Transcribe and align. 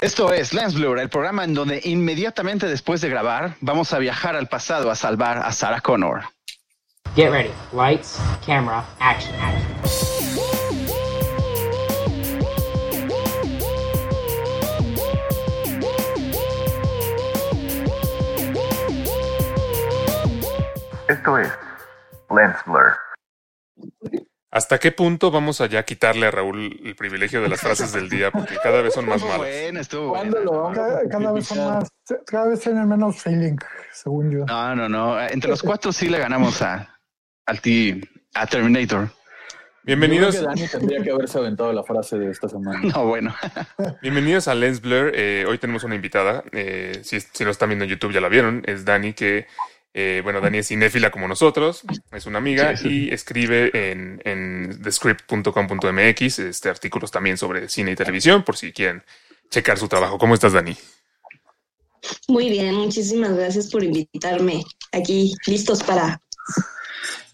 Esto 0.00 0.32
es 0.32 0.52
Lens 0.52 0.74
Blur, 0.74 0.98
el 0.98 1.08
programa 1.08 1.44
en 1.44 1.54
donde 1.54 1.80
inmediatamente 1.84 2.66
después 2.66 3.00
de 3.00 3.08
grabar 3.08 3.56
vamos 3.60 3.92
a 3.92 3.98
viajar 3.98 4.36
al 4.36 4.48
pasado 4.48 4.90
a 4.90 4.96
salvar 4.96 5.38
a 5.38 5.52
Sarah 5.52 5.80
Connor. 5.80 6.22
Get 7.14 7.30
ready. 7.30 7.50
Lights, 7.72 8.18
camera, 8.44 8.84
action, 8.98 9.34
action. 9.40 9.72
Esto 21.08 21.38
es 21.38 21.52
Lens 22.30 22.56
Blur. 22.64 22.96
¿Hasta 24.52 24.78
qué 24.78 24.92
punto 24.92 25.30
vamos 25.30 25.62
a 25.62 25.66
ya 25.66 25.82
quitarle 25.82 26.26
a 26.26 26.30
Raúl 26.30 26.78
el 26.84 26.94
privilegio 26.94 27.40
de 27.40 27.48
las 27.48 27.60
frases 27.62 27.90
del 27.92 28.10
día? 28.10 28.30
Porque 28.30 28.54
cada 28.62 28.82
vez 28.82 28.92
son 28.92 29.08
más 29.08 29.22
malas. 29.22 29.38
bueno, 29.38 29.80
estuvo 29.80 30.10
¿Cuándo 30.10 30.36
bueno. 30.36 30.52
lo 30.52 30.60
vamos 30.62 30.78
a 30.78 30.82
Cada, 30.82 31.08
cada 31.08 31.32
vez 31.32 31.46
son 31.46 31.58
más, 31.58 31.88
cada 32.26 32.46
vez 32.48 32.60
tienen 32.60 32.86
menos 32.86 33.16
feeling, 33.22 33.56
según 33.94 34.30
yo. 34.30 34.44
No, 34.44 34.76
no, 34.76 34.88
no. 34.90 35.18
Entre 35.26 35.48
los 35.48 35.62
cuatro 35.62 35.90
sí 35.90 36.06
le 36.10 36.18
ganamos 36.18 36.60
a, 36.60 37.00
al 37.46 37.60
T, 37.62 37.98
a 38.34 38.46
Terminator. 38.46 39.08
Bienvenidos, 39.84 40.34
Yo 40.34 40.40
creo 40.42 40.52
que 40.54 40.60
Dani 40.60 40.70
tendría 40.70 41.02
que 41.02 41.10
haberse 41.12 41.38
aventado 41.38 41.72
la 41.72 41.82
frase 41.82 42.18
de 42.18 42.30
esta 42.30 42.46
semana. 42.48 42.78
No, 42.94 43.06
bueno. 43.06 43.34
bienvenidos 44.02 44.48
a 44.48 44.54
Lens 44.54 44.82
Blur. 44.82 45.12
Eh, 45.14 45.46
hoy 45.48 45.56
tenemos 45.56 45.82
una 45.82 45.94
invitada. 45.94 46.44
eh, 46.52 47.00
si, 47.02 47.20
si 47.20 47.42
nos 47.44 47.52
están 47.52 47.70
viendo 47.70 47.86
en 47.86 47.90
YouTube 47.90 48.12
ya 48.12 48.20
la 48.20 48.28
vieron. 48.28 48.62
Es 48.66 48.84
Dani 48.84 49.14
que, 49.14 49.46
eh, 49.94 50.20
bueno, 50.24 50.40
Dani 50.40 50.58
es 50.58 50.68
cinéfila 50.68 51.10
como 51.10 51.28
nosotros. 51.28 51.82
Es 52.12 52.26
una 52.26 52.38
amiga 52.38 52.76
Sí, 52.76 52.82
sí. 52.82 52.88
y 53.06 53.10
escribe 53.12 53.70
en, 53.90 54.20
en 54.24 54.80
thescript.com.mx 54.82 56.38
este, 56.38 56.68
artículos 56.68 57.10
también 57.10 57.36
sobre 57.36 57.68
cine 57.68 57.92
y 57.92 57.96
televisión 57.96 58.42
por 58.44 58.56
si 58.56 58.72
quieren 58.72 59.02
checar 59.50 59.78
su 59.78 59.88
trabajo. 59.88 60.16
¿Cómo 60.18 60.34
estás, 60.34 60.52
Dani? 60.54 60.76
Muy 62.28 62.48
bien, 62.50 62.74
muchísimas 62.74 63.34
gracias 63.36 63.68
por 63.70 63.84
invitarme 63.84 64.64
aquí, 64.92 65.34
listos 65.46 65.82
para, 65.84 66.20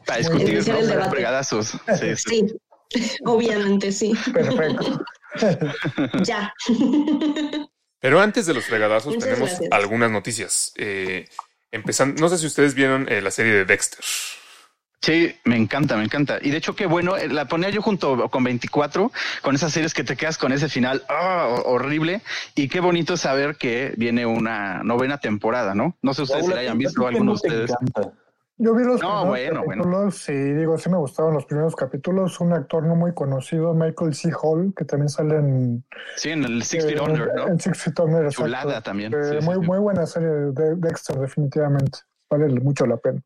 Para 0.05 0.19
discutir, 0.19 0.51
Iniciar 0.51 0.77
¿no? 0.77 0.83
el 0.83 0.89
debate. 0.89 1.11
fregadazos. 1.11 1.69
Sí, 1.99 2.17
sí. 2.17 2.47
sí, 2.91 3.17
obviamente 3.25 3.93
sí, 3.93 4.13
Perfecto. 4.33 5.05
ya. 6.25 6.53
Pero 8.01 8.21
antes 8.21 8.47
de 8.47 8.55
los 8.55 8.65
fregadazos 8.65 9.15
Muchas 9.15 9.25
tenemos 9.29 9.49
gracias. 9.51 9.69
algunas 9.73 10.11
noticias. 10.11 10.73
Eh, 10.77 11.29
empezando, 11.73 12.21
no 12.21 12.29
sé 12.29 12.39
si 12.39 12.47
ustedes 12.47 12.75
vieron 12.75 13.07
eh, 13.11 13.21
la 13.21 13.31
serie 13.31 13.53
de 13.53 13.65
Dexter. 13.65 14.05
Sí, 15.01 15.35
me 15.45 15.57
encanta, 15.57 15.97
me 15.97 16.05
encanta. 16.05 16.39
Y 16.43 16.51
de 16.51 16.57
hecho, 16.57 16.75
qué 16.75 16.87
bueno, 16.87 17.17
eh, 17.17 17.29
la 17.29 17.47
ponía 17.47 17.71
yo 17.71 17.81
junto 17.81 18.29
con 18.29 18.43
24, 18.43 19.13
con 19.43 19.55
esas 19.55 19.73
series 19.73 19.95
que 19.95 20.03
te 20.03 20.17
quedas 20.17 20.39
con 20.39 20.53
ese 20.53 20.69
final 20.69 21.05
ah, 21.09 21.63
horrible. 21.65 22.21
Y 22.57 22.69
qué 22.69 22.81
bonito 22.81 23.17
saber 23.17 23.57
que 23.57 23.95
viene 23.97 24.27
una 24.27 24.83
novena 24.83 25.19
temporada, 25.19 25.75
¿no? 25.75 25.97
No 26.03 26.15
sé 26.15 26.23
ustedes 26.23 26.47
si 26.47 26.53
la 26.53 26.61
hayan 26.61 26.79
visto 26.79 27.07
¿a 27.07 27.11
ti 27.11 27.15
qué 27.15 27.17
alguno 27.17 27.33
de 27.33 27.37
ustedes. 27.37 27.71
encanta? 27.71 28.13
Yo 28.61 28.75
vi 28.75 28.85
los 28.85 29.01
No, 29.01 29.23
primeros 29.23 29.29
bueno, 29.29 29.63
bueno. 29.65 29.83
capítulos 29.85 30.29
y 30.29 30.33
digo, 30.33 30.77
sí 30.79 30.91
me 30.91 30.97
gustaron 30.97 31.33
los 31.35 31.45
primeros 31.47 31.77
capítulos. 31.77 32.41
Un 32.41 32.53
actor 32.53 32.85
no 32.85 32.97
muy 32.97 33.15
conocido, 33.15 33.73
Michael 33.73 34.15
C. 34.15 34.33
Hall, 34.43 34.75
que 34.77 34.85
también 34.85 35.09
sale 35.09 35.37
en, 35.37 35.85
Sí, 36.17 36.31
en 36.31 36.45
el 36.45 36.65
Six 36.65 36.85
Feet 36.87 36.99
eh, 36.99 37.01
Under, 37.01 37.35
¿no? 37.35 37.47
en 37.47 37.61
Six 37.61 37.79
Feet 37.85 38.01
Under. 38.01 38.25
exacto. 38.25 38.43
Chulada 38.45 38.81
también. 38.83 39.15
Eh, 39.15 39.39
Sí, 39.41 39.45
muy, 39.47 39.55
sí. 39.55 39.61
muy 39.61 39.79
buena 39.79 40.07
serie 40.07 40.29
de 40.29 40.75
Dexter, 40.77 41.17
definitivamente. 41.19 42.01
Vale 42.29 42.49
mucho 42.61 42.85
la 42.85 42.97
pena. 42.97 43.21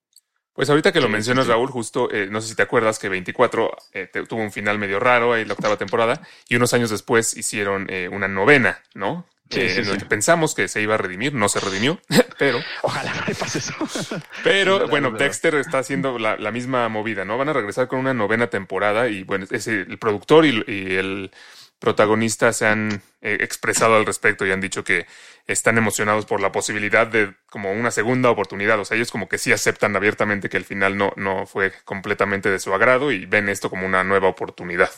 Pues 0.52 0.68
ahorita 0.68 0.92
que 0.92 1.00
lo 1.00 1.06
Sí, 1.06 1.12
mencionas. 1.14 1.46
Raúl, 1.46 1.70
justo, 1.70 2.10
eh, 2.12 2.28
no 2.30 2.42
sé 2.42 2.48
si 2.48 2.54
te 2.54 2.62
acuerdas 2.62 2.98
que 2.98 3.08
24 3.08 3.70
eh, 3.94 4.08
te- 4.12 4.26
tuvo 4.26 4.42
un 4.42 4.52
final 4.52 4.78
medio 4.78 5.00
raro 5.00 5.32
ahí 5.32 5.46
la 5.46 5.54
octava 5.54 5.78
temporada 5.78 6.20
y 6.46 6.56
unos 6.56 6.74
años 6.74 6.90
después 6.90 7.34
hicieron 7.38 7.86
eh, 7.88 8.10
una 8.12 8.28
novena, 8.28 8.78
¿no? 8.94 9.24
Sí, 9.52 9.60
Eh, 9.60 9.68
sí, 9.68 9.82
en 9.82 9.88
la 9.88 9.96
sí. 9.96 9.98
que 9.98 10.06
pensamos 10.06 10.54
que 10.54 10.68
se 10.68 10.82
iba 10.82 10.94
a 10.94 10.98
redimir, 10.98 11.34
no 11.34 11.48
se 11.48 11.60
redimió, 11.60 12.00
pero, 12.38 12.66
Ojalá 12.82 13.14
no 13.14 13.24
le 13.26 13.34
pase 13.34 13.58
eso. 13.58 13.74
pero 14.42 14.78
Es 14.78 14.86
verdad, 14.86 14.88
bueno, 14.90 15.08
es 15.08 15.12
verdad. 15.12 15.26
Dexter 15.26 15.54
está 15.56 15.78
haciendo 15.78 16.18
la, 16.18 16.36
la 16.36 16.50
misma 16.50 16.88
movida, 16.88 17.24
¿no? 17.24 17.38
Van 17.38 17.48
a 17.48 17.52
regresar 17.52 17.88
con 17.88 17.98
una 18.00 18.14
novena 18.14 18.48
temporada 18.48 19.08
y 19.08 19.22
bueno, 19.24 19.46
ese, 19.50 19.82
el 19.82 19.98
productor 19.98 20.44
y, 20.46 20.64
y 20.66 20.94
el 20.96 21.30
protagonista 21.78 22.52
se 22.52 22.66
han 22.66 23.02
eh, 23.20 23.38
expresado 23.40 23.96
al 23.96 24.06
respecto 24.06 24.46
y 24.46 24.52
han 24.52 24.60
dicho 24.60 24.84
que 24.84 25.06
están 25.46 25.78
emocionados 25.78 26.26
por 26.26 26.40
la 26.40 26.52
posibilidad 26.52 27.06
de 27.08 27.34
como 27.50 27.72
una 27.72 27.90
segunda 27.90 28.30
oportunidad. 28.30 28.78
O 28.80 28.84
sea, 28.84 28.96
ellos 28.96 29.10
como 29.10 29.28
que 29.28 29.38
sí 29.38 29.52
aceptan 29.52 29.96
abiertamente 29.96 30.48
que 30.48 30.56
el 30.56 30.64
final 30.64 30.96
no, 30.96 31.12
no 31.16 31.46
fue 31.46 31.72
completamente 31.84 32.50
de 32.50 32.60
su 32.60 32.72
agrado 32.72 33.10
y 33.12 33.26
ven 33.26 33.48
esto 33.48 33.68
como 33.70 33.86
una 33.86 34.04
nueva 34.04 34.28
oportunidad. 34.28 34.90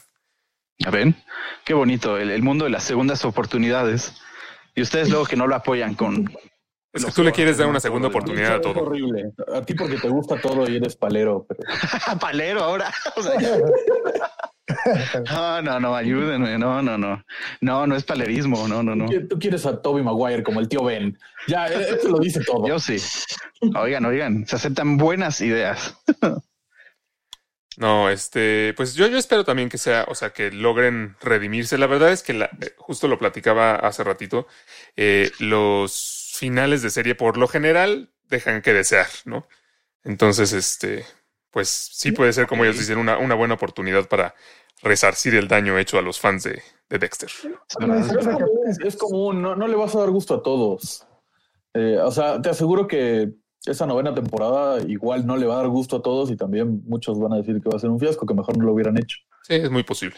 ¿Ya 0.78 0.90
ven? 0.90 1.16
Qué 1.64 1.74
bonito, 1.74 2.16
el, 2.18 2.30
el 2.30 2.42
mundo 2.42 2.64
de 2.64 2.70
las 2.70 2.84
segundas 2.84 3.24
oportunidades. 3.24 4.14
Y 4.74 4.82
ustedes 4.82 5.08
luego 5.10 5.24
que 5.26 5.36
no 5.36 5.46
lo 5.46 5.54
apoyan 5.54 5.94
con... 5.94 6.30
Es 6.92 7.04
que 7.04 7.10
tú 7.10 7.24
le 7.24 7.32
quieres 7.32 7.56
dar 7.58 7.66
una 7.66 7.80
segunda 7.80 8.06
oportunidad 8.06 8.52
a 8.52 8.54
Es 8.54 8.60
todo. 8.62 8.82
horrible. 8.82 9.32
A 9.52 9.62
ti 9.62 9.74
porque 9.74 9.96
te 9.96 10.08
gusta 10.08 10.40
todo 10.40 10.70
y 10.70 10.76
eres 10.76 10.94
palero, 10.94 11.44
pero 11.48 11.60
Palero 12.20 12.62
ahora. 12.62 12.92
O 13.16 13.22
sea, 13.22 13.34
no, 15.30 15.62
no, 15.62 15.80
no, 15.80 15.96
ayúdenme. 15.96 16.56
No, 16.58 16.80
no, 16.82 16.96
no. 16.96 17.22
No, 17.60 17.86
no 17.86 17.96
es 17.96 18.04
palerismo. 18.04 18.66
No, 18.68 18.82
no, 18.82 18.94
no. 18.94 19.06
Tú- 19.28 19.38
quieres 19.38 19.66
a 19.66 19.82
Toby 19.82 20.02
Maguire 20.02 20.42
como 20.42 20.60
el 20.60 20.68
tío 20.68 20.84
Ben. 20.84 21.18
Ya, 21.48 21.66
eh, 21.66 21.86
esto 21.90 22.08
lo 22.10 22.18
dice 22.18 22.40
todo. 22.44 22.66
Yo 22.66 22.78
sí. 22.78 22.96
Oigan, 23.76 24.04
oigan, 24.06 24.46
se 24.46 24.56
aceptan 24.56 24.96
buenas 24.96 25.40
ideas. 25.40 25.96
No, 27.76 28.08
este, 28.08 28.72
pues 28.76 28.94
yo, 28.94 29.06
yo 29.08 29.18
espero 29.18 29.44
también 29.44 29.68
que 29.68 29.78
sea, 29.78 30.04
o 30.08 30.14
sea, 30.14 30.30
que 30.30 30.50
logren 30.52 31.16
redimirse. 31.20 31.76
La 31.78 31.86
verdad 31.88 32.12
es 32.12 32.22
que 32.22 32.32
la- 32.34 32.50
eh, 32.60 32.72
justo 32.76 33.08
lo 33.08 33.18
platicaba 33.18 33.74
hace 33.76 34.04
ratito, 34.04 34.46
eh, 34.96 35.30
los 35.40 36.32
finales 36.36 36.82
de 36.82 36.90
serie 36.90 37.14
por 37.14 37.36
lo 37.36 37.48
general 37.48 38.10
dejan 38.28 38.62
que 38.62 38.72
desear, 38.72 39.06
¿no? 39.24 39.46
Entonces, 40.04 40.52
este, 40.52 41.04
pues 41.50 41.68
sí 41.68 42.12
puede 42.12 42.32
ser, 42.32 42.46
como 42.46 42.64
ellos 42.64 42.78
dicen, 42.78 42.98
una, 42.98 43.18
una 43.18 43.34
buena 43.34 43.54
oportunidad 43.54 44.08
para 44.08 44.34
resarcir 44.82 45.34
el 45.34 45.48
daño 45.48 45.78
hecho 45.78 45.98
a 45.98 46.02
los 46.02 46.20
fans 46.20 46.44
de, 46.44 46.62
de 46.88 46.98
Dexter. 46.98 47.30
Es 48.84 48.96
común, 48.96 49.42
no, 49.42 49.56
no 49.56 49.66
le 49.66 49.76
vas 49.76 49.94
a 49.94 50.00
dar 50.00 50.10
gusto 50.10 50.34
a 50.34 50.42
todos. 50.42 51.06
Eh, 51.72 51.98
o 51.98 52.10
sea, 52.12 52.40
te 52.40 52.50
aseguro 52.50 52.86
que 52.86 53.32
esa 53.66 53.86
novena 53.86 54.14
temporada 54.14 54.80
igual 54.82 55.26
no 55.26 55.36
le 55.36 55.46
va 55.46 55.54
a 55.54 55.56
dar 55.58 55.68
gusto 55.68 55.96
a 55.96 56.02
todos 56.02 56.30
y 56.30 56.36
también 56.36 56.82
muchos 56.86 57.18
van 57.18 57.32
a 57.32 57.36
decir 57.36 57.60
que 57.62 57.68
va 57.68 57.76
a 57.76 57.80
ser 57.80 57.90
un 57.90 57.98
fiasco, 57.98 58.26
que 58.26 58.34
mejor 58.34 58.56
no 58.58 58.64
lo 58.64 58.72
hubieran 58.72 58.98
hecho. 58.98 59.18
Sí, 59.42 59.54
es 59.54 59.70
muy 59.70 59.82
posible. 59.82 60.16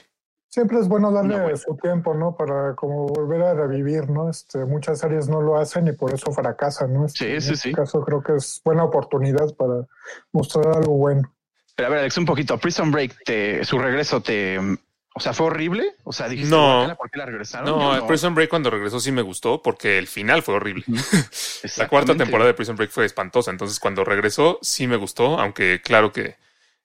Siempre 0.48 0.78
es 0.78 0.88
bueno 0.88 1.12
darle 1.12 1.36
No, 1.38 1.56
su 1.56 1.76
tiempo, 1.76 2.14
¿no? 2.14 2.34
Para 2.34 2.74
como 2.76 3.08
volver 3.08 3.42
a 3.42 3.54
revivir, 3.54 4.08
¿no? 4.08 4.30
Este, 4.30 4.64
muchas 4.64 5.00
series 5.00 5.28
no 5.28 5.42
lo 5.42 5.58
hacen 5.58 5.86
y 5.88 5.92
por 5.92 6.14
eso 6.14 6.32
fracasan, 6.32 6.94
¿no? 6.94 7.04
Este, 7.04 7.24
Sí, 7.26 7.32
en 7.32 7.40
sí, 7.42 7.52
este 7.52 7.68
sí. 7.68 7.74
caso 7.74 8.00
creo 8.00 8.22
que 8.22 8.36
es 8.36 8.60
buena 8.64 8.84
oportunidad 8.84 9.54
para 9.56 9.86
mostrar 10.32 10.68
algo 10.68 10.94
bueno. 10.94 11.30
Pero 11.74 11.88
a 11.88 11.90
ver, 11.90 11.98
Alex, 12.00 12.16
un 12.16 12.24
poquito. 12.24 12.56
Prison 12.58 12.90
Break, 12.90 13.24
te, 13.24 13.64
su 13.64 13.78
regreso 13.78 14.20
te... 14.22 14.58
O 15.18 15.20
sea, 15.20 15.32
¿fue 15.32 15.46
horrible? 15.46 15.94
O 16.04 16.12
sea, 16.12 16.28
dijiste, 16.28 16.50
No. 16.54 16.74
"Guácala, 16.74 16.94
¿por 16.96 17.10
qué 17.10 17.18
la 17.18 17.24
regresaron? 17.24 17.70
No, 17.70 17.98
Yo 17.98 18.06
Prison 18.06 18.34
Break 18.34 18.50
cuando 18.50 18.68
regresó 18.68 19.00
sí 19.00 19.12
me 19.12 19.22
gustó 19.22 19.62
porque 19.62 19.96
el 19.98 20.08
final 20.08 20.42
fue 20.42 20.56
horrible. 20.56 20.84
La 21.78 21.88
cuarta 21.88 22.14
temporada 22.14 22.48
de 22.48 22.54
Prison 22.54 22.76
Break 22.76 22.90
fue 22.90 23.06
espantosa, 23.06 23.50
entonces 23.50 23.80
cuando 23.80 24.04
regresó 24.04 24.58
sí 24.60 24.86
me 24.86 24.96
gustó, 24.96 25.40
aunque 25.40 25.80
claro 25.82 26.12
que 26.12 26.36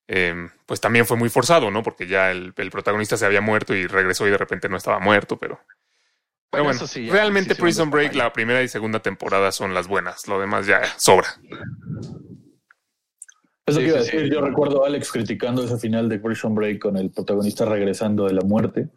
eh, 0.08 0.48
pues 0.66 0.80
también 0.80 1.06
fue 1.06 1.18
muy 1.18 1.28
forzado, 1.28 1.72
¿no? 1.72 1.84
Porque 1.84 2.08
ya 2.08 2.32
el, 2.32 2.54
el 2.56 2.72
protagonista 2.72 3.18
se 3.18 3.26
había 3.26 3.42
muerto 3.42 3.74
y 3.76 3.86
regresó 3.86 4.26
y 4.26 4.32
de 4.32 4.38
repente 4.38 4.70
no 4.70 4.78
estaba 4.78 5.00
muerto, 5.00 5.38
pero... 5.38 5.60
Pero 6.50 6.64
bueno, 6.66 6.86
sí, 6.88 7.10
realmente 7.10 7.56
Prison 7.56 7.90
Break, 7.92 8.14
la 8.14 8.32
primera 8.34 8.62
y 8.64 8.68
segunda 8.70 9.00
temporada 9.00 9.52
son 9.52 9.74
las 9.74 9.88
buenas, 9.88 10.28
lo 10.28 10.40
demás 10.40 10.66
ya 10.68 10.82
sobra. 10.98 11.28
Eso 13.72 13.80
Sí, 13.80 13.86
que 13.86 13.90
iba 13.92 14.00
a 14.00 14.04
sí, 14.04 14.10
sí. 14.12 14.18
decir, 14.18 14.34
yo 14.34 14.42
recuerdo 14.42 14.84
a 14.84 14.88
Alex 14.88 15.12
criticando 15.12 15.64
ese 15.64 15.78
final 15.78 16.08
de 16.10 16.20
Prison 16.20 16.54
Break 16.56 16.80
con 16.80 16.98
el 16.98 17.10
protagonista 17.12 17.66
regresando 17.66 18.26
de 18.26 18.34
la 18.34 18.42
muerte. 18.42 18.90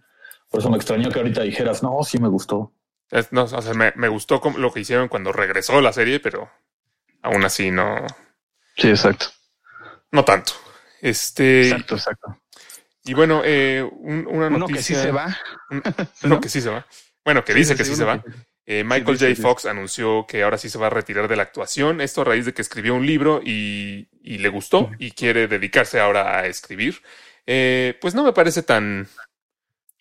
Por 0.51 0.61
eso 0.61 0.71
me 0.71 0.77
extrañó 0.77 1.11
que 1.11 1.19
ahorita 1.19 1.43
dijeras, 1.43 1.83
no, 1.83 2.03
sí 2.03 2.19
me 2.19 2.29
gustó. 2.29 2.73
Es- 3.11 3.33
no, 3.33 3.45
o 3.45 3.63
sea, 3.63 3.75
me, 3.75 3.93
me 3.97 4.09
gustó 4.09 4.41
lo 4.57 4.73
que 4.73 4.81
hicieron 4.81 5.09
cuando 5.09 5.33
regresó 5.33 5.81
la 5.81 5.93
serie, 5.93 6.21
pero 6.21 6.51
aún 7.23 7.45
así 7.45 7.71
no, 7.71 8.07
Sí, 8.77 8.89
exacto. 8.89 9.27
no 10.13 10.25
tanto. 10.25 10.53
Este, 11.01 11.69
Exacto, 11.69 11.95
exacto. 11.97 12.39
y 13.05 13.15
bueno, 13.15 13.43
eh, 13.45 13.83
un- 13.83 14.27
una 14.27 14.47
Uno 14.49 14.59
noticia... 14.59 14.77
que 14.79 14.83
sí 14.83 14.95
se 14.95 15.11
va. 15.13 15.37
un- 15.71 15.83
¿no? 16.23 16.29
uno 16.35 16.41
que 16.41 16.49
sí 16.49 16.61
se 16.61 16.71
va. 16.71 16.87
Bueno, 17.25 17.45
que 17.45 17.53
Sí, 17.53 17.59
dice 17.61 17.73
sí, 17.73 17.79
que 17.79 17.85
sí, 17.85 17.91
sí 17.91 17.97
se 17.97 18.03
uno 18.05 18.13
va. 18.17 18.23
que- 18.23 18.31
Eh, 18.67 18.83
Michael 18.85 19.19
J. 19.19 19.35
Fox 19.41 19.67
anunció 19.67 20.27
que 20.27 20.43
ahora 20.43 20.57
sí 20.57 20.71
se 20.71 20.79
va 20.79 20.87
a 20.87 20.91
retirar 20.91 21.29
de 21.29 21.37
la 21.37 21.43
actuación. 21.43 22.01
Esto 22.01 22.23
a 22.23 22.25
raíz 22.25 22.47
de 22.47 22.55
que 22.55 22.63
escribió 22.63 22.95
un 22.95 23.05
libro 23.07 23.41
y, 23.45 24.09
y 24.23 24.39
le 24.39 24.49
gustó 24.49 24.91
y 24.99 25.11
quiere 25.11 25.47
dedicarse 25.49 26.01
ahora 26.01 26.39
a 26.39 26.47
escribir. 26.47 27.03
Eh, 27.47 27.99
pues 28.01 28.15
no 28.15 28.25
me 28.25 28.33
parece 28.33 28.63
tan. 28.63 29.07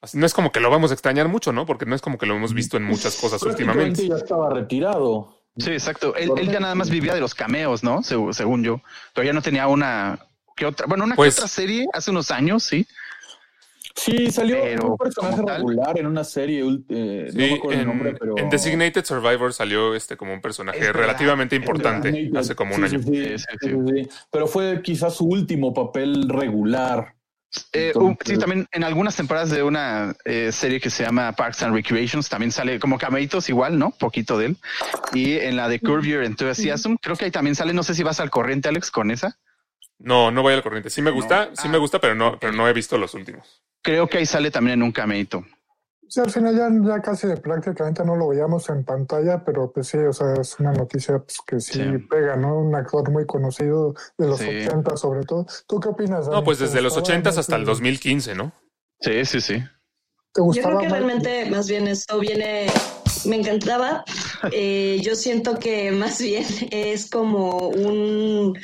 así, 0.01 0.18
No 0.18 0.25
es 0.25 0.33
como 0.33 0.51
que 0.51 0.62
lo 0.62 0.69
vamos 0.69 0.92
a 0.92 0.94
extrañar 0.94 1.27
mucho, 1.27 1.51
¿no? 1.51 1.65
Porque 1.65 1.86
no 1.86 1.94
es 1.95 2.01
como 2.01 2.18
que 2.18 2.25
lo 2.25 2.36
hemos 2.36 2.54
visto 2.54 2.77
en 2.77 2.83
muchas 2.83 3.15
cosas 3.18 3.44
últimamente. 3.44 4.07
ya 4.07 4.15
estaba 4.15 4.50
retirado. 4.54 5.39
Sí, 5.57 5.71
exacto. 5.71 6.15
Él, 6.15 6.31
él 6.38 6.50
ya 6.50 6.60
nada 6.60 6.74
más 6.74 6.89
vivía 6.89 7.13
de 7.13 7.19
los 7.19 7.36
cameos, 7.36 7.83
¿no? 7.83 8.01
Según 8.01 8.63
yo. 8.63 8.81
Ya 9.15 9.33
no 9.33 9.42
tenía 9.42 9.68
una. 9.68 10.19
¿qué 10.56 10.65
otra? 10.68 10.86
Bueno, 10.86 11.04
una 11.04 11.15
que 11.15 11.18
Pues- 11.18 11.38
otra 11.38 11.48
serie 11.48 11.86
hace 11.94 12.12
unos 12.12 12.31
años, 12.31 12.63
sí. 12.63 12.88
Sí, 13.95 14.31
salió 14.31 14.57
Pero 14.62 14.88
un 14.92 14.98
personaje 14.98 15.42
regular 15.45 16.00
en 16.00 16.07
una 16.07 16.24
serie, 16.24 16.62
eh, 16.62 17.30
no 17.31 17.34
me 17.36 17.48
Sí, 17.48 17.54
acuerdo 17.54 17.72
el 17.72 17.80
en, 17.81 17.88
nombre, 17.88 18.16
pero... 18.19 18.38
en 18.38 18.50
Designated 18.50 19.06
Survivor 19.06 19.54
salió 19.54 19.94
este 19.95 20.18
como 20.18 20.34
un 20.34 20.42
personaje 20.42 20.80
Es 20.80 20.94
relativamente 20.94 21.56
importante 21.56 22.12
Designated, 22.12 22.40
hace 22.40 22.56
como 22.56 22.75
un 22.75 22.88
sí, 22.90 22.95
año. 22.95 23.04
sí, 23.04 23.10
sí, 23.10 23.24
Sí, 23.24 23.38
sí, 23.38 23.45
sí, 23.62 23.69
sí, 23.69 24.04
sí. 24.04 24.10
Pero 24.31 24.48
fue 24.48 24.81
quizás 24.81 25.13
su 25.16 25.25
último 25.25 25.74
papel 25.74 26.28
regular. 26.28 27.13
Eh, 27.72 27.92
Entonces- 27.94 28.18
sí, 28.25 28.38
también 28.40 28.66
en 28.72 28.84
algunas 28.84 29.16
temporadas 29.16 29.51
de 29.51 29.62
una 29.62 30.16
eh, 30.25 30.51
serie 30.51 30.80
que 30.81 30.89
se 30.89 31.04
llama 31.04 31.31
Parks 31.34 31.62
and 31.62 31.75
Recreations 31.75 32.28
también 32.28 32.51
sale 32.51 32.80
como 32.80 32.98
cameitos 32.98 33.48
igual, 33.48 33.78
¿no? 33.78 33.92
Poquito 33.92 34.39
de 34.39 34.48
él. 34.48 34.57
Y 35.13 35.34
en 35.36 35.56
la 35.56 35.69
de 35.69 35.80
Curb 35.80 36.04
Your 36.04 36.24
Enthusiasm, 36.24 36.96
creo 37.00 37.16
que 37.16 37.25
ahí 37.25 37.31
también 37.31 37.54
sale, 37.56 37.74
no 37.74 37.84
sé 37.84 37.94
si 37.94 38.01
vas 38.01 38.19
al 38.19 38.31
corriente, 38.31 38.69
Alex, 38.69 38.89
con 38.89 39.12
esa. 39.12 39.38
No, 40.04 40.30
no 40.32 40.42
voy 40.42 40.54
al 40.54 40.62
corriente. 40.62 40.90
Sí 40.90 41.02
me 41.02 41.12
gusta, 41.12 41.48
No. 41.48 41.56
sí 41.56 41.64
Ah, 41.66 41.70
me 41.70 41.78
gusta, 41.78 42.00
pero 42.00 42.14
no, 42.14 42.38
pero 42.40 42.52
no 42.54 42.68
he 42.68 42.74
visto 42.74 42.98
los 42.98 43.14
últimos. 43.14 43.64
Creo 43.82 44.08
que 44.08 44.18
ahí 44.20 44.26
sale 44.26 44.52
también 44.52 44.80
en 44.80 44.84
un 44.84 44.92
cameito. 44.92 45.44
Sí, 46.08 46.20
al 46.20 46.30
final 46.30 46.56
ya, 46.56 46.70
ya 46.96 47.02
casi 47.02 47.26
de 47.28 47.38
prácticamente 47.38 48.04
no 48.06 48.16
lo 48.16 48.28
veíamos 48.28 48.70
en 48.70 48.84
pantalla, 48.84 49.44
pero 49.44 49.72
pues 49.72 49.88
sí, 49.88 49.98
o 49.98 50.14
sea, 50.14 50.34
es 50.40 50.60
una 50.60 50.72
noticia 50.74 51.18
pues, 51.20 51.38
que 51.48 51.60
sí, 51.60 51.74
Sí. 51.82 51.98
pega, 52.10 52.36
¿no? 52.36 52.60
Un 52.60 52.76
actor 52.76 53.10
muy 53.10 53.26
conocido 53.26 53.96
de 54.18 54.28
los 54.28 54.40
Sí. 54.40 54.48
80 54.50 54.96
sobre 54.98 55.24
todo. 55.26 55.48
¿Tú 55.68 55.80
qué 55.80 55.90
opinas? 55.90 56.28
No, 56.28 56.44
pues 56.44 56.60
¿Te 56.60 56.66
desde 56.66 56.82
los 56.82 56.94
gustaba 56.94 57.06
80 57.16 57.30
más 57.32 57.38
hasta 57.40 57.56
el 57.56 57.62
el- 57.62 57.66
2015, 57.68 58.36
¿no? 58.36 58.52
Sí, 59.00 59.26
sí, 59.26 59.42
sí. 59.42 59.64
¿Te 60.34 60.42
Yo 60.42 60.52
creo 60.52 60.78
que 60.80 60.90
más- 60.90 60.92
realmente 60.92 61.50
más 61.50 61.68
bien 61.68 61.88
esto 61.88 62.20
viene, 62.20 62.68
me 63.25 63.38
encantaba. 63.38 64.04
Eh, 64.52 65.00
yo 65.02 65.16
siento 65.16 65.60
que 65.60 65.92
más 65.92 66.22
bien 66.22 66.46
es 66.72 67.10
como 67.10 67.70
un, 67.70 68.58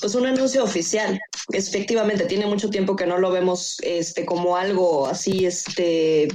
pues 0.00 0.14
un 0.14 0.26
anuncio 0.26 0.64
oficial. 0.64 1.20
Efectivamente, 1.52 2.24
tiene 2.24 2.46
mucho 2.46 2.70
tiempo 2.70 2.96
que 2.96 3.06
no 3.06 3.18
lo 3.18 3.30
vemos 3.30 3.76
este, 3.82 4.24
como 4.24 4.56
algo 4.56 5.06
así, 5.06 5.46
este, 5.46 6.28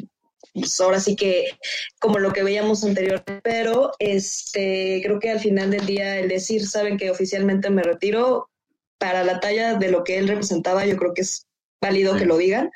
pues 0.53 0.79
ahora 0.79 0.99
sí 0.99 1.15
que 1.15 1.57
como 1.99 2.19
lo 2.19 2.33
que 2.33 2.43
veíamos 2.43 2.83
anteriormente, 2.83 3.41
pero 3.43 3.91
este, 3.99 5.01
creo 5.03 5.19
que 5.19 5.31
al 5.31 5.39
final 5.39 5.71
del 5.71 5.85
día 5.85 6.19
el 6.19 6.27
decir, 6.27 6.67
saben 6.67 6.97
que 6.97 7.11
oficialmente 7.11 7.69
me 7.69 7.83
retiro, 7.83 8.49
para 9.01 9.23
la 9.23 9.39
talla 9.39 9.73
de 9.73 9.89
lo 9.89 10.03
que 10.03 10.19
él 10.19 10.27
representaba, 10.27 10.85
yo 10.85 10.95
creo 10.95 11.15
que 11.15 11.23
es 11.23 11.47
válido 11.81 12.15
que 12.15 12.25
lo 12.25 12.37
digan. 12.37 12.71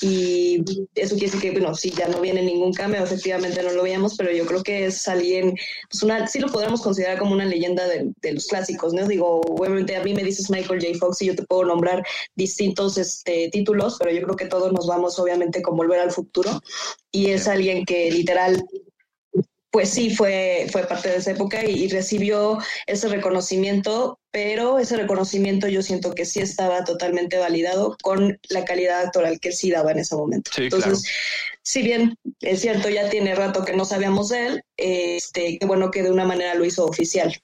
Y 0.00 0.62
eso 0.94 1.16
quiere 1.16 1.32
decir 1.32 1.40
que, 1.40 1.50
bueno, 1.58 1.74
sí, 1.74 1.90
ya 1.90 2.06
no 2.08 2.20
viene 2.20 2.42
ningún 2.42 2.72
cameo, 2.72 3.02
efectivamente 3.02 3.62
no 3.62 3.70
lo 3.70 3.82
veíamos, 3.82 4.16
pero 4.16 4.30
yo 4.30 4.46
creo 4.46 4.62
que 4.62 4.86
es 4.86 5.08
alguien, 5.08 5.54
pues 5.90 6.02
una, 6.02 6.26
sí 6.28 6.38
lo 6.38 6.48
podríamos 6.48 6.82
considerar 6.82 7.18
como 7.18 7.32
una 7.32 7.46
leyenda 7.46 7.86
de, 7.88 8.12
de 8.20 8.32
los 8.32 8.46
clásicos, 8.46 8.92
¿no? 8.92 9.06
Digo, 9.08 9.40
obviamente 9.40 9.96
a 9.96 10.04
mí 10.04 10.14
me 10.14 10.22
dices 10.22 10.50
Michael 10.50 10.80
J. 10.80 10.98
Fox 10.98 11.22
y 11.22 11.26
yo 11.26 11.34
te 11.34 11.44
puedo 11.44 11.64
nombrar 11.64 12.04
distintos 12.36 12.98
este, 12.98 13.48
títulos, 13.50 13.96
pero 13.98 14.12
yo 14.12 14.22
creo 14.22 14.36
que 14.36 14.46
todos 14.46 14.72
nos 14.72 14.86
vamos 14.86 15.18
obviamente 15.18 15.62
con 15.62 15.76
Volver 15.76 16.00
al 16.00 16.12
Futuro 16.12 16.60
y 17.10 17.30
es 17.30 17.48
alguien 17.48 17.84
que 17.84 18.10
literal 18.10 18.62
pues 19.72 19.88
sí 19.88 20.14
fue, 20.14 20.66
fue 20.70 20.86
parte 20.86 21.08
de 21.08 21.16
esa 21.16 21.30
época 21.30 21.64
y, 21.64 21.84
y 21.84 21.88
recibió 21.88 22.58
ese 22.86 23.08
reconocimiento, 23.08 24.20
pero 24.30 24.78
ese 24.78 24.98
reconocimiento 24.98 25.66
yo 25.66 25.80
siento 25.80 26.14
que 26.14 26.26
sí 26.26 26.40
estaba 26.40 26.84
totalmente 26.84 27.38
validado 27.38 27.96
con 28.02 28.38
la 28.50 28.64
calidad 28.66 29.00
actoral 29.00 29.40
que 29.40 29.48
él 29.48 29.54
sí 29.54 29.70
daba 29.70 29.90
en 29.92 30.00
ese 30.00 30.14
momento. 30.14 30.50
Sí, 30.54 30.64
Entonces, 30.64 31.02
si 31.62 31.82
bien 31.82 32.14
es 32.40 32.60
cierto, 32.60 32.90
ya 32.90 33.08
tiene 33.08 33.34
rato 33.34 33.64
que 33.64 33.74
no 33.74 33.86
sabíamos 33.86 34.28
de 34.28 34.46
él, 34.46 34.64
este, 34.76 35.58
qué 35.58 35.66
bueno 35.66 35.90
que 35.90 36.02
de 36.02 36.10
una 36.10 36.26
manera 36.26 36.54
lo 36.54 36.66
hizo 36.66 36.84
oficial. 36.84 37.34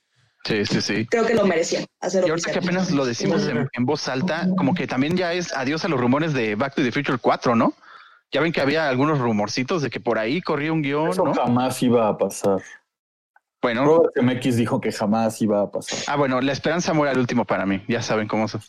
Sí, 0.45 0.67
sí, 0.67 0.83
sí. 0.83 1.07
Creo 1.07 1.25
que 1.25 1.35
lo 1.35 1.47
merecía 1.47 1.87
hacer 2.01 2.25
Y 2.27 2.31
ahorita 2.31 2.53
que 2.53 2.59
apenas 2.59 2.91
lo 2.91 3.07
decimos 3.07 3.49
en, 3.49 3.67
en 3.73 3.87
voz 3.87 4.07
alta, 4.07 4.49
como 4.59 4.75
que 4.75 4.87
también 4.87 5.17
ya 5.17 5.33
es 5.33 5.53
adiós 5.55 5.85
a 5.87 5.89
los 5.89 5.99
rumores 5.99 6.35
de 6.35 6.57
Back 6.57 6.75
to 6.75 6.83
the 6.83 6.93
Future 6.93 7.19
4, 7.19 7.57
¿no? 7.57 7.75
Ya 8.33 8.41
ven 8.41 8.53
que 8.53 8.61
había 8.61 8.89
algunos 8.89 9.19
rumorcitos 9.19 9.83
de 9.83 9.91
que 9.91 10.01
por 10.01 10.19
ahí 10.19 10.41
corría 10.43 10.73
un 10.73 10.83
guion, 10.83 11.09
Eso 11.11 11.25
¿no? 11.25 11.35
jamás 11.35 11.83
iba 11.83 12.09
a 12.09 12.19
pasar. 12.19 12.61
Bueno, 13.61 13.85
Robert 13.85 14.13
Zemeckis 14.15 14.57
dijo 14.57 14.81
que 14.81 14.93
jamás 14.93 15.43
iba 15.43 15.63
a 15.63 15.71
pasar. 15.71 15.99
ah, 16.07 16.17
bueno, 16.17 16.41
la 16.41 16.53
esperanza 16.53 16.93
muere 16.93 17.11
al 17.11 17.19
último 17.19 17.45
para 17.45 17.67
mí. 17.67 17.83
Ya 17.89 18.03
saben 18.03 18.29
cómo 18.29 18.47
son. 18.47 18.61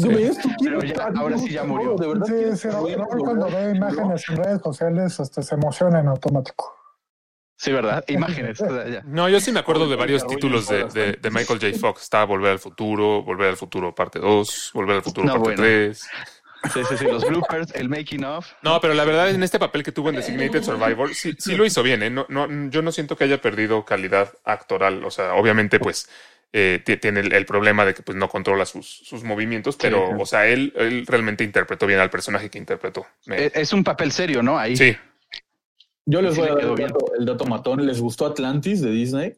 Pero 0.00 0.80
ya, 0.84 1.10
ahora 1.16 1.38
sí 1.38 1.50
ya 1.50 1.64
murió. 1.64 1.96
De 1.96 2.06
verdad 2.06 2.26
Sí, 2.26 2.56
sí, 2.56 2.68
cuando 3.18 3.46
ve 3.46 3.72
imágenes 3.74 4.28
en 4.28 4.36
redes 4.36 4.62
sociales 4.62 5.18
hasta 5.18 5.42
se 5.42 5.54
emociona 5.56 5.98
en 5.98 6.08
automático. 6.08 6.72
Sí, 7.56 7.72
¿verdad? 7.72 8.04
Imágenes. 8.06 8.60
o 8.60 8.68
sea, 8.68 8.88
ya. 8.88 9.02
No, 9.04 9.28
yo 9.28 9.40
sí 9.40 9.50
me 9.50 9.58
acuerdo 9.58 9.88
de 9.88 9.96
varios 9.96 10.24
títulos 10.24 10.68
de, 10.68 11.18
Michael 11.32 11.58
J. 11.58 11.76
Fox. 11.76 12.02
Estaba 12.02 12.24
Volver 12.26 12.52
al 12.52 12.58
Futuro, 12.60 13.24
Volver 13.24 13.48
al 13.50 13.56
Futuro 13.56 13.92
parte 13.92 14.20
2, 14.20 14.70
Volver 14.74 14.96
al 14.96 15.02
Futuro 15.02 15.26
No, 15.26 15.32
parte 15.32 15.56
bueno. 15.56 15.62
3. 15.62 16.08
Sí, 16.74 16.80
sí, 16.88 16.96
sí, 16.98 17.04
los 17.04 17.24
bloopers, 17.24 17.72
el 17.74 17.88
making 17.88 18.24
of. 18.24 18.46
No, 18.62 18.80
pero 18.80 18.92
la 18.94 19.04
verdad 19.04 19.30
en 19.30 19.42
este 19.42 19.58
papel 19.58 19.82
que 19.82 19.92
tuvo 19.92 20.10
en 20.10 20.16
Designated 20.16 20.62
Survivor, 20.62 21.14
sí, 21.14 21.34
sí 21.38 21.56
lo 21.56 21.64
hizo 21.64 21.82
bien. 21.82 22.02
¿eh? 22.02 22.10
No, 22.10 22.26
no, 22.28 22.48
yo 22.70 22.82
no 22.82 22.90
siento 22.92 23.16
que 23.16 23.24
haya 23.24 23.40
perdido 23.40 23.84
calidad 23.84 24.32
actoral. 24.44 25.04
O 25.04 25.10
sea, 25.10 25.34
obviamente, 25.34 25.78
pues 25.78 26.08
eh, 26.52 26.82
ti- 26.84 26.96
tiene 26.96 27.20
el, 27.20 27.32
el 27.32 27.46
problema 27.46 27.84
de 27.84 27.94
que 27.94 28.02
pues, 28.02 28.16
no 28.18 28.28
controla 28.28 28.66
sus, 28.66 28.86
sus 28.88 29.22
movimientos, 29.22 29.76
pero, 29.76 30.08
sí. 30.08 30.14
o 30.18 30.26
sea, 30.26 30.46
él, 30.46 30.72
él 30.76 31.06
realmente 31.06 31.44
interpretó 31.44 31.86
bien 31.86 32.00
al 32.00 32.10
personaje 32.10 32.50
que 32.50 32.58
interpretó. 32.58 33.06
Me- 33.26 33.44
Eh, 33.46 33.52
Es 33.54 33.72
un 33.72 33.84
papel 33.84 34.10
serio, 34.12 34.42
¿no? 34.42 34.58
Ahí. 34.58 34.76
sí, 34.76 34.96
Yo 36.06 36.22
les 36.22 36.34
Sí 36.34 36.40
voy 36.40 36.48
a 36.48 36.54
le 36.54 36.62
dar 36.64 36.70
el 36.80 36.86
dato, 36.88 37.06
el 37.18 37.24
dato 37.26 37.44
matón. 37.46 37.86
¿Les 37.86 38.00
gustó 38.00 38.26
Atlantis 38.26 38.80
de 38.80 38.90
Disney? 38.90 39.34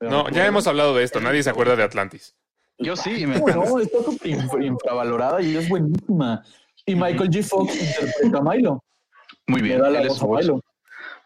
no, 0.00 0.28
ya 0.30 0.46
hemos 0.46 0.66
hablado 0.66 0.94
de 0.96 1.04
esto. 1.04 1.20
Nadie 1.20 1.42
se 1.42 1.50
acuerda 1.50 1.76
de 1.76 1.82
Atlantis. 1.84 2.34
Yo 2.82 2.96
sí, 2.96 3.22
y 3.22 3.26
me 3.26 3.38
Bueno, 3.38 3.78
está 3.80 3.98
infra- 4.24 4.64
infravalorada 4.64 5.40
y 5.42 5.56
es 5.56 5.68
buenísima. 5.68 6.42
Y 6.86 6.94
Michael 6.94 7.30
G. 7.30 7.42
Fox 7.42 7.74
interpreta 7.80 8.38
a 8.38 8.42
Milo. 8.42 8.84
Muy 9.46 9.60
bien. 9.62 9.80
da 9.80 9.90
la 9.90 10.00
él 10.00 10.06
es 10.08 10.18
voz 10.20 10.22
a 10.22 10.40
Milo. 10.42 10.60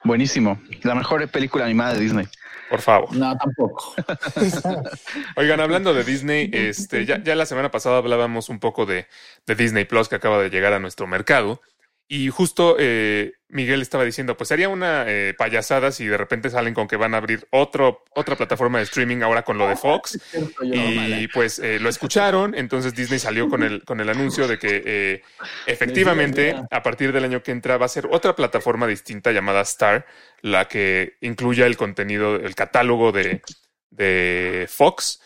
buenísimo. 0.04 0.60
La 0.82 0.94
mejor 0.94 1.26
película 1.30 1.64
animada 1.64 1.94
de 1.94 2.00
Disney. 2.00 2.26
Por 2.68 2.80
favor. 2.80 3.14
No, 3.14 3.36
tampoco. 3.36 3.94
Oigan, 5.36 5.60
hablando 5.60 5.94
de 5.94 6.04
Disney, 6.04 6.50
este, 6.52 7.04
ya, 7.06 7.22
ya 7.22 7.34
la 7.36 7.46
semana 7.46 7.70
pasada 7.70 7.98
hablábamos 7.98 8.48
un 8.48 8.58
poco 8.58 8.86
de, 8.86 9.06
de 9.46 9.54
Disney 9.54 9.84
Plus 9.84 10.08
que 10.08 10.16
acaba 10.16 10.42
de 10.42 10.50
llegar 10.50 10.72
a 10.72 10.78
nuestro 10.80 11.06
mercado. 11.06 11.60
Y 12.08 12.28
justo 12.30 12.76
eh, 12.78 13.32
Miguel 13.48 13.80
estaba 13.80 14.04
diciendo, 14.04 14.36
pues 14.36 14.48
sería 14.48 14.68
una 14.68 15.04
eh, 15.06 15.34
payasada 15.36 15.92
si 15.92 16.06
de 16.06 16.16
repente 16.16 16.50
salen 16.50 16.74
con 16.74 16.88
que 16.88 16.96
van 16.96 17.14
a 17.14 17.18
abrir 17.18 17.46
otro, 17.50 18.04
otra 18.14 18.36
plataforma 18.36 18.78
de 18.78 18.84
streaming 18.84 19.22
ahora 19.22 19.42
con 19.42 19.56
lo 19.56 19.68
de 19.68 19.76
Fox. 19.76 20.18
Y 20.62 21.28
pues 21.28 21.58
eh, 21.58 21.78
lo 21.78 21.88
escucharon, 21.88 22.54
entonces 22.54 22.94
Disney 22.94 23.18
salió 23.18 23.48
con 23.48 23.62
el, 23.62 23.84
con 23.84 24.00
el 24.00 24.08
anuncio 24.08 24.48
de 24.48 24.58
que 24.58 24.82
eh, 24.84 25.22
efectivamente 25.66 26.54
a 26.70 26.82
partir 26.82 27.12
del 27.12 27.24
año 27.24 27.42
que 27.42 27.52
entra 27.52 27.76
va 27.76 27.86
a 27.86 27.90
ser 27.90 28.08
otra 28.10 28.34
plataforma 28.34 28.86
distinta 28.86 29.32
llamada 29.32 29.60
Star, 29.62 30.06
la 30.42 30.66
que 30.66 31.16
incluya 31.20 31.66
el 31.66 31.76
contenido, 31.76 32.36
el 32.36 32.54
catálogo 32.54 33.12
de, 33.12 33.42
de 33.90 34.66
Fox, 34.68 35.20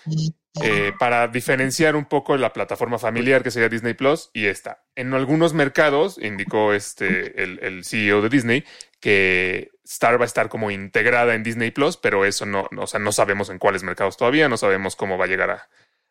eh, 0.62 0.92
para 0.99 1.28
diferenciar 1.28 1.95
un 1.95 2.07
poco 2.07 2.37
la 2.37 2.52
plataforma 2.52 2.99
familiar 2.99 3.42
que 3.42 3.52
sería 3.52 3.69
Disney 3.69 3.95
Plus 3.95 4.30
y 4.33 4.47
esta. 4.47 4.83
En 4.97 5.14
algunos 5.14 5.54
mercados, 5.54 6.19
indicó 6.19 6.73
este 6.73 7.42
el, 7.42 7.61
el 7.62 7.85
CEO 7.85 8.21
de 8.21 8.28
Disney, 8.28 8.64
que 8.99 9.71
Star 9.85 10.19
va 10.19 10.25
a 10.25 10.26
estar 10.26 10.49
como 10.49 10.71
integrada 10.71 11.35
en 11.35 11.42
Disney 11.42 11.71
Plus, 11.71 11.97
pero 11.97 12.25
eso 12.25 12.47
no, 12.47 12.66
no, 12.73 12.83
o 12.83 12.87
sea, 12.87 12.99
no 12.99 13.12
sabemos 13.12 13.49
en 13.50 13.59
cuáles 13.59 13.85
mercados 13.85 14.16
todavía, 14.16 14.49
no 14.49 14.57
sabemos 14.57 14.97
cómo 14.97 15.16
va 15.16 15.26
a 15.26 15.28
llegar 15.28 15.50
a, 15.50 15.69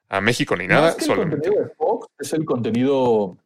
a 0.09 0.21
México 0.21 0.55
ni 0.55 0.67
nada. 0.67 0.95
Que 0.95 1.05
el 1.05 1.15
contenido 1.15 1.63
de 1.63 1.69
Fox 1.75 2.07
es 2.19 2.33
el 2.33 2.45
contenido 2.45 3.37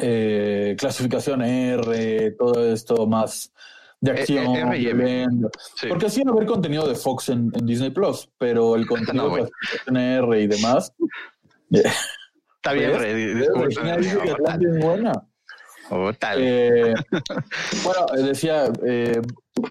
eh, 0.00 0.74
clasificación 0.78 1.42
R, 1.42 2.30
todo 2.32 2.72
esto 2.72 3.06
más 3.06 3.52
de 4.00 4.10
Eh, 4.10 4.14
acción. 4.20 4.56
eh, 4.56 4.60
M. 4.60 4.78
violento. 4.78 5.50
Sí. 5.76 5.86
Porque 5.88 6.08
sí 6.10 6.22
va 6.24 6.30
a 6.30 6.34
haber 6.34 6.46
contenido 6.46 6.86
de 6.88 6.94
Fox 6.94 7.28
en, 7.28 7.50
en 7.54 7.66
Disney 7.66 7.90
Plus, 7.90 8.28
pero 8.38 8.74
el 8.76 8.86
contenido 8.86 9.28
No, 9.28 9.36
de 9.36 9.42
clasificación 9.42 9.96
R 9.96 10.40
y 10.42 10.46
demás. 10.46 10.92
eh, 11.72 11.82
Está 12.56 12.72
bien, 12.72 12.90
oh, 15.90 16.12
tal. 16.12 16.38
Eh, 16.40 16.94
bueno, 17.84 18.06
eh, 18.16 18.22
decía, 18.22 18.70
eh, 18.86 19.20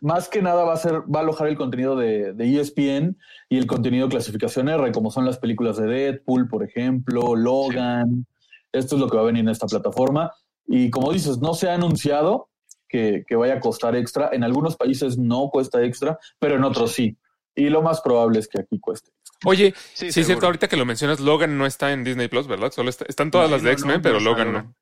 más 0.01 0.27
que 0.27 0.41
nada 0.41 0.63
va 0.63 0.73
a 0.73 0.77
ser, 0.77 1.01
va 1.03 1.19
a 1.19 1.23
alojar 1.23 1.47
el 1.47 1.57
contenido 1.57 1.95
de, 1.95 2.33
de 2.33 2.59
ESPN 2.59 3.17
y 3.49 3.57
el 3.57 3.67
contenido 3.67 4.07
de 4.07 4.11
clasificación 4.11 4.69
R, 4.69 4.91
como 4.91 5.11
son 5.11 5.25
las 5.25 5.37
películas 5.37 5.77
de 5.77 5.87
Deadpool, 5.87 6.47
por 6.47 6.63
ejemplo, 6.63 7.35
Logan. 7.35 8.25
Esto 8.71 8.95
es 8.95 9.01
lo 9.01 9.07
que 9.09 9.17
va 9.17 9.23
a 9.23 9.27
venir 9.27 9.41
en 9.41 9.49
esta 9.49 9.67
plataforma. 9.67 10.31
Y 10.67 10.89
como 10.89 11.11
dices, 11.11 11.39
no 11.39 11.53
se 11.53 11.69
ha 11.69 11.75
anunciado 11.75 12.49
que, 12.89 13.23
que 13.27 13.35
vaya 13.37 13.53
a 13.55 13.59
costar 13.61 13.95
extra. 13.95 14.29
En 14.33 14.43
algunos 14.43 14.75
países 14.75 15.17
no 15.17 15.49
cuesta 15.49 15.81
extra, 15.83 16.19
pero 16.39 16.55
en 16.55 16.63
otros 16.65 16.91
sí. 16.91 17.15
Y 17.55 17.69
lo 17.69 17.81
más 17.81 18.01
probable 18.01 18.39
es 18.39 18.47
que 18.47 18.59
aquí 18.61 18.79
cueste. 18.79 19.11
Oye, 19.45 19.73
Sí, 19.93 20.11
sí, 20.11 20.19
es 20.21 20.25
cierto, 20.25 20.45
ahorita 20.47 20.67
que 20.67 20.75
lo 20.77 20.85
mencionas, 20.85 21.19
Logan 21.21 21.57
no 21.57 21.65
está 21.65 21.93
en 21.93 22.03
Disney 22.03 22.27
Plus, 22.27 22.47
¿verdad? 22.47 22.71
Solo 22.71 22.89
está- 22.89 23.05
están 23.07 23.31
todas 23.31 23.49
No, 23.49 23.55
las 23.55 23.63
de 23.63 23.69
no, 23.69 23.73
X-Men, 23.73 23.95
no, 23.97 24.01
pero 24.01 24.19
Logan 24.19 24.51
no. 24.53 24.75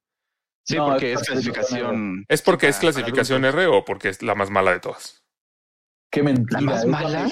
Sí, 0.63 0.75
No, 0.75 0.87
porque 0.87 1.13
es 1.13 1.21
clasificación. 1.21 2.25
¿Es 2.27 2.41
porque 2.41 2.67
es 2.67 2.77
clasificación. 2.77 3.45
R 3.45 3.67
o 3.67 3.85
porque 3.85 4.09
es 4.09 4.21
la 4.23 4.35
más 4.35 4.49
mala 4.49 4.71
de 4.71 4.79
todas? 4.79 5.23
Qué 6.11 6.23
mentira. 6.23 6.59
¿La 6.61 6.65
más 6.65 6.85
mala? 6.85 7.27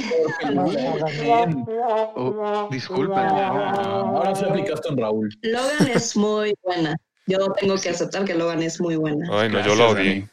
Oh, 2.16 2.68
disculpen. 2.72 3.18
Ahora 3.18 4.36
sí 4.36 4.46
aplicaste 4.46 4.90
en 4.90 4.98
Raúl. 4.98 5.30
Logan 5.42 5.88
es 5.94 6.16
muy 6.16 6.54
buena. 6.64 6.96
Yo 7.28 7.38
tengo 7.60 7.76
que 7.78 7.90
aceptar 7.90 8.24
que 8.26 8.36
Logan 8.36 8.62
es 8.62 8.80
muy 8.80 8.96
buena. 8.96 9.28
Ay, 9.32 9.50
no, 9.50 9.62
yo 9.66 9.76
Dani. 9.76 9.92
odié. 9.92 10.30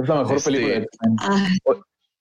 Es 0.00 0.08
la 0.08 0.14
mejor 0.16 0.36
Este, 0.36 0.50
película 0.52 0.78
de. 0.80 0.86
Ah, 1.20 1.48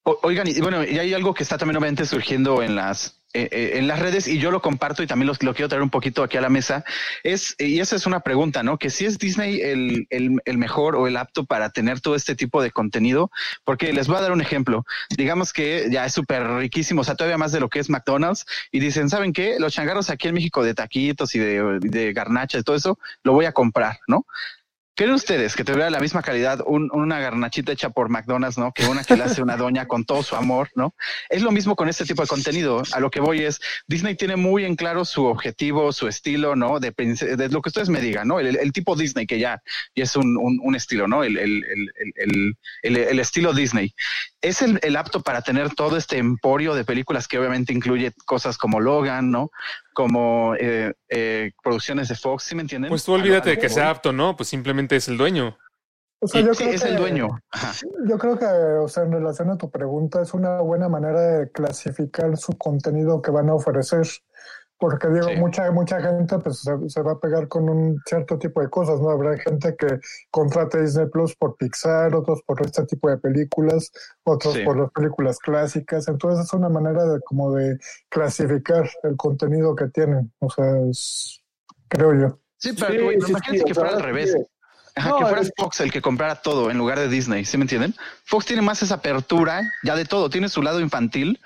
O- 0.03 0.19
oigan, 0.23 0.47
y 0.47 0.61
bueno, 0.61 0.85
y 0.85 0.97
hay 0.99 1.13
algo 1.13 1.33
que 1.33 1.43
está 1.43 1.57
también 1.57 1.75
obviamente 1.75 2.05
surgiendo 2.05 2.63
en 2.63 2.75
las 2.75 3.19
eh, 3.33 3.49
eh, 3.51 3.71
en 3.77 3.87
las 3.89 3.99
redes 3.99 4.25
y 4.29 4.39
yo 4.39 4.51
lo 4.51 4.61
comparto 4.61 5.03
y 5.03 5.07
también 5.07 5.27
los- 5.27 5.43
lo, 5.43 5.53
quiero 5.53 5.67
traer 5.67 5.83
un 5.83 5.89
poquito 5.89 6.23
aquí 6.23 6.37
a 6.37 6.41
la 6.41 6.47
mesa. 6.47 6.85
Es, 7.23 7.55
y 7.59 7.81
esa 7.81 7.97
es 7.97 8.05
una 8.05 8.21
pregunta, 8.21 8.63
¿no? 8.63 8.77
Que 8.79 8.89
si 8.89 9.03
es 9.05 9.17
Disney 9.19 9.59
el, 9.59 10.07
el, 10.09 10.37
el 10.45 10.57
mejor 10.57 10.95
o 10.95 11.07
el 11.07 11.17
apto 11.17 11.43
para 11.45 11.69
tener 11.71 11.99
todo 11.99 12.15
este 12.15 12.35
tipo 12.37 12.63
de 12.63 12.71
contenido, 12.71 13.29
porque 13.65 13.91
les 13.91 14.07
voy 14.07 14.15
a 14.15 14.21
dar 14.21 14.31
un 14.31 14.39
ejemplo. 14.39 14.85
Digamos 15.17 15.51
que 15.51 15.89
ya 15.91 16.05
es 16.05 16.13
súper 16.13 16.47
riquísimo, 16.47 17.01
o 17.01 17.03
sea, 17.03 17.15
todavía 17.15 17.37
más 17.37 17.51
de 17.51 17.59
lo 17.59 17.67
que 17.69 17.79
es 17.79 17.89
McDonald's 17.89 18.45
y 18.71 18.79
dicen, 18.79 19.09
¿saben 19.09 19.33
qué? 19.33 19.57
Los 19.59 19.73
changarros 19.73 20.09
aquí 20.09 20.29
en 20.29 20.35
México 20.35 20.63
de 20.63 20.73
taquitos 20.73 21.35
y 21.35 21.39
de, 21.39 21.79
de 21.81 22.13
garnachas 22.13 22.61
y 22.61 22.63
todo 22.63 22.77
eso, 22.77 22.97
lo 23.23 23.33
voy 23.33 23.43
a 23.43 23.51
comprar, 23.51 23.99
¿no? 24.07 24.25
¿Creen 24.97 25.13
ustedes 25.13 25.55
que 25.55 25.63
tuviera 25.63 25.91
la 25.91 25.99
misma 25.99 26.23
calidad 26.23 26.61
un- 26.65 26.89
una 26.91 27.19
garnachita 27.19 27.71
hecha 27.71 27.91
por 27.91 28.09
McDonald's, 28.09 28.57
¿no? 28.57 28.71
Que 28.71 28.83
una 28.87 29.03
que 29.03 29.15
le 29.15 29.25
hace 29.25 29.43
una 29.43 29.55
doña 29.55 29.87
con 29.87 30.05
todo 30.05 30.23
su 30.23 30.35
amor, 30.35 30.71
¿no? 30.73 30.95
Es 31.29 31.43
lo 31.43 31.51
mismo 31.51 31.75
con 31.75 31.87
este 31.87 32.03
tipo 32.03 32.23
de 32.23 32.27
contenido. 32.27 32.81
A 32.93 32.99
lo 32.99 33.11
que 33.11 33.19
voy 33.19 33.43
es, 33.43 33.61
Disney 33.87 34.15
tiene 34.15 34.37
muy 34.37 34.65
en 34.65 34.75
claro 34.75 35.05
su 35.05 35.25
objetivo, 35.25 35.91
su 35.93 36.07
estilo, 36.07 36.55
¿no? 36.55 36.79
De, 36.79 36.91
de 36.97 37.49
lo 37.49 37.61
que 37.61 37.69
ustedes 37.69 37.89
me 37.89 38.01
digan, 38.01 38.27
¿no? 38.27 38.39
El, 38.39 38.71
tipo 38.73 38.95
Disney, 38.95 39.27
que 39.27 39.37
ya, 39.37 39.61
es 39.93 40.15
un, 40.15 40.35
un- 40.35 40.75
estilo, 40.75 41.07
¿no? 41.07 41.23
El, 41.23 41.37
el- 41.37 43.19
estilo 43.19 43.53
Disney. 43.53 43.93
Es 44.41 44.61
el 44.63 44.95
apto 44.95 45.21
para 45.21 45.41
tener 45.41 45.75
todo 45.75 45.95
este 45.97 46.17
emporio 46.17 46.73
de 46.73 46.85
películas 46.85 47.27
que 47.27 47.37
obviamente 47.37 47.71
incluye 47.71 48.13
cosas 48.25 48.57
como 48.57 48.79
Logan, 48.79 49.29
¿no? 49.29 49.51
Como 49.97 50.53
eh, 50.53 50.93
eh, 51.09 51.53
producciones 51.63 52.07
de 52.07 52.13
Fox, 52.13 52.43
¿sí 52.43 52.53
me 52.53 52.61
entienden? 52.61 52.89
Pues 52.89 53.03
tú 53.03 53.13
olvídate 53.13 53.49
de 53.49 53.57
que 53.57 53.67
sea 53.67 53.89
apto, 53.89 54.13
¿no? 54.13 54.35
Pues 54.35 54.47
simplemente 54.47 54.95
es 54.95 55.07
el 55.07 55.17
dueño. 55.17 55.57
O 56.19 56.27
sea, 56.27 56.41
yo 56.41 56.53
sí, 56.53 56.65
creo 56.65 56.75
es 56.75 56.83
que, 56.83 56.89
el 56.89 56.97
dueño. 56.97 57.29
Ajá. 57.49 57.73
Yo 58.07 58.19
creo 58.19 58.37
que, 58.37 58.45
o 58.45 58.87
sea, 58.87 59.05
en 59.05 59.11
relación 59.11 59.49
a 59.49 59.57
tu 59.57 59.71
pregunta, 59.71 60.21
es 60.21 60.35
una 60.35 60.61
buena 60.61 60.87
manera 60.87 61.19
de 61.19 61.51
clasificar 61.51 62.37
su 62.37 62.55
contenido 62.59 63.23
que 63.23 63.31
van 63.31 63.49
a 63.49 63.55
ofrecer. 63.55 64.05
Porque 64.79 65.07
digo, 65.09 65.27
Sí. 65.27 65.35
mucha, 65.37 65.71
mucha 65.71 65.99
gente 65.99 66.37
pues 66.37 66.59
se, 66.61 66.71
se 66.87 67.01
va 67.01 67.13
a 67.13 67.19
pegar 67.19 67.47
con 67.47 67.67
un 67.67 67.99
cierto 68.05 68.37
tipo 68.37 68.61
de 68.61 68.69
cosas, 68.69 68.99
¿no? 69.01 69.09
Habrá 69.09 69.35
gente 69.37 69.75
que 69.75 69.99
contrate 70.29 70.81
Disney 70.81 71.07
Plus 71.07 71.35
por 71.35 71.57
Pixar, 71.57 72.13
otros 72.13 72.41
por 72.45 72.63
este 72.63 72.85
tipo 72.85 73.09
de 73.09 73.17
películas, 73.17 73.91
otros 74.23 74.53
Sí. 74.53 74.63
por 74.63 74.77
las 74.77 74.91
películas 74.91 75.39
clásicas. 75.39 76.07
Entonces 76.07 76.45
es 76.45 76.53
una 76.53 76.69
manera 76.69 77.05
de 77.05 77.19
como 77.21 77.55
de 77.55 77.77
clasificar 78.09 78.89
el 79.03 79.15
contenido 79.17 79.75
que 79.75 79.87
tienen. 79.87 80.31
O 80.39 80.49
sea, 80.49 80.65
es, 80.89 81.41
creo 81.87 82.13
yo. 82.13 82.39
Sí, 82.57 82.73
pero 82.73 83.09
Sí, 83.11 83.63
que 83.65 83.73
fuera 83.73 83.91
al 83.91 84.01
revés. 84.03 84.35
Ajá, 84.95 85.09
No, 85.09 85.17
que 85.19 85.25
fuera 85.25 85.41
Fox 85.57 85.79
el 85.81 85.91
que 85.91 86.01
comprara 86.01 86.35
todo 86.35 86.71
en 86.71 86.77
lugar 86.79 86.97
de 86.99 87.07
Disney, 87.07 87.45
¿sí 87.45 87.55
me 87.57 87.63
entienden? 87.65 87.93
Fox 88.25 88.47
tiene 88.47 88.63
más 88.63 88.81
esa 88.81 88.95
apertura 88.95 89.61
ya 89.83 89.95
de 89.95 90.05
todo, 90.05 90.29
tiene 90.31 90.49
su 90.49 90.63
lado 90.63 90.79
infantil 90.79 91.39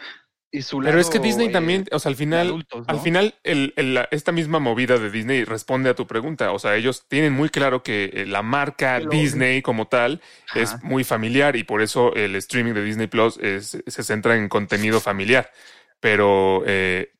y 0.52 0.62
su 0.64 0.82
lado... 0.82 0.92
Pero 0.92 1.02
es 1.02 1.10
que 1.10 1.20
Disney 1.20 1.48
eh, 1.48 1.52
también, 1.52 1.86
o 1.92 2.00
sea, 2.00 2.10
al 2.10 2.16
final, 2.16 2.48
adultos, 2.48 2.80
¿no? 2.88 2.94
al 2.94 3.00
final, 3.00 3.36
el, 3.44 3.74
el- 3.78 3.94
la- 3.94 4.08
esta 4.12 4.32
misma 4.32 4.60
movida 4.60 4.98
de 4.98 5.10
Disney 5.10 5.44
responde 5.46 5.90
a 5.90 5.94
tu 5.96 6.06
pregunta. 6.08 6.52
O 6.52 6.60
sea, 6.60 6.76
ellos 6.76 7.06
tienen 7.08 7.34
muy 7.34 7.50
claro 7.50 7.84
que 7.84 8.12
eh, 8.14 8.26
la 8.26 8.42
marca 8.42 8.96
Pero- 9.00 9.10
Disney 9.12 9.62
como 9.62 9.88
tal 9.88 10.22
Ajá. 10.50 10.60
es 10.62 10.84
muy 10.84 11.04
familiar 11.04 11.56
y 11.56 11.64
por 11.64 11.82
eso 11.82 12.14
el 12.16 12.36
streaming 12.36 12.74
de 12.74 12.84
Disney 12.84 13.08
Plus 13.08 13.38
es- 13.38 13.82
se 13.88 14.04
centra 14.04 14.36
en 14.36 14.50
contenido 14.50 15.00
familiar. 15.00 15.50
Pero, 16.00 16.64
eh, 16.66 17.12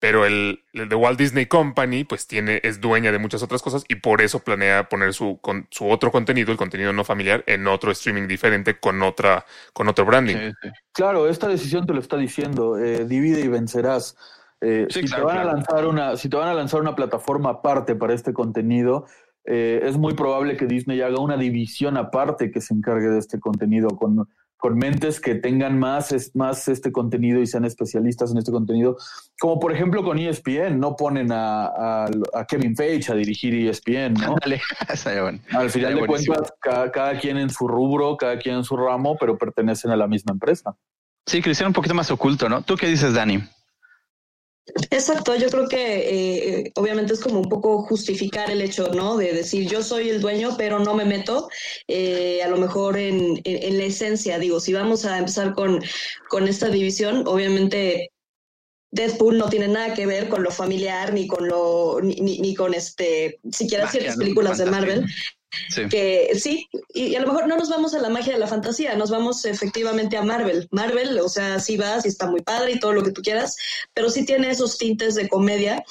pero 0.00 0.24
el, 0.24 0.64
el 0.72 0.88
de 0.88 0.96
Walt 0.96 1.18
Disney 1.18 1.44
Company, 1.46 2.04
pues 2.04 2.26
tiene, 2.26 2.60
es 2.64 2.80
dueña 2.80 3.12
de 3.12 3.18
muchas 3.18 3.42
otras 3.42 3.60
cosas 3.62 3.84
y 3.86 3.96
por 3.96 4.22
eso 4.22 4.40
planea 4.40 4.88
poner 4.88 5.12
su, 5.12 5.38
con, 5.40 5.66
su 5.70 5.88
otro 5.88 6.10
contenido, 6.10 6.50
el 6.50 6.58
contenido 6.58 6.92
no 6.94 7.04
familiar, 7.04 7.44
en 7.46 7.66
otro 7.68 7.92
streaming 7.92 8.26
diferente 8.26 8.80
con 8.80 9.02
otra, 9.02 9.44
con 9.74 9.88
otro 9.88 10.06
branding. 10.06 10.36
Sí, 10.36 10.52
sí. 10.62 10.68
Claro, 10.92 11.28
esta 11.28 11.48
decisión 11.48 11.86
te 11.86 11.92
lo 11.92 12.00
está 12.00 12.16
diciendo, 12.16 12.78
eh, 12.78 13.04
divide 13.04 13.40
y 13.42 13.48
vencerás. 13.48 14.16
Eh, 14.62 14.86
Sí, 14.88 15.02
si 15.02 15.06
claro, 15.06 15.22
te 15.22 15.26
van 15.26 15.36
claro. 15.36 15.50
a 15.50 15.52
lanzar 15.54 15.86
una, 15.86 16.16
si 16.16 16.28
te 16.30 16.36
van 16.36 16.48
a 16.48 16.54
lanzar 16.54 16.80
una 16.80 16.96
plataforma 16.96 17.50
aparte 17.50 17.94
para 17.94 18.14
este 18.14 18.32
contenido, 18.32 19.06
eh, 19.44 19.80
es 19.84 19.98
muy 19.98 20.14
probable 20.14 20.56
que 20.56 20.66
Disney 20.66 21.02
haga 21.02 21.20
una 21.20 21.36
división 21.36 21.98
aparte 21.98 22.50
que 22.50 22.60
se 22.62 22.72
encargue 22.72 23.08
de 23.08 23.18
este 23.18 23.38
contenido 23.38 23.90
con, 23.90 24.28
con 24.60 24.76
mentes 24.76 25.20
que 25.20 25.34
tengan 25.34 25.78
más, 25.78 26.12
es, 26.12 26.36
más 26.36 26.68
este 26.68 26.92
contenido 26.92 27.40
y 27.40 27.46
sean 27.46 27.64
especialistas 27.64 28.30
en 28.30 28.38
este 28.38 28.52
contenido. 28.52 28.96
Como 29.40 29.58
por 29.58 29.72
ejemplo 29.72 30.04
con 30.04 30.18
ESPN, 30.18 30.78
no 30.78 30.94
ponen 30.96 31.32
a, 31.32 31.64
a, 31.66 32.10
a 32.34 32.44
Kevin 32.46 32.76
Feige 32.76 33.10
a 33.10 33.14
dirigir 33.16 33.54
ESPN, 33.54 34.14
¿no? 34.14 34.36
Bueno. 35.20 35.40
Al 35.52 35.70
final 35.70 35.94
de 35.94 36.06
cuentas, 36.06 36.52
cada, 36.60 36.90
cada 36.92 37.18
quien 37.18 37.38
en 37.38 37.50
su 37.50 37.66
rubro, 37.66 38.16
cada 38.16 38.38
quien 38.38 38.56
en 38.56 38.64
su 38.64 38.76
ramo, 38.76 39.16
pero 39.18 39.36
pertenecen 39.36 39.90
a 39.90 39.96
la 39.96 40.06
misma 40.06 40.32
empresa. 40.32 40.76
Sí, 41.26 41.40
que 41.40 41.48
lo 41.48 41.52
hicieron 41.52 41.70
un 41.70 41.74
poquito 41.74 41.94
más 41.94 42.10
oculto, 42.10 42.48
¿no? 42.48 42.62
¿Tú 42.62 42.76
qué 42.76 42.86
dices, 42.86 43.14
Dani? 43.14 43.42
Exacto, 44.90 45.34
yo 45.36 45.50
creo 45.50 45.68
que 45.68 46.60
eh, 46.60 46.72
obviamente 46.76 47.14
es 47.14 47.20
como 47.20 47.40
un 47.40 47.48
poco 47.48 47.82
justificar 47.82 48.50
el 48.50 48.62
hecho, 48.62 48.88
¿no? 48.88 49.16
De 49.16 49.32
decir 49.32 49.68
yo 49.68 49.82
soy 49.82 50.10
el 50.10 50.20
dueño, 50.20 50.56
pero 50.56 50.78
no 50.78 50.94
me 50.94 51.04
meto. 51.04 51.48
Eh, 51.88 52.42
a 52.42 52.48
lo 52.48 52.56
mejor 52.56 52.96
en, 52.96 53.40
en, 53.44 53.62
en, 53.62 53.78
la 53.78 53.84
esencia, 53.84 54.38
digo, 54.38 54.60
si 54.60 54.72
vamos 54.72 55.04
a 55.04 55.18
empezar 55.18 55.54
con, 55.54 55.82
con 56.28 56.46
esta 56.46 56.68
división, 56.68 57.24
obviamente 57.26 58.12
Deadpool 58.92 59.38
no 59.38 59.48
tiene 59.48 59.68
nada 59.68 59.94
que 59.94 60.06
ver 60.06 60.28
con 60.28 60.42
lo 60.42 60.50
familiar 60.50 61.12
ni 61.12 61.26
con 61.26 61.46
lo 61.46 62.00
ni, 62.02 62.16
ni, 62.16 62.38
ni 62.38 62.54
con 62.54 62.74
este 62.74 63.38
siquiera 63.50 63.84
Magia, 63.84 64.00
ciertas 64.00 64.16
¿no? 64.16 64.22
películas 64.22 64.58
de. 64.58 64.66
Marvel 64.66 65.06
Sí. 65.68 65.88
que 65.88 66.30
sí, 66.38 66.68
y, 66.94 67.14
a 67.16 67.20
lo 67.20 67.28
mejor 67.28 67.48
no 67.48 67.56
nos 67.56 67.68
vamos 67.68 67.94
a 67.94 67.98
la 67.98 68.08
magia 68.08 68.34
de 68.34 68.38
la 68.38 68.46
fantasía, 68.46 68.94
nos 68.94 69.10
vamos 69.10 69.44
efectivamente 69.44 70.16
a 70.16 70.22
Marvel. 70.22 70.68
Marvel, 70.70 71.18
o 71.18 71.28
sea, 71.28 71.58
sí 71.58 71.76
vas 71.76 72.04
y 72.04 72.08
está 72.08 72.26
muy 72.26 72.40
padre 72.42 72.72
y 72.72 72.78
todo 72.78 72.92
lo 72.92 73.02
que 73.02 73.12
tú 73.12 73.22
quieras, 73.22 73.56
pero 73.92 74.10
sí 74.10 74.24
tiene 74.24 74.50
esos 74.50 74.78
tintes 74.78 75.14
de 75.14 75.28
comedia 75.28 75.84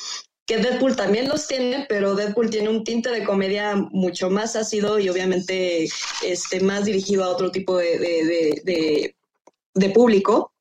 que 0.46 0.58
Deadpool 0.58 0.96
también 0.96 1.30
los 1.30 1.48
tiene, 1.48 1.86
pero 1.88 2.16
Deadpool 2.16 2.50
tiene 2.50 2.70
un 2.70 2.84
tinte 2.84 3.12
de 3.12 3.24
comedia 3.24 3.76
mucho 3.76 4.32
más 4.32 4.56
ácido 4.56 4.98
y 4.98 5.08
obviamente 5.08 5.88
este, 6.24 6.60
más 6.62 6.86
dirigido 6.86 7.24
a 7.24 7.30
otro 7.30 7.52
tipo 7.52 7.78
de, 7.78 8.00
de, 8.00 9.16
de 9.76 9.90
público 9.92 10.52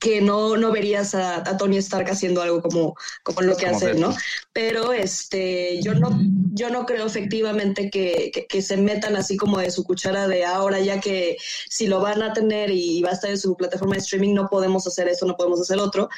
que 0.00 0.22
no, 0.22 0.56
no 0.56 0.72
verías 0.72 1.14
a, 1.14 1.36
a, 1.36 1.56
Tony 1.58 1.76
Stark 1.76 2.10
haciendo 2.10 2.40
algo 2.40 2.62
como, 2.62 2.94
como 3.22 3.42
lo 3.42 3.54
que 3.54 3.66
como 3.66 3.76
hace. 3.76 3.94
¿no? 3.94 4.14
Pero 4.52 4.94
este, 4.94 5.80
yo 5.82 5.94
no, 5.94 6.18
yo 6.52 6.70
no 6.70 6.86
creo 6.86 7.06
efectivamente 7.06 7.90
que, 7.90 8.30
que, 8.32 8.46
que, 8.46 8.62
se 8.62 8.78
metan 8.78 9.14
así 9.14 9.36
como 9.36 9.58
de 9.58 9.70
su 9.70 9.84
cuchara 9.84 10.26
de 10.26 10.46
ahora, 10.46 10.80
ya 10.80 11.00
que 11.00 11.36
si 11.68 11.86
lo 11.86 12.00
van 12.00 12.22
a 12.22 12.32
tener 12.32 12.70
y 12.70 13.02
va 13.02 13.10
a 13.10 13.12
estar 13.12 13.30
en 13.30 13.38
su 13.38 13.54
plataforma 13.56 13.94
de 13.94 14.00
streaming, 14.00 14.32
no 14.32 14.48
podemos 14.48 14.86
hacer 14.86 15.06
eso, 15.06 15.26
no 15.26 15.36
podemos 15.36 15.60
hacer 15.60 15.78
otro. 15.78 16.08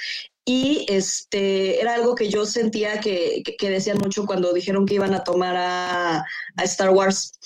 Y 0.45 0.87
este 0.89 1.81
era 1.81 1.95
algo 1.95 2.17
que 2.17 2.29
yo 2.29 2.45
sentía 2.47 2.99
que, 3.01 3.43
que, 3.45 3.57
que 3.57 3.71
decían 3.71 3.99
mucho 3.99 4.27
cuando 4.27 4.53
dijeron 4.53 4.87
que 4.87 4.95
iban 4.95 5.15
a 5.15 5.23
tomar 5.23 5.57
a, 5.57 6.17
a 6.19 6.65
Star 6.65 6.91
Wars. 6.91 7.39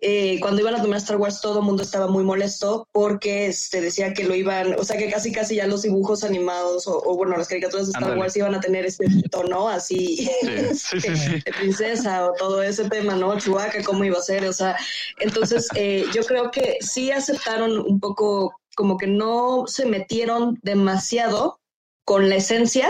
Eh, 0.00 0.40
cuando 0.40 0.60
iban 0.60 0.74
a 0.74 0.82
tomar 0.82 0.96
a 0.96 0.98
Star 0.98 1.16
Wars, 1.16 1.40
todo 1.40 1.60
el 1.60 1.64
mundo 1.64 1.82
estaba 1.84 2.08
muy 2.08 2.24
molesto 2.24 2.88
porque 2.90 3.46
este, 3.46 3.80
decía 3.80 4.12
que 4.14 4.24
lo 4.24 4.34
iban, 4.34 4.74
o 4.78 4.84
sea, 4.84 4.96
que 4.96 5.10
casi 5.10 5.30
casi 5.30 5.56
ya 5.56 5.66
los 5.66 5.82
dibujos 5.82 6.24
animados 6.24 6.88
o, 6.88 7.00
o 7.04 7.16
bueno, 7.16 7.36
las 7.36 7.48
caricaturas 7.48 7.86
de 7.86 7.92
Star. 7.92 8.18
Wars 8.18 8.36
iban 8.36 8.54
a 8.54 8.60
tener 8.60 8.84
este 8.84 9.06
tono 9.30 9.68
así 9.68 10.00
Sí, 10.16 10.30
sí, 10.74 11.00
sí, 11.00 11.16
sí. 11.16 11.30
de 11.44 11.52
princesa 11.58 12.26
o 12.26 12.32
todo 12.34 12.62
ese 12.62 12.88
tema, 12.88 13.14
¿no? 13.14 13.38
Chihuahua, 13.38 13.70
cómo 13.84 14.04
iba 14.04 14.18
a 14.18 14.22
ser, 14.22 14.44
o 14.44 14.52
sea, 14.52 14.76
entonces 15.18 15.68
eh, 15.74 16.04
yo 16.12 16.22
creo 16.24 16.50
que 16.50 16.78
sí 16.80 17.10
aceptaron 17.10 17.78
un 17.78 18.00
poco, 18.00 18.52
como 18.74 18.96
que 18.96 19.06
no 19.06 19.64
se 19.66 19.86
metieron 19.86 20.58
demasiado 20.62 21.59
con 22.04 22.28
la 22.28 22.36
esencia, 22.36 22.88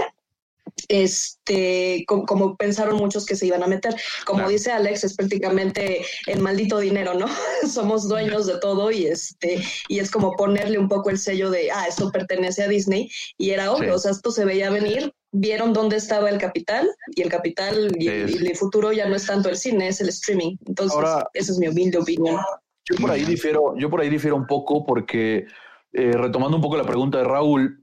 este, 0.89 2.05
como, 2.07 2.27
como, 2.27 2.57
pensaron 2.57 2.97
muchos 2.97 3.27
que 3.27 3.37
se 3.37 3.47
iban 3.47 3.63
a 3.63 3.67
meter. 3.67 3.95
Como 4.25 4.39
Claro. 4.39 4.51
dice 4.51 4.71
Alex, 4.73 5.05
es 5.05 5.15
prácticamente 5.15 6.05
el 6.27 6.41
maldito 6.41 6.79
dinero, 6.79 7.15
¿no? 7.15 7.27
Somos 7.71 8.09
dueños 8.09 8.47
de 8.47 8.59
todo 8.59 8.91
y 8.91 9.07
este, 9.07 9.63
y 9.89 9.99
es 9.99 10.11
como 10.11 10.37
ponerle 10.37 10.79
un 10.79 10.89
poco 10.89 11.11
el 11.11 11.19
sello 11.19 11.51
de, 11.51 11.71
ah, 11.71 11.87
esto 11.89 12.11
pertenece 12.11 12.63
a 12.63 12.69
Disney, 12.69 13.11
y 13.39 13.51
era 13.51 13.73
obvio, 13.73 13.91
Sí. 13.91 13.97
o 13.97 13.99
sea, 13.99 14.11
esto 14.13 14.31
se 14.31 14.45
veía 14.45 14.71
venir, 14.71 15.13
vieron 15.33 15.73
dónde 15.73 15.97
estaba 15.97 16.29
el 16.31 16.39
capital, 16.39 16.89
y 17.15 17.23
el 17.23 17.29
capital 17.29 17.93
y, 17.99 18.05
Sí. 18.09 18.39
y 18.43 18.47
el 18.49 18.57
futuro 18.57 18.93
ya 18.93 19.09
no 19.09 19.17
es 19.17 19.27
tanto 19.27 19.49
el 19.49 19.57
cine, 19.57 19.89
es 19.89 20.01
el 20.01 20.09
streaming. 20.09 20.57
Entonces, 20.67 20.95
Ahora- 20.97 21.29
esa 21.35 21.53
es 21.53 21.59
mi 21.59 21.69
humilde 21.69 21.99
opinión. 21.99 22.41
Yo 22.89 22.97
por 23.01 23.11
ahí 23.11 23.25
difiero, 23.25 23.75
yo 23.77 23.89
por 23.91 24.01
ahí 24.01 24.09
difiero 24.09 24.37
un 24.37 24.47
poco 24.47 24.85
porque 24.85 25.47
eh, 25.93 26.13
retomando 26.13 26.57
un 26.57 26.63
poco 26.63 26.77
la 26.77 26.85
pregunta 26.85 27.19
de 27.19 27.25
Raúl, 27.25 27.80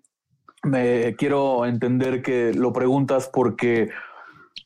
me 0.68 1.16
quiero 1.16 1.66
entender 1.66 2.22
que 2.22 2.54
lo 2.54 2.72
preguntas 2.74 3.30
porque 3.32 3.90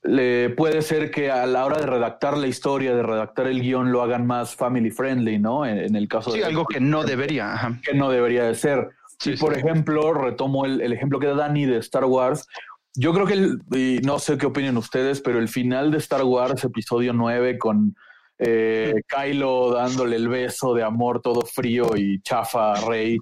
le 0.03 0.49
puede 0.49 0.81
ser 0.81 1.11
que 1.11 1.29
a 1.29 1.45
la 1.45 1.65
hora 1.65 1.77
de 1.79 1.85
redactar 1.85 2.37
la 2.37 2.47
historia, 2.47 2.95
de 2.95 3.03
redactar 3.03 3.47
el 3.47 3.61
guion, 3.61 3.91
lo 3.91 4.01
hagan 4.01 4.25
más 4.25 4.55
family 4.55 4.89
friendly, 4.89 5.37
¿no? 5.37 5.65
En, 5.65 5.77
en 5.77 5.95
el 5.95 6.07
caso 6.07 6.31
Sí, 6.31 6.39
de 6.39 6.45
algo 6.45 6.65
que 6.65 6.79
no 6.79 7.03
debería. 7.03 7.53
Ajá. 7.53 7.79
que 7.83 7.93
no 7.93 8.09
debería 8.09 8.45
de 8.45 8.55
ser. 8.55 8.89
Sí, 9.19 9.33
y 9.33 9.37
por 9.37 9.53
sí. 9.53 9.59
ejemplo, 9.59 10.13
retomo 10.13 10.65
el, 10.65 10.81
el 10.81 10.93
ejemplo 10.93 11.19
que 11.19 11.27
da 11.27 11.35
Dani 11.35 11.65
de 11.65 11.77
Star 11.77 12.05
Wars. 12.05 12.47
Yo 12.95 13.13
creo 13.13 13.25
que, 13.27 13.33
el, 13.33 13.59
y 13.71 13.99
no 14.03 14.17
sé 14.19 14.37
qué 14.37 14.47
opinan 14.47 14.75
ustedes, 14.77 15.21
pero 15.21 15.37
el 15.39 15.47
final 15.47 15.91
de 15.91 15.99
Star 15.99 16.23
Wars, 16.23 16.63
episodio 16.63 17.13
9, 17.13 17.57
con 17.59 17.95
eh, 18.39 18.93
Kylo 19.07 19.71
dándole 19.71 20.15
el 20.15 20.27
beso 20.27 20.73
de 20.73 20.81
amor 20.83 21.21
todo 21.21 21.41
frío 21.41 21.95
y 21.95 22.19
chafa 22.23 22.73
a 22.73 22.81
Rey. 22.81 23.17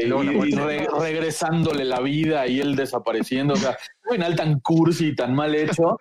Y, 0.00 0.06
y 0.48 0.52
re- 0.52 0.86
regresándole 1.00 1.84
la 1.84 2.00
vida 2.00 2.46
y 2.46 2.60
él 2.60 2.76
desapareciendo. 2.76 3.54
O 3.54 3.56
sea, 3.56 3.76
un 4.06 4.12
final 4.16 4.36
tan 4.36 4.60
cursi 4.60 5.08
y 5.08 5.14
tan 5.16 5.34
mal 5.34 5.54
hecho, 5.54 5.98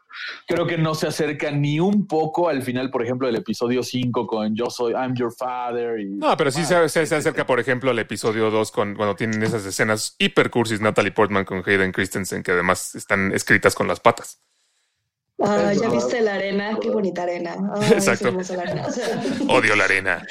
creo 0.47 0.65
que 0.67 0.77
no 0.77 0.95
se 0.95 1.07
acerca 1.07 1.51
ni 1.51 1.79
un 1.79 2.07
poco 2.07 2.49
al 2.49 2.61
final, 2.61 2.89
por 2.91 3.03
ejemplo, 3.03 3.27
del 3.27 3.35
episodio 3.37 3.83
5 3.83 4.27
con 4.27 4.55
Yo 4.55 4.69
soy, 4.69 4.93
I'm 4.93 5.13
your 5.15 5.33
father. 5.37 5.99
Y, 5.99 6.05
No, 6.15 6.35
pero 6.37 6.51
sí 6.51 6.63
se, 6.65 6.87
se- 6.89 7.05
se 7.05 7.15
acerca, 7.15 7.45
por 7.45 7.59
ejemplo, 7.59 7.91
al 7.91 7.99
episodio 7.99 8.49
2 8.51 8.71
con, 8.71 8.95
cuando 8.95 9.15
tienen 9.15 9.41
esas 9.43 9.65
escenas 9.65 10.15
hiper 10.19 10.49
cursis 10.49 10.79
Natalie 10.81 11.11
Portman 11.11 11.45
con 11.45 11.63
Hayden 11.65 11.91
Christensen, 11.91 12.43
que 12.43 12.51
además 12.51 12.95
están 12.95 13.31
escritas 13.33 13.75
con 13.75 13.87
las 13.87 13.99
patas. 13.99 14.39
Ah, 15.39 15.71
ya 15.73 15.89
viste 15.89 16.19
la 16.21 16.33
arena, 16.35 16.77
qué 16.81 16.89
bonita 16.89 17.23
arena. 17.23 17.55
Ay, 17.75 17.91
Exacto. 17.93 18.11
es 18.11 18.21
hermosa 18.21 18.55
la 18.55 18.61
arena. 18.63 18.85
O 18.87 18.91
sea, 18.91 19.21
Odio 19.49 19.75
la 19.75 19.83
arena. 19.83 20.25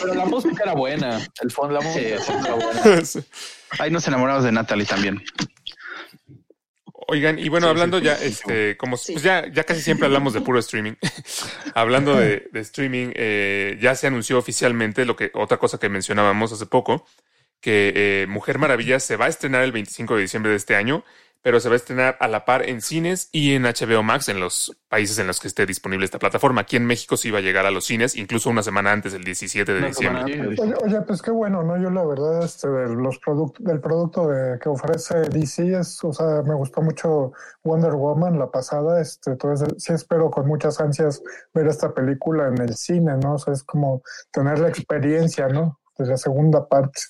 Pero 0.00 0.14
la 0.14 0.24
música 0.24 0.62
era 0.62 0.74
buena. 0.74 1.20
El 1.40 1.50
fondo, 1.50 1.74
la 1.74 1.80
música 1.80 2.06
era 2.08 2.54
buena. 2.54 3.02
Ahí 3.78 3.90
nos 3.90 4.06
enamoramos 4.06 4.44
de 4.44 4.52
Natalie 4.52 4.86
también. 4.86 5.22
Oigan, 7.08 7.38
y 7.38 7.48
bueno, 7.48 7.66
Sí, 7.66 7.70
hablando 7.70 7.98
sí, 7.98 8.04
ya, 8.04 8.16
sí, 8.16 8.26
este, 8.26 8.76
como 8.76 8.96
pues 8.96 9.22
ya, 9.22 9.46
ya 9.52 9.64
casi 9.64 9.82
siempre 9.82 10.06
hablamos 10.06 10.32
de 10.32 10.40
puro 10.40 10.58
streaming. 10.60 10.92
hablando 11.74 12.14
de, 12.14 12.48
de 12.52 12.60
streaming, 12.60 13.08
eh, 13.14 13.78
ya 13.80 13.94
se 13.96 14.06
anunció 14.06 14.38
oficialmente 14.38 15.04
lo 15.04 15.16
que, 15.16 15.30
otra 15.34 15.58
cosa 15.58 15.78
que 15.78 15.88
mencionábamos 15.88 16.52
hace 16.52 16.66
poco, 16.66 17.04
que 17.60 17.92
eh, 17.94 18.26
Mujer 18.28 18.58
Maravilla 18.58 19.00
se 19.00 19.16
va 19.16 19.26
a 19.26 19.28
estrenar 19.28 19.62
el 19.64 19.72
25 19.72 20.14
de 20.16 20.22
diciembre 20.22 20.50
de 20.52 20.56
este 20.56 20.76
año, 20.76 21.04
pero 21.42 21.60
se 21.60 21.68
va 21.68 21.74
a 21.74 21.76
estrenar 21.76 22.16
a 22.20 22.28
la 22.28 22.44
par 22.44 22.68
en 22.68 22.80
cines 22.80 23.28
y 23.32 23.54
en 23.54 23.64
HBO 23.64 24.02
Max 24.02 24.28
en 24.28 24.40
los 24.40 24.76
países 24.88 25.18
en 25.18 25.26
los 25.26 25.40
que 25.40 25.48
esté 25.48 25.66
disponible 25.66 26.04
esta 26.04 26.18
plataforma. 26.18 26.62
Aquí 26.62 26.76
en 26.76 26.86
México 26.86 27.16
sí 27.16 27.30
va 27.30 27.38
a 27.38 27.42
llegar 27.42 27.66
a 27.66 27.70
los 27.70 27.84
cines, 27.84 28.16
incluso 28.16 28.48
una 28.48 28.62
semana 28.62 28.92
antes, 28.92 29.12
el 29.12 29.24
17 29.24 29.72
de 29.72 29.78
Una 29.78 29.88
diciembre. 29.88 30.56
Oye, 30.58 30.74
oye, 30.84 31.00
pues 31.02 31.20
qué 31.20 31.30
bueno, 31.30 31.62
¿no? 31.62 31.76
Yo 31.76 31.90
la 31.90 32.04
verdad, 32.04 32.44
este, 32.44 32.68
de 32.68 32.94
los 32.94 33.18
productos, 33.18 33.64
del 33.64 33.80
producto 33.80 34.28
de, 34.28 34.58
que 34.60 34.68
ofrece 34.68 35.20
DC 35.30 35.78
es, 35.78 36.02
o 36.04 36.12
sea, 36.12 36.42
me 36.42 36.54
gustó 36.54 36.80
mucho 36.80 37.32
Wonder 37.64 37.92
Woman 37.92 38.38
la 38.38 38.50
pasada, 38.50 39.00
este, 39.00 39.32
entonces 39.32 39.68
sí 39.78 39.92
espero 39.92 40.30
con 40.30 40.46
muchas 40.46 40.80
ansias 40.80 41.22
ver 41.52 41.66
esta 41.66 41.92
película 41.92 42.48
en 42.48 42.58
el 42.58 42.76
cine, 42.76 43.16
¿no? 43.16 43.34
O 43.34 43.38
sea, 43.38 43.52
es 43.52 43.64
como 43.64 44.02
tener 44.30 44.58
la 44.60 44.68
experiencia, 44.68 45.48
¿no? 45.48 45.80
De 45.98 46.06
la 46.06 46.16
segunda 46.16 46.68
parte. 46.68 47.00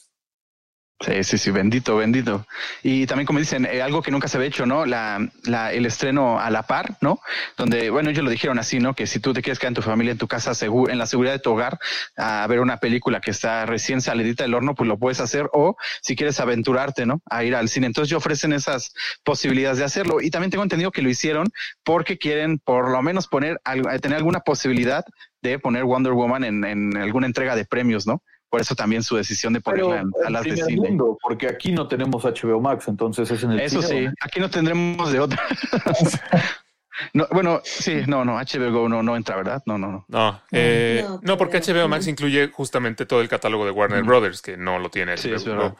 Sí, 1.04 1.24
sí, 1.24 1.36
sí, 1.36 1.50
bendito, 1.50 1.96
bendito. 1.96 2.46
Y 2.80 3.06
también, 3.08 3.26
como 3.26 3.40
dicen, 3.40 3.66
eh, 3.66 3.82
algo 3.82 4.02
que 4.02 4.12
nunca 4.12 4.28
se 4.28 4.36
había 4.36 4.46
hecho, 4.48 4.66
¿no? 4.66 4.86
La, 4.86 5.18
la, 5.42 5.72
el 5.72 5.84
estreno 5.84 6.38
a 6.38 6.48
la 6.48 6.62
par, 6.62 6.96
¿no? 7.00 7.18
Donde, 7.56 7.90
bueno, 7.90 8.10
ellos 8.10 8.22
lo 8.22 8.30
dijeron 8.30 8.56
así, 8.60 8.78
¿no? 8.78 8.94
Que 8.94 9.08
si 9.08 9.18
tú 9.18 9.32
te 9.32 9.42
quieres 9.42 9.58
quedar 9.58 9.70
en 9.70 9.74
tu 9.74 9.82
familia, 9.82 10.12
en 10.12 10.18
tu 10.18 10.28
casa, 10.28 10.52
segu- 10.52 10.88
en 10.88 10.98
la 10.98 11.06
seguridad 11.06 11.32
de 11.32 11.40
tu 11.40 11.50
hogar, 11.50 11.80
a 12.16 12.46
ver 12.46 12.60
una 12.60 12.76
película 12.76 13.20
que 13.20 13.32
está 13.32 13.66
recién 13.66 14.00
salidita 14.00 14.44
del 14.44 14.54
horno, 14.54 14.76
pues 14.76 14.86
lo 14.86 14.96
puedes 14.96 15.18
hacer. 15.18 15.48
O 15.52 15.74
si 16.02 16.14
quieres 16.14 16.38
aventurarte, 16.38 17.04
¿no? 17.04 17.20
A 17.28 17.42
ir 17.42 17.56
al 17.56 17.68
cine. 17.68 17.88
Entonces, 17.88 18.08
ya 18.08 18.18
ofrecen 18.18 18.52
esas 18.52 18.94
posibilidades 19.24 19.78
de 19.78 19.84
hacerlo. 19.84 20.20
Y 20.20 20.30
también 20.30 20.52
tengo 20.52 20.62
entendido 20.62 20.92
que 20.92 21.02
lo 21.02 21.08
hicieron 21.10 21.48
porque 21.82 22.16
quieren, 22.16 22.60
por 22.60 22.88
lo 22.92 23.02
menos, 23.02 23.26
poner, 23.26 23.60
eh, 23.64 23.98
tener 23.98 24.18
alguna 24.18 24.38
posibilidad 24.40 25.04
de 25.40 25.58
poner 25.58 25.82
Wonder 25.82 26.12
Woman 26.12 26.44
en, 26.44 26.64
en 26.64 26.96
alguna 26.96 27.26
entrega 27.26 27.56
de 27.56 27.64
premios, 27.64 28.06
¿no? 28.06 28.22
Por 28.52 28.60
eso 28.60 28.74
también 28.74 29.02
su 29.02 29.16
decisión 29.16 29.54
de 29.54 29.62
ponerla 29.62 30.00
en 30.00 30.08
en 30.08 30.12
salas 30.24 30.44
de 30.44 30.56
cine. 30.58 30.90
mundo, 30.90 31.16
porque 31.22 31.48
aquí 31.48 31.72
no 31.72 31.88
tenemos 31.88 32.22
HBO 32.22 32.60
Max, 32.60 32.86
entonces 32.86 33.30
es 33.30 33.42
en 33.44 33.52
el 33.52 33.60
Eso 33.60 33.80
sí, 33.80 34.06
aquí 34.20 34.40
no 34.40 34.50
tendremos 34.50 35.10
de 35.10 35.20
otra. 35.20 35.42
no, 37.14 37.26
bueno, 37.30 37.62
sí, 37.64 38.02
no, 38.06 38.26
no, 38.26 38.34
HBO 38.34 38.70
Go 38.70 38.88
no, 38.90 39.02
no 39.02 39.16
entra, 39.16 39.36
¿verdad? 39.36 39.62
No, 39.64 39.78
no, 39.78 39.90
no. 39.90 40.04
No, 40.06 40.42
eh, 40.50 41.02
no, 41.22 41.38
porque. 41.38 41.62
HBO 41.62 41.88
Max 41.88 42.06
incluye 42.08 42.48
justamente 42.48 43.06
todo 43.06 43.22
el 43.22 43.30
catálogo 43.30 43.64
de 43.64 43.70
Warner 43.70 44.02
Brothers, 44.02 44.42
que 44.42 44.58
no 44.58 44.78
lo 44.78 44.90
tiene 44.90 45.16
Sí, 45.16 45.30
HBO 45.30 45.36
es 45.36 45.44
verdad. 45.46 45.74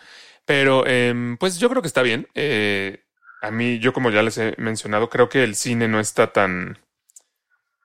Pero 0.47 0.87
em, 0.87 1.37
pues 1.37 1.59
yo 1.59 1.69
creo 1.69 1.83
que 1.83 1.89
está 1.89 2.01
bien. 2.01 2.27
Eh, 2.35 3.05
a 3.43 3.51
mí, 3.51 3.81
yo 3.81 3.93
como 3.93 4.09
ya 4.09 4.23
les 4.23 4.39
he 4.39 4.55
mencionado, 4.57 5.11
creo 5.11 5.29
que 5.29 5.45
el 5.45 5.57
cine 5.57 5.89
no 5.89 6.01
está 6.01 6.33
tan... 6.33 6.79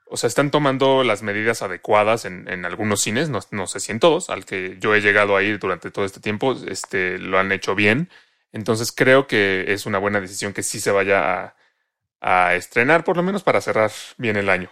O 0.09 0.17
sea, 0.17 0.27
están 0.27 0.51
tomando 0.51 1.03
las 1.03 1.21
medidas 1.21 1.61
adecuadas 1.61 2.25
en, 2.25 2.47
en 2.49 2.63
algunos 2.65 3.01
cines, 3.01 3.29
no, 3.29 3.39
no 3.51 3.67
sé 3.67 3.79
si 3.79 3.91
en 3.91 3.99
todos, 3.99 4.29
al 4.29 4.45
que 4.45 4.77
yo 4.79 4.95
he 4.95 5.01
llegado 5.01 5.35
a 5.35 5.43
ir 5.43 5.59
durante 5.59 5.91
todo 5.91 6.05
este 6.05 6.19
tiempo, 6.21 6.55
este, 6.67 7.17
lo 7.19 7.37
han 7.39 7.51
hecho 7.51 7.75
bien. 7.75 8.09
Entonces 8.53 8.91
creo 8.91 9.27
que 9.27 9.65
es 9.73 9.85
una 9.85 9.97
buena 9.99 10.21
decisión 10.21 10.53
que 10.53 10.63
sí 10.63 10.79
se 10.79 10.91
vaya 10.91 11.43
a, 11.43 11.55
a 12.21 12.55
estrenar, 12.55 13.03
por 13.03 13.17
lo 13.17 13.23
menos 13.23 13.43
para 13.43 13.59
cerrar 13.61 13.91
bien 14.17 14.37
el 14.37 14.49
año. 14.49 14.69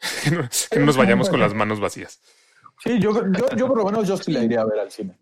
que 0.24 0.30
no, 0.30 0.48
que 0.70 0.78
no 0.78 0.86
nos 0.86 0.96
vayamos 0.96 1.28
con 1.28 1.40
las 1.40 1.54
manos 1.54 1.80
vacías. 1.80 2.20
Sí, 2.84 3.00
yo, 3.00 3.12
yo, 3.32 3.48
yo 3.56 3.66
por 3.66 3.78
lo 3.78 3.84
menos 3.84 4.06
yo 4.06 4.16
sí 4.16 4.30
la 4.30 4.44
iría 4.44 4.60
a 4.60 4.64
ver 4.66 4.78
al 4.78 4.92
cine. 4.92 5.18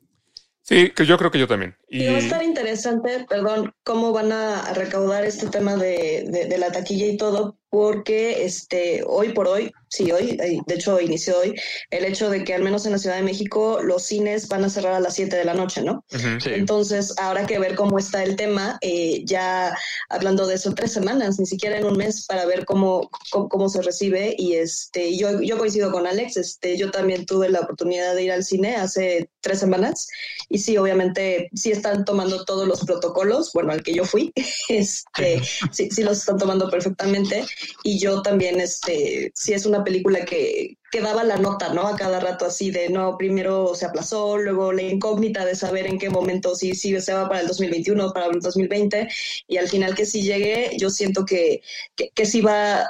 Sí, 0.61 0.91
que 0.91 1.07
yo 1.07 1.17
creo 1.17 1.31
que 1.31 1.39
yo 1.39 1.47
también. 1.49 1.77
Y 1.89 2.03
Y 2.05 2.09
va 2.09 2.17
a 2.17 2.19
estar 2.19 2.43
interesante, 2.43 3.25
perdón, 3.29 3.73
cómo 3.85 4.13
van 4.13 4.33
a 4.33 4.75
recaudar 4.75 5.25
este 5.25 5.47
tema 5.47 5.77
de, 5.77 6.25
de- 6.29 6.47
de 6.47 6.59
la 6.59 6.71
taquilla 6.73 7.07
y 7.07 7.17
todo, 7.17 7.57
porque 7.69 8.45
este, 8.45 9.03
hoy 9.07 9.33
por 9.33 9.49
hoy, 9.49 9.73
sí, 9.89 10.11
hoy, 10.13 10.39
eh, 10.43 10.59
de 10.67 10.75
hecho 10.75 11.01
inició 11.01 11.39
hoy, 11.39 11.55
el 11.91 12.05
hecho 12.05 12.31
de 12.31 12.45
que 12.45 12.55
al 12.55 12.63
menos 12.63 12.87
en 12.87 12.93
la 12.93 12.99
Ciudad 12.99 13.17
de 13.17 13.23
México 13.23 13.81
los 13.83 14.05
cines 14.05 14.49
van 14.49 14.65
a 14.65 14.71
cerrar 14.71 14.95
a 14.95 15.01
las 15.01 15.15
7 15.15 15.37
de 15.37 15.45
la 15.45 15.55
noche, 15.55 15.83
¿no? 15.83 16.05
Ujú. 16.13 16.41
Sí. 16.43 16.51
Entonces, 16.53 17.15
habrá 17.19 17.47
que 17.47 17.59
ver 17.59 17.75
cómo 17.75 17.99
está 17.99 18.23
el 18.23 18.37
tema, 18.37 18.79
eh, 18.81 19.23
ya 19.25 19.77
hablando 20.09 20.47
de 20.47 20.55
eso, 20.55 20.75
tres 20.75 20.93
semanas, 20.93 21.39
ni 21.39 21.47
siquiera 21.47 21.79
en 21.79 21.87
un 21.87 21.97
mes, 21.97 22.27
para 22.27 22.47
ver 22.47 22.65
cómo, 22.65 23.11
cómo, 23.31 23.49
cómo 23.49 23.69
se 23.69 23.83
recibe. 23.83 24.35
Y 24.39 24.55
este, 24.55 25.17
yo, 25.17 25.41
yo 25.41 25.59
coincido 25.59 25.91
con 25.91 26.07
Alex, 26.07 26.37
este, 26.37 26.77
yo 26.77 26.91
también 26.91 27.27
tuve 27.27 27.49
la 27.49 27.61
oportunidad 27.61 28.15
de 28.15 28.25
ir 28.25 28.33
al 28.33 28.45
cine 28.45 28.77
hace 28.77 29.29
tres 29.41 29.61
semanas 29.61 30.09
y 30.49 30.59
sí, 30.59 30.77
obviamente, 30.77 31.51
sí 31.55 31.71
están 31.73 32.05
tomando 32.05 32.45
todos 32.45 32.67
los 32.67 32.85
protocolos, 32.85 33.53
bueno, 33.53 33.73
al 33.73 33.83
que 33.83 33.95
yo 33.95 34.05
fui, 34.05 34.33
este, 34.69 35.43
sí, 35.73 35.89
sí 35.91 36.03
los 36.03 36.19
están 36.19 36.39
tomando 36.39 36.71
perfectamente. 36.71 37.45
Y 37.83 37.99
yo 37.99 38.23
también, 38.23 38.61
este, 38.61 39.33
sí 39.35 39.53
es 39.53 39.67
una 39.67 39.85
película 39.85 40.25
que, 40.25 40.77
que 40.91 41.01
daba 41.01 41.25
la 41.25 41.37
nota, 41.37 41.73
¿no? 41.73 41.87
A 41.87 41.97
cada 41.97 42.21
rato 42.21 42.47
así 42.47 42.71
de, 42.71 42.89
no, 42.89 43.17
primero 43.19 43.75
se 43.75 43.87
aplazó, 43.87 44.39
luego 44.39 44.73
la 44.73 44.83
incógnita 44.83 45.45
de 45.45 45.55
saber 45.55 45.87
en 45.87 45.99
qué 45.99 46.11
momento 46.11 46.55
sí, 46.55 46.75
sí 46.75 46.99
se 47.01 47.13
va 47.13 47.29
para 47.29 47.41
el 47.41 47.47
2021, 47.49 48.13
para 48.13 48.27
el 48.27 48.41
2020, 48.41 49.09
y 49.49 49.57
al 49.57 49.69
final 49.69 49.95
que 49.95 50.07
sí 50.07 50.23
llegue, 50.23 50.77
yo 50.79 50.91
siento 50.91 51.25
que, 51.25 51.63
que, 51.95 52.11
que 52.11 52.27
sí 52.27 52.41
va, 52.41 52.89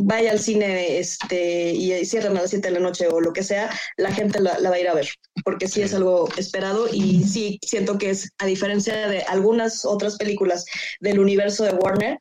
vaya 0.00 0.30
al 0.32 0.38
cine 0.38 0.98
este 0.98 1.72
y 1.72 2.04
cierran 2.04 2.36
a 2.36 2.42
las 2.42 2.50
7 2.50 2.68
de 2.68 2.74
la 2.74 2.80
noche 2.80 3.06
o 3.08 3.20
lo 3.20 3.32
que 3.32 3.42
sea, 3.42 3.70
la 3.96 4.12
gente 4.12 4.40
la, 4.40 4.58
la 4.58 4.70
va 4.70 4.76
a 4.76 4.80
ir 4.80 4.88
a 4.88 4.94
ver, 4.94 5.08
porque 5.44 5.68
sí 5.68 5.82
es 5.82 5.94
algo 5.94 6.28
esperado 6.36 6.88
y 6.92 7.24
sí 7.24 7.58
siento 7.62 7.98
que 7.98 8.10
es, 8.10 8.30
a 8.38 8.46
diferencia 8.46 9.08
de 9.08 9.22
algunas 9.22 9.84
otras 9.84 10.16
películas 10.16 10.64
del 11.00 11.18
universo 11.18 11.64
de 11.64 11.72
Warner, 11.72 12.18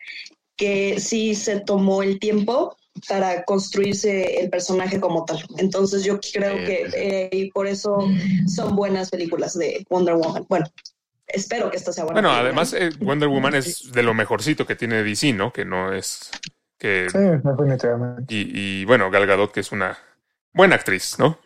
que 0.56 1.00
sí 1.00 1.36
se 1.36 1.60
tomó 1.60 2.04
el 2.04 2.20
tiempo 2.20 2.78
para 3.10 3.44
construirse 3.44 4.40
el 4.40 4.50
personaje 4.50 5.00
como 5.00 5.26
tal. 5.26 5.44
Entonces 5.58 6.04
yo 6.04 6.20
creo 6.20 6.56
que 6.66 6.90
eh, 6.96 7.30
y 7.32 7.52
por 7.52 7.68
eso 7.68 7.98
son 8.48 8.76
buenas 8.76 9.10
películas 9.10 9.58
de 9.58 9.86
Wonder 9.90 10.16
Woman. 10.16 10.46
Bueno, 10.48 10.66
espero 11.28 11.70
que 11.70 11.78
esta 11.78 11.92
sea 11.92 12.06
buena. 12.06 12.22
Bueno, 12.22 12.30
película. 12.30 12.48
además 12.48 12.74
eh, 12.74 12.90
Wonder 13.04 13.28
Woman 13.28 13.56
es 13.56 13.92
de 13.92 14.04
lo 14.04 14.14
mejorcito 14.14 14.66
que 14.66 14.76
tiene 14.76 15.04
DC, 15.04 15.34
¿no? 15.34 15.52
Que 15.52 15.66
no 15.66 15.94
es 15.94 16.32
que 16.78 17.08
Sí, 17.10 17.18
y, 18.30 18.82
y, 18.82 18.86
bueno, 18.86 19.10
Gal 19.12 19.26
Gadot 19.26 19.52
que 19.52 19.60
es 19.60 19.72
una 19.72 19.98
buena 20.54 20.76
actriz, 20.76 21.18
¿no? 21.20 21.40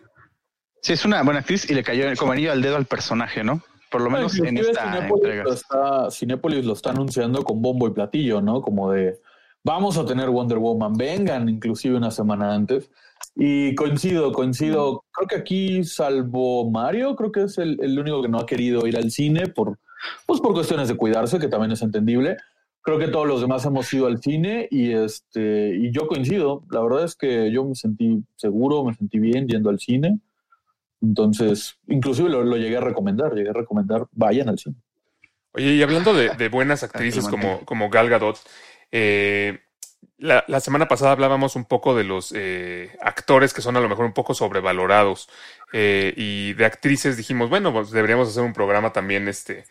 Sí, 0.82 0.94
es 0.94 1.04
una 1.04 1.22
buena 1.24 1.42
actriz 1.42 1.70
y 1.70 1.74
le 1.74 1.84
cayó 1.84 2.06
como 2.18 2.32
anillo 2.32 2.52
al 2.52 2.62
dedo 2.62 2.78
al 2.78 2.86
personaje, 2.86 3.44
¿no? 3.44 3.62
Por 3.90 4.02
lo 4.02 4.10
menos 4.10 4.38
en 4.38 4.58
esta 4.58 4.94
Cinépolis 4.94 5.24
entrega. 5.24 5.44
lo, 5.44 5.54
está, 5.54 6.12
Cinépolis 6.12 6.66
lo 6.66 6.74
está 6.74 6.92
anunciando 6.92 7.44
con 7.44 7.62
bombo 7.62 7.88
y 7.88 7.92
platillo, 7.92 8.42
¿no? 8.42 8.62
Como 8.62 8.92
de 8.92 9.20
vamos 9.64 9.98
a 9.98 10.06
tener 10.06 10.30
Wonder 10.30 10.58
Woman, 10.58 10.94
vengan 10.94 11.50
inclusive 11.50 11.96
una 11.96 12.12
semana 12.12 12.54
antes. 12.54 12.90
Y 13.36 13.76
coincido, 13.76 14.32
coincido. 14.32 15.04
Creo 15.12 15.28
que 15.28 15.36
aquí, 15.36 15.84
salvo 15.84 16.70
Mario, 16.70 17.16
creo 17.16 17.32
que 17.32 17.44
es 17.44 17.58
el, 17.58 17.78
el 17.82 18.00
único 18.00 18.22
que 18.22 18.30
no 18.30 18.40
ha 18.40 18.46
querido 18.46 18.88
ir 18.88 18.98
al 18.98 19.12
cine 19.12 19.48
por, 19.48 19.80
pues 20.26 20.40
por 20.40 20.54
cuestiones 20.54 20.88
de 20.88 20.96
cuidarse, 20.96 21.40
que 21.40 21.48
también 21.48 21.72
es 21.72 21.82
entendible. 21.82 22.38
Creo 22.82 22.98
que 22.98 23.10
todos 23.10 23.28
los 23.28 23.42
demás 23.42 23.66
hemos 23.66 23.92
ido 23.94 24.08
al 24.08 24.22
cine 24.22 24.68
y 24.72 24.94
este 24.94 25.76
y 25.76 25.92
yo 25.92 26.08
coincido. 26.08 26.64
La 26.72 26.82
verdad 26.82 27.04
es 27.04 27.16
que 27.16 27.52
yo 27.52 27.66
me 27.66 27.76
sentí 27.76 28.24
seguro, 28.36 28.84
me 28.84 28.94
sentí 28.94 29.20
bien 29.20 29.48
yendo 29.48 29.70
al 29.70 29.80
cine. 29.80 30.20
Entonces, 31.02 31.78
inclusive 31.88 32.30
lo, 32.30 32.44
lo 32.44 32.58
llegué 32.58 32.78
a 32.78 32.82
recomendar, 32.82 33.34
llegué 33.34 33.50
a 33.50 33.54
recomendar, 33.54 34.08
vayan 34.12 34.50
al 34.50 34.60
cine. 34.60 34.76
Oye, 35.54 35.74
y 35.74 35.82
hablando 35.82 36.14
de, 36.14 36.30
de 36.30 36.50
buenas 36.50 36.84
actrices 36.84 37.28
como, 37.28 37.66
como 37.66 37.90
Gal 37.90 38.10
Gadot, 38.10 38.40
eh, 38.92 39.60
la, 40.18 40.44
la 40.48 40.60
semana 40.60 40.88
pasada 40.88 41.12
hablábamos 41.12 41.56
un 41.56 41.66
poco 41.66 41.96
de 41.96 42.04
los 42.04 42.34
eh, 42.36 42.96
actores 43.02 43.54
que 43.54 43.62
son 43.62 43.78
a 43.78 43.80
lo 43.80 43.88
mejor 43.90 44.06
un 44.06 44.14
poco 44.14 44.34
sobrevalorados 44.34 45.30
eh, 45.72 46.14
y 46.16 46.54
de 46.54 46.66
actrices 46.66 47.16
dijimos, 47.16 47.50
bueno, 47.50 47.72
pues 47.72 47.92
deberíamos 47.92 48.28
hacer 48.28 48.44
un 48.44 48.54
programa 48.54 48.92
también 48.92 49.28
este 49.28 49.66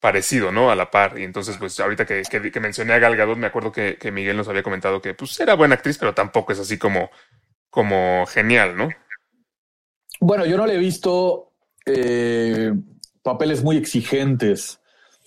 parecido, 0.00 0.52
¿no? 0.52 0.70
A 0.70 0.76
la 0.76 0.90
par. 0.90 1.18
Y 1.18 1.24
entonces, 1.24 1.56
pues 1.56 1.80
ahorita 1.80 2.04
que, 2.04 2.22
que, 2.30 2.50
que 2.50 2.60
mencioné 2.60 2.92
a 2.92 2.98
Gal 2.98 3.16
Gadot, 3.16 3.38
me 3.38 3.46
acuerdo 3.46 3.72
que, 3.72 3.96
que 3.96 4.12
Miguel 4.12 4.36
nos 4.36 4.48
había 4.48 4.62
comentado 4.62 5.00
que 5.00 5.14
pues 5.14 5.38
era 5.40 5.54
buena 5.54 5.76
actriz, 5.76 5.96
pero 5.96 6.12
tampoco 6.14 6.52
es 6.52 6.58
así 6.58 6.76
como, 6.76 7.10
como 7.70 8.26
genial, 8.26 8.76
¿no? 8.76 8.90
Bueno, 10.20 10.46
yo 10.46 10.56
no 10.56 10.66
le 10.66 10.74
he 10.74 10.78
visto 10.78 11.52
eh, 11.86 12.72
papeles 13.22 13.62
muy 13.62 13.76
exigentes. 13.76 14.80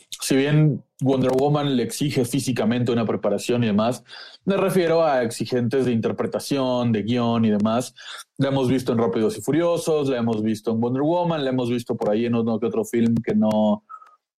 Si 0.10 0.36
bien 0.36 0.84
Wonder 1.02 1.32
Woman 1.32 1.76
le 1.76 1.84
exige 1.84 2.26
físicamente 2.26 2.91
una 2.91 3.06
preparación 3.06 3.63
y 3.63 3.67
demás, 3.67 4.04
me 4.45 4.58
refiero 4.58 5.06
a 5.06 5.21
exigentes 5.21 5.86
de 5.86 5.91
interpretación, 5.91 6.91
de 6.91 7.04
guion 7.04 7.45
y 7.45 7.52
demás. 7.52 7.93
La 8.38 8.50
hemos 8.50 8.67
visto 8.67 8.93
en 8.93 8.97
Rápidos 8.97 9.38
y 9.38 9.41
Furiosos, 9.41 10.10
la 10.10 10.17
hemos 10.17 10.41
visto 10.41 10.71
en 10.71 10.80
Wonder 10.80 11.04
Woman, 11.04 11.43
la 11.43 11.50
hemos 11.52 11.69
visto 11.69 11.95
por 11.95 12.10
ahí 12.10 12.26
en 12.26 12.36
otro 12.36 12.84
film 12.86 13.15
que 13.15 13.36
no, 13.36 13.84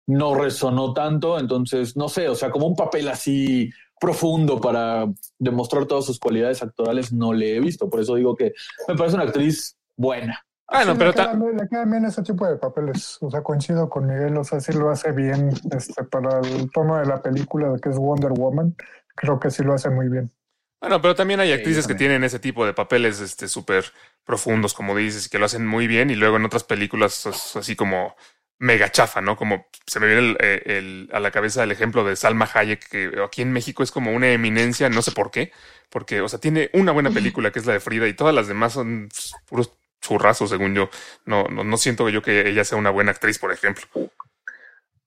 no 0.08 0.36
resonó 0.36 0.94
tanto. 0.94 1.38
Entonces, 1.38 1.96
no 1.96 2.10
sé, 2.10 2.30
o 2.30 2.36
sea, 2.36 2.50
como 2.50 2.68
un 2.68 2.76
papel 2.76 3.08
así 3.10 3.70
profundo 4.00 4.62
para 4.62 5.12
demostrar 5.40 5.86
todas 5.86 6.06
sus 6.06 6.20
cualidades 6.20 6.62
actorales 6.64 7.12
no 7.14 7.34
le 7.34 7.56
he 7.56 7.60
visto. 7.60 7.90
Por 7.90 8.00
eso 8.00 8.16
digo 8.16 8.36
que 8.36 8.54
me 8.88 8.96
parece 8.96 9.16
una 9.16 9.26
actriz 9.26 9.77
buena. 9.98 10.46
Ah, 10.68 10.86
no, 10.86 10.94
Sí, 10.94 10.98
pero 10.98 11.12
le, 11.14 11.14
bien- 11.14 11.58
le 11.58 11.68
quedan 11.70 11.92
bien 11.92 12.06
ese 12.06 12.24
tipo 12.24 12.46
de 12.48 12.58
papeles. 12.58 13.18
O 13.22 13.30
sea, 13.32 13.42
coincido 13.44 13.90
con 13.90 14.06
Miguel, 14.08 14.38
o 14.38 14.44
sea, 14.44 14.60
sí 14.60 14.74
lo 14.74 14.90
hace 14.90 15.12
bien 15.12 15.50
este, 15.72 16.04
para 16.06 16.40
el 16.40 16.70
tono 16.72 16.98
de 16.98 17.06
la 17.06 17.22
película 17.22 17.70
de 17.72 17.80
que 17.80 17.90
es 17.90 17.98
Wonder 17.98 18.32
Woman. 18.34 18.76
Creo 19.16 19.40
que 19.40 19.50
sí 19.50 19.64
lo 19.64 19.74
hace 19.74 19.90
muy 19.90 20.08
bien. 20.10 20.32
Bueno, 20.80 21.02
pero 21.02 21.16
también 21.16 21.40
hay 21.40 21.52
Sí, 21.52 21.54
actrices 21.54 21.88
que 21.88 21.96
tienen 21.96 22.24
ese 22.24 22.40
tipo 22.40 22.66
de 22.66 22.74
papeles 22.74 23.20
este 23.20 23.48
súper 23.48 23.86
profundos, 24.24 24.74
como 24.76 24.96
dices, 24.96 25.26
y 25.26 25.30
que 25.30 25.40
lo 25.40 25.46
hacen 25.46 25.66
muy 25.66 25.88
bien, 25.88 26.12
y 26.12 26.16
luego 26.16 26.38
en 26.38 26.46
otras 26.46 26.64
películas 26.64 27.26
es 27.26 27.56
así 27.56 27.76
como 27.76 28.16
mega 28.60 28.92
chafa, 28.92 29.22
¿no? 29.22 29.36
Como 29.38 29.68
se 29.88 30.00
me 30.00 30.06
viene 30.08 30.22
el- 30.32 30.38
eh, 30.40 30.62
el- 30.78 31.10
a 31.14 31.20
la 31.20 31.32
cabeza 31.32 31.64
el 31.64 31.72
ejemplo 31.72 32.04
de 32.04 32.16
Salma 32.16 32.48
Hayek, 32.54 32.88
que 32.90 33.12
aquí 33.26 33.42
en 33.42 33.54
México 33.54 33.82
es 33.84 33.92
como 33.92 34.12
una 34.12 34.30
eminencia, 34.32 34.90
no 34.90 35.02
sé 35.02 35.12
por 35.12 35.32
qué, 35.32 35.52
porque, 35.90 36.22
o 36.22 36.30
sea, 36.30 36.40
tiene 36.40 36.70
una 36.74 36.92
buena 36.92 37.12
película 37.12 37.52
que 37.52 37.60
es 37.60 37.66
la 37.66 37.74
de 37.74 37.80
Frida, 37.80 38.08
y 38.08 38.14
todas 38.14 38.36
las 38.36 38.48
demás 38.48 38.74
son 38.74 39.10
pues, 39.10 39.34
puros 39.48 39.74
churrazos, 40.02 40.50
según 40.50 40.74
yo. 40.76 40.90
No, 41.26 41.46
no, 41.46 41.64
no 41.64 41.78
siento 41.78 42.10
yo 42.10 42.22
que 42.22 42.50
ella 42.50 42.64
sea 42.64 42.78
una 42.78 42.92
buena 42.92 43.12
actriz, 43.12 43.40
por 43.40 43.52
ejemplo. 43.52 43.84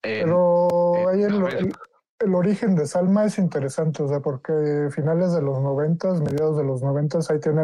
Eh, 0.03 0.21
Pero 0.23 0.67
eh, 1.13 1.23
el, 1.23 1.41
ver. 1.43 1.55
el- 1.57 1.73
el 2.19 2.35
origen 2.35 2.75
de 2.75 2.85
Salma 2.85 3.25
es 3.25 3.39
interesante, 3.39 4.03
o 4.03 4.07
sea, 4.07 4.19
porque 4.19 4.89
finales 4.91 5.33
de 5.33 5.41
los 5.41 5.59
noventas, 5.59 6.21
mediados 6.21 6.55
de 6.55 6.63
los 6.63 6.83
noventas, 6.83 7.31
ahí 7.31 7.39
tiene 7.39 7.63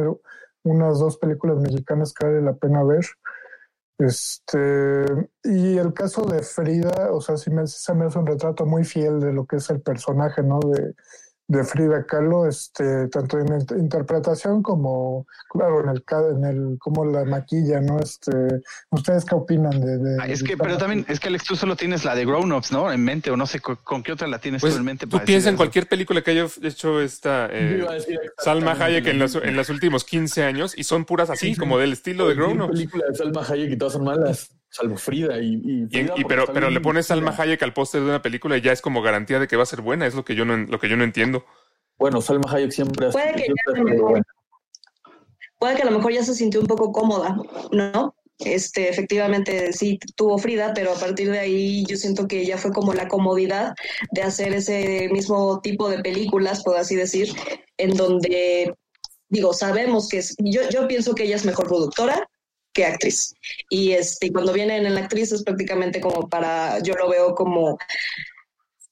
unas 0.63 0.97
dos 0.97 1.17
películas 1.17 1.57
mexicanas 1.59 2.11
que 2.11 2.25
vale 2.25 2.41
la 2.41 2.53
pena 2.53 2.83
ver. 2.83 3.05
Este, 3.99 5.05
y 5.43 5.77
el 5.77 5.93
caso 5.93 6.23
de 6.25 6.41
Frida, 6.43 7.11
o 7.11 7.21
sea, 7.21 7.37
sí 7.37 7.49
me, 7.51 7.65
se 7.67 7.93
me 7.93 8.05
hace 8.05 8.19
un 8.19 8.27
retrato 8.27 8.65
muy 8.65 8.83
fiel 8.83 9.19
de 9.19 9.33
lo 9.33 9.45
que 9.45 9.57
es 9.57 9.69
el 9.69 9.81
personaje, 9.81 10.43
¿no? 10.43 10.59
De, 10.59 10.93
de 11.49 11.63
Frida 11.63 12.05
Kahlo, 12.05 12.45
este, 12.45 13.07
tanto 13.07 13.39
en 13.39 13.45
la 13.47 13.57
interpretación 13.77 14.61
como, 14.61 15.25
claro, 15.49 15.81
en 15.81 15.89
el, 15.89 16.03
ca- 16.03 16.27
en 16.29 16.43
el, 16.43 16.77
cómo 16.77 17.05
la 17.05 17.23
maquilla, 17.23 17.79
¿no? 17.79 17.99
Este, 17.99 18.31
¿ustedes 18.89 19.23
qué 19.23 19.33
opinan 19.35 19.79
de, 19.79 19.97
de- 19.97 20.17
Ah, 20.19 20.27
es 20.27 20.41
de 20.41 20.45
que, 20.45 20.57
pero 20.57 20.77
también, 20.77 21.05
es 21.07 21.19
que 21.21 21.29
Alex, 21.29 21.45
tú 21.45 21.55
solo 21.55 21.75
tienes 21.77 22.03
la 22.03 22.15
de 22.15 22.25
Grown 22.25 22.51
Ups, 22.51 22.71
¿no? 22.73 22.91
En 22.91 23.01
mente, 23.03 23.31
o 23.31 23.37
no 23.37 23.47
sé 23.47 23.61
con, 23.61 23.77
con 23.77 24.03
qué 24.03 24.11
otra 24.11 24.27
la 24.27 24.39
tienes 24.39 24.61
Pues 24.61 24.73
tú 24.73 24.79
en 24.79 24.85
mente. 24.85 25.07
tú 25.07 25.19
piensas 25.23 25.47
en 25.47 25.53
eso? 25.53 25.57
cualquier 25.57 25.87
película 25.87 26.21
que 26.21 26.31
haya 26.31 26.47
hecho 26.63 26.99
esta... 26.99 27.47
eh, 27.51 27.85
Salma 28.39 28.73
Hayek 28.73 29.07
en 29.07 29.19
lo 29.19 29.25
los, 29.27 29.35
en 29.35 29.55
los 29.55 29.69
últimos 29.69 30.03
15 30.03 30.43
años 30.43 30.77
y 30.77 30.83
son 30.83 31.05
puras 31.05 31.29
así, 31.29 31.55
como 31.55 31.77
del 31.77 31.93
estilo 31.93 32.27
de 32.27 32.35
Grown 32.35 32.61
Ups. 32.61 32.71
película 32.73 33.05
de 33.09 33.15
Salma 33.15 33.41
Hayek 33.47 33.71
y 33.71 33.77
todas 33.77 33.93
son 33.93 34.03
malas, 34.03 34.49
salvo 34.77 34.97
Frida 34.97 35.39
y, 35.39 35.55
y, 35.55 35.83
Y, 35.83 35.87
Frida 35.87 36.03
y 36.03 36.07
porque 36.07 36.25
pero, 36.27 36.45
pero 36.53 36.69
le 36.69 36.79
pones 36.81 37.07
Salma. 37.07 37.35
Hayek 37.37 37.61
al 37.63 37.73
póster 37.73 38.01
de 38.01 38.07
una 38.07 38.21
película 38.21 38.57
y 38.57 38.61
ya 38.61 38.71
es 38.71 38.81
como 38.81 39.01
garantía 39.01 39.39
de 39.39 39.47
que 39.47 39.57
va 39.57 39.63
a 39.63 39.67
ser 39.67 39.81
buena, 39.81 40.05
es 40.07 40.15
lo 40.15 40.23
que 40.23 40.35
yo 40.35 40.45
no, 40.45 40.55
lo 40.57 40.79
que 40.79 40.89
yo 40.89 40.95
no 40.97 41.03
entiendo. 41.03 41.45
Bueno, 41.97 42.21
Salma 42.21 42.51
Hayek 42.51 42.71
siempre 42.71 43.09
Puede 43.09 43.33
que 43.33 43.43
siempre 43.43 43.95
ya 43.97 44.01
buena. 44.01 44.25
puede 45.59 45.75
que 45.75 45.81
a 45.81 45.85
lo 45.85 45.97
mejor 45.97 46.11
ya 46.13 46.23
se 46.23 46.35
sintió 46.35 46.61
un 46.61 46.67
poco 46.67 46.91
cómoda, 46.91 47.35
¿no? 47.71 48.13
Este, 48.39 48.87
efectivamente 48.89 49.73
sí 49.73 49.97
tuvo 50.15 50.37
Frida, 50.37 50.71
pero 50.75 50.91
a 50.91 50.95
partir 50.99 51.31
de 51.31 51.39
ahí 51.39 51.83
yo 51.87 51.97
siento 51.97 52.27
que 52.27 52.45
ya 52.45 52.57
fue 52.59 52.71
como 52.71 52.93
la 52.93 53.07
comodidad 53.07 53.73
de 54.11 54.21
hacer 54.21 54.53
ese 54.53 55.09
mismo 55.11 55.59
tipo 55.61 55.89
de 55.89 56.03
películas, 56.03 56.61
por 56.63 56.77
así 56.77 56.95
decir, 56.95 57.29
en 57.77 57.95
donde, 57.97 58.75
digo, 59.29 59.53
sabemos 59.53 60.07
que 60.07 60.19
es, 60.19 60.35
yo, 60.37 60.61
yo 60.69 60.87
pienso 60.87 61.15
que 61.15 61.23
ella 61.23 61.35
es 61.35 61.45
mejor 61.45 61.67
productora 61.67 62.29
que 62.77 62.85
actriz. 62.85 63.33
Y 63.69 63.93
este, 63.93 64.31
cuando 64.31 64.53
viene 64.53 64.77
en 64.77 64.93
la 64.93 65.01
actriz 65.01 65.31
es 65.31 65.43
prácticamente 65.43 65.99
como 65.99 66.29
para, 66.29 66.79
yo 66.83 66.93
lo 66.93 67.09
veo 67.09 67.33
como, 67.33 67.77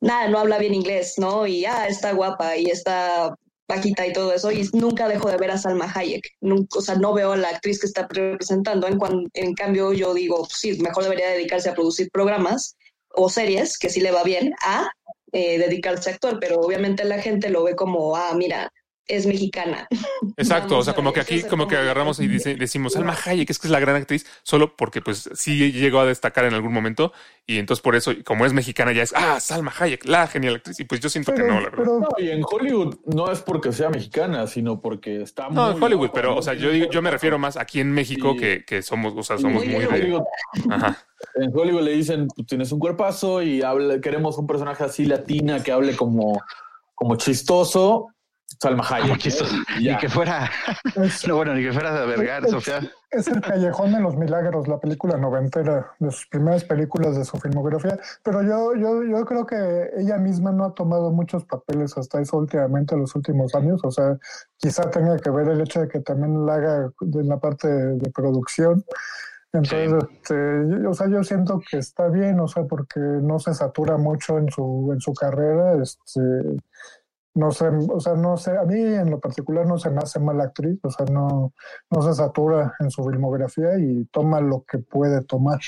nada, 0.01 0.27
no 0.27 0.39
habla 0.39 0.57
bien 0.57 0.73
inglés, 0.73 1.13
¿no? 1.17 1.45
Y 1.45 1.65
ah, 1.65 1.87
está 1.87 2.11
guapa 2.13 2.57
y 2.57 2.65
está 2.65 3.35
bajita 3.67 4.05
y 4.05 4.13
todo 4.13 4.33
eso, 4.33 4.51
y 4.51 4.67
nunca 4.73 5.07
dejo 5.07 5.29
de 5.29 5.37
ver 5.37 5.51
a 5.51 5.57
Salma 5.57 5.91
Hayek. 5.93 6.27
Nunca, 6.41 6.79
o 6.79 6.81
sea, 6.81 6.95
no 6.95 7.13
veo 7.13 7.33
a 7.33 7.37
la 7.37 7.49
actriz 7.49 7.79
que 7.79 7.85
está 7.85 8.07
representando. 8.09 8.87
En, 8.87 8.97
en 9.33 9.53
cambio, 9.53 9.93
yo 9.93 10.15
digo, 10.15 10.39
pues 10.39 10.57
sí, 10.57 10.81
mejor 10.81 11.03
debería 11.03 11.29
dedicarse 11.29 11.69
a 11.69 11.75
producir 11.75 12.09
programas 12.11 12.75
o 13.09 13.29
series, 13.29 13.77
que 13.77 13.89
sí 13.89 14.01
le 14.01 14.11
va 14.11 14.23
bien, 14.23 14.53
a 14.61 14.89
eh, 15.31 15.59
dedicarse 15.59 16.09
a 16.09 16.13
actuar, 16.13 16.39
pero 16.39 16.59
obviamente 16.59 17.03
la 17.05 17.21
gente 17.21 17.49
lo 17.49 17.63
ve 17.63 17.75
como, 17.75 18.15
ah, 18.15 18.33
mira, 18.35 18.71
es 19.07 19.25
mexicana. 19.27 19.87
Exacto, 20.37 20.69
Vamos 20.69 20.81
o 20.81 20.83
sea, 20.85 20.93
como 20.95 21.13
que 21.13 21.19
aquí 21.19 21.43
como 21.43 21.67
que 21.67 21.77
agarramos 21.77 22.19
y 22.19 22.27
dice- 22.27 22.55
decimos 22.55 22.93
Salma 22.93 23.15
Hayek, 23.25 23.49
es 23.49 23.59
que 23.59 23.67
es 23.67 23.71
la 23.71 23.79
gran 23.79 23.95
actriz, 23.95 24.25
solo 24.43 24.75
porque 24.75 25.01
pues 25.01 25.29
sí 25.35 25.71
llegó 25.71 25.99
a 25.99 26.05
destacar 26.05 26.45
en 26.45 26.53
algún 26.53 26.73
momento 26.73 27.13
y 27.45 27.57
entonces 27.59 27.81
por 27.83 27.95
eso, 27.95 28.11
como 28.23 28.45
es 28.45 28.53
mexicana 28.53 28.91
ya 28.93 29.03
es, 29.03 29.13
ah, 29.15 29.39
Salma 29.39 29.71
Hayek, 29.77 30.05
la 30.05 30.27
genial 30.27 30.55
actriz, 30.55 30.79
y 30.79 30.85
pues 30.85 31.01
yo 31.01 31.09
siento 31.09 31.31
que 31.33 31.41
Pero- 31.41 31.53
no, 31.53 31.59
la 31.61 31.69
verdad. 31.69 31.77
pero- 31.85 31.99
No, 31.99 32.07
y 32.17 32.29
en 32.29 32.41
Hollywood 32.43 32.95
no 33.05 33.31
es 33.31 33.41
porque 33.41 33.71
sea 33.71 33.89
mexicana, 33.89 34.47
sino 34.47 34.81
porque 34.81 35.21
está 35.21 35.49
No, 35.49 35.67
muy 35.67 35.77
en 35.77 35.83
Hollywood, 35.83 36.09
pero, 36.13 36.35
o 36.35 36.41
sea, 36.41 36.53
yo, 36.55 36.71
digo- 36.71 36.89
yo 36.89 37.01
me 37.01 37.11
refiero 37.11 37.37
más 37.37 37.57
aquí 37.57 37.79
en 37.79 37.91
México 37.91 38.31
Sí. 38.33 38.39
que, 38.39 38.65
que 38.65 38.81
somos, 38.81 39.13
o 39.15 39.23
sea, 39.23 39.37
somos 39.37 39.63
Muy 39.65 39.73
muy 39.73 39.85
de 39.85 40.19
Ajá. 40.69 40.97
En 41.35 41.51
Hollywood 41.53 41.81
le 41.83 41.91
dicen, 41.91 42.27
"Tú 42.35 42.43
tienes 42.43 42.71
un 42.71 42.79
cuerpazo 42.79 43.41
y 43.41 43.61
habla, 43.61 43.99
queremos 44.01 44.37
un 44.37 44.47
personaje 44.47 44.83
así 44.83 45.05
latina 45.05 45.61
que 45.63 45.71
hable 45.71 45.95
como, 45.95 46.41
como 46.93 47.15
chistoso. 47.17 48.07
Salma 48.61 48.83
Hayek. 48.89 49.17
Chistoso. 49.17 49.55
Y 49.79 49.89
Ni 49.89 49.97
que 49.97 50.07
fuera, 50.09 50.49
Es, 50.95 51.27
no, 51.27 51.35
bueno, 51.35 51.53
ni 51.53 51.61
que 51.63 51.73
fuera 51.73 51.93
de 51.99 52.05
Vergara, 52.07 52.45
Es- 52.45 52.51
Sofía. 52.51 52.79
es 53.11 53.27
el 53.27 53.41
Callejón 53.41 53.91
de 53.93 53.99
los 53.99 54.15
Milagros, 54.15 54.67
la 54.67 54.79
película 54.79 55.17
noventera, 55.17 55.91
de 55.99 56.11
sus 56.11 56.27
primeras 56.27 56.63
películas 56.63 57.17
de 57.17 57.25
su 57.25 57.37
filmografía. 57.37 57.97
Pero 58.23 58.41
yo, 58.43 58.73
yo, 58.75 59.03
yo 59.03 59.25
creo 59.25 59.45
que 59.45 59.89
ella 59.97 60.17
misma 60.17 60.51
no 60.51 60.65
ha 60.65 60.73
tomado 60.73 61.11
muchos 61.11 61.43
papeles 61.45 61.97
hasta 61.97 62.21
eso 62.21 62.37
últimamente, 62.37 62.95
en 62.95 63.01
los 63.01 63.15
últimos 63.15 63.53
años. 63.55 63.81
O 63.83 63.91
sea, 63.91 64.17
quizá 64.57 64.89
tenga 64.89 65.17
que 65.17 65.29
ver 65.31 65.49
el 65.49 65.61
hecho 65.61 65.81
de 65.81 65.87
que 65.89 65.99
también 65.99 66.45
la 66.45 66.55
haga 66.55 66.91
en 67.01 67.27
la 67.27 67.37
parte 67.37 67.67
de, 67.67 67.95
de 67.97 68.09
producción. 68.11 68.85
Entonces, 69.53 69.91
este, 70.11 70.35
yo- 70.83 70.89
o 70.89 70.93
sea, 70.93 71.07
yo 71.07 71.23
siento 71.23 71.61
que 71.69 71.77
está 71.77 72.07
bien, 72.09 72.39
o 72.39 72.47
sea, 72.47 72.63
porque 72.65 72.99
no 72.99 73.39
se 73.39 73.53
satura 73.53 73.97
mucho 73.97 74.37
en 74.37 74.49
su, 74.49 74.91
en 74.93 74.99
su 75.01 75.13
carrera. 75.13 75.81
Este, 75.81 76.21
no 77.35 77.51
sé, 77.51 77.65
o 77.67 77.99
sea, 77.99 78.13
no 78.15 78.37
sé, 78.37 78.57
a 78.57 78.63
mí 78.63 78.79
en 78.79 79.09
lo 79.11 79.19
particular 79.19 79.65
no 79.67 79.77
se 79.77 79.89
me 79.89 79.99
hace 79.99 80.19
mala 80.19 80.45
actriz, 80.45 80.79
o 80.83 80.89
sea, 80.89 81.05
no, 81.11 81.53
no 81.89 82.01
se 82.01 82.13
satura 82.13 82.73
en 82.79 82.89
su 82.89 83.03
filmografía 83.03 83.77
y 83.77 84.05
toma 84.11 84.41
lo 84.41 84.63
que 84.67 84.77
puede 84.79 85.23
tomar. 85.23 85.59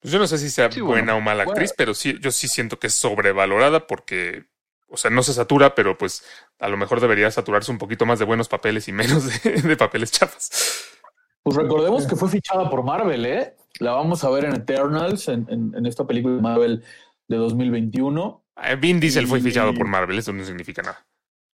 Pues 0.00 0.12
yo 0.12 0.18
no 0.18 0.26
sé 0.26 0.38
si 0.38 0.50
sea 0.50 0.70
Sí, 0.70 0.80
buena 0.80 1.14
bueno. 1.14 1.16
o 1.16 1.20
mala 1.20 1.44
Bueno. 1.44 1.52
actriz, 1.52 1.74
pero 1.76 1.94
sí, 1.94 2.16
yo 2.20 2.30
sí 2.30 2.48
siento 2.48 2.78
que 2.78 2.86
es 2.88 2.94
sobrevalorada 2.94 3.86
porque, 3.86 4.44
o 4.88 4.96
sea, 4.96 5.10
no 5.10 5.22
se 5.22 5.32
satura, 5.32 5.74
pero 5.74 5.96
pues 5.98 6.22
a 6.60 6.68
lo 6.68 6.76
mejor 6.76 7.00
debería 7.00 7.30
saturarse 7.30 7.72
un 7.72 7.78
poquito 7.78 8.06
más 8.06 8.18
de 8.18 8.24
buenos 8.24 8.48
papeles 8.48 8.86
y 8.88 8.92
menos 8.92 9.42
de, 9.42 9.62
de 9.62 9.76
papeles 9.76 10.12
chafas. 10.12 10.50
Pues 11.42 11.56
recordemos 11.56 12.06
que 12.06 12.16
fue 12.16 12.28
fichada 12.28 12.68
por 12.68 12.82
Marvel, 12.84 13.24
¿eh? 13.24 13.56
La 13.78 13.92
vamos 13.92 14.22
a 14.24 14.30
ver 14.30 14.44
en 14.46 14.54
Eternals, 14.56 15.28
en, 15.28 15.46
en- 15.48 15.72
en 15.76 15.86
esta 15.86 16.06
película 16.06 16.34
de 16.36 16.42
Marvel 16.42 16.84
de 17.28 17.36
2021. 17.36 18.42
Eh, 18.62 18.76
Vin 18.76 19.00
Diesel 19.00 19.26
fue 19.26 19.40
fichado 19.40 19.74
por 19.74 19.86
Marvel, 19.86 20.18
eso 20.18 20.32
no 20.32 20.44
significa 20.44 20.82
nada. 20.82 21.04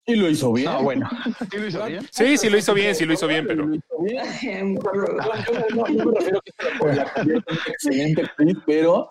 Y 0.09 0.15
lo 0.15 0.31
hizo 0.31 0.53
bien. 0.53 0.71
No, 0.71 0.83
bueno. 0.83 1.09
¿Sí 1.51 1.59
lo 1.59 1.67
hizo 1.67 1.85
bien? 1.85 2.07
Sí, 2.13 2.39
sí 2.39 2.49
lo 2.49 2.59
hizo 2.59 2.75
bien, 2.75 2.95
sí 2.95 3.05
lo 3.05 3.13
hizo 3.13 3.27
bien, 3.27 3.45
pero 3.47 3.65
Yo, 3.65 3.73
me 3.73 4.21
refiero 6.15 6.41
que 6.43 7.73
excelente 7.73 8.23
actriz, 8.23 8.57
pero 8.65 9.09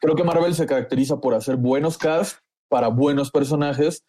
creo 0.00 0.16
que 0.16 0.24
Marvel 0.24 0.54
se 0.54 0.66
caracteriza 0.66 1.20
por 1.20 1.34
hacer 1.34 1.56
buenos 1.56 1.96
cast 1.96 2.40
para 2.68 2.88
buenos 2.88 3.30
personajes 3.30 4.04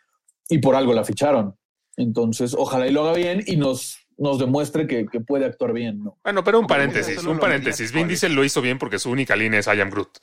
y 0.49 0.57
por 0.57 0.75
algo 0.75 0.93
la 0.93 1.03
ficharon. 1.03 1.55
Entonces, 1.97 2.55
ojalá 2.57 2.87
y 2.87 2.91
lo 2.91 3.03
haga 3.03 3.13
bien 3.13 3.43
y 3.45 3.55
nos, 3.57 3.99
nos 4.17 4.39
demuestre 4.39 4.87
que, 4.87 5.05
que 5.05 5.19
puede 5.19 5.45
actuar 5.45 5.73
bien, 5.73 6.03
¿no? 6.03 6.17
bueno, 6.23 6.43
pero 6.43 6.59
un 6.59 6.67
paréntesis, 6.67 7.19
un 7.23 7.35
lo 7.35 7.39
paréntesis. 7.39 7.91
Vin. 7.91 8.07
Diesel 8.07 8.33
lo 8.33 8.43
hizo 8.43 8.61
bien 8.61 8.79
porque 8.79 8.97
su 8.97 9.11
única 9.11 9.35
línea 9.35 9.59
es 9.59 9.67
I 9.67 9.81
am 9.81 9.91
Groot. 9.91 10.17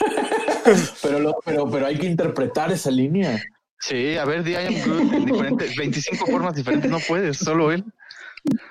Pero, 1.02 1.18
lo- 1.20 1.38
pero, 1.44 1.70
pero 1.70 1.86
hay 1.86 1.98
que 1.98 2.06
interpretar 2.06 2.70
esa 2.72 2.90
línea. 2.90 3.42
Sí, 3.78 4.16
a 4.18 4.24
ver, 4.26 4.42
di 4.42 4.52
I 4.52 4.56
am 4.56 4.74
Groot 4.84 5.12
en 5.14 5.24
diferentes, 5.24 5.76
25 5.76 6.26
formas 6.26 6.54
diferentes, 6.54 6.90
no 6.90 6.98
puedes, 7.00 7.38
solo 7.38 7.72
él. 7.72 7.84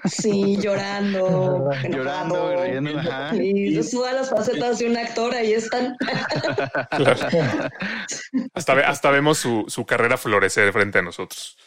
Sí, 0.06 0.58
llorando, 0.58 1.70
Llorando, 1.90 2.64
riendo, 2.64 2.98
ajá. 3.00 3.32
Y 3.36 3.80
todas 3.92 4.14
las 4.16 4.30
facetas 4.30 4.80
de 4.80 4.88
un 4.88 4.98
actor 4.98 5.34
ahí 5.34 5.54
están. 5.54 5.96
Claro. 6.92 7.28
hasta, 8.54 8.74
hasta 8.88 9.12
vemos 9.12 9.38
su, 9.38 9.66
su 9.68 9.86
carrera 9.86 10.18
florecer 10.18 10.72
frente 10.74 11.00
a 11.00 11.02
nosotros. 11.04 11.58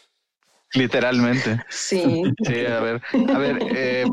Literalmente. 0.73 1.63
Sí. 1.69 2.23
Sí, 2.45 2.65
a 2.65 2.79
ver, 2.79 3.01
a 3.33 3.37
ver, 3.37 3.59
eh, 3.75 4.05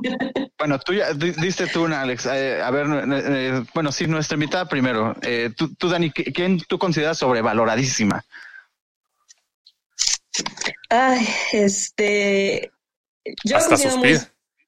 bueno, 0.58 0.78
tú 0.78 0.92
ya 0.92 1.12
di- 1.14 1.32
diste 1.32 1.66
tú 1.66 1.84
una, 1.84 2.02
Alex. 2.02 2.26
Eh, 2.26 2.60
a 2.62 2.70
ver, 2.70 2.86
eh, 2.86 3.02
eh, 3.26 3.64
bueno, 3.74 3.90
sí, 3.92 4.06
nuestra 4.06 4.34
invitada 4.34 4.68
primero. 4.68 5.16
Eh, 5.22 5.50
tú, 5.56 5.74
tú, 5.74 5.88
Dani, 5.88 6.10
¿qui- 6.10 6.32
¿quién 6.34 6.58
tú 6.60 6.78
consideras 6.78 7.18
sobrevaloradísima? 7.18 8.22
Ay, 10.90 11.26
este. 11.52 12.70
Yo 13.44 13.56
Hasta 13.56 13.70
considero 13.70 13.96
muy 13.98 14.18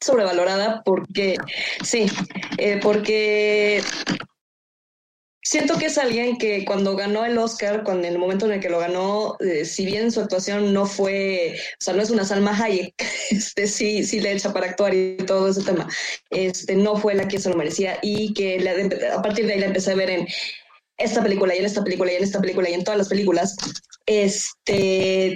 sobrevalorada 0.00 0.82
porque, 0.84 1.36
sí, 1.82 2.06
eh, 2.58 2.80
porque 2.82 3.82
siento 5.42 5.76
que 5.76 5.86
es 5.86 5.98
alguien 5.98 6.38
que 6.38 6.64
cuando 6.64 6.96
ganó 6.96 7.24
el 7.24 7.36
Oscar, 7.36 7.84
en 7.86 8.04
el 8.04 8.18
momento 8.18 8.46
en 8.46 8.52
el 8.52 8.60
que 8.60 8.70
lo 8.70 8.78
ganó, 8.78 9.36
eh, 9.40 9.64
si 9.64 9.84
bien 9.84 10.12
su 10.12 10.20
actuación 10.20 10.72
no 10.72 10.86
fue, 10.86 11.56
o 11.56 11.84
sea, 11.84 11.94
no 11.94 12.02
es 12.02 12.10
una 12.10 12.24
Salma 12.24 12.56
Hayek, 12.56 12.94
este 13.30 13.66
sí, 13.66 14.04
sí 14.04 14.20
le 14.20 14.32
echa 14.32 14.52
para 14.52 14.66
actuar 14.66 14.94
y 14.94 15.16
todo 15.18 15.48
ese 15.48 15.62
tema, 15.62 15.88
este 16.30 16.76
no 16.76 16.96
fue 16.96 17.14
la 17.14 17.28
que 17.28 17.38
se 17.38 17.50
lo 17.50 17.56
merecía 17.56 17.98
y 18.02 18.32
que 18.34 18.66
a 19.12 19.20
partir 19.20 19.46
de 19.46 19.54
ahí 19.54 19.60
la 19.60 19.66
empecé 19.66 19.92
a 19.92 19.96
ver 19.96 20.10
en 20.10 20.28
esta 20.96 21.22
película 21.22 21.54
y 21.54 21.58
en 21.58 21.66
esta 21.66 21.82
película 21.82 22.12
y 22.12 22.16
en 22.16 22.22
esta 22.22 22.40
película 22.40 22.70
y 22.70 22.74
en 22.74 22.84
todas 22.84 22.98
las 22.98 23.08
películas, 23.08 23.56
este 24.06 25.34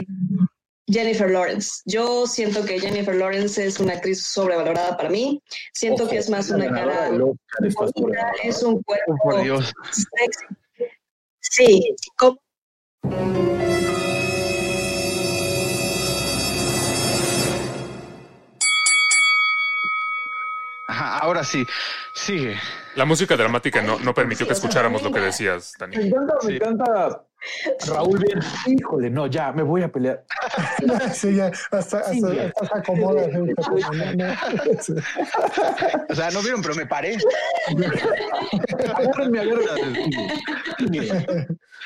Jennifer 0.89 1.29
Lawrence. 1.31 1.83
Yo 1.85 2.27
siento 2.27 2.65
que 2.65 2.79
Jennifer 2.79 3.15
Lawrence 3.15 3.65
es 3.67 3.81
una 3.81 3.95
actriz 3.95 4.23
sobrevalorada 4.25 4.97
para 4.97 5.11
mí. 5.11 5.43
Siento 5.73 6.05
Ojo, 6.05 6.13
que 6.13 6.19
es 6.19 6.31
más 6.31 6.49
una 6.51 6.69
cara 6.69 7.11
bonita, 7.11 8.33
es 8.45 8.63
un 8.63 8.83
cuerpo 8.83 9.15
Oh, 9.15 9.31
por 9.31 9.43
Dios. 9.43 9.73
sexy. 9.93 10.45
Sí, 11.41 11.95
como- 12.17 12.41
Ajá, 20.89 21.19
ahora 21.19 21.43
sí, 21.45 21.67
sigue. 22.15 22.57
La 22.97 23.05
música 23.05 23.37
dramática 23.37 23.83
no, 23.83 23.99
no 24.01 24.15
permitió 24.15 24.47
que 24.47 24.55
escucháramos 24.55 25.03
lo 25.03 25.13
que 25.13 25.21
decías, 25.21 25.75
Me 25.79 25.87
Dani. 25.87 26.09
encanta, 26.09 26.35
me 26.45 26.55
encanta 26.57 27.23
Raúl 27.87 28.19
bien. 28.19 28.41
Híjole, 28.67 29.11
no, 29.11 29.27
ya, 29.27 29.53
me 29.53 29.63
voy 29.63 29.83
a 29.83 29.89
pelear. 29.93 30.25
Sí, 31.13 31.37
ya, 31.37 31.47
hasta, 31.47 31.79
hasta, 31.79 31.99
hasta 32.01 32.67
se 32.67 32.79
acomoda. 32.79 33.23
O 36.09 36.15
sea, 36.15 36.31
no 36.31 36.41
vieron, 36.43 36.63
pero 36.63 36.75
me 36.75 36.87
paré. 36.87 37.17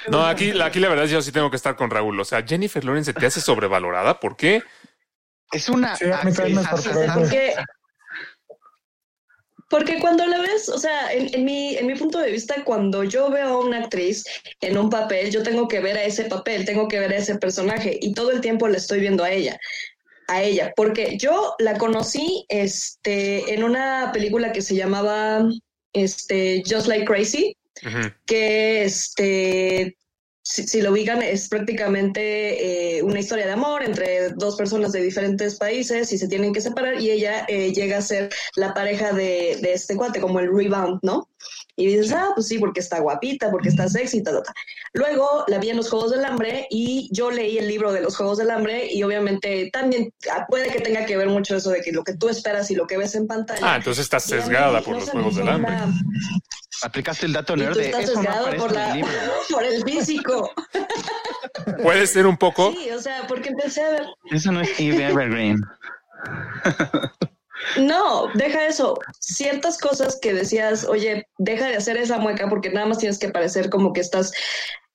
No, 0.08 0.26
aquí, 0.26 0.52
la- 0.52 0.66
aquí 0.66 0.80
la 0.80 0.88
verdad 0.88 1.04
es 1.04 1.10
que 1.10 1.14
yo 1.14 1.22
sí 1.22 1.32
tengo 1.32 1.50
que 1.50 1.56
estar 1.56 1.76
con 1.76 1.90
Raúl. 1.90 2.18
O 2.20 2.24
sea, 2.24 2.42
Jennifer 2.46 2.84
Lawrence 2.84 3.12
se 3.12 3.18
te 3.18 3.26
hace 3.26 3.40
sobrevalorada. 3.40 4.18
¿Por 4.20 4.36
qué? 4.36 4.62
Es 5.52 5.68
una 5.68 5.96
Sí, 5.96 6.04
me. 6.06 6.12
Porque, 9.70 10.00
cuando 10.00 10.26
la 10.26 10.40
ves, 10.40 10.68
o 10.68 10.78
sea, 10.78 11.12
en, 11.12 11.32
en 11.32 11.44
mi, 11.44 11.76
en 11.76 11.86
mi 11.86 11.94
punto 11.94 12.18
de 12.18 12.32
vista, 12.32 12.64
cuando 12.64 13.04
yo 13.04 13.30
veo 13.30 13.46
a 13.46 13.60
una 13.64 13.84
actriz 13.84 14.24
en 14.60 14.76
un 14.76 14.90
papel, 14.90 15.30
yo 15.30 15.44
tengo 15.44 15.68
que 15.68 15.78
ver 15.78 15.96
a 15.96 16.02
ese 16.04 16.24
papel, 16.24 16.64
tengo 16.64 16.88
que 16.88 16.98
ver 16.98 17.12
a 17.12 17.18
ese 17.18 17.36
personaje 17.36 17.96
y 18.02 18.12
todo 18.12 18.32
el 18.32 18.40
tiempo 18.40 18.66
la 18.66 18.78
estoy 18.78 18.98
viendo 18.98 19.22
a 19.22 19.30
ella. 19.30 19.58
A 20.26 20.42
ella, 20.42 20.72
porque 20.74 21.16
yo 21.18 21.54
la 21.60 21.78
conocí 21.78 22.44
este, 22.48 23.54
en 23.54 23.62
una 23.62 24.10
película 24.12 24.52
que 24.52 24.62
se 24.62 24.74
llamaba 24.74 25.48
este, 25.92 26.62
Just 26.68 26.88
Like 26.88 27.04
Crazy, 27.04 27.56
que 28.26 28.84
este 28.84 29.96
si, 30.50 30.66
si 30.66 30.82
lo 30.82 30.90
ubican 30.90 31.22
es 31.22 31.48
prácticamente 31.48 32.96
eh, 32.96 33.02
una 33.04 33.20
historia 33.20 33.46
de 33.46 33.52
amor 33.52 33.84
entre 33.84 34.30
dos 34.30 34.56
personas 34.56 34.90
de 34.90 35.00
diferentes 35.00 35.54
países 35.54 36.12
y 36.12 36.18
se 36.18 36.26
tienen 36.26 36.52
que 36.52 36.60
separar 36.60 37.00
y 37.00 37.10
ella 37.10 37.44
eh, 37.46 37.72
llega 37.72 37.98
a 37.98 38.02
ser 38.02 38.30
la 38.56 38.74
pareja 38.74 39.12
de, 39.12 39.58
de 39.62 39.72
este 39.72 39.94
cuate 39.94 40.20
como 40.20 40.40
el 40.40 40.52
rebound, 40.52 40.98
¿no? 41.02 41.28
Y 41.76 41.86
dices, 41.86 42.12
ah, 42.12 42.32
pues 42.34 42.48
sí, 42.48 42.58
porque 42.58 42.80
está 42.80 42.98
guapita, 42.98 43.50
porque 43.50 43.68
está 43.68 43.88
sexy, 43.88 44.22
ta, 44.22 44.32
ta, 44.32 44.42
ta. 44.42 44.54
Luego 44.92 45.44
la 45.46 45.58
vi 45.58 45.70
en 45.70 45.76
los 45.76 45.88
Juegos 45.88 46.10
del 46.10 46.24
Hambre 46.24 46.66
y 46.68 47.08
yo 47.12 47.30
leí 47.30 47.56
el 47.56 47.68
libro 47.68 47.92
de 47.92 48.00
los 48.00 48.16
Juegos 48.16 48.38
del 48.38 48.50
Hambre 48.50 48.92
y 48.92 49.02
obviamente 49.04 49.70
también 49.72 50.12
ah, 50.32 50.46
puede 50.48 50.68
que 50.70 50.80
tenga 50.80 51.06
que 51.06 51.16
ver 51.16 51.28
mucho 51.28 51.56
eso 51.56 51.70
de 51.70 51.80
que 51.80 51.92
lo 51.92 52.02
que 52.02 52.14
tú 52.14 52.28
esperas 52.28 52.70
y 52.72 52.74
lo 52.74 52.88
que 52.88 52.98
ves 52.98 53.14
en 53.14 53.28
pantalla. 53.28 53.60
Ah, 53.62 53.76
entonces 53.76 54.02
estás 54.02 54.24
sesgada 54.24 54.82
por 54.82 54.96
los 54.96 55.08
Juegos 55.08 55.36
del 55.36 55.48
Hambre. 55.48 55.74
Aplicaste 56.82 57.26
el 57.26 57.32
dato 57.32 57.54
y 57.54 57.60
nerd 57.60 57.72
tú 57.72 57.78
de 57.78 57.86
estás 57.86 58.04
eso 58.04 58.22
no 58.22 58.56
por, 58.56 58.72
la, 58.72 58.90
el 58.90 58.96
libro. 58.96 59.10
por 59.50 59.64
el 59.64 59.82
físico. 59.82 60.52
Puede 61.82 62.06
ser 62.06 62.26
un 62.26 62.36
poco. 62.36 62.72
Sí, 62.72 62.90
o 62.90 63.00
sea, 63.00 63.26
porque 63.26 63.50
empecé 63.50 63.82
a 63.82 63.90
ver. 63.90 64.06
Eso 64.30 64.52
no 64.52 64.60
es 64.60 64.78
Eve 64.78 65.04
Evergreen. 65.08 65.60
No, 67.78 68.28
deja 68.34 68.66
eso. 68.66 68.98
Ciertas 69.18 69.78
cosas 69.78 70.18
que 70.20 70.32
decías, 70.32 70.84
oye, 70.84 71.26
deja 71.38 71.66
de 71.66 71.76
hacer 71.76 71.96
esa 71.96 72.18
mueca 72.18 72.48
porque 72.48 72.70
nada 72.70 72.86
más 72.86 72.98
tienes 72.98 73.18
que 73.18 73.28
parecer 73.28 73.70
como 73.70 73.92
que 73.92 74.00
estás, 74.00 74.32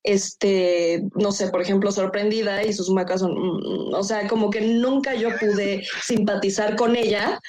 este, 0.04 1.04
no 1.16 1.32
sé, 1.32 1.50
por 1.50 1.62
ejemplo, 1.62 1.92
sorprendida 1.92 2.64
y 2.64 2.74
sus 2.74 2.90
muecas 2.90 3.22
son, 3.22 3.34
mm, 3.34 3.94
o 3.94 4.04
sea, 4.04 4.28
como 4.28 4.50
que 4.50 4.62
nunca 4.62 5.14
yo 5.16 5.30
pude 5.38 5.86
simpatizar 6.02 6.76
con 6.76 6.96
ella 6.96 7.40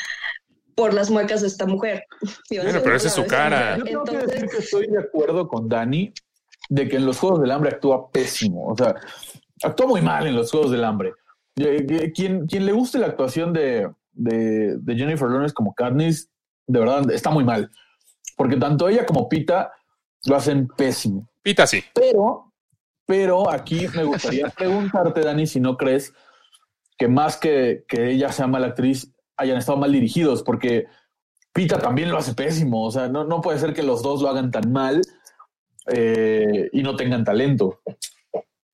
por 0.76 0.94
las 0.94 1.10
muecas 1.10 1.40
de 1.40 1.48
esta 1.48 1.66
mujer. 1.66 2.04
Bueno, 2.50 2.80
pero 2.84 2.94
esa 2.94 3.08
es 3.08 3.14
su 3.14 3.26
cara. 3.26 3.76
Yo 3.78 3.84
tengo 3.84 4.04
que 4.04 4.12
Entonces, 4.12 4.40
decir 4.40 4.50
que 4.50 4.58
estoy 4.58 4.86
de 4.86 5.00
acuerdo 5.00 5.48
con 5.48 5.68
Dani 5.68 6.12
de 6.68 6.88
que 6.88 6.96
en 6.96 7.06
los 7.06 7.18
Juegos 7.18 7.40
del 7.40 7.50
Hambre 7.50 7.70
actúa 7.70 8.10
pésimo. 8.10 8.68
O 8.68 8.76
sea, 8.76 8.94
actúa 9.62 9.86
muy 9.86 10.02
mal 10.02 10.26
en 10.26 10.36
los 10.36 10.50
Juegos 10.50 10.70
del 10.70 10.84
Hambre. 10.84 11.14
Eh, 11.56 12.12
Quien, 12.14 12.46
quien 12.46 12.66
le 12.66 12.72
guste 12.72 12.98
la 12.98 13.06
actuación 13.06 13.52
de, 13.52 13.90
de, 14.12 14.76
de 14.78 14.96
Jennifer 14.96 15.28
Lawrence 15.28 15.54
como 15.54 15.74
Katniss, 15.74 16.28
de 16.66 16.78
verdad 16.78 17.10
está 17.10 17.30
muy 17.30 17.44
mal. 17.44 17.70
Porque 18.36 18.56
tanto 18.56 18.88
ella 18.88 19.06
como 19.06 19.28
Pita 19.28 19.72
lo 20.26 20.36
hacen 20.36 20.68
pésimo. 20.68 21.28
Pita 21.42 21.66
sí. 21.66 21.82
Pero, 21.94 22.52
pero 23.06 23.50
aquí 23.50 23.86
me 23.94 24.04
gustaría 24.04 24.48
preguntarte, 24.56 25.22
Dani, 25.22 25.46
si 25.46 25.60
no 25.60 25.76
crees 25.76 26.12
que 26.98 27.08
más 27.08 27.36
que, 27.36 27.84
que 27.88 28.10
ella 28.10 28.32
sea 28.32 28.46
mala 28.46 28.68
actriz, 28.68 29.12
hayan 29.36 29.58
estado 29.58 29.78
mal 29.78 29.92
dirigidos, 29.92 30.42
porque 30.42 30.86
Pita 31.52 31.78
también 31.78 32.10
lo 32.10 32.18
hace 32.18 32.34
pésimo. 32.34 32.84
O 32.84 32.90
sea, 32.90 33.08
no, 33.08 33.24
no 33.24 33.40
puede 33.40 33.58
ser 33.58 33.72
que 33.72 33.82
los 33.82 34.02
dos 34.02 34.20
lo 34.20 34.28
hagan 34.28 34.50
tan 34.50 34.72
mal 34.72 35.00
eh, 35.92 36.68
y 36.72 36.82
no 36.82 36.96
tengan 36.96 37.24
talento. 37.24 37.80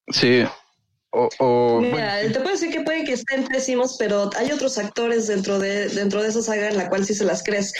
Sí. 0.08 0.44
O, 1.14 1.28
o 1.40 1.80
Mira, 1.80 2.22
te 2.22 2.40
puedo 2.40 2.52
decir 2.52 2.72
que 2.72 2.80
puede 2.80 3.04
que 3.04 3.12
estén 3.12 3.46
pésimos, 3.46 3.96
pero 3.98 4.30
hay 4.36 4.50
otros 4.50 4.78
actores 4.78 5.26
dentro 5.26 5.58
de, 5.58 5.88
dentro 5.90 6.22
de 6.22 6.28
esa 6.30 6.40
saga 6.40 6.70
en 6.70 6.78
la 6.78 6.88
cual 6.88 7.04
sí 7.04 7.14
se 7.14 7.24
las 7.24 7.44
crees. 7.44 7.72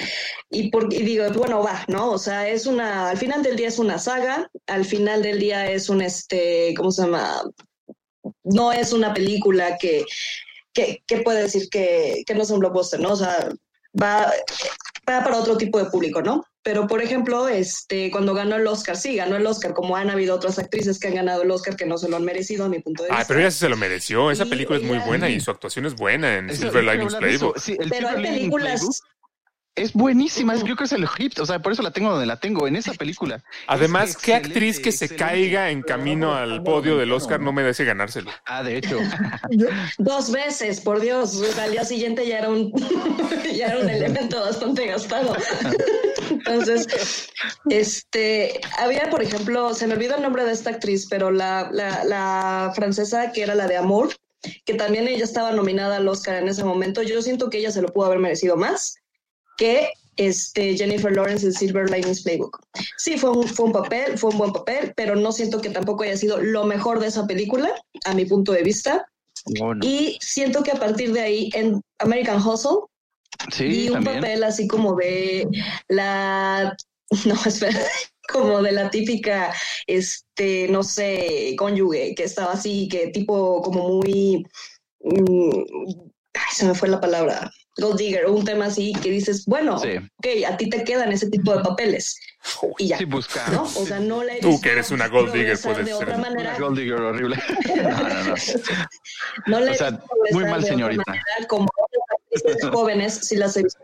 Y, 0.51 0.71
por, 0.71 0.93
y 0.93 1.03
digo, 1.03 1.25
bueno, 1.31 1.63
va, 1.63 1.83
¿no? 1.89 2.11
O 2.11 2.19
sea, 2.19 2.47
es 2.49 2.67
una, 2.67 3.09
al 3.09 3.17
final 3.17 3.43
del 3.43 3.57
día 3.57 3.69
es 3.69 3.79
una 3.79 3.99
saga, 3.99 4.51
al 4.67 4.85
final 4.85 5.23
del 5.23 5.41
día 5.41 5.71
es 5.71 5.89
un, 5.89 6.03
este, 6.03 6.75
¿cómo 6.77 6.91
se 6.91 7.03
llama? 7.03 7.43
No 8.45 8.71
es 8.71 8.93
una 8.93 9.15
película 9.15 9.79
que, 9.79 10.05
que, 10.73 11.03
que 11.07 11.19
puede 11.19 11.43
decir 11.43 11.69
que, 11.71 12.23
que 12.27 12.35
no 12.35 12.43
es 12.43 12.51
un 12.51 12.61
blockbuster, 12.61 13.01
¿no? 13.01 13.11
O 13.11 13.17
sea, 13.17 13.49
va, 14.01 14.33
va 15.09 15.25
para 15.25 15.37
otro 15.37 15.57
tipo 15.57 15.79
de 15.79 15.91
público, 15.91 16.23
¿no? 16.23 16.45
Pero, 16.65 16.87
por 16.87 17.03
ejemplo, 17.03 17.49
este, 17.49 18.11
cuando 18.13 18.35
ganó 18.35 18.55
el 18.55 18.67
Oscar, 18.69 18.97
sí, 18.97 19.17
ganó 19.17 19.37
el 19.37 19.45
Oscar, 19.45 19.75
como 19.75 19.97
han 19.97 20.11
habido 20.11 20.37
otras 20.37 20.61
actrices 20.61 21.01
que 21.01 21.09
han 21.09 21.17
ganado 21.17 21.43
el 21.43 21.51
Oscar 21.51 21.75
que 21.75 21.87
no 21.87 21.99
se 21.99 22.09
lo 22.09 22.17
han 22.17 22.25
merecido, 22.25 22.67
a 22.67 22.69
mi 22.69 22.79
punto 22.79 23.03
de 23.03 23.09
vista. 23.09 23.21
Ah, 23.21 23.25
pero 23.27 23.41
ella 23.41 23.51
sí 23.51 23.59
se 23.59 23.69
lo 23.69 23.77
mereció. 23.77 24.31
Esa 24.31 24.45
Y 24.45 24.51
película 24.51 24.79
es 24.79 24.85
muy 24.85 24.99
buena 24.99 25.29
y 25.29 25.41
su 25.41 25.51
actuación 25.51 25.87
es 25.87 25.97
buena 25.97 26.37
en 26.37 26.55
Silver 26.55 26.85
Linings. 26.85 27.17
Playbook. 27.17 27.59
Sí, 27.59 27.77
el 27.79 27.91
Pero 27.91 28.11
hay 28.11 28.23
películas. 28.23 29.03
Es 29.75 29.95
buenísima, 29.95 30.55
es- 30.55 30.63
creo 30.63 30.77
que 30.77 30.85
es 30.85 30.93
el 30.93 31.09
hit, 31.09 31.39
o 31.39 31.47
sea, 31.47 31.61
por 31.63 31.73
eso 31.73 31.83
la 31.83 31.93
tengo 31.93 32.11
donde 32.11 32.27
la 32.27 32.37
tengo, 32.39 32.67
en 32.69 32.77
esa 32.77 32.93
película. 32.93 33.43
Además, 33.67 34.11
Es 34.11 34.17
qué 34.19 34.35
actriz 34.35 34.79
que 34.81 34.93
se 34.93 35.17
caiga 35.17 35.71
en 35.71 35.81
camino 35.81 36.35
al 36.35 36.63
podio 36.63 36.99
del 36.99 37.11
Oscar 37.11 37.41
no 37.41 37.53
merece 37.53 37.85
ganárselo. 37.87 38.31
Ah, 38.45 38.63
de 38.63 38.77
hecho. 38.77 38.99
Dos 39.97 40.31
veces, 40.31 40.81
por 40.83 41.01
Dios. 41.01 41.37
O 41.37 41.45
sea, 41.45 41.65
al 41.65 41.73
día 41.73 41.85
siguiente 41.87 42.27
ya 42.27 42.39
era 42.41 42.51
un, 42.51 42.71
ya 43.57 43.69
era 43.69 43.79
un 43.79 43.89
elemento 43.89 44.41
bastante 44.41 44.87
gastado. 44.87 45.35
Entonces, 46.31 47.31
este, 47.71 48.61
había, 48.79 49.09
por 49.11 49.23
ejemplo, 49.23 49.73
se 49.75 49.87
me 49.87 49.95
olvidó 49.95 50.17
el 50.17 50.23
nombre 50.23 50.45
de 50.45 50.53
esta 50.53 50.69
actriz, 50.71 51.07
pero 51.09 51.31
la, 51.31 51.71
la, 51.73 52.05
la 52.05 52.73
francesa 52.75 53.33
que 53.33 53.43
era 53.43 53.55
la 53.55 53.67
de 53.69 53.77
Amour, 53.79 54.15
que 54.67 54.75
también 54.75 55.09
ella 55.09 55.25
estaba 55.25 55.53
nominada 55.53 55.97
al 55.97 56.09
Oscar 56.09 56.37
en 56.43 56.49
ese 56.49 56.63
momento. 56.65 57.03
Yo 57.03 57.23
siento 57.23 57.49
que 57.49 57.59
ella 57.59 57.71
se 57.71 57.81
lo 57.81 57.89
pudo 57.89 58.07
haber 58.07 58.19
merecido 58.19 58.57
más 58.57 58.97
que 59.57 59.89
este 60.17 60.77
Jennifer 60.77 61.11
Lawrence 61.15 61.47
en 61.47 61.53
Silver 61.53 61.91
Linings 61.91 62.23
Playbook. 62.23 62.61
Sí, 62.99 63.17
fue 63.17 63.31
un, 63.31 63.49
fue 63.49 63.67
un 63.67 63.73
papel, 63.73 64.19
fue 64.19 64.31
un 64.31 64.39
buen 64.39 64.53
papel, 64.53 64.93
pero 64.97 65.17
no 65.17 65.33
siento 65.33 65.61
que 65.61 65.71
tampoco 65.71 66.03
haya 66.05 66.17
sido 66.17 66.41
lo 66.41 66.65
mejor 66.65 67.01
de 67.01 67.07
esa 67.07 67.27
película, 67.27 67.73
a 68.05 68.15
mi 68.15 68.25
punto 68.27 68.53
de 68.53 68.63
vista. 68.63 69.07
Y 69.81 70.19
siento 70.21 70.63
que 70.63 70.71
a 70.71 70.77
partir 70.77 71.13
de 71.13 71.21
ahí, 71.21 71.51
en 71.55 71.81
American 71.99 72.47
Hustle, 72.47 72.87
Sí, 73.51 73.65
vi 73.65 73.87
un 73.89 73.95
también. 73.95 74.17
papel 74.21 74.45
así 74.45 74.69
como 74.69 74.95
de 74.95 75.49
la, 75.89 76.77
no, 77.27 77.35
espera, 77.47 77.81
como 78.33 78.63
de 78.63 78.73
la 78.73 78.91
típica, 78.91 79.53
este, 79.87 80.69
no 80.69 80.83
sé, 80.83 81.55
cónyuge, 81.59 82.15
que 82.15 82.25
estaba 82.25 82.53
así, 82.53 82.89
que 82.89 83.09
tipo 83.09 83.63
como 83.63 83.89
muy, 83.89 84.47
mm, 85.01 85.51
ay, 86.35 86.55
se 86.55 86.67
me 86.67 86.75
fue 86.75 86.89
la 86.89 87.01
palabra, 87.01 87.51
gold 87.79 87.99
digger, 87.99 88.27
o 88.27 88.33
un 88.33 88.45
tema 88.45 88.67
así, 88.67 88.93
que 89.03 89.11
dices, 89.11 89.45
bueno, 89.47 89.79
Sí. 89.79 89.97
ok, 89.97 90.53
a 90.53 90.57
ti 90.57 90.69
te 90.69 90.85
quedan 90.85 91.11
ese 91.13 91.31
tipo 91.31 91.57
de 91.57 91.63
papeles, 91.63 92.19
y 92.79 92.89
ya, 92.89 92.99
Sí, 92.99 93.05
busca. 93.05 93.47
¿no? 93.51 93.63
O 93.63 93.87
sea, 93.87 93.99
no 94.01 94.23
la 94.25 94.37
he 94.37 94.41
Tú 94.41 94.61
que 94.61 94.73
eres 94.73 94.91
una 94.91 95.09
gold 95.09 95.33
digger, 95.33 95.59
puedes 95.59 95.79
de 95.87 95.93
ser 95.93 95.95
otra 95.95 96.19
manera, 96.19 96.51
Una 96.51 96.59
gold 96.59 96.79
digger 96.79 97.01
horrible. 97.01 97.37
No, 97.77 97.91
no, 98.03 98.25
no. 98.25 98.35
no 99.47 99.61
la 99.61 99.71
O 99.71 99.75
sea, 99.75 99.91
muy 100.33 100.45
mal, 100.45 100.53
de 100.61 100.67
otra 100.67 100.69
señorita. 100.69 101.03
manera, 101.07 101.25
como 101.49 101.69
jóvenes, 102.73 103.15
sí 103.15 103.37
las 103.37 103.57
he 103.57 103.63
visto. 103.63 103.81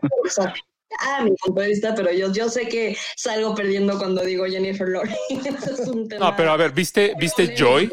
A 1.01 1.23
mi 1.23 1.31
punto 1.35 1.61
de 1.61 1.67
vista, 1.67 1.93
pero 1.95 2.11
yo, 2.11 2.31
yo 2.33 2.49
sé 2.49 2.67
que 2.67 2.97
salgo 3.15 3.53
perdiendo 3.55 3.97
cuando 3.99 4.23
digo 4.23 4.45
Jennifer 4.45 4.87
Lawrence. 4.87 5.19
es 5.71 5.87
un 5.87 6.07
tema. 6.09 6.29
No, 6.31 6.35
pero 6.35 6.51
a 6.51 6.57
ver, 6.57 6.71
¿viste, 6.71 7.13
¿viste 7.19 7.55
Joy? 7.55 7.91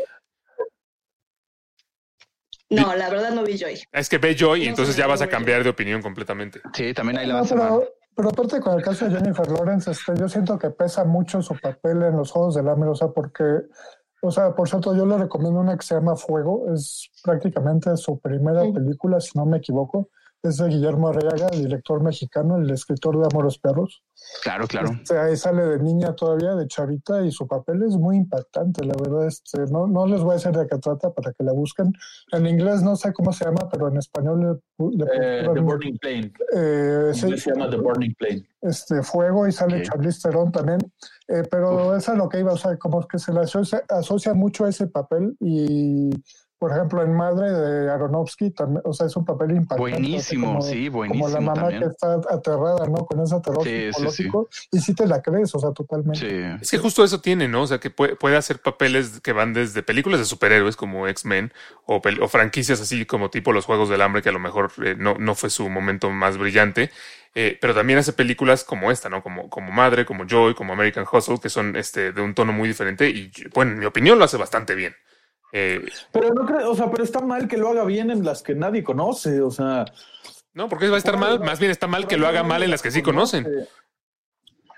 No, 2.71 2.95
la 2.97 3.09
verdad 3.09 3.31
no 3.33 3.45
vi 3.45 3.57
Joy. 3.59 3.81
Es 3.93 4.09
que 4.09 4.19
ve 4.19 4.35
Joy 4.39 4.63
y 4.63 4.65
No 4.65 4.71
entonces 4.71 4.97
ya 4.97 5.07
vas 5.07 5.23
a 5.23 5.29
cambiar 5.29 5.63
de 5.63 5.71
opinión 5.71 6.03
completamente. 6.03 6.61
Sí, 6.75 6.93
también 6.95 7.19
ahí 7.19 7.27
la 7.27 7.35
No, 7.35 7.41
vas 7.41 7.53
a 7.53 7.55
pero, 7.55 7.85
pero 8.17 8.29
aparte 8.31 8.61
con 8.61 8.77
el 8.77 8.83
caso 8.83 9.05
de 9.09 9.17
Jennifer 9.17 9.49
Lawrence, 9.51 9.91
este, 9.91 10.13
yo 10.19 10.29
siento 10.29 10.59
que 10.59 10.71
pesa 10.71 11.05
mucho 11.05 11.43
su 11.43 11.55
papel 11.61 12.03
en 12.03 12.17
los 12.17 12.31
Juegos 12.33 12.55
del 12.57 12.69
Hambre, 12.69 12.91
o 12.91 12.95
sea, 12.95 13.09
porque, 13.09 13.45
o 14.23 14.31
sea, 14.33 14.55
por 14.55 14.69
cierto, 14.69 14.97
yo 14.97 15.07
le 15.07 15.17
recomiendo 15.19 15.61
una 15.61 15.77
que 15.77 15.87
se 15.87 15.95
llama 15.95 16.17
Fuego, 16.17 16.73
es 16.75 17.11
prácticamente 17.23 17.97
su 17.97 18.19
primera 18.19 18.63
Sí. 18.63 18.73
película, 18.73 19.21
si 19.21 19.39
no 19.39 19.47
me 19.47 19.59
equivoco, 19.59 20.09
es 20.49 20.57
de 20.59 20.69
Guillermo 20.69 21.09
Arriaga, 21.09 21.49
director 21.49 22.03
mexicano, 22.03 22.57
el 22.57 22.71
escritor 22.71 23.19
de 23.19 23.27
Amores 23.31 23.59
Perros. 23.59 24.03
Claro, 24.43 24.67
claro. 24.67 24.91
Este, 24.93 25.19
ahí 25.19 25.37
sale 25.37 25.65
de 25.65 25.79
niña 25.79 26.15
todavía, 26.15 26.55
de 26.55 26.67
chavita, 26.67 27.25
y 27.25 27.31
su 27.31 27.47
papel 27.47 27.83
es 27.83 27.97
muy 27.97 28.17
impactante, 28.17 28.85
la 28.85 28.95
verdad. 29.01 29.27
Este, 29.27 29.61
no, 29.71 29.87
no 29.87 30.07
les 30.07 30.21
voy 30.23 30.33
a 30.33 30.35
decir 30.35 30.53
de 30.53 30.67
qué 30.67 30.79
trata 30.79 31.13
para 31.13 31.33
que 31.33 31.45
la 31.45 31.53
busquen. 31.53 31.93
En 32.33 32.47
inglés 32.47 32.83
no 32.83 32.97
sé 32.97 33.13
cómo 33.13 33.33
se 33.33 33.45
llama, 33.45 33.69
pero 33.71 33.89
en 33.89 33.97
español 33.99 34.61
le, 34.79 34.97
le 34.97 35.05
Eh, 35.43 35.49
The 35.55 35.61
Burning 35.61 35.99
Plane. 35.99 36.33
eh, 36.55 37.11
sí, 37.15 37.37
se 37.37 37.51
llama 37.53 37.71
The 37.71 37.77
Burning 37.77 38.15
Plane. 38.19 38.49
este 38.63 39.03
fuego 39.03 39.47
y 39.47 39.53
sale 39.53 39.79
Ok. 39.79 39.83
Charlize 39.85 40.21
Theron 40.23 40.51
también. 40.51 40.81
Eh, 41.29 41.43
pero 41.51 41.95
eso 41.97 42.13
es 42.13 42.19
lo 42.19 42.29
que 42.29 42.41
iba, 42.41 42.53
o 42.53 42.57
sea, 42.57 42.77
como 42.79 43.07
que 43.07 43.19
se 43.19 43.33
le 43.33 43.41
asocia, 43.41 43.83
asocia 43.89 44.33
mucho 44.35 44.65
a 44.65 44.69
ese 44.71 44.87
papel 44.87 45.37
y, 45.41 46.11
por 46.59 46.73
ejemplo, 46.73 47.03
en 47.03 47.13
Madre 47.15 47.51
de 47.53 47.91
Aronofsky 47.91 48.51
también, 48.51 48.83
o 48.85 48.93
sea, 48.93 49.07
es 49.07 49.17
un 49.17 49.25
papel 49.25 49.51
impactante. 49.53 49.91
Buenísimo, 49.93 50.47
como- 50.47 50.63
sí, 50.63 50.87
Como 50.87 50.99
buenísimo 50.99 51.29
la 51.29 51.41
mamá 51.41 51.61
también. 51.63 51.81
que 51.83 51.89
está 51.89 52.15
aterrada, 52.31 52.87
¿no? 52.87 53.05
Con 53.07 53.21
ese 53.21 53.39
terror 53.41 53.63
Sí, 53.65 53.71
sí, 53.93 54.03
sí. 54.11 54.23
psicológico 54.25 54.49
y 54.73 54.79
sí 54.81 54.95
te 54.95 55.07
la 55.07 55.21
crees, 55.21 55.55
o 55.55 55.59
sea, 55.59 55.73
totalmente. 55.73 56.19
Sí. 56.21 56.59
Es 56.63 56.71
que 56.71 56.79
justo 56.79 57.05
eso 57.05 57.21
tiene, 57.21 57.47
¿no? 57.49 57.63
O 57.63 57.67
sea, 57.67 57.79
que 57.79 57.91
puede, 57.91 58.17
puede 58.17 58.37
hacer 58.37 58.61
papeles 58.61 59.21
que 59.21 59.33
van 59.33 59.53
desde 59.53 59.83
películas 59.83 60.19
de 60.19 60.25
superhéroes 60.27 60.77
como 60.77 61.07
X-Men 61.09 61.53
o, 61.85 62.01
o 62.21 62.29
franquicias 62.29 62.81
así 62.81 63.05
como 63.07 63.31
tipo 63.31 63.53
Los 63.53 63.65
Juegos 63.67 63.89
del 63.89 64.01
Hambre, 64.01 64.23
que 64.23 64.31
a 64.31 64.33
lo 64.33 64.39
mejor 64.41 64.73
eh, 64.85 64.95
no, 64.99 65.15
no 65.19 65.35
fue 65.35 65.51
su 65.51 65.69
momento 65.69 66.11
más 66.11 66.39
brillante, 66.39 66.91
eh, 67.35 67.59
pero 67.61 67.75
también 67.75 67.99
hace 67.99 68.15
películas 68.15 68.65
como 68.65 68.91
esta, 68.91 69.11
¿no? 69.11 69.23
Como, 69.23 69.51
como 69.51 69.71
Madre, 69.73 70.07
como 70.07 70.25
Joy, 70.27 70.55
como 70.55 70.73
American 70.73 71.05
Hustle, 71.11 71.39
que 71.39 71.51
son 71.51 71.77
este, 71.77 72.13
de 72.13 72.23
un 72.23 72.35
tono 72.35 72.53
muy 72.55 72.67
diferente 72.67 73.11
y, 73.11 73.31
bueno, 73.55 73.73
en 73.73 73.79
mi 73.79 73.85
opinión 73.85 74.19
lo 74.19 74.25
hace 74.25 74.39
bastante 74.39 74.75
bien. 74.75 74.95
Eh, 75.59 75.81
Pero 76.13 76.35
no 76.35 76.45
creo, 76.45 76.71
o 76.71 76.75
sea, 76.75 76.91
pero 76.91 77.03
está 77.03 77.21
mal 77.21 77.49
que 77.49 77.57
lo 77.57 77.71
haga 77.71 77.85
bien 77.87 78.11
en 78.11 78.23
las 78.23 78.43
que 78.43 78.55
nadie 78.55 78.85
conoce, 78.85 79.41
o 79.41 79.51
sea. 79.51 79.87
no, 80.53 80.69
porque 80.69 80.87
va 80.91 80.97
a 80.97 80.99
estar 80.99 81.17
mal, 81.17 81.41
más 81.41 81.59
bien 81.61 81.71
está 81.71 81.87
mal 81.87 82.07
que 82.07 82.19
lo 82.19 82.27
haga 82.27 82.43
mal 82.43 82.63
en 82.63 82.71
las 82.71 82.83
que 82.83 82.91
sí 82.91 83.01
conocen. 83.01 83.47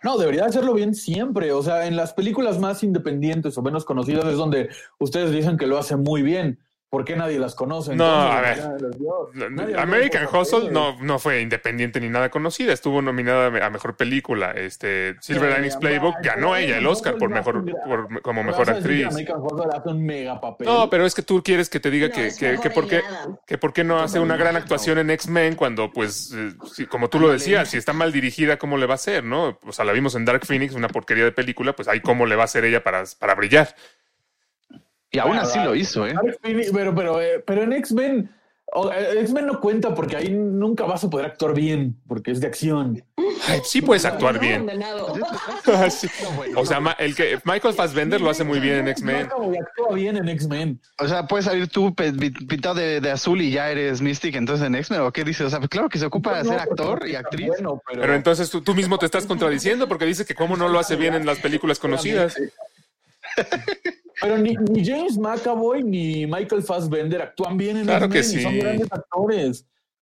No, 0.05 0.17
debería 0.17 0.45
hacerlo 0.45 0.75
bien 0.75 0.95
siempre. 0.95 1.51
O 1.51 1.65
sea, 1.65 1.87
en 1.89 1.97
las 1.97 2.13
películas 2.13 2.61
más 2.61 2.85
independientes 2.85 3.59
o 3.59 3.63
menos 3.63 3.85
conocidas 3.85 4.25
es 4.27 4.37
donde 4.37 4.69
ustedes 5.01 5.33
dicen 5.33 5.57
que 5.57 5.67
lo 5.67 5.79
hace 5.79 5.97
muy 5.97 6.23
bien. 6.23 6.61
¿Por 6.91 7.05
qué 7.05 7.17
nadie 7.17 7.39
las 7.39 7.55
conoce? 7.55 7.95
No, 7.95 8.05
a 8.07 8.41
ver. 8.41 8.59
nadie 9.51 9.79
American 9.79 10.27
Hustle 10.33 10.71
no, 10.71 10.97
no 11.03 11.19
fue 11.19 11.43
independiente 11.43 12.01
ni 12.01 12.09
nada 12.09 12.31
conocida, 12.31 12.73
estuvo 12.73 13.03
nominada 13.03 13.67
a 13.67 13.71
mejor 13.71 13.97
película. 13.97 14.53
Este 14.53 15.17
Silver 15.21 15.51
Sí, 15.51 15.57
Linings 15.57 15.75
ya, 15.75 15.81
Playbook 15.81 16.15
ganó 16.23 16.57
ella 16.57 16.79
el 16.79 16.87
Oscar 16.87 17.17
por 17.19 17.29
mejor 17.29 17.63
por- 17.85 18.23
como 18.23 18.43
mejor 18.43 18.71
actriz. 18.71 19.07
American 19.09 19.41
Hustle 19.41 19.67
hace 19.77 19.89
un 19.91 20.07
mega 20.07 20.41
papel. 20.41 20.67
No, 20.67 20.89
pero 20.89 21.05
es 21.05 21.15
que 21.15 21.21
tú 21.23 21.43
quieres 21.43 21.69
que 21.69 21.79
te 21.79 21.91
diga 21.91 22.09
No, 22.09 22.15
que, 22.15 22.27
es 22.29 22.39
que, 22.39 22.71
por 22.71 22.89
qué 22.89 23.03
que 23.47 23.59
por 23.59 23.75
qué 23.75 23.85
no 23.85 23.99
hace 24.01 24.19
una 24.19 24.37
gran 24.39 24.57
actuación 24.57 24.97
en 24.99 25.11
X-Men 25.11 25.57
cuando 25.57 25.93
pues 25.93 26.33
eh, 26.35 26.87
como 26.89 27.09
tú 27.11 27.21
lo 27.21 27.29
decías, 27.29 27.69
si 27.69 27.77
está 27.77 27.93
mal 27.93 28.13
dirigida 28.13 28.57
cómo 28.59 28.79
le 28.79 28.87
va 28.87 28.95
a 28.95 28.97
hacer, 28.97 29.25
¿no? 29.25 29.59
O 29.67 29.73
sea, 29.73 29.85
la 29.85 29.93
vimos 29.93 30.15
en 30.15 30.25
Dark 30.25 30.47
Phoenix, 30.47 30.75
una 30.75 30.89
porquería 30.89 31.25
de 31.25 31.33
película, 31.33 31.75
pues 31.75 31.87
ahí 31.89 32.01
cómo 32.01 32.25
le 32.25 32.35
va 32.35 32.43
a 32.43 32.45
hacer 32.47 32.65
ella 32.65 32.83
para, 32.83 33.05
para 33.19 33.35
brillar. 33.35 33.75
Y 35.11 35.19
aún 35.19 35.39
así 35.39 35.59
lo 35.61 35.75
hizo, 35.75 36.07
¿eh? 36.07 36.15
Pero, 36.43 36.95
pero, 36.95 37.21
eh, 37.23 37.43
pero 37.47 37.63
en 37.63 37.73
X-Men, 37.73 38.31
eh, 38.93 39.15
X-Men 39.21 39.47
no 39.47 39.61
cuenta 39.61 39.95
porque 39.95 40.17
ahí 40.17 40.31
nunca 40.31 40.85
vas 40.85 41.03
a 41.03 41.09
poder 41.09 41.25
actuar 41.25 41.55
bien, 41.55 41.97
porque 42.07 42.31
es 42.31 42.41
de 42.41 42.47
acción. 42.47 43.03
Ay, 43.47 43.61
sí 43.65 43.81
puedes 43.81 44.05
actuar 44.05 44.35
No, 44.35 44.41
bien. 44.41 44.69
Sí. 45.91 46.09
O 46.57 46.67
sea, 46.67 46.79
el 46.99 47.15
que 47.15 47.39
Michael 47.45 47.73
Fassbender 47.73 48.21
lo 48.21 48.29
hace 48.29 48.45
muy 48.45 48.61
bien 48.61 48.81
en 48.81 48.89
X-Men. 48.89 49.27
Actúa 49.27 49.95
bien 49.95 50.17
en 50.19 50.29
X-Men. 50.29 50.81
O 50.99 51.09
sea, 51.09 51.27
puedes 51.27 51.47
salir 51.47 51.69
tú 51.69 51.95
pintado 51.95 52.75
de, 52.75 53.01
de 53.01 53.11
azul 53.11 53.41
y 53.41 53.51
ya 53.51 53.71
eres 53.71 54.03
Mystic, 54.03 54.35
entonces 54.35 54.67
en 54.67 54.75
X-Men, 54.75 55.01
¿o 55.01 55.13
qué 55.13 55.25
dices? 55.25 55.47
O 55.47 55.51
sea, 55.51 55.61
claro 55.61 55.89
que 55.89 55.99
se 55.99 56.05
ocupa 56.05 56.37
de 56.37 56.45
ser 56.45 56.61
actor 56.61 57.09
y 57.09 57.15
actriz. 57.15 57.49
bueno, 57.49 57.81
pero, 57.87 58.03
Pero 58.03 58.15
entonces 58.15 58.51
tú, 58.51 58.61
tú 58.61 58.75
mismo 58.75 58.99
te 58.99 59.07
estás 59.07 59.25
contradiciendo 59.25 59.89
porque 59.89 60.05
dice 60.05 60.27
que 60.27 60.35
cómo 60.35 60.57
no 60.59 60.69
lo 60.69 60.79
hace 60.79 60.97
bien 60.97 61.15
en 61.15 61.25
las 61.25 61.39
películas 61.39 61.79
conocidas. 61.79 62.37
Pero 64.21 64.39
ni, 64.39 64.55
ni 64.55 64.85
James 64.85 65.17
McAvoy 65.19 65.83
ni 65.83 66.27
Michael 66.27 66.63
Fassbender 66.63 67.23
actúan 67.23 67.57
bien 67.57 67.77
en 67.77 67.85
Claro 67.85 68.09
que 68.09 68.21
y 68.21 68.23
son 68.23 68.53
sí. 68.53 68.59
grandes 68.59 68.93
actores. 68.93 69.67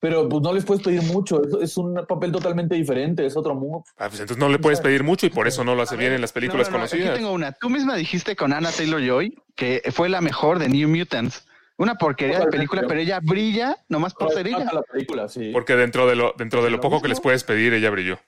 Pero 0.01 0.29
pues 0.29 0.43
no 0.43 0.53
les 0.53 0.65
puedes 0.65 0.83
pedir 0.83 1.01
mucho, 1.03 1.41
es, 1.45 1.55
es 1.71 1.77
un 1.77 1.95
papel 2.09 2.33
totalmente 2.33 2.75
diferente, 2.75 3.25
es 3.25 3.37
otro 3.37 3.55
mood. 3.55 3.83
Ah, 3.99 4.09
pues 4.09 4.19
entonces 4.19 4.37
no 4.37 4.49
le 4.49 4.59
puedes 4.59 4.81
pedir 4.81 5.05
mucho 5.05 5.27
y 5.27 5.31
por 5.31 5.47
eso 5.47 5.63
no 5.63 5.77
lo 5.77 5.83
hace 5.83 5.97
bien 5.97 6.13
en 6.13 6.21
las 6.21 6.33
películas 6.33 6.67
No, 6.69 6.73
no, 6.73 6.79
no, 6.79 6.85
Aquí 6.87 6.97
conocidas. 6.97 7.17
tengo 7.19 7.33
una. 7.33 7.53
Tú 7.53 7.71
misma 7.71 7.95
dijiste 7.95 8.35
con 8.35 8.53
Anna 8.53 8.73
Taylor 8.73 9.01
Joy 9.01 9.37
que 9.55 9.81
fue 9.93 10.09
la 10.09 10.21
mejor 10.21 10.59
de 10.59 10.69
New 10.69 10.89
Mutants. 10.89 11.47
Una 11.79 11.95
porquería 11.95 12.41
de 12.41 12.47
película, 12.49 12.83
pero 12.89 12.99
ella 13.01 13.21
brilla 13.21 13.77
nomás 13.89 14.13
por 14.15 14.33
ser 14.33 14.49
ella. 14.49 14.69
La 14.73 14.83
película, 14.83 15.29
sí. 15.29 15.51
Porque 15.53 15.77
dentro 15.77 16.09
de 16.09 16.17
lo, 16.17 16.35
dentro 16.37 16.65
de 16.65 16.71
lo 16.71 16.81
poco 16.81 17.01
que 17.01 17.09
les 17.09 17.21
puedes 17.21 17.45
pedir, 17.45 17.73
ella 17.73 17.91
brilló. 17.91 18.19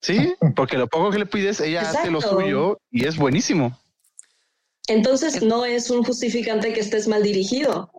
Sí, 0.00 0.34
porque 0.56 0.78
lo 0.78 0.88
poco 0.88 1.10
que 1.10 1.18
le 1.18 1.26
pides, 1.26 1.60
ella 1.60 1.82
hace 1.82 2.10
lo 2.10 2.20
suyo 2.20 2.78
y 2.90 3.06
es 3.06 3.16
buenísimo. 3.16 3.78
Entonces 4.88 5.42
no 5.42 5.64
es 5.64 5.90
un 5.90 6.02
justificante 6.04 6.72
que 6.72 6.80
estés 6.80 7.08
mal 7.08 7.22
dirigido. 7.22 7.90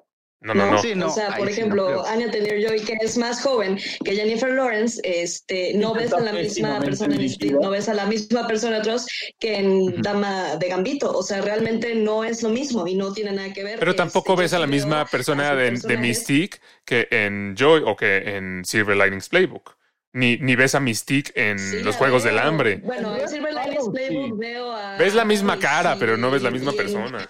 No, 0.42 0.54
no, 0.54 0.66
no. 0.66 0.78
Sí, 0.78 0.94
no, 0.94 1.08
o 1.08 1.10
sea, 1.10 1.34
por 1.38 1.50
sí 1.52 1.62
no 1.64 1.70
ejemplo, 1.70 1.86
creo. 1.86 2.06
Anya 2.06 2.30
Taylor-Joy, 2.30 2.82
que 2.84 2.98
es 3.00 3.18
más 3.18 3.42
joven 3.42 3.80
que 4.04 4.16
Jennifer 4.16 4.52
Lawrence, 4.52 5.00
este, 5.04 5.74
no 5.76 5.94
ves 5.94 6.12
a 6.14 6.20
la 6.20 6.34
misma 6.34 6.84
persona 6.84 7.16
en 7.16 7.22
dirigida. 7.22 7.26
Split, 7.26 7.54
no 7.60 7.70
ves 7.70 7.88
a 7.88 7.94
la 7.94 8.06
misma 8.06 8.46
persona 8.46 8.78
atrás 8.80 9.06
que 9.40 9.56
en 9.58 10.02
Dama 10.02 10.58
de 10.58 10.68
Gambito. 10.68 11.12
O 11.18 11.24
sea, 11.24 11.42
realmente 11.42 11.96
no 11.96 12.26
es 12.26 12.44
lo 12.44 12.50
mismo 12.50 12.86
y 12.88 12.96
no 12.96 13.14
tiene 13.14 13.32
nada 13.32 13.54
que 13.54 13.64
ver. 13.64 13.80
Pero 13.80 13.96
tampoco 13.96 14.34
Este, 14.34 14.36
ves 14.36 14.52
yo 14.52 14.58
a 14.58 14.60
la 14.60 14.68
sí 14.68 14.72
misma 14.72 15.06
persona 15.10 15.56
de, 15.56 15.80
de 15.84 15.98
personajes. 15.98 15.98
Mystique 15.98 16.60
que 16.86 17.08
en 17.12 17.56
Joy 17.58 17.84
o 17.86 17.96
que 17.96 18.36
en 18.36 18.66
Silver 18.66 18.98
Linings 18.98 19.30
Playbook. 19.30 19.78
Ni, 20.14 20.38
ni 20.38 20.56
ves 20.56 20.76
a 20.76 20.80
Mystique 20.80 21.32
en 21.36 21.58
Sí, 21.58 21.82
los 21.82 21.96
Juegos 21.96 22.24
del. 22.24 22.38
Hambre. 22.38 22.78
Bueno, 22.78 23.16
en 23.16 23.28
Silver 23.28 23.54
Linings 23.54 23.86
Sí. 23.86 23.92
Playbook 23.92 24.40
veo 24.40 24.72
a. 24.72 24.98
Ves 24.98 25.16
la 25.16 25.26
misma 25.26 25.58
cara, 25.60 25.94
sí, 25.94 25.98
pero 26.00 26.18
no 26.18 26.30
ves 26.30 26.44
la 26.44 26.52
misma 26.52 26.72
persona. 26.72 27.28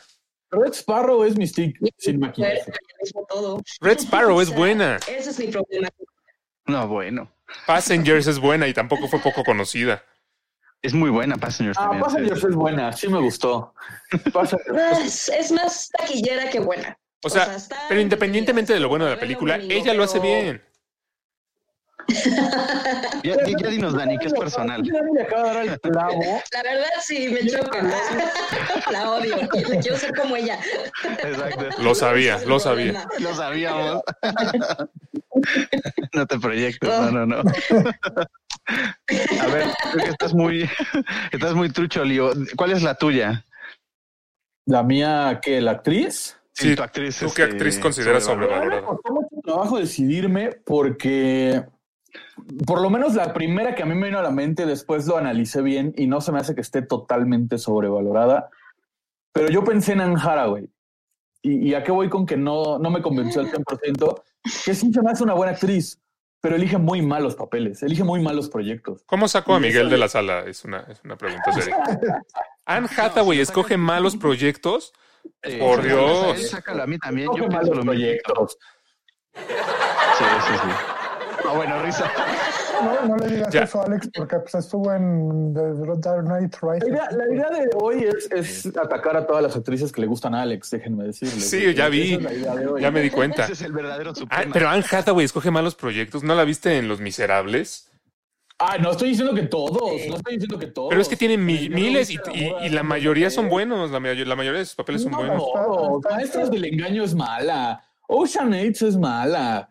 Red 0.51 0.73
Sparrow 0.73 1.23
es 1.23 1.37
Mystique, 1.37 1.79
sin 1.97 2.19
maquillaje. 2.19 2.61
Red 3.81 3.99
Sparrow 3.99 4.39
es 4.41 4.49
buena. 4.53 4.97
Ese 5.07 5.29
es 5.31 5.39
mi 5.39 5.47
problema. 5.47 5.87
No, 6.65 6.87
bueno. 6.87 7.31
Passengers 7.65 8.27
es 8.27 8.39
buena 8.39 8.67
y 8.67 8.73
tampoco 8.73 9.07
fue 9.07 9.19
poco 9.19 9.43
conocida. 9.43 10.03
Es 10.81 10.93
muy 10.93 11.09
buena 11.09 11.37
Passengers 11.37 11.77
Ah, 11.79 11.83
también. 11.83 12.03
Passengers 12.03 12.43
es 12.43 12.55
buena, 12.55 12.91
sí 12.91 13.07
me 13.07 13.19
gustó. 13.19 13.73
Es, 15.05 15.29
es 15.29 15.51
más 15.51 15.89
taquillera 15.97 16.49
que 16.49 16.59
buena. 16.59 16.97
O 17.23 17.29
sea, 17.29 17.57
pero 17.87 18.01
independientemente 18.01 18.73
de 18.73 18.79
lo 18.81 18.89
bueno 18.89 19.05
de 19.05 19.11
la 19.11 19.19
película, 19.19 19.55
ella 19.55 19.93
lo 19.93 20.03
hace 20.03 20.19
bien. 20.19 20.61
Ya, 23.23 23.35
ya- 23.45 23.57
ya 23.57 23.69
dinos, 23.69 23.93
Dani, 23.95 24.17
que 24.17 24.27
es 24.27 24.33
personal. 24.33 24.83
La 25.93 26.63
verdad 26.63 26.87
sí, 27.01 27.29
me 27.29 27.47
choca. 27.49 27.81
La 28.91 29.11
odio. 29.11 29.35
Quiero 29.81 29.97
ser 29.97 30.13
como 30.15 30.35
ella. 30.35 30.59
Exacto. 31.23 31.81
Lo 31.81 31.95
sabía, 31.95 32.39
lo 32.45 32.59
sabía. 32.59 33.07
Lo 33.19 33.33
sabíamos. 33.33 34.01
No 36.13 36.25
te 36.25 36.39
proyectes, 36.39 36.89
no, 36.89 37.11
no, 37.11 37.25
no. 37.25 37.37
A 37.37 37.43
ver, 39.47 39.65
creo 39.91 40.05
que 40.05 40.11
estás 40.11 40.33
muy, 40.33 40.69
estás 41.31 41.53
muy 41.53 41.69
trucho, 41.69 42.03
Lío. 42.03 42.31
¿Cuál 42.55 42.71
es 42.71 42.83
la 42.83 42.95
tuya? 42.95 43.45
La 44.65 44.83
mía, 44.83 45.39
que 45.41 45.59
la 45.61 45.71
actriz. 45.71 46.37
Sí, 46.53 46.75
tu 46.75 46.83
actriz. 46.83 47.17
¿Tú 47.19 47.31
qué 47.33 47.43
este, 47.43 47.55
actriz 47.55 47.79
consideras 47.79 48.27
A 48.27 48.35
mí 48.35 48.41
me 48.41 48.45
sobrevalorada? 48.45 48.85
costó 48.85 49.13
mucho 49.13 49.27
trabajo 49.43 49.79
decidirme 49.79 50.49
porque 50.65 51.63
por 52.65 52.81
lo 52.81 52.89
menos 52.89 53.15
la 53.15 53.33
primera 53.33 53.75
que 53.75 53.83
a 53.83 53.85
mí 53.85 53.95
me 53.95 54.07
vino 54.07 54.19
a 54.19 54.23
la 54.23 54.31
mente, 54.31 54.65
después 54.65 55.07
lo 55.07 55.17
analicé 55.17 55.61
bien 55.61 55.93
y 55.97 56.07
no 56.07 56.21
se 56.21 56.31
me 56.31 56.39
hace 56.39 56.55
que 56.55 56.61
esté 56.61 56.81
totalmente 56.81 57.57
sobrevalorada. 57.57 58.49
Pero 59.31 59.49
yo 59.49 59.63
pensé 59.63 59.93
en 59.93 60.01
Anne 60.01 60.19
Hathaway. 60.21 60.69
¿Y, 61.41 61.69
y 61.69 61.73
a 61.73 61.83
qué 61.83 61.91
voy 61.91 62.09
con 62.09 62.25
que 62.25 62.37
no, 62.37 62.79
no 62.79 62.89
me 62.89 63.01
convenció 63.01 63.41
al 63.41 63.51
100%? 63.51 64.21
Que 64.65 64.73
sí 64.73 64.93
se 64.93 65.01
me 65.01 65.11
hace 65.11 65.23
una 65.23 65.33
buena 65.33 65.53
actriz, 65.53 65.99
pero 66.39 66.55
elige 66.55 66.77
muy 66.77 67.01
malos 67.01 67.35
papeles, 67.35 67.83
elige 67.83 68.03
muy 68.03 68.21
malos 68.21 68.49
proyectos. 68.49 69.03
¿Cómo 69.05 69.27
sacó 69.27 69.55
a 69.55 69.59
Miguel 69.59 69.89
de 69.89 69.97
la 69.97 70.07
sala? 70.07 70.41
Es 70.41 70.63
una, 70.65 70.81
es 70.89 71.01
una 71.03 71.17
pregunta 71.17 71.51
seria. 71.53 71.77
Anne 72.65 72.87
Hathaway 72.95 73.39
escoge 73.39 73.77
malos 73.77 74.15
proyectos. 74.15 74.93
Eh, 75.41 75.57
Por 75.57 75.81
Dios. 75.81 76.35
él 76.35 76.43
Sácalo 76.43 76.83
a 76.83 76.87
mí 76.87 76.97
también. 76.97 77.29
Yo 77.35 77.47
malos 77.47 77.79
proyectos. 77.79 78.57
Sí, 79.33 80.25
sí, 80.47 80.53
sí. 80.61 81.02
No, 81.43 81.55
bueno, 81.55 81.81
risa. 81.83 82.09
No, 82.83 83.07
no 83.07 83.17
le 83.17 83.27
digas 83.35 83.53
Ya. 83.53 83.63
eso, 83.63 83.81
Alex, 83.83 84.09
porque 84.15 84.37
pues, 84.39 84.55
estuvo 84.55 84.91
en 84.93 85.53
The 85.53 85.99
Dark 85.99 86.25
Knight 86.25 86.55
La 86.61 86.73
Rises. 86.73 86.89
idea, 86.89 87.09
la 87.11 87.33
idea 87.33 87.49
de 87.49 87.69
hoy 87.75 88.03
es, 88.05 88.31
es 88.31 88.77
atacar 88.77 89.15
a 89.17 89.25
todas 89.27 89.43
las 89.43 89.55
actrices 89.55 89.91
que 89.91 90.01
le 90.01 90.07
gustan 90.07 90.33
a 90.35 90.41
Alex, 90.41 90.71
déjenme 90.71 91.03
decirles. 91.05 91.49
Sí, 91.49 91.73
ya 91.73 91.87
vi. 91.89 92.13
es. 92.13 92.81
Ya 92.81 92.91
me 92.91 93.01
di 93.01 93.09
cuenta. 93.09 93.43
Ese 93.43 93.53
es 93.53 93.61
el 93.61 93.73
verdadero 93.73 94.13
Ah, 94.29 94.43
pero 94.51 94.69
Anne 94.69 94.83
Hathaway 94.89 95.25
escoge 95.25 95.51
malos 95.51 95.75
proyectos. 95.75 96.23
¿No 96.23 96.35
la 96.35 96.43
viste 96.43 96.77
en 96.77 96.87
Los 96.87 96.99
Miserables? 97.01 97.89
Ah, 98.59 98.77
no 98.77 98.91
estoy 98.91 99.09
diciendo 99.09 99.33
que 99.33 99.43
todos, 99.43 99.81
no 100.07 100.15
estoy 100.15 100.35
diciendo 100.35 100.57
que 100.59 100.67
todos. 100.67 100.89
Pero 100.89 101.01
es 101.01 101.09
que 101.09 101.17
tiene 101.17 101.37
mi- 101.37 101.65
Yo 101.65 101.69
no 101.71 101.75
miles 101.75 102.09
y, 102.11 102.15
la 102.17 102.23
y- 102.33 102.49
boda 102.49 102.65
y 102.65 102.69
de 102.69 102.75
la 102.75 102.83
mayoría 102.83 103.29
son 103.29 103.49
buenos. 103.49 103.91
La, 103.91 103.99
mayor- 103.99 104.25
la 104.27 104.35
mayoría 104.35 104.59
de 104.59 104.65
sus 104.65 104.75
papeles 104.75 105.01
son 105.03 105.11
No, 105.11 105.17
buenos. 105.17 105.37
todos. 105.53 106.01
Maestros 106.09 106.51
del 106.51 106.65
engaño 106.65 107.03
es 107.03 107.13
mala. 107.15 107.83
Ocean 108.07 108.53
Eight 108.53 108.81
es 108.81 108.95
mala. 108.95 109.69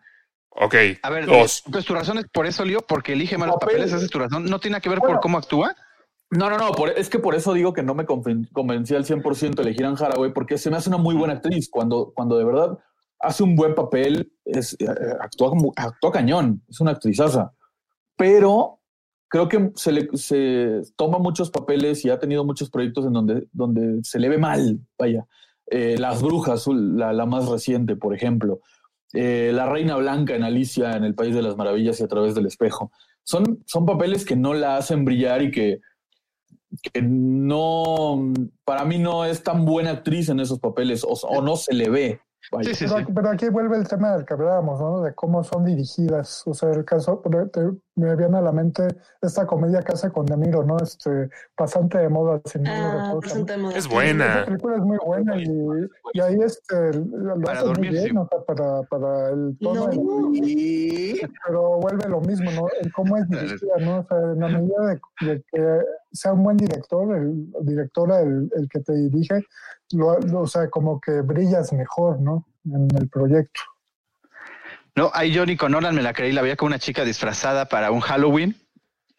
Ok, 0.55 0.75
A 1.01 1.09
ver, 1.09 1.25
dos. 1.25 1.63
pues 1.71 1.83
tu 1.85 1.93
razón 1.93 2.19
es 2.19 2.25
por 2.31 2.45
eso, 2.45 2.63
Lío, 2.63 2.81
porque 2.81 3.13
elige 3.13 3.37
malos 3.37 3.55
Papel. 3.59 3.77
papeles, 3.77 3.93
esa 3.93 4.03
es 4.05 4.11
tu 4.11 4.19
razón. 4.19 4.45
No 4.45 4.59
tiene 4.59 4.79
que 4.81 4.89
ver 4.89 4.99
Bueno. 4.99 5.15
por 5.15 5.21
cómo 5.23 5.37
actúa. 5.39 5.75
No, 6.29 6.49
no, 6.49 6.57
no, 6.57 6.71
por- 6.71 6.89
es 6.89 7.09
que 7.09 7.19
por 7.19 7.35
eso 7.35 7.53
digo 7.53 7.73
que 7.73 7.83
no 7.83 7.93
me 7.95 8.05
conven- 8.05 8.47
convencí 8.51 8.95
al 8.95 9.05
100% 9.05 9.61
elegir 9.61 9.85
a 9.85 9.89
Anne 9.89 9.97
Hathaway, 9.99 10.31
porque 10.33 10.57
se 10.57 10.69
me 10.69 10.77
hace 10.77 10.89
una 10.89 10.97
muy 10.97 11.15
buena 11.15 11.33
actriz. 11.35 11.69
Cuando, 11.69 12.11
cuando 12.15 12.37
de 12.37 12.45
verdad 12.45 12.77
hace 13.19 13.43
un 13.43 13.55
buen 13.55 13.73
papel, 13.75 14.31
es, 14.45 14.75
eh, 14.79 14.85
actúa, 15.19 15.49
como- 15.49 15.73
actúa 15.75 16.11
cañón, 16.11 16.61
es 16.69 16.79
una 16.81 16.91
actrizaza. 16.91 17.51
Pero 18.15 18.79
creo 19.29 19.47
que 19.49 19.71
se, 19.75 19.91
le, 19.91 20.07
se 20.15 20.81
toma 20.95 21.17
muchos 21.17 21.49
papeles 21.49 22.05
y 22.05 22.09
ha 22.09 22.19
tenido 22.19 22.43
muchos 22.45 22.69
proyectos 22.69 23.05
en 23.05 23.13
donde, 23.13 23.47
donde 23.51 24.03
se 24.03 24.19
le 24.19 24.29
ve 24.29 24.37
mal, 24.37 24.79
vaya. 24.97 25.25
Eh, 25.67 25.95
Las 25.97 26.21
Brujas, 26.21 26.67
la, 26.67 27.13
la 27.13 27.25
más 27.25 27.47
reciente, 27.49 27.95
por 27.95 28.13
ejemplo. 28.13 28.59
Eh, 29.13 29.51
la 29.53 29.67
Reina 29.67 29.95
Blanca 29.95 30.35
en 30.35 30.43
Alicia 30.43 30.95
en 30.97 31.03
el 31.03 31.13
País 31.15 31.35
de 31.35 31.41
las 31.43 31.55
Maravillas 31.55 31.99
y 31.99 32.03
a 32.03 32.07
través 32.07 32.33
del 32.35 32.47
espejo. 32.47 32.91
Son, 33.23 33.63
son 33.65 33.85
papeles 33.85 34.25
que 34.25 34.35
no 34.35 34.53
la 34.53 34.75
hacen 34.77 35.05
brillar 35.05 35.41
y 35.43 35.51
que, 35.51 35.79
que 36.91 37.01
no, 37.01 38.33
para 38.65 38.85
mí 38.85 38.97
no 38.99 39.25
es 39.25 39.43
tan 39.43 39.65
buena 39.65 39.91
actriz 39.91 40.29
en 40.29 40.39
esos 40.39 40.59
papeles 40.59 41.03
o, 41.03 41.09
o 41.13 41.41
no 41.41 41.55
se 41.55 41.73
le 41.73 41.89
ve. 41.89 42.21
Sí, 42.63 42.73
sí, 42.75 42.85
Pero, 42.85 42.97
sí. 42.97 43.01
aquí- 43.03 43.13
pero 43.15 43.29
aquí 43.29 43.49
vuelve 43.49 43.77
el 43.77 43.87
tema 43.87 44.11
del 44.17 44.25
que 44.25 44.33
hablábamos, 44.33 44.77
¿no? 44.81 45.01
De 45.01 45.13
cómo 45.15 45.43
son 45.45 45.63
dirigidas. 45.63 46.43
O 46.45 46.53
sea, 46.53 46.71
el 46.71 46.83
caso, 46.83 47.21
te- 47.53 47.61
me 47.95 48.15
viene 48.15 48.37
a 48.37 48.41
la 48.41 48.51
mente 48.51 48.87
esta 49.21 49.45
comedia 49.45 49.81
que 49.81 49.91
hace 49.93 50.09
con 50.11 50.25
De 50.25 50.35
Niro, 50.35 50.63
¿no? 50.63 50.77
Este, 50.77 51.29
Pasante 51.55 51.99
de 51.99 52.09
moda, 52.09 52.41
sin 52.45 52.67
Ah, 52.67 52.93
recuerdo. 53.05 53.19
presente 53.19 53.51
de 53.53 53.57
moda. 53.59 53.71
Es 53.77 53.85
Esa 53.85 53.93
buena. 53.93 54.45
película 54.45 54.75
es 54.77 54.81
muy 54.81 54.97
buena 55.05 55.37
y, 55.37 55.89
y 56.13 56.19
ahí 56.19 56.37
este, 56.43 56.93
lo 56.93 57.39
Para 57.41 57.59
hace 57.59 57.65
muy 57.67 57.73
dormir, 57.75 57.91
bien, 57.91 58.07
sí. 58.09 58.17
o 58.17 58.27
sea, 58.27 58.41
para, 58.45 58.81
para 58.83 59.29
el 59.29 59.57
tono, 59.61 59.87
No. 59.87 60.31
Y- 60.33 61.19
pero 61.45 61.79
vuelve 61.79 62.09
lo 62.09 62.19
mismo, 62.21 62.51
¿no? 62.51 62.67
El 62.81 62.91
cómo 62.91 63.17
es 63.17 63.29
dirigida, 63.29 63.77
¿no? 63.79 63.99
O 63.99 64.05
sea, 64.07 64.17
en 64.17 64.39
la 64.39 64.47
medida 64.47 64.85
de, 64.87 65.27
de 65.27 65.43
que 65.51 65.79
sea 66.11 66.33
un 66.33 66.43
buen 66.43 66.57
director, 66.57 67.15
el 67.15 67.51
directora, 67.61 68.21
el, 68.21 68.51
el 68.55 68.67
que 68.69 68.79
te 68.79 68.93
dirige, 68.93 69.41
lo, 69.91 70.17
lo- 70.19 70.41
o 70.41 70.47
sea, 70.47 70.69
como 70.69 70.99
que 70.99 71.21
brillas 71.21 71.71
mejor, 71.73 72.19
¿no? 72.19 72.45
En 72.65 72.87
el 72.97 73.09
proyecto. 73.09 73.61
No, 74.95 75.11
ahí 75.13 75.31
yo 75.31 75.45
ni 75.45 75.57
con 75.57 75.71
Nolan 75.71 75.95
me 75.95 76.01
la 76.03 76.13
creí, 76.13 76.31
la 76.31 76.41
veía 76.41 76.55
como 76.55 76.67
una 76.67 76.79
chica 76.79 77.03
disfrazada 77.03 77.67
para 77.67 77.91
un 77.91 77.99
Halloween. 78.01 78.55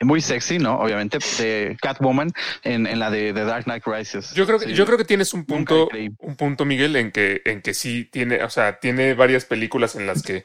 Muy 0.00 0.20
sexy, 0.20 0.58
¿no? 0.58 0.78
Obviamente, 0.80 1.18
de 1.38 1.76
Catwoman 1.80 2.30
en, 2.62 2.86
en 2.86 2.98
la 2.98 3.10
de 3.10 3.32
Dark 3.32 3.64
Knight 3.64 3.84
Rises. 3.86 4.34
Yo 4.34 4.44
creo 4.44 4.58
que, 4.58 4.66
Sí. 4.66 4.74
yo 4.74 4.84
creo 4.84 4.98
que 4.98 5.04
tienes 5.04 5.32
un 5.32 5.46
punto, 5.46 5.88
un 6.18 6.36
punto, 6.36 6.64
Miguel, 6.64 6.96
en 6.96 7.10
que, 7.10 7.40
en 7.44 7.62
que 7.62 7.72
sí 7.74 8.04
tiene, 8.04 8.42
o 8.42 8.50
sea, 8.50 8.80
tiene 8.80 9.14
varias 9.14 9.44
películas 9.46 9.94
en 9.94 10.06
las 10.06 10.22
que, 10.22 10.44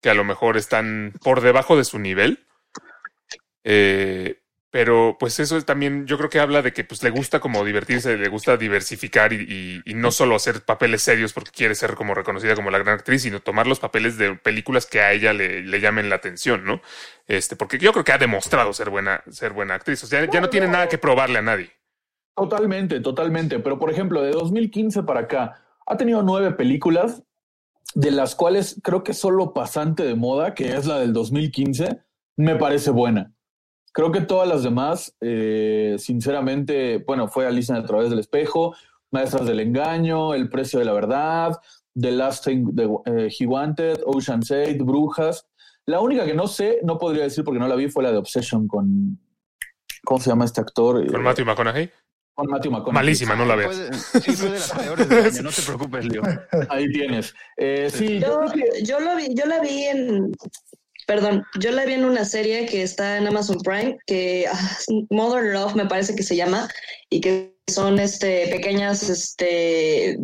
que 0.00 0.08
a 0.08 0.14
lo 0.14 0.24
mejor 0.24 0.56
están 0.56 1.12
por 1.22 1.40
debajo 1.42 1.76
de 1.76 1.84
su 1.84 1.98
nivel. 1.98 2.46
Eh, 3.64 4.38
pero 4.70 5.16
pues 5.18 5.38
eso 5.40 5.56
es 5.56 5.64
también, 5.64 6.06
yo 6.06 6.18
creo 6.18 6.28
que 6.28 6.40
habla 6.40 6.60
de 6.60 6.72
que 6.72 6.84
pues 6.84 7.02
le 7.02 7.10
gusta 7.10 7.40
como 7.40 7.64
divertirse, 7.64 8.16
le 8.18 8.28
gusta 8.28 8.56
diversificar 8.58 9.32
y, 9.32 9.36
y- 9.48 9.90
y 9.90 9.94
no 9.94 10.10
solo 10.10 10.34
hacer 10.34 10.62
papeles 10.64 11.02
serios 11.02 11.32
porque 11.32 11.50
quiere 11.52 11.74
ser 11.74 11.94
como 11.94 12.14
reconocida 12.14 12.54
como 12.54 12.70
la 12.70 12.78
gran 12.78 12.94
actriz, 12.98 13.22
sino 13.22 13.40
tomar 13.40 13.66
los 13.66 13.80
papeles 13.80 14.18
de 14.18 14.34
películas 14.36 14.84
que 14.86 15.00
a 15.00 15.12
ella 15.12 15.32
le, 15.32 15.62
le 15.62 15.80
llamen 15.80 16.10
la 16.10 16.16
atención, 16.16 16.64
¿no? 16.64 16.82
Este, 17.26 17.56
porque 17.56 17.78
yo 17.78 17.92
creo 17.92 18.04
que 18.04 18.12
ha 18.12 18.18
demostrado 18.18 18.72
ser 18.72 18.90
buena, 18.90 19.22
ser 19.30 19.52
buena 19.52 19.74
actriz. 19.74 20.02
O 20.04 20.06
sea, 20.06 20.24
ya 20.30 20.40
no 20.40 20.50
tiene 20.50 20.68
nada 20.68 20.88
que 20.88 20.98
probarle 20.98 21.38
a 21.38 21.42
nadie. 21.42 21.70
Totalmente, 22.34 23.00
totalmente. 23.00 23.58
Pero 23.60 23.78
por 23.78 23.90
ejemplo, 23.90 24.20
de 24.22 24.32
2015 24.32 25.02
para 25.04 25.20
acá, 25.20 25.62
ha 25.86 25.96
tenido 25.96 26.22
nueve 26.22 26.50
películas, 26.52 27.22
de 27.94 28.10
las 28.10 28.34
cuales 28.34 28.78
creo 28.82 29.02
que 29.02 29.14
solo 29.14 29.54
Pasante 29.54 30.02
de 30.02 30.14
Moda, 30.16 30.54
que 30.54 30.76
es 30.76 30.84
la 30.86 30.98
del 30.98 31.12
2015, 31.14 32.00
me 32.36 32.56
parece 32.56 32.90
buena. 32.90 33.32
Creo 33.96 34.12
que 34.12 34.20
todas 34.20 34.46
las 34.46 34.62
demás, 34.62 35.16
eh, 35.22 35.96
sinceramente, 35.98 36.98
bueno, 37.06 37.28
fue 37.28 37.46
Alicia 37.46 37.76
a 37.76 37.84
través 37.86 38.10
del 38.10 38.18
espejo, 38.18 38.76
Maestras 39.10 39.46
del 39.46 39.58
Engaño, 39.60 40.34
El 40.34 40.50
Precio 40.50 40.78
de 40.78 40.84
la 40.84 40.92
Verdad, 40.92 41.58
The 41.98 42.10
Last 42.12 42.44
Thing 42.44 42.74
the, 42.76 42.84
eh, 43.06 43.30
He 43.40 43.46
Wanted, 43.46 44.00
Ocean's 44.04 44.50
Eight, 44.50 44.82
Brujas. 44.82 45.46
La 45.86 46.00
única 46.00 46.26
que 46.26 46.34
no 46.34 46.46
sé, 46.46 46.80
no 46.82 46.98
podría 46.98 47.22
decir 47.22 47.42
porque 47.42 47.58
no 47.58 47.68
la 47.68 47.74
vi, 47.74 47.88
fue 47.88 48.02
la 48.02 48.12
de 48.12 48.18
Obsession 48.18 48.68
con, 48.68 49.18
¿cómo 50.04 50.20
se 50.20 50.28
llama 50.28 50.44
este 50.44 50.60
actor? 50.60 50.96
Con 51.06 51.20
Eh, 51.20 51.24
Matthew 51.24 51.46
McConaughey. 51.46 51.90
con 52.34 52.46
Matthew 52.48 52.72
McConaughey. 52.72 52.94
Malísima, 53.02 53.34
no 53.34 53.46
la 53.46 53.56
veas. 53.56 53.76
sí, 54.22 54.32
fue 54.32 54.50
de 54.50 54.58
las 54.58 54.72
peores 54.72 55.08
del 55.08 55.24
año, 55.24 55.42
no 55.42 55.50
te 55.50 55.62
preocupes, 55.62 56.04
Lío. 56.04 56.20
Ahí 56.68 56.86
tienes. 56.92 57.32
Eh, 57.56 57.88
sí, 57.90 58.20
yo 58.20 58.40
yo 58.84 59.00
lo 59.00 59.16
vi, 59.16 59.34
yo 59.34 59.46
la 59.46 59.60
vi 59.60 59.84
en, 59.84 60.32
perdón, 61.06 61.44
yo 61.58 61.70
la 61.70 61.84
vi 61.84 61.94
en 61.94 62.04
una 62.04 62.24
serie 62.24 62.66
que 62.66 62.82
está 62.82 63.16
en 63.16 63.26
Amazon 63.26 63.58
Prime, 63.62 63.96
que 64.06 64.46
ah, 64.52 64.78
Modern 65.10 65.52
Love 65.52 65.74
me 65.74 65.86
parece 65.86 66.14
que 66.14 66.22
se 66.22 66.36
llama, 66.36 66.68
y 67.08 67.20
que 67.20 67.56
son 67.68 67.98
este 67.98 68.48
pequeñas, 68.48 69.08
este, 69.08 70.18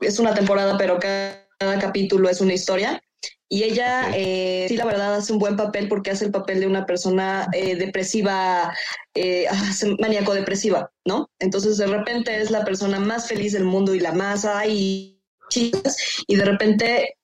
es 0.00 0.18
una 0.18 0.34
temporada, 0.34 0.76
pero 0.78 0.98
cada, 0.98 1.48
cada 1.58 1.78
capítulo 1.78 2.28
es 2.28 2.40
una 2.40 2.54
historia. 2.54 3.02
Y 3.48 3.62
ella, 3.62 4.10
eh, 4.16 4.66
sí, 4.68 4.76
la 4.76 4.86
verdad, 4.86 5.14
hace 5.14 5.32
un 5.32 5.38
buen 5.38 5.56
papel 5.56 5.88
porque 5.88 6.10
hace 6.10 6.24
el 6.24 6.32
papel 6.32 6.60
de 6.60 6.66
una 6.66 6.86
persona 6.86 7.46
eh, 7.52 7.76
depresiva, 7.76 8.74
eh, 9.14 9.46
ah, 9.48 9.72
maníaco 10.00 10.34
depresiva, 10.34 10.90
¿no? 11.04 11.30
Entonces, 11.38 11.76
de 11.76 11.86
repente 11.86 12.40
es 12.40 12.50
la 12.50 12.64
persona 12.64 12.98
más 12.98 13.28
feliz 13.28 13.52
del 13.52 13.64
mundo 13.64 13.94
y 13.94 14.00
la 14.00 14.12
más, 14.12 14.44
ay, 14.44 15.22
chicas, 15.50 15.96
y 16.26 16.36
de 16.36 16.44
repente 16.44 17.16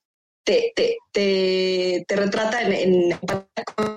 te, 0.44 0.72
te, 0.74 0.96
te, 1.12 2.04
te 2.06 2.16
retrata 2.16 2.62
en, 2.62 2.72
en 2.72 3.18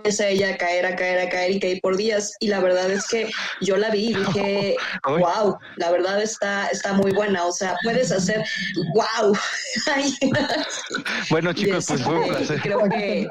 comienza 0.04 0.28
ella 0.28 0.50
a 0.54 0.58
caer, 0.58 0.86
a 0.86 0.96
caer, 0.98 1.20
a 1.20 1.30
caer 1.30 1.52
y 1.52 1.60
caer 1.62 1.80
por 1.82 1.96
días. 1.96 2.34
Y 2.40 2.48
la 2.48 2.60
verdad 2.60 2.92
es 2.92 3.08
que 3.08 3.30
yo 3.62 3.78
la 3.78 3.90
vi 3.90 4.10
y 4.10 4.14
dije, 4.16 4.76
wow, 5.08 5.58
la 5.78 5.92
verdad 5.92 6.22
está, 6.22 6.68
está 6.68 6.94
muy 6.94 7.12
buena. 7.14 7.46
O 7.46 7.52
sea, 7.54 7.78
puedes 7.84 8.12
hacer, 8.12 8.44
wow. 8.94 9.34
Bueno, 11.30 11.54
chicos, 11.54 11.86
pues 11.88 12.02
fue 12.04 12.16
un 12.20 12.28
placer. 12.28 12.60
Creo 12.62 12.80
que, 12.90 13.28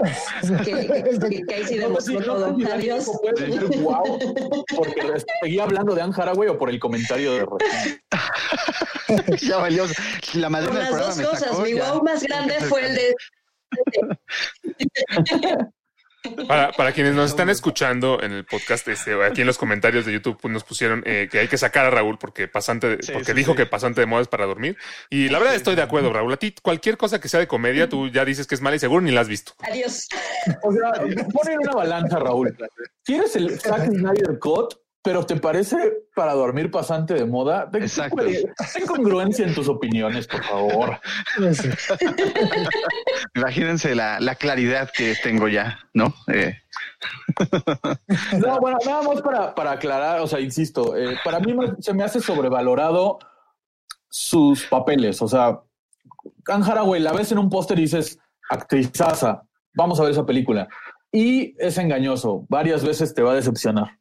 que, 0.65 0.87
que- 1.29 1.43
que 1.47 1.55
ahí 1.55 1.65
sí 1.67 1.77
demostró 1.79 2.21
no 2.21 2.27
todo. 2.27 2.57
Adiós. 2.73 3.07
Decir 3.37 3.81
guau, 3.83 4.19
porque 4.75 5.03
seguía 5.43 5.65
hablando 5.65 5.95
de 5.95 6.03
Anne 6.03 6.15
Haraway 6.17 6.49
o 6.49 6.59
por 6.59 6.71
el 6.71 6.79
comentario 6.81 7.35
de 7.35 7.47
ya 9.41 9.59
valió. 9.59 9.87
La 10.35 10.49
Por 10.49 10.51
madrina 10.51 10.73
del 10.73 10.83
las 10.83 10.91
programa 10.91 11.23
dos 11.23 11.31
cosas. 11.31 11.49
sacó, 11.51 11.63
Mi 11.63 11.75
ya. 11.75 11.93
wow 11.93 12.03
más 12.03 12.23
grande 12.23 12.55
fue 12.69 12.87
el 12.87 12.95
de 12.95 13.15
Para, 16.47 16.71
para 16.73 16.93
quienes 16.93 17.15
nos 17.15 17.31
están 17.31 17.51
escuchando 17.51 18.23
en 18.23 18.33
el 18.33 18.45
podcast, 18.45 18.87
este, 18.89 19.23
aquí 19.25 19.41
en 19.41 19.47
los 19.47 19.59
comentarios 19.59 20.07
de 20.07 20.13
YouTube 20.13 20.39
pues, 20.41 20.53
nos 20.53 20.63
pusieron 20.63 21.03
eh, 21.05 21.29
que 21.31 21.41
hay 21.41 21.49
que 21.49 21.59
sacar 21.59 21.85
a 21.87 21.91
Raúl 21.91 22.17
porque 22.19 22.47
pasante, 22.49 22.99
Sí, 23.03 23.13
porque 23.13 23.33
sí, 23.33 23.35
dijo 23.35 23.53
sí. 23.53 23.57
que 23.59 23.67
pasante 23.67 24.01
de 24.01 24.07
moda 24.07 24.23
es 24.23 24.29
para 24.29 24.47
dormir. 24.47 24.77
Y 25.11 25.29
la 25.29 25.39
verdad 25.39 25.55
estoy 25.57 25.75
de 25.75 25.83
acuerdo, 25.83 26.13
Raúl. 26.13 26.33
A 26.33 26.37
ti 26.37 26.55
cualquier 26.63 26.97
cosa 26.97 27.21
que 27.21 27.29
sea 27.29 27.41
de 27.41 27.49
comedia, 27.49 27.89
tú 27.89 28.09
ya 28.09 28.25
dices 28.25 28.47
que 28.47 28.55
es 28.55 28.61
mala 28.61 28.77
y 28.77 28.79
seguro 28.79 29.01
ni 29.03 29.11
la 29.11 29.21
has 29.23 29.29
visto. 29.29 29.53
adiós. 29.63 30.07
O 30.63 30.73
sea, 30.73 30.93
ponen 31.33 31.59
una 31.61 31.73
balanza, 31.73 32.19
Raúl. 32.19 32.57
¿Quieres 33.05 33.35
el 33.37 33.59
Zack 33.61 33.87
Snyder 33.87 34.39
Cut 34.39 34.75
pero 35.03 35.27
¿te 35.27 35.37
parece 35.37 35.77
para 36.15 36.33
dormir 36.35 36.71
pasante 36.71 37.15
de 37.15 37.25
moda? 37.27 37.69
Exacto. 37.75 38.25
ten 38.25 38.87
congruencia 38.87 39.47
en 39.47 39.55
tus 39.55 39.69
opiniones, 39.69 40.27
por 40.29 40.45
favor. 40.45 41.01
Imagínense 43.35 43.95
la, 43.95 44.21
la 44.21 44.35
claridad 44.35 44.91
que 44.95 45.15
tengo 45.23 45.49
ya, 45.49 45.79
¿no? 45.95 46.15
Eh, 46.33 46.55
No, 48.39 48.61
bueno, 48.61 48.79
nada 48.87 49.03
más 49.03 49.21
para, 49.23 49.55
para 49.55 49.73
aclarar, 49.73 50.21
o 50.21 50.27
sea, 50.27 50.41
insisto, 50.41 50.97
eh, 50.97 51.17
para 51.25 51.41
mí 51.41 51.55
me- 51.55 51.75
se 51.81 51.93
me 51.95 52.05
hace 52.05 52.21
sobrevalorado 52.21 53.19
sus 54.09 54.65
papeles. 54.67 55.21
O 55.23 55.29
sea, 55.29 55.61
Anne 56.49 56.65
Haraway 56.65 57.01
la 57.01 57.13
ves 57.13 57.33
en 57.33 57.39
un 57.39 57.51
póster 57.51 57.79
y 57.79 57.83
dices, 57.83 58.19
actrizaza, 58.51 59.43
vamos 59.75 59.99
a 59.99 60.03
ver 60.05 60.13
esa 60.13 60.27
película. 60.27 60.69
Y 61.11 61.55
es 61.59 61.77
engañoso, 61.79 62.45
varias 62.49 62.85
veces 62.85 63.15
te 63.15 63.23
va 63.23 63.33
a 63.33 63.37
decepcionar. 63.37 63.99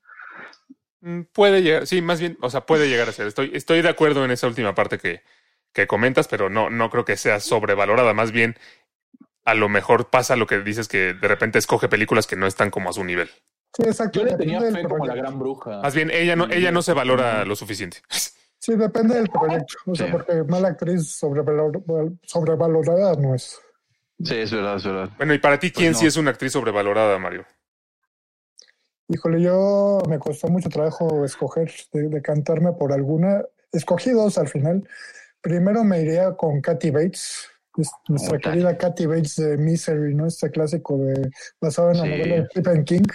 Mm, 1.02 1.22
Puede 1.34 1.62
llegar, 1.62 1.88
sí, 1.88 2.02
más 2.02 2.20
bien, 2.20 2.38
o 2.42 2.50
sea, 2.50 2.62
puede 2.66 2.88
llegar 2.90 3.10
a 3.10 3.12
ser. 3.12 3.28
Estoy, 3.28 3.52
estoy 3.54 3.82
de 3.82 3.90
acuerdo 3.90 4.24
en 4.26 4.32
esa 4.32 4.48
última 4.48 4.74
parte 4.76 4.98
que, 4.98 5.22
que 5.74 5.88
comentas, 5.88 6.28
pero 6.28 6.50
no, 6.50 6.70
no 6.70 6.90
creo 6.90 7.06
que 7.06 7.18
sea 7.18 7.40
sobrevalorada. 7.40 8.14
Más 8.14 8.32
bien, 8.32 8.56
a 9.46 9.54
lo 9.56 9.70
mejor 9.70 10.10
pasa 10.10 10.36
lo 10.36 10.46
que 10.48 10.60
dices 10.60 10.88
que 10.88 11.14
de 11.14 11.28
repente 11.28 11.58
escoge 11.60 11.90
películas 11.90 12.28
que 12.28 12.36
no 12.36 12.46
están 12.48 12.70
como 12.70 12.90
a 12.90 12.94
su 12.94 13.04
nivel. 13.04 13.30
Sí, 13.74 13.84
exacto. 13.86 14.20
Yo 14.20 14.26
le 14.26 14.36
tenía 14.38 14.60
fe 14.62 14.84
como 14.84 15.06
la 15.06 15.16
gran 15.16 15.40
bruja. 15.40 15.82
Más 15.82 15.96
bien, 15.96 16.12
ella 16.12 16.36
no, 16.36 16.46
ella 16.52 16.72
no 16.72 16.82
se 16.82 16.94
valora 16.94 17.46
lo 17.46 17.56
suficiente. 17.56 18.00
Sí, 18.60 18.76
depende 18.76 19.16
del 19.16 19.28
proyecto. 19.30 19.74
O 19.88 19.96
sea, 19.96 20.06
Sí. 20.08 20.12
porque 20.12 20.44
mala 20.44 20.68
actriz 20.68 21.20
sobrevalor- 21.20 22.20
sobrevalorada 22.24 23.16
no 23.16 23.34
es. 23.34 23.60
sí, 24.24 24.36
es 24.36 24.52
verdad, 24.52 24.76
es 24.76 24.84
verdad. 24.84 25.10
Bueno, 25.18 25.34
y 25.34 25.40
para 25.40 25.58
ti, 25.58 25.72
¿quién 25.72 25.88
Pues 25.94 25.96
no. 25.96 26.00
sí 26.02 26.06
es 26.08 26.18
una 26.18 26.30
actriz 26.32 26.52
sobrevalorada, 26.52 27.18
Mario? 27.18 27.46
Híjole, 29.14 29.42
yo 29.42 30.00
me 30.08 30.20
costó 30.20 30.48
mucho 30.48 30.70
trabajo 30.70 31.26
escoger, 31.26 31.70
de, 31.92 32.08
decantarme 32.08 32.72
por 32.72 32.94
alguna. 32.94 33.44
Escogí 33.74 34.12
dos 34.12 34.38
al 34.38 34.48
final. 34.48 34.88
Primero 35.42 35.84
me 35.84 36.02
iría 36.02 36.32
con 36.36 36.62
Kathy 36.62 36.92
Bates, 36.92 37.48
es 37.78 37.90
nuestra 38.08 38.38
querida 38.38 38.78
Kathy 38.78 39.06
Bates 39.08 39.36
de 39.36 39.58
Misery, 39.58 40.16
¿no? 40.16 40.28
Este 40.28 40.50
clásico 40.50 40.98
de, 40.98 41.30
basado 41.60 41.92
en 41.92 41.98
la 41.98 42.04
Sí. 42.04 42.10
novela 42.10 42.36
de 42.36 42.46
Stephen 42.48 42.84
King. 42.86 43.08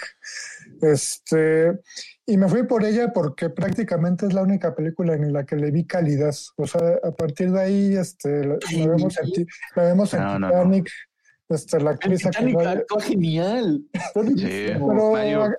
Este, 0.83 1.79
y 2.27 2.37
me 2.37 2.49
fui 2.49 2.65
por 2.65 2.85
ella 2.85 3.13
porque 3.13 3.49
prácticamente 3.49 4.27
es 4.27 4.35
la 4.35 4.43
única 4.43 4.75
película 4.75 5.15
en 5.15 5.33
la 5.33 5.45
que 5.47 5.57
le 5.57 5.71
vi 5.71 5.85
calidad. 5.87 6.35
O 6.57 6.67
sea, 6.67 6.99
a 7.03 7.13
partir 7.13 7.53
de 7.53 7.61
ahí, 7.61 7.97
este, 7.97 8.45
la, 8.45 8.59
la 8.73 8.87
vemos 8.89 9.19
en, 9.19 9.47
la 9.75 9.83
vemos 9.85 10.13
en 10.15 10.21
No, 10.21 10.39
no, 10.39 10.65
no. 10.65 10.85
Titanic. 11.49 11.49
Este, 11.49 11.77
la 11.81 11.91
En 11.91 11.95
actriz 11.97 12.23
Titanic 12.23 12.59
genial. 13.03 13.83
Sí, 14.37 14.67
pero 14.73 15.13
Mario. 15.13 15.43
a- 15.45 15.57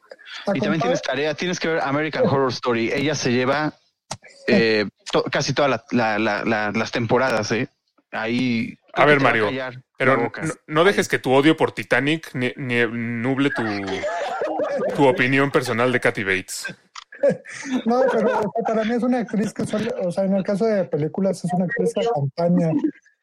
Y 0.57 0.59
también 0.59 0.81
tienes 0.81 1.01
tarea, 1.01 1.33
tienes 1.33 1.59
que 1.59 1.67
ver 1.69 1.79
American 1.81 2.25
Horror 2.27 2.51
Story. 2.51 2.91
Ella 2.93 3.15
se 3.15 3.31
lleva 3.31 3.73
eh, 4.47 4.85
to- 5.11 5.23
casi 5.23 5.53
todas 5.53 5.69
la- 5.71 5.83
la- 5.91 6.19
la- 6.19 6.43
la- 6.45 6.71
las 6.71 6.91
temporadas, 6.91 7.51
¿eh? 7.51 7.67
Ahí. 8.11 8.77
A 8.93 9.05
ver, 9.05 9.19
Mario, 9.19 9.49
Pero 9.97 10.15
no, 10.17 10.31
no 10.67 10.83
dejes 10.83 11.07
que 11.07 11.19
tu 11.19 11.31
odio 11.33 11.55
por 11.57 11.71
Titanic 11.71 12.33
ni, 12.33 12.51
ni 12.55 12.85
nuble 12.87 13.49
tu, 13.51 13.63
tu 14.95 15.07
opinión 15.07 15.51
personal 15.51 15.91
de 15.91 15.99
Kathy 15.99 16.23
Bates. 16.23 16.65
No, 17.85 18.03
pero 18.11 18.41
para 18.67 18.83
mí 18.83 18.93
es 18.95 19.03
una 19.03 19.19
actriz 19.19 19.51
que 19.53 19.65
suele, 19.65 19.91
o 20.03 20.11
sea, 20.11 20.23
en 20.25 20.35
el 20.35 20.43
caso 20.43 20.65
de 20.65 20.83
películas 20.85 21.43
es 21.43 21.51
una 21.53 21.65
actriz 21.65 21.91
que 21.93 22.05
acompaña, 22.05 22.69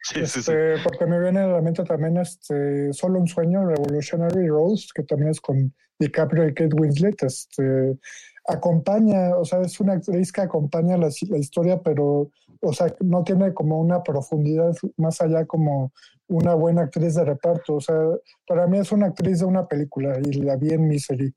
Sí, 0.04 0.26
sí, 0.26 0.42
sí. 0.42 0.52
este, 0.52 0.74
porque 0.82 1.06
me 1.06 1.18
viene 1.18 1.40
a 1.40 1.46
la 1.46 1.62
mente 1.62 1.82
también 1.82 2.18
este, 2.18 2.92
Solo 2.92 3.20
un 3.20 3.26
sueño, 3.26 3.66
Revolutionary 3.66 4.48
Rose, 4.48 4.88
que 4.94 5.02
también 5.02 5.30
es 5.30 5.40
con 5.40 5.74
DiCaprio 5.98 6.46
y 6.46 6.52
Kate 6.52 6.74
Winslet, 6.76 7.22
este, 7.22 7.96
acompaña, 8.46 9.34
o 9.36 9.44
sea, 9.46 9.62
es 9.62 9.80
una 9.80 9.94
actriz 9.94 10.30
que 10.30 10.42
acompaña 10.42 10.98
la, 10.98 11.08
la 11.28 11.38
historia, 11.38 11.80
pero, 11.82 12.30
o 12.60 12.72
sea, 12.74 12.94
no 13.00 13.24
tiene 13.24 13.54
como 13.54 13.80
una 13.80 14.02
profundidad 14.02 14.74
más 14.98 15.22
allá 15.22 15.46
como 15.46 15.92
una 16.26 16.54
buena 16.54 16.82
actriz 16.82 17.14
de 17.14 17.24
reparto, 17.24 17.76
o 17.76 17.80
sea, 17.80 17.96
para 18.46 18.66
mí 18.66 18.78
es 18.78 18.92
una 18.92 19.06
actriz 19.06 19.38
de 19.38 19.46
una 19.46 19.66
película 19.66 20.18
y 20.22 20.32
la 20.42 20.56
vi 20.56 20.70
en 20.70 20.86
Misery. 20.86 21.34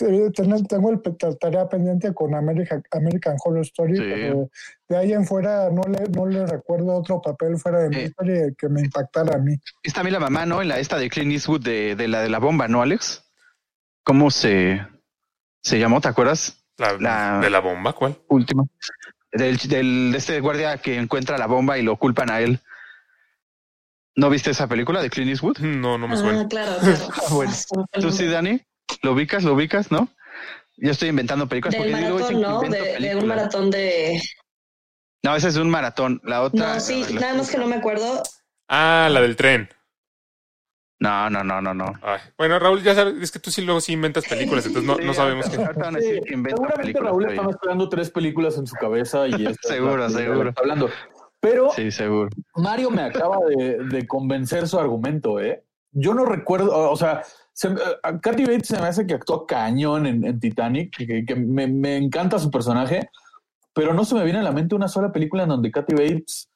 Te- 0.00 0.30
ten- 0.30 0.66
Tengo 0.66 0.90
el, 0.90 1.00
tarea 1.38 1.68
pendiente 1.68 2.14
con 2.14 2.34
America- 2.34 2.82
American 2.92 3.36
Horror 3.44 3.60
Story, 3.62 3.96
Sí. 3.98 4.02
pero 4.02 4.48
de 4.88 4.96
ahí 4.96 5.12
en 5.12 5.26
fuera 5.26 5.68
no 5.70 5.82
le, 5.82 6.08
no 6.08 6.26
le 6.26 6.46
recuerdo 6.46 6.94
otro 6.96 7.20
papel 7.20 7.58
fuera 7.58 7.80
de 7.80 7.86
Eh. 8.04 8.12
Misery 8.18 8.54
que 8.56 8.68
me 8.70 8.80
impactara 8.80 9.34
a 9.36 9.38
mí. 9.38 9.56
Es 9.82 9.92
también 9.92 10.14
la 10.14 10.20
mamá, 10.20 10.46
¿no? 10.46 10.62
En 10.62 10.68
la 10.68 10.78
esta 10.78 10.96
de 10.96 11.10
Clint 11.10 11.32
Eastwood 11.32 11.60
de, 11.62 11.96
de 11.96 12.08
la 12.08 12.22
de 12.22 12.30
la 12.30 12.38
bomba, 12.38 12.66
¿no, 12.66 12.80
Alex? 12.80 13.22
¿Cómo 14.02 14.30
se, 14.30 14.80
se 15.62 15.78
llamó? 15.78 16.00
¿Te 16.00 16.08
acuerdas? 16.08 16.64
La, 16.78 16.92
La- 16.98 17.40
¿De 17.42 17.50
la 17.50 17.60
bomba? 17.60 17.92
¿Cuál? 17.92 18.16
Última. 18.28 18.64
Del, 19.32 19.58
del 19.58 20.12
de 20.12 20.18
este 20.18 20.40
guardia 20.40 20.78
que 20.78 20.96
encuentra 20.96 21.36
la 21.36 21.46
bomba 21.46 21.76
y 21.78 21.82
lo 21.82 21.96
culpan 21.96 22.30
a 22.30 22.40
él. 22.40 22.58
¿No 24.16 24.28
viste 24.28 24.50
esa 24.50 24.66
película 24.66 25.02
de 25.02 25.10
Clint 25.10 25.30
Eastwood? 25.30 25.58
No, 25.58 25.96
no 25.98 26.08
me 26.08 26.14
Ah, 26.14 26.16
suena. 26.16 26.48
claro, 26.48 26.72
claro. 26.80 27.08
Bueno, 27.30 27.52
Ah, 27.92 28.00
¿Tú 28.00 28.10
sí. 28.10 28.26
Dani? 28.26 28.60
¿Lo 29.02 29.12
ubicas? 29.12 29.42
¿Lo 29.44 29.54
ubicas? 29.54 29.90
¿No? 29.90 30.08
Yo 30.76 30.90
estoy 30.92 31.08
inventando 31.10 31.46
películas 31.48 31.72
Del 31.74 31.82
porque 31.82 31.90
invento 31.92 32.26
De, 32.70 32.98
de 33.08 33.16
un 33.16 33.26
maratón 33.26 33.70
de... 33.70 34.20
No, 35.22 35.36
ese 35.36 35.48
es 35.48 35.56
un 35.56 35.68
maratón. 35.68 36.20
La 36.24 36.42
otra. 36.42 36.74
No, 36.74 36.80
sí, 36.80 37.04
la- 37.12 37.20
nada 37.20 37.34
más 37.34 37.50
que 37.50 37.58
no 37.58 37.66
me 37.66 37.76
acuerdo. 37.76 38.22
Ah, 38.68 39.08
la 39.10 39.20
del 39.20 39.36
tren. 39.36 39.68
No, 40.98 41.30
no, 41.30 41.42
no, 41.44 41.60
no, 41.62 41.72
no. 41.74 41.94
Ay, 42.02 42.20
Bueno, 42.36 42.58
Raúl, 42.58 42.82
ya 42.82 42.94
sabes, 42.94 43.14
es 43.22 43.30
que 43.32 43.38
tú 43.38 43.50
sí 43.50 43.62
luego 43.62 43.80
sí 43.80 43.92
inventas 43.92 44.26
películas, 44.26 44.66
entonces 44.66 44.86
no, 45.02 45.14
sabemos 45.14 45.48
qué. 45.48 45.56
Sí, 45.56 45.62
que 45.62 46.34
seguramente 46.34 46.76
películas, 46.76 47.04
Raúl 47.10 47.24
está 47.30 47.42
mezclando 47.42 47.88
tres 47.88 48.10
películas 48.10 48.58
en 48.58 48.66
su 48.66 48.74
cabeza 48.76 49.26
y 49.26 49.32
esta 49.46 49.68
Seguro, 49.68 50.08
seguro. 50.10 50.48
está 50.50 50.60
hablando. 50.60 50.90
Pero 51.40 51.70
Sí, 51.74 51.90
seguro. 51.90 52.28
Mario 52.54 52.90
me 52.90 53.00
acaba 53.02 53.38
de, 53.48 53.78
de 53.84 54.06
convencer 54.06 54.68
su 54.68 54.78
argumento, 54.78 55.40
¿eh? 55.40 55.64
Yo 55.92 56.14
no 56.14 56.24
recuerdo, 56.24 56.90
o 56.90 56.96
sea, 56.96 57.22
se, 57.52 57.68
a 58.02 58.18
Kathy 58.20 58.44
Bates 58.44 58.68
se 58.68 58.80
me 58.80 58.86
hace 58.86 59.06
que 59.06 59.14
actúa 59.14 59.46
cañón 59.46 60.06
en, 60.06 60.24
en 60.24 60.38
Titanic, 60.38 60.96
que, 60.96 61.24
que 61.24 61.34
me, 61.34 61.66
me 61.66 61.96
encanta 61.96 62.38
su 62.38 62.50
personaje, 62.50 63.10
pero 63.72 63.94
no 63.94 64.04
se 64.04 64.14
me 64.14 64.24
viene 64.24 64.38
a 64.40 64.42
la 64.42 64.52
mente 64.52 64.74
una 64.74 64.88
sola 64.88 65.12
película 65.12 65.44
en 65.44 65.50
donde 65.50 65.70
Kathy 65.70 65.94
Bates 65.94 66.50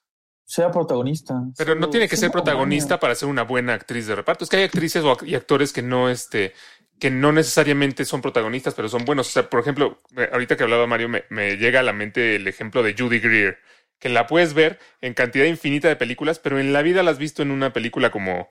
sea 0.45 0.70
protagonista. 0.70 1.43
Pero 1.57 1.74
no 1.74 1.89
tiene 1.89 2.09
que 2.09 2.16
ser 2.16 2.30
protagonista 2.30 3.01
para 3.01 3.14
ser 3.14 3.28
una 3.28 3.43
buena 3.43 3.74
actriz 3.74 4.07
de 4.07 4.14
reparto. 4.14 4.45
Es 4.45 4.51
que 4.51 4.59
hay 4.59 4.64
actrices 4.64 5.05
y 5.24 5.35
actores 5.35 5.72
que 5.72 5.82
no, 5.82 6.11
este, 6.11 6.53
que 6.99 7.11
no 7.11 7.32
necesariamente 7.32 8.05
son 8.05 8.20
protagonistas, 8.20 8.74
pero 8.74 8.89
son 8.89 9.05
buenos. 9.05 9.28
O 9.28 9.30
sea, 9.30 9.49
por 9.49 9.61
ejemplo, 9.61 10.01
eh, 10.16 10.28
ahorita 10.32 10.57
que 10.57 10.64
hablaba 10.64 10.87
Mario, 10.87 11.09
me, 11.09 11.24
me 11.30 11.57
llega 11.57 11.80
a 11.80 11.82
la 11.82 11.93
mente 11.93 12.37
el 12.37 12.47
ejemplo 12.47 12.82
de 12.82 12.95
Judy 12.97 13.20
Greer, 13.20 13.59
que 13.99 14.09
la 14.09 14.26
puedes 14.26 14.55
ver 14.55 14.78
en 15.01 15.14
cantidad 15.14 15.47
infinita 15.47 15.89
de 15.89 15.97
películas, 15.97 16.39
pero 16.39 16.59
en 16.59 16.72
la 16.72 16.82
vida 16.82 17.03
la 17.03 17.11
has 17.11 17.18
visto 17.18 17.43
en 17.43 17.51
una 17.51 17.72
película 17.72 18.11
como, 18.11 18.51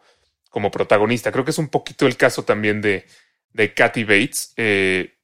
como 0.53 0.69
protagonista. 0.69 1.31
Creo 1.31 1.43
que 1.43 1.49
es 1.49 1.57
un 1.57 1.67
poquito 1.69 2.05
el 2.05 2.15
caso 2.15 2.43
también 2.45 2.79
de, 2.79 3.07
de 3.53 3.73
Kathy 3.73 4.03
Bates. 4.03 4.53
Eh, 4.55 5.15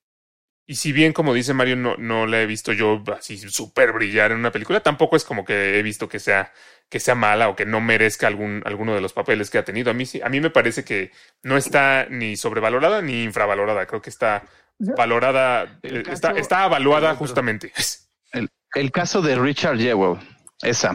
y 0.65 0.75
si 0.75 0.91
bien, 0.91 1.13
como 1.13 1.35
dice 1.35 1.53
Mario, 1.53 1.75
no, 1.75 1.97
no 1.97 2.25
la 2.25 2.41
he 2.41 2.47
visto 2.47 2.73
yo 2.73 3.03
así 3.15 3.37
súper 3.37 3.91
brillar 3.91 4.31
en 4.31 4.39
una 4.39 4.51
película, 4.51 4.81
tampoco 4.81 5.15
es 5.15 5.23
como 5.23 5.45
que 5.45 5.77
he 5.77 5.83
visto 5.83 6.09
que 6.09 6.17
sea, 6.19 6.51
que 6.89 6.99
sea 6.99 7.13
mala 7.13 7.47
o 7.49 7.55
que 7.55 7.67
no 7.67 7.79
merezca 7.79 8.25
algún, 8.25 8.63
alguno 8.65 8.95
de 8.95 9.01
los 9.01 9.13
papeles 9.13 9.51
que 9.51 9.59
ha 9.59 9.63
tenido. 9.63 9.91
A 9.91 9.93
mí, 9.93 10.05
a 10.23 10.29
mí 10.29 10.41
me 10.41 10.49
parece 10.49 10.83
que 10.83 11.11
no 11.43 11.57
está 11.57 12.07
ni 12.09 12.35
sobrevalorada 12.35 13.03
ni 13.03 13.21
infravalorada. 13.23 13.85
Creo 13.85 14.01
que 14.01 14.09
está 14.09 14.45
valorada, 14.79 15.79
eh, 15.83 16.01
caso- 16.03 16.11
está, 16.13 16.31
está 16.31 16.65
evaluada 16.65 17.13
justamente. 17.15 17.71
El, 18.31 18.49
el 18.73 18.91
caso 18.91 19.21
de 19.21 19.35
Richard 19.35 19.77
Jewell, 19.77 20.19
esa. 20.63 20.93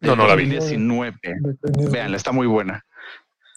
No, 0.00 0.16
no 0.16 0.26
la 0.26 0.34
vi. 0.36 0.46
2019. 0.46 1.18
de 1.22 1.28
Clint 1.34 1.46
Eastwood. 1.64 1.90
Veanla, 1.92 2.16
está 2.16 2.32
muy 2.32 2.46
buena. 2.46 2.84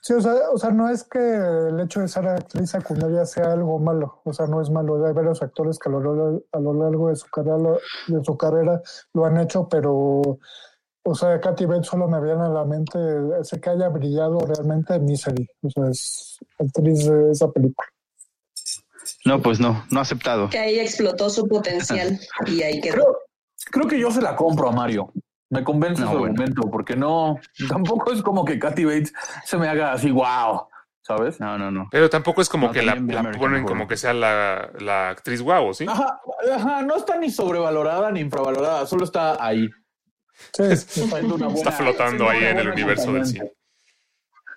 Sí, 0.06 0.12
o 0.12 0.20
sea, 0.20 0.34
o 0.54 0.58
sea, 0.58 0.70
no 0.72 0.90
es 0.90 1.06
que 1.06 1.18
el 1.18 1.80
hecho 1.80 2.02
de 2.02 2.10
ser 2.10 2.28
actriz 2.28 2.70
secundaria 2.72 3.26
sea 3.26 3.54
algo 3.54 3.80
malo, 3.80 4.20
o 4.26 4.34
sea, 4.34 4.48
no 4.48 4.62
es 4.62 4.70
malo. 4.70 5.06
Hay 5.06 5.14
varios 5.14 5.42
actores 5.42 5.80
que 5.80 5.88
a 5.88 5.94
lo, 5.94 6.02
largo- 6.02 6.44
a 6.52 6.60
lo 6.60 6.74
largo 6.74 7.08
de 7.08 7.16
su 7.16 7.26
carrera, 7.28 7.58
lo- 7.58 7.80
de 8.08 8.22
su 8.26 8.36
carrera 8.38 8.82
lo 9.14 9.26
han 9.26 9.38
hecho, 9.40 9.70
pero, 9.70 10.40
o 11.06 11.16
sea, 11.16 11.40
Katy 11.40 11.66
Bates 11.66 11.88
solo 11.88 12.10
me 12.10 12.20
viene 12.22 12.42
a 12.44 12.50
la 12.50 12.66
mente 12.66 13.00
ese 13.40 13.62
que 13.62 13.70
haya 13.70 13.88
brillado 13.88 14.40
realmente 14.40 14.94
en 14.96 15.06
Misery, 15.06 15.48
o 15.62 15.70
sea, 15.70 15.90
es 15.90 16.38
actriz 16.60 17.06
de 17.08 17.32
esa 17.32 17.50
película. 17.50 17.88
No, 19.26 19.42
pues 19.42 19.62
no, 19.62 19.86
no 19.90 20.02
aceptado. 20.02 20.50
Que 20.50 20.60
ahí 20.60 20.80
explotó 20.80 21.30
su 21.30 21.48
potencial 21.48 22.20
y 22.48 22.62
ahí 22.62 22.82
quedó. 22.82 22.96
Creo, 22.96 23.18
creo 23.72 23.88
que 23.88 24.00
yo 24.02 24.12
se 24.12 24.22
la 24.22 24.36
compro 24.36 24.68
a 24.68 24.74
Mario. 24.74 25.14
Me 25.54 25.64
convence 25.64 26.02
No, 26.02 26.08
su 26.12 26.18
bueno. 26.18 26.32
argumento, 26.34 26.62
porque 26.72 26.96
no, 26.96 27.40
tampoco 27.70 28.12
es 28.12 28.22
como 28.22 28.44
que 28.46 28.60
Kathy 28.60 28.86
Bates 28.86 29.14
se 29.46 29.58
me 29.58 29.68
haga 29.70 29.94
así, 29.94 30.12
wow, 30.12 30.68
¿sabes? 31.02 31.40
No, 31.40 31.58
no, 31.58 31.70
no. 31.72 31.88
Pero 31.92 32.10
tampoco 32.10 32.42
es 32.42 32.50
como 32.50 32.68
No, 32.68 32.74
que 32.74 32.82
la, 32.82 32.96
ponen 32.96 33.36
Horror. 33.40 33.66
como 33.66 33.88
que 33.88 33.96
sea 33.98 34.14
la, 34.14 34.70
la 34.80 35.10
actriz 35.10 35.42
guau, 35.42 35.74
¿sí? 35.74 35.86
Ajá, 35.88 36.20
ajá, 36.56 36.82
no 36.82 36.96
está 36.96 37.18
ni 37.18 37.30
sobrevalorada 37.30 38.12
ni 38.12 38.20
infravalorada, 38.22 38.86
solo 38.88 39.04
está 39.06 39.44
ahí. 39.46 39.70
Sí, 40.52 40.76
Siendo 40.76 41.36
una 41.36 41.48
Está 41.50 41.72
flotando 41.72 42.30
ahí 42.30 42.40
una 42.40 42.50
en 42.50 42.60
el 42.60 42.70
universo 42.70 43.14
del 43.14 43.26
cine. 43.26 43.52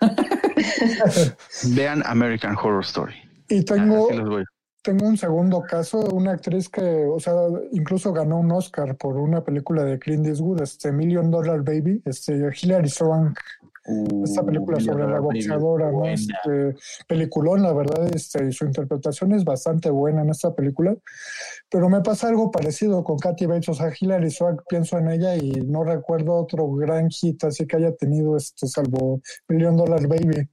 Vean 1.74 2.02
American 2.06 2.56
Horror 2.56 2.82
Story. 2.84 3.14
y 3.48 3.64
tengo, 3.64 4.06
Así 4.08 4.16
los 4.18 4.28
voy. 4.28 4.44
Tengo 4.86 5.08
un 5.08 5.16
segundo 5.16 5.62
caso, 5.62 5.98
una 6.14 6.30
actriz 6.30 6.68
que, 6.68 7.06
o 7.06 7.18
sea, 7.18 7.34
incluso 7.72 8.12
ganó 8.12 8.38
un 8.38 8.52
Oscar 8.52 8.96
por 8.96 9.16
una 9.16 9.42
película 9.42 9.82
de 9.82 9.98
Clint 9.98 10.24
Eastwood, 10.24 10.62
este 10.62 10.92
Million 10.92 11.28
Dollar 11.28 11.64
Baby, 11.64 12.00
este 12.04 12.34
Hilary 12.62 12.88
Swank. 12.88 13.36
Esta 14.24 14.44
película 14.44 14.80
sobre 14.80 15.08
la 15.08 15.20
boxeadora, 15.20 15.92
¿no? 15.92 16.06
Este, 16.06 16.74
peliculón, 17.06 17.62
la 17.62 17.72
verdad, 17.72 18.12
este, 18.14 18.48
y 18.48 18.52
su 18.52 18.64
interpretación 18.64 19.32
es 19.32 19.44
bastante 19.44 19.90
buena 19.90 20.22
en 20.22 20.30
esta 20.30 20.54
película. 20.54 20.96
Pero 21.68 21.88
me 21.88 22.00
pasa 22.00 22.28
algo 22.28 22.50
parecido 22.50 23.02
con 23.02 23.18
Katy 23.18 23.46
Bates, 23.46 23.68
o 23.68 23.74
sea, 23.74 23.92
Hilary 23.98 24.30
Swank, 24.30 24.62
pienso 24.68 24.98
en 24.98 25.10
ella 25.10 25.36
y 25.36 25.50
no 25.50 25.84
recuerdo 25.84 26.34
otro 26.34 26.68
gran 26.72 27.10
hit 27.10 27.42
así 27.44 27.66
que 27.66 27.76
haya 27.76 27.94
tenido, 27.94 28.36
este, 28.36 28.66
salvo 28.68 29.20
Million 29.48 29.76
Dollar 29.76 30.06
Baby. 30.06 30.48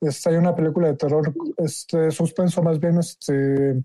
Este, 0.00 0.30
hay 0.30 0.36
una 0.36 0.54
película 0.54 0.88
de 0.88 0.96
terror, 0.96 1.32
este, 1.56 2.10
suspenso 2.10 2.62
más 2.62 2.78
bien, 2.78 2.98
este, 2.98 3.82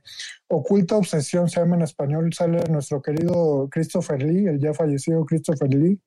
Oculta 0.47 0.97
Obsesión 0.97 1.49
se 1.49 1.62
llama 1.62 1.78
en 1.78 1.84
español, 1.84 2.34
sale 2.34 2.62
nuestro 2.70 3.01
querido 3.01 3.70
Christopher 3.72 4.22
Lee, 4.22 4.47
el 4.47 4.59
ya 4.59 4.74
fallecido 4.74 5.26
Christopher 5.26 5.74
Lee. 5.74 5.99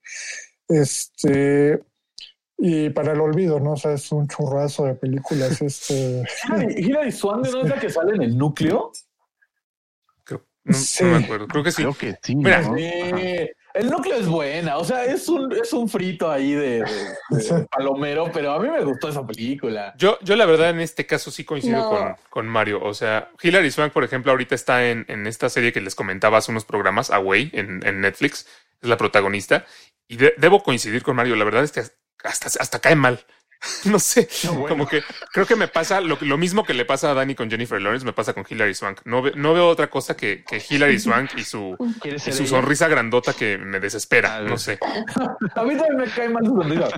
Este, 0.69 1.83
y 2.59 2.91
para 2.91 3.13
el 3.13 3.21
olvido, 3.21 3.61
¿no? 3.61 3.73
O 3.73 3.77
sea, 3.77 3.93
es 3.95 4.13
un 4.13 4.29
churrazo 4.29 4.85
de 4.85 4.95
películas. 4.95 5.61
Este. 5.63 6.23
Hilary 6.77 7.13
Swank 7.13 7.47
no 7.51 7.63
es 7.63 7.69
la 7.69 7.81
que 7.81 7.91
sale 7.91 8.15
en 8.15 8.23
el 8.23 8.39
núcleo. 8.39 8.93
Creo, 10.23 10.47
no, 10.65 10.75
Sí. 10.75 11.05
no 11.05 11.19
me 11.19 11.25
acuerdo. 11.25 11.49
Creo 11.49 11.65
que 11.65 11.73
sí. 11.73 11.83
Creo 11.83 11.95
que 11.95 12.17
sí. 12.23 12.37
Mira, 12.37 12.63
¿no? 12.63 12.77
Sí, 12.77 12.91
el 13.75 13.91
núcleo 13.91 14.17
es 14.17 14.27
buena, 14.27 14.79
o 14.79 14.85
sea, 14.85 15.05
es 15.05 15.29
un, 15.29 15.53
es 15.53 15.73
un 15.73 15.89
frito 15.89 16.31
ahí 16.31 16.53
de, 16.53 16.81
de- 16.85 16.85
de 17.31 17.41
Sí. 17.41 17.55
palomero, 17.71 18.31
pero 18.33 18.53
a 18.53 18.61
mí 18.61 18.69
me 18.71 18.83
gustó 18.85 19.09
esa 19.09 19.27
película. 19.27 19.93
Yo, 19.99 20.19
yo 20.23 20.37
la 20.37 20.47
verdad 20.47 20.71
en 20.71 20.81
este 20.81 21.05
caso 21.07 21.31
sí 21.31 21.45
coincido 21.45 21.79
No. 21.79 21.89
con, 21.91 22.17
con 22.31 22.47
Mario. 22.47 22.81
O 22.83 22.95
sea, 22.95 23.31
Hilary 23.43 23.71
Swank, 23.71 23.93
por 23.93 24.05
ejemplo, 24.05 24.33
ahorita 24.33 24.55
está 24.55 24.89
en, 24.89 25.05
en 25.09 25.27
esta 25.27 25.49
serie 25.49 25.73
que 25.73 25.81
les 25.81 25.95
comentaba 25.95 26.39
hace 26.39 26.51
unos 26.53 26.65
programas, 26.65 27.11
Away, 27.11 27.51
en, 27.53 27.87
en 27.87 28.01
Netflix. 28.01 28.47
Es 28.81 28.89
la 28.89 28.97
protagonista. 28.97 29.65
Y 30.09 30.17
de- 30.17 30.35
debo 30.39 30.63
coincidir 30.63 31.03
con 31.03 31.17
Mario. 31.17 31.35
La 31.37 31.45
verdad 31.45 31.65
es 31.65 31.73
que 31.73 31.81
hasta, 32.23 32.47
hasta 32.61 32.79
cae 32.81 32.95
mal. 32.97 33.25
No 33.85 33.99
sé, 33.99 34.29
como 34.69 34.87
que 34.87 35.03
creo 35.33 35.47
que 35.47 35.57
me 35.57 35.69
pasa 35.69 36.01
lo, 36.01 36.17
lo 36.21 36.39
mismo 36.39 36.65
que 36.65 36.75
le 36.75 36.85
pasa 36.85 37.11
a 37.11 37.15
Dani 37.15 37.35
con 37.35 37.51
Jennifer 37.51 37.81
Lawrence, 37.81 38.05
me 38.07 38.13
pasa 38.13 38.33
con 38.35 38.45
Hilary 38.49 38.75
Swank. 38.75 39.01
No, 39.05 39.23
ve- 39.23 39.33
no 39.37 39.55
veo 39.55 39.69
otra 39.69 39.89
cosa 39.89 40.17
que, 40.17 40.45
que 40.45 40.63
Hilary 40.69 40.99
Swank 40.99 41.31
y 41.37 41.45
su, 41.45 41.77
¿Quieres 42.01 42.27
y 42.29 42.33
su 42.33 42.47
sonrisa 42.47 42.89
grandota 42.89 43.33
que 43.33 43.59
me 43.59 43.81
desespera. 43.81 44.37
Ah, 44.37 44.41
No 44.43 44.59
sé. 44.59 44.79
A 45.55 45.63
mí 45.65 45.77
también 45.77 45.97
me 45.97 46.05
cae 46.07 46.29
mal 46.29 46.45
su 46.45 46.55
sonrisa. 46.55 46.89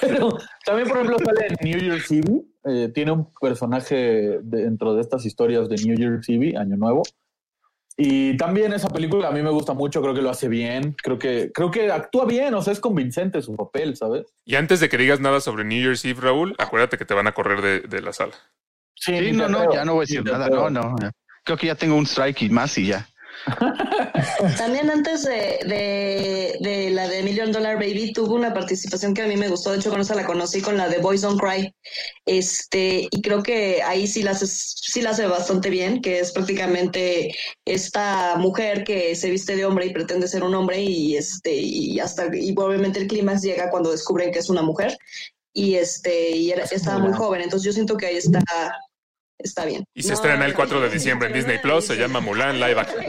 Pero 0.00 0.38
también, 0.64 0.88
por 0.88 0.98
ejemplo, 0.98 1.18
sale 1.24 1.46
en 1.48 1.56
New 1.70 1.78
Year's 1.80 2.10
Eve. 2.10 2.42
eh, 2.64 2.90
tiene 2.94 3.12
un 3.12 3.32
personaje 3.40 4.38
dentro 4.42 4.94
de 4.94 5.00
estas 5.02 5.24
historias 5.24 5.68
de 5.68 5.76
New 5.84 5.96
Year's 5.96 6.28
Eve, 6.28 6.56
Año 6.56 6.76
Nuevo. 6.76 7.02
Y 8.00 8.36
también 8.36 8.72
esa 8.72 8.88
película 8.88 9.26
a 9.26 9.32
mí 9.32 9.42
me 9.42 9.50
gusta 9.50 9.74
mucho, 9.74 10.00
creo 10.00 10.14
que 10.14 10.22
lo 10.22 10.30
hace 10.30 10.46
bien, 10.46 10.94
creo 11.02 11.18
que, 11.18 11.50
creo 11.52 11.72
que 11.72 11.90
actúa 11.90 12.26
bien, 12.26 12.54
o 12.54 12.62
sea, 12.62 12.72
es 12.72 12.78
convincente 12.78 13.42
su 13.42 13.56
papel, 13.56 13.96
¿sabes? 13.96 14.24
Y 14.44 14.54
antes 14.54 14.78
de 14.78 14.88
que 14.88 14.96
digas 14.96 15.18
nada 15.18 15.40
sobre 15.40 15.64
New 15.64 15.82
Year's 15.82 16.04
Eve, 16.04 16.20
Raúl, 16.20 16.54
acuérdate 16.58 16.96
que 16.96 17.04
te 17.04 17.14
van 17.14 17.26
a 17.26 17.32
correr 17.32 17.60
de, 17.60 17.80
de 17.80 18.00
la 18.00 18.12
sala. 18.12 18.34
Sí, 18.94 19.32
no, 19.32 19.48
no, 19.48 19.72
ya 19.72 19.84
no 19.84 19.94
voy 19.94 20.02
a 20.02 20.06
decir 20.06 20.24
nada. 20.24 20.48
No, 20.48 20.70
no. 20.70 20.94
Creo 21.42 21.58
que 21.58 21.66
ya 21.66 21.74
tengo 21.74 21.96
un 21.96 22.06
strike 22.06 22.42
y 22.42 22.50
más 22.50 22.78
y 22.78 22.86
ya. 22.86 23.08
También 24.58 24.90
antes 24.90 25.24
de, 25.24 25.58
de, 25.66 26.56
de 26.60 26.90
la 26.90 27.08
de 27.08 27.22
Million 27.22 27.52
Dollar 27.52 27.76
Baby 27.76 28.12
tuvo 28.12 28.34
una 28.34 28.52
participación 28.52 29.14
que 29.14 29.22
a 29.22 29.26
mí 29.26 29.36
me 29.36 29.48
gustó, 29.48 29.72
de 29.72 29.78
hecho 29.78 29.90
con 29.90 30.00
esa 30.00 30.14
la 30.14 30.26
conocí 30.26 30.60
con 30.60 30.76
la 30.76 30.88
de 30.88 30.98
Boys 30.98 31.22
Don't 31.22 31.40
Cry, 31.40 31.74
este, 32.26 33.08
y 33.10 33.22
creo 33.22 33.42
que 33.42 33.82
ahí 33.82 34.06
sí 34.06 34.22
la 34.22 34.32
hace, 34.32 34.46
sí 34.46 35.00
la 35.02 35.10
hace 35.10 35.26
bastante 35.26 35.70
bien, 35.70 36.00
que 36.00 36.20
es 36.20 36.32
prácticamente 36.32 37.34
esta 37.64 38.36
mujer 38.36 38.84
que 38.84 39.14
se 39.14 39.30
viste 39.30 39.56
de 39.56 39.64
hombre 39.64 39.86
y 39.86 39.92
pretende 39.92 40.28
ser 40.28 40.42
un 40.42 40.54
hombre 40.54 40.80
y 40.80 41.16
este, 41.16 41.54
y 41.54 41.98
hasta, 42.00 42.28
y 42.34 42.54
obviamente 42.56 43.00
el 43.00 43.06
clímax 43.06 43.42
llega 43.42 43.70
cuando 43.70 43.90
descubren 43.90 44.32
que 44.32 44.40
es 44.40 44.50
una 44.50 44.62
mujer, 44.62 44.96
y 45.52 45.74
este, 45.74 46.30
y 46.30 46.50
era, 46.50 46.64
estaba 46.64 46.98
muy 46.98 47.12
joven, 47.12 47.42
entonces 47.42 47.66
yo 47.66 47.72
siento 47.72 47.96
que 47.96 48.06
ahí 48.06 48.16
está, 48.16 48.40
está 49.38 49.64
bien. 49.64 49.84
Y 49.94 50.02
se 50.02 50.08
No, 50.08 50.14
estrena 50.14 50.44
el 50.44 50.52
no, 50.52 50.56
4 50.56 50.80
de 50.80 50.90
diciembre 50.90 51.28
en 51.28 51.34
Disney 51.34 51.58
Plus, 51.58 51.86
se 51.86 51.96
llama 51.96 52.20
Mulan 52.20 52.58
Live 52.58 52.80
Action. 52.80 53.04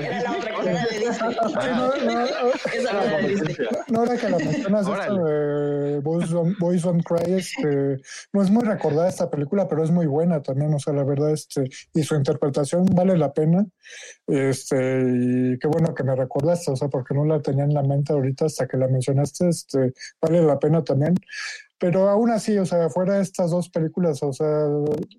Disney. 3.27 3.57
no, 3.88 3.99
ahora 3.99 4.17
que 4.17 4.30
la 4.30 4.38
mencionas, 4.38 4.86
de 4.86 5.99
Boys 6.01 6.30
Don't, 6.30 6.57
Boys 6.59 6.82
Don't 6.84 7.03
Cry, 7.03 7.34
este, 7.34 7.97
no 8.34 8.41
es 8.41 8.49
muy 8.49 8.63
recordada 8.63 9.09
esta 9.09 9.30
película, 9.30 9.67
pero 9.67 9.84
es 9.84 9.91
muy 9.91 10.05
buena 10.05 10.41
también, 10.41 10.73
o 10.73 10.80
sea, 10.80 10.93
la 10.93 11.03
verdad, 11.03 11.32
este, 11.32 11.69
y 11.93 12.03
su 12.03 12.15
interpretación 12.15 12.86
vale 12.93 13.17
la 13.17 13.34
pena, 13.34 13.65
este, 14.27 14.75
y 14.75 15.57
qué 15.59 15.67
bueno 15.67 15.93
que 15.93 16.03
me 16.03 16.15
recordaste, 16.15 16.71
o 16.71 16.75
sea, 16.75 16.88
porque 16.88 17.13
no 17.13 17.25
la 17.25 17.41
tenía 17.41 17.63
en 17.63 17.73
la 17.73 17.84
mente 17.84 18.13
ahorita 18.13 18.45
hasta 18.45 18.67
que 18.67 18.77
la 18.77 18.88
mencionaste, 18.88 19.49
este, 19.49 19.93
vale 20.21 20.41
la 20.43 20.59
pena 20.59 20.84
también. 20.84 21.15
Pero 21.80 22.09
aún 22.09 22.30
así, 22.30 22.57
o 22.57 22.65
sea, 22.65 22.89
fuera 22.89 23.15
de 23.15 23.21
estas 23.21 23.51
dos 23.51 23.69
películas, 23.69 24.21
o 24.21 24.34
sea, 24.34 24.65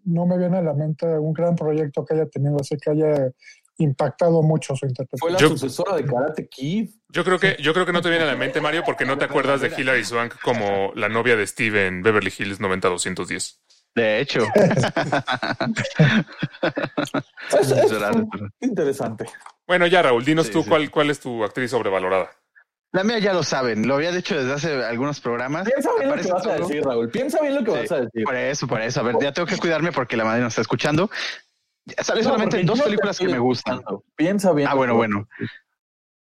no 0.05 0.27
me 0.27 0.37
viene 0.39 0.59
a 0.59 0.63
la 0.63 0.75
mente 0.75 1.07
un 1.07 1.33
gran 1.33 1.57
proyecto 1.57 2.05
que 2.05 2.15
haya 2.15 2.27
tenido, 2.29 2.57
así 2.61 2.77
que 2.77 2.91
haya 2.91 3.31
impactado 3.79 4.43
mucho 4.43 4.75
su 4.77 4.81
Fue 4.81 4.89
interpretación. 4.91 5.33
la 5.33 5.39
Yo- 5.39 5.49
sucesora 5.49 5.97
de 5.97 6.05
Karate 6.05 6.49
Kid. 6.51 6.91
Yo 7.09 7.25
creo 7.25 7.39
que, 7.39 7.57
yo 7.61 7.73
creo 7.73 7.87
que 7.87 7.93
no 7.95 8.03
te 8.03 8.11
viene 8.11 8.25
a 8.25 8.29
la 8.29 8.37
mente, 8.37 8.61
Mario, 8.61 8.83
porque 8.85 9.07
no 9.07 9.17
te 9.17 9.25
acuerdas 9.25 9.63
de 9.63 9.73
Hilary 9.77 10.05
Swank 10.05 10.35
como 10.43 10.93
la 10.95 11.09
novia 11.09 11.35
de 11.35 11.47
Steve 11.47 11.87
en 11.87 12.03
Beverly 12.03 12.31
Hills 12.39 12.61
90210. 12.61 13.63
De 13.95 14.21
hecho. 14.21 14.45
Es, 17.61 17.71
es 17.71 18.01
Raro, 18.01 18.29
interesante. 18.61 19.25
Bueno, 19.67 19.87
ya, 19.87 20.03
Raúl, 20.03 20.25
dinos 20.25 20.47
Sí, 20.47 20.53
tú 20.53 20.63
sí. 20.63 20.69
cuál, 20.69 20.91
cuál 20.91 21.11
es 21.11 21.21
tu 21.21 21.43
actriz 21.45 21.71
sobrevalorada. 21.71 22.31
La 22.93 23.05
mía 23.05 23.19
ya 23.21 23.33
lo 23.33 23.43
saben, 23.45 23.87
lo 23.87 23.95
había 23.95 24.11
dicho 24.11 24.35
desde 24.37 24.53
hace 24.53 24.85
algunos 24.85 25.21
programas. 25.21 25.65
Piensa 25.69 25.91
bien 25.97 26.11
lo 26.11 26.17
que 26.17 26.33
vas 26.33 26.47
a 26.47 26.55
decir, 26.57 26.83
Raúl. 26.85 27.09
Piensa 27.11 27.41
bien 27.41 27.55
lo 27.55 27.65
que 27.65 27.71
Sí, 27.73 27.79
vas 27.79 27.93
a 27.93 28.01
decir. 28.01 28.25
Por 28.25 28.35
eso, 28.37 28.67
por 28.67 28.81
eso. 28.81 29.01
A 29.01 29.03
ver, 29.05 29.17
ya 29.21 29.33
tengo 29.33 29.47
que 29.47 29.57
cuidarme 29.59 29.93
porque 29.93 30.17
la 30.17 30.25
madre 30.25 30.41
nos 30.43 30.49
está 30.53 30.63
escuchando. 30.63 31.09
Sale 31.99 32.23
No, 32.23 32.29
solamente 32.31 32.63
dos 32.65 32.81
películas 32.81 33.19
que 33.19 33.29
me 33.29 33.39
gustan. 33.39 33.81
Piensa 34.17 34.53
bien. 34.53 34.69
Ah, 34.69 34.75
bueno, 34.75 34.97
bueno. 34.97 35.29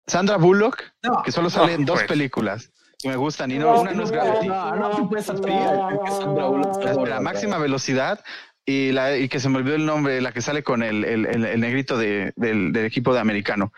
Sandra 0.07 0.37
Bullock, 0.37 0.81
No, 1.03 1.23
que 1.23 1.31
solo 1.31 1.49
sale 1.49 1.73
no, 1.73 1.79
en 1.79 1.85
dos 1.85 2.03
películas 2.03 2.71
que 2.99 3.09
me 3.09 3.15
gustan 3.17 3.51
y 3.51 3.57
no, 3.57 3.81
una 3.81 3.91
no 3.91 4.03
es 4.03 4.11
Gravity. 4.11 4.47
No, 4.47 4.75
no, 4.75 5.21
Sandra 5.21 6.45
Bullock 6.47 6.93
gorda. 6.93 7.19
máxima 7.19 7.57
velocidad 7.57 8.23
y 8.65 8.91
la 8.91 9.15
y 9.17 9.29
que 9.29 9.39
se 9.39 9.47
me 9.49 9.57
olvidó 9.59 9.75
el 9.75 9.85
nombre, 9.85 10.19
la 10.21 10.31
que 10.31 10.41
sale 10.41 10.63
con 10.63 10.81
el, 10.81 11.03
el, 11.05 11.25
el- 11.27 11.45
el 11.45 11.59
negrito 11.59 11.97
de- 11.97 12.33
del, 12.35 12.73
del 12.73 12.85
equipo 12.85 13.13
de 13.13 13.19
americano. 13.19 13.71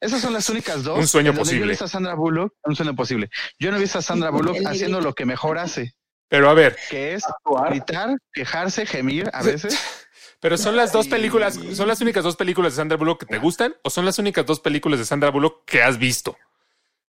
Esas 0.00 0.20
son 0.20 0.32
las 0.32 0.48
únicas 0.50 0.82
dos. 0.82 0.98
Un 0.98 1.06
sueño 1.06 1.32
donde 1.32 1.38
Yo 1.38 1.42
he 1.42 1.50
posible. 1.52 1.70
visto 1.70 1.84
a 1.84 1.88
Sandra 1.88 2.14
Bullock, 2.14 2.54
un 2.64 2.74
sueño 2.76 2.94
posible. 2.96 3.30
Yo 3.58 3.70
no 3.70 3.76
he 3.76 3.80
visto 3.80 3.98
a 3.98 4.02
Sandra 4.02 4.30
Bullock 4.30 4.58
haciendo 4.66 5.00
lo 5.00 5.14
que 5.14 5.24
mejor 5.26 5.58
hace, 5.58 5.94
Pero 6.28 6.48
a 6.50 6.54
ver, 6.54 6.76
que 6.90 7.14
es 7.14 7.24
Actuar. 7.24 7.70
gritar, 7.70 8.16
quejarse, 8.32 8.84
gemir 8.86 9.30
a 9.32 9.42
veces. 9.42 9.78
pero 10.40 10.58
son 10.58 10.74
las 10.74 10.90
dos 10.90 11.06
películas, 11.06 11.56
son 11.74 11.86
las 11.86 12.00
únicas 12.00 12.24
dos 12.24 12.34
películas 12.34 12.72
de 12.72 12.76
Sandra 12.78 12.96
Bullock 12.96 13.20
que 13.20 13.26
te 13.26 13.38
gustan 13.38 13.76
o 13.84 13.90
son 13.90 14.04
las 14.04 14.18
únicas 14.18 14.44
dos 14.44 14.58
películas 14.58 14.98
de 14.98 15.04
Sandra 15.04 15.30
Bullock 15.30 15.64
que 15.66 15.82
has 15.84 15.98
visto. 15.98 16.36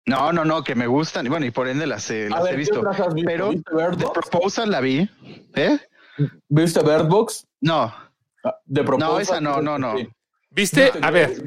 No, 0.05 0.33
no, 0.33 0.45
no, 0.45 0.63
que 0.63 0.77
me 0.77 0.87
gustan 0.87 1.27
y 1.27 1.29
bueno, 1.29 1.45
y 1.47 1.51
por 1.51 1.67
ende 1.67 1.85
las, 1.89 2.09
he- 2.13 2.27
A 2.27 2.31
las 2.31 2.43
ver, 2.45 2.53
he 2.53 2.55
¿qué 2.55 2.59
visto. 2.59 2.79
otras 2.79 3.01
has 3.01 3.13
visto? 3.13 3.29
Pero 3.29 3.49
¿Viste 3.51 3.75
Bird 3.75 3.97
The? 3.99 4.07
Proposal 4.15 4.71
la 4.71 4.81
vi. 4.81 5.11
¿Eh? 5.57 5.77
¿Viste 6.49 6.81
Bird 6.83 7.07
Box? 7.09 7.47
No, 7.61 7.95
Ah, 8.45 8.55
De 8.65 8.85
Proposal. 8.85 9.11
no, 9.15 9.21
esa 9.21 9.41
no, 9.41 9.61
no, 9.61 9.79
no. 9.79 9.95
¿Viste? 10.51 10.93
A 11.03 11.11
ver, 11.11 11.43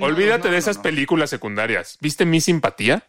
olvídate 0.00 0.38
no, 0.38 0.44
de 0.46 0.50
no, 0.52 0.56
esas 0.56 0.76
no. 0.78 0.82
películas 0.82 1.30
secundarias. 1.30 1.98
¿Viste 2.00 2.24
Mi 2.24 2.40
Simpatía? 2.40 3.04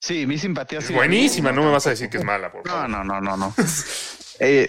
Sí, 0.00 0.26
mi 0.26 0.36
simpatía 0.36 0.80
Es 0.80 0.86
sí 0.86 0.92
buenísima, 0.92 1.50
no 1.50 1.62
me 1.62 1.70
vas 1.70 1.86
a 1.86 1.90
decir 1.90 2.10
que 2.10 2.18
es 2.18 2.24
mala, 2.32 2.52
por 2.52 2.66
No, 2.66 2.72
favor. 2.72 2.90
no, 2.90 3.04
no, 3.04 3.20
no, 3.20 3.36
no. 3.36 3.54
Eh, 4.40 4.68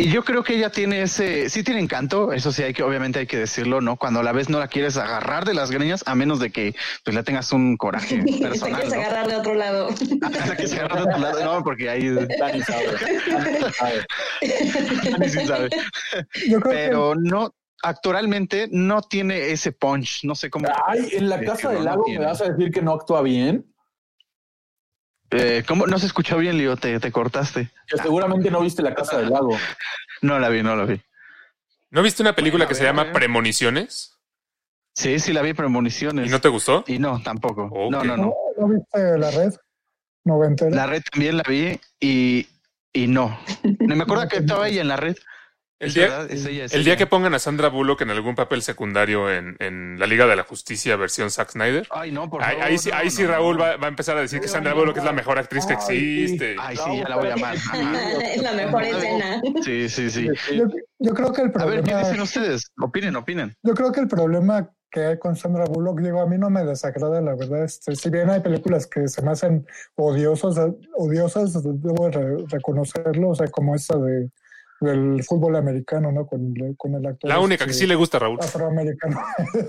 y 0.00 0.10
yo 0.10 0.24
creo 0.24 0.44
que 0.44 0.54
ella 0.54 0.70
tiene 0.70 1.02
ese, 1.02 1.50
sí 1.50 1.64
tiene 1.64 1.80
encanto, 1.80 2.32
eso 2.32 2.52
sí 2.52 2.62
hay 2.62 2.72
que, 2.72 2.84
obviamente 2.84 3.18
hay 3.18 3.26
que 3.26 3.36
decirlo, 3.36 3.80
¿no? 3.80 3.96
Cuando 3.96 4.20
a 4.20 4.22
la 4.22 4.30
vez 4.32 4.48
no 4.48 4.60
la 4.60 4.68
quieres 4.68 4.96
agarrar 4.96 5.44
de 5.44 5.54
las 5.54 5.72
greñas, 5.72 6.04
a 6.06 6.14
menos 6.14 6.38
de 6.38 6.50
que 6.50 6.74
pues 7.04 7.16
le 7.16 7.22
tengas 7.24 7.52
un 7.52 7.76
coraje 7.76 8.18
Te 8.24 8.38
personal, 8.38 8.80
quieres 8.80 8.94
¿no? 8.94 9.00
agarrar 9.00 9.26
de 9.28 9.36
otro 9.36 9.54
lado. 9.54 9.88
Ah, 10.22 10.30
la 10.30 10.54
quieres 10.54 10.72
agarrar 10.74 11.04
de 11.04 11.12
tu 11.14 11.20
lado, 11.20 11.44
no, 11.44 11.64
porque 11.64 11.90
ahí 11.90 12.08
Dani 12.10 12.62
sabe. 12.62 12.86
Dani 13.28 13.72
sabe. 13.72 14.06
Dani 15.10 15.28
sí 15.28 15.46
sabe. 15.46 15.68
Yo 16.48 16.60
creo 16.60 16.72
Pero 16.72 17.14
no, 17.16 17.52
actualmente 17.82 18.68
no 18.70 19.02
tiene 19.02 19.50
ese 19.50 19.72
punch, 19.72 20.24
no 20.24 20.34
sé 20.34 20.48
cómo. 20.48 20.68
Ay, 20.86 21.08
en 21.12 21.28
la 21.28 21.40
casa 21.42 21.70
del 21.70 21.80
no 21.80 21.84
lago 21.84 22.04
tiene. 22.04 22.20
me 22.20 22.26
vas 22.26 22.40
a 22.40 22.50
decir 22.50 22.70
que 22.70 22.82
no 22.82 22.92
actúa 22.92 23.22
bien. 23.22 23.66
Eh, 25.30 25.62
¿Cómo? 25.66 25.86
No 25.86 25.98
se 25.98 26.06
escuchó 26.06 26.38
bien, 26.38 26.56
Leo, 26.58 26.76
te, 26.76 26.98
te 27.00 27.12
cortaste. 27.12 27.70
Que 27.86 27.98
seguramente 27.98 28.50
no 28.50 28.60
viste 28.60 28.82
la 28.82 28.94
casa 28.94 29.18
del 29.18 29.30
lago. 29.30 29.56
No 30.22 30.38
la 30.38 30.48
vi, 30.48 30.62
no 30.62 30.74
la 30.74 30.84
vi. 30.84 31.00
¿No 31.90 32.02
viste 32.02 32.22
una 32.22 32.34
película 32.34 32.64
Bueno, 32.64 32.68
que 32.68 32.74
se 32.74 32.84
llama. 32.84 33.12
Premoniciones? 33.12 34.16
Sí, 34.94 35.18
sí 35.20 35.32
la 35.32 35.42
vi, 35.42 35.52
premoniciones. 35.54 36.26
¿Y 36.26 36.30
no 36.30 36.40
te 36.40 36.48
gustó? 36.48 36.84
Y 36.86 36.98
no, 36.98 37.22
tampoco. 37.22 37.70
No, 37.90 38.02
no, 38.02 38.04
¿No, 38.04 38.16
no. 38.16 38.34
¿no 38.58 38.68
viste 38.68 39.18
la 39.18 39.30
red 39.30 39.54
noventera? 40.24 40.70
La 40.74 40.86
red 40.86 41.02
también 41.10 41.36
la 41.36 41.44
vi 41.46 41.78
y, 42.00 42.48
y 42.92 43.06
no. 43.06 43.38
No 43.80 43.96
me 43.96 44.02
acuerdo 44.02 44.28
que 44.28 44.38
estaba 44.38 44.68
ella 44.68 44.80
en 44.80 44.88
la 44.88 44.96
red. 44.96 45.16
El 45.80 45.94
día, 45.94 46.08
verdad, 46.08 46.30
es 46.30 46.44
ella, 46.44 46.64
es 46.64 46.74
el 46.74 46.82
día 46.82 46.94
ella. 46.94 46.98
que 46.98 47.06
pongan 47.06 47.34
a 47.34 47.38
Sandra 47.38 47.68
Bullock 47.68 48.00
en 48.02 48.10
algún 48.10 48.34
papel 48.34 48.62
secundario 48.62 49.30
en, 49.32 49.56
en 49.60 49.96
la 49.98 50.06
Liga 50.06 50.26
de 50.26 50.34
la 50.34 50.42
Justicia 50.42 50.96
versión 50.96 51.30
Zack 51.30 51.50
Snyder, 51.52 51.86
Ay, 51.90 52.10
no, 52.10 52.28
por 52.28 52.42
ahí, 52.42 52.54
favor. 52.56 52.64
ahí 52.68 52.78
sí, 52.78 52.90
no, 52.90 52.96
ahí 52.96 53.10
sí 53.10 53.22
no, 53.22 53.28
Raúl 53.28 53.56
no. 53.58 53.62
va, 53.62 53.76
va 53.76 53.86
a 53.86 53.88
empezar 53.90 54.16
a 54.16 54.20
decir 54.20 54.40
que 54.40 54.48
Sandra 54.48 54.74
Bullock 54.74 54.96
es 54.96 55.04
la 55.04 55.12
mejor 55.12 55.38
actriz 55.38 55.66
que 55.66 55.74
existe. 55.74 56.56
Ay, 56.58 56.76
sí, 56.76 56.98
ya 56.98 57.08
la 57.08 57.16
voy 57.16 57.28
a 57.28 57.34
amar. 57.34 57.56
Ajá. 57.56 58.12
es 58.34 58.42
la 58.42 58.52
mejor 58.54 58.82
escena. 58.82 59.40
Sí, 59.62 59.88
sí, 59.88 60.10
sí. 60.10 60.28
Yo, 60.56 60.64
yo 60.98 61.14
creo 61.14 61.32
que 61.32 61.42
el 61.42 61.52
A 61.54 61.64
ver, 61.64 61.76
¿qué 61.76 61.82
problema, 61.82 62.00
dicen 62.08 62.20
ustedes? 62.22 62.72
Opinen, 62.80 63.14
opinen. 63.14 63.54
yo 63.62 63.74
creo 63.74 63.92
que 63.92 64.00
el 64.00 64.08
problema 64.08 64.68
que 64.90 65.00
hay 65.04 65.18
con 65.18 65.36
Sandra 65.36 65.64
Bullock, 65.66 66.00
digo, 66.00 66.20
a 66.20 66.26
mí 66.26 66.38
no 66.38 66.50
me 66.50 66.64
desagrada, 66.64 67.20
la 67.20 67.36
verdad. 67.36 67.62
Este, 67.62 67.94
si 67.94 68.10
bien 68.10 68.30
hay 68.30 68.40
películas 68.40 68.86
que 68.86 69.06
se 69.06 69.22
me 69.22 69.30
hacen 69.30 69.66
odiosas, 69.96 70.56
odiosas, 70.96 71.62
debo 71.62 72.08
re- 72.08 72.44
reconocerlo, 72.48 73.28
o 73.28 73.34
sea, 73.34 73.46
como 73.48 73.74
esa 73.74 73.96
de 73.98 74.30
del 74.80 75.22
fútbol 75.24 75.56
americano, 75.56 76.12
¿no? 76.12 76.26
Con, 76.26 76.54
con 76.76 76.94
el 76.94 77.06
actor. 77.06 77.28
La 77.28 77.40
única 77.40 77.64
que 77.64 77.72
este, 77.72 77.84
sí 77.84 77.88
le 77.88 77.94
gusta 77.96 78.18
a 78.18 78.20
Raúl. 78.20 78.38
afroamericano. 78.40 79.20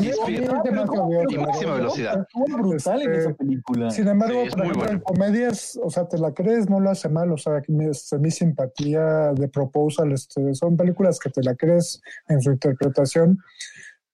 Y 0.00 1.38
máxima 1.38 1.74
velocidad. 1.74 2.20
Estuvo 2.22 2.44
brutal 2.58 3.02
en 3.02 3.10
Este, 3.12 3.20
esa 3.22 3.34
película. 3.34 3.90
Sin 3.90 4.08
embargo, 4.08 4.40
Sí, 4.42 4.46
ejemplo, 4.48 4.64
en 4.72 4.78
bueno. 4.78 5.02
comedias, 5.02 5.78
o 5.82 5.90
sea, 5.90 6.06
te 6.08 6.18
la 6.18 6.32
crees, 6.32 6.68
no 6.68 6.80
lo 6.80 6.90
hace 6.90 7.08
mal, 7.08 7.30
o 7.32 7.36
sea, 7.38 7.60
mi, 7.68 7.86
este, 7.86 8.18
mi 8.18 8.30
simpatía 8.30 9.32
de 9.32 9.48
Proposal, 9.48 10.12
este, 10.12 10.54
son 10.54 10.76
películas 10.76 11.18
que 11.18 11.30
te 11.30 11.42
la 11.42 11.54
crees 11.54 12.00
en 12.28 12.40
su 12.40 12.50
interpretación, 12.52 13.38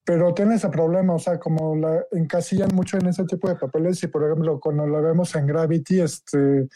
pero 0.05 0.33
tiene 0.35 0.55
ese 0.57 0.69
problema, 0.69 1.15
o 1.15 1.19
sea, 1.19 1.39
como 1.39 1.77
la 1.77 2.03
encasillan 2.13 2.71
mucho 2.75 2.97
en 2.99 3.07
ese 3.09 3.25
tipo 3.25 3.49
de 3.49 3.57
papeles 3.57 4.03
y, 4.03 4.07
por 4.09 4.25
ejemplo, 4.25 4.59
cuando 4.61 4.87
la 4.87 5.01
vemos 5.01 5.35
en 5.35 5.47
Gravity, 5.47 6.01
este, 6.01 6.69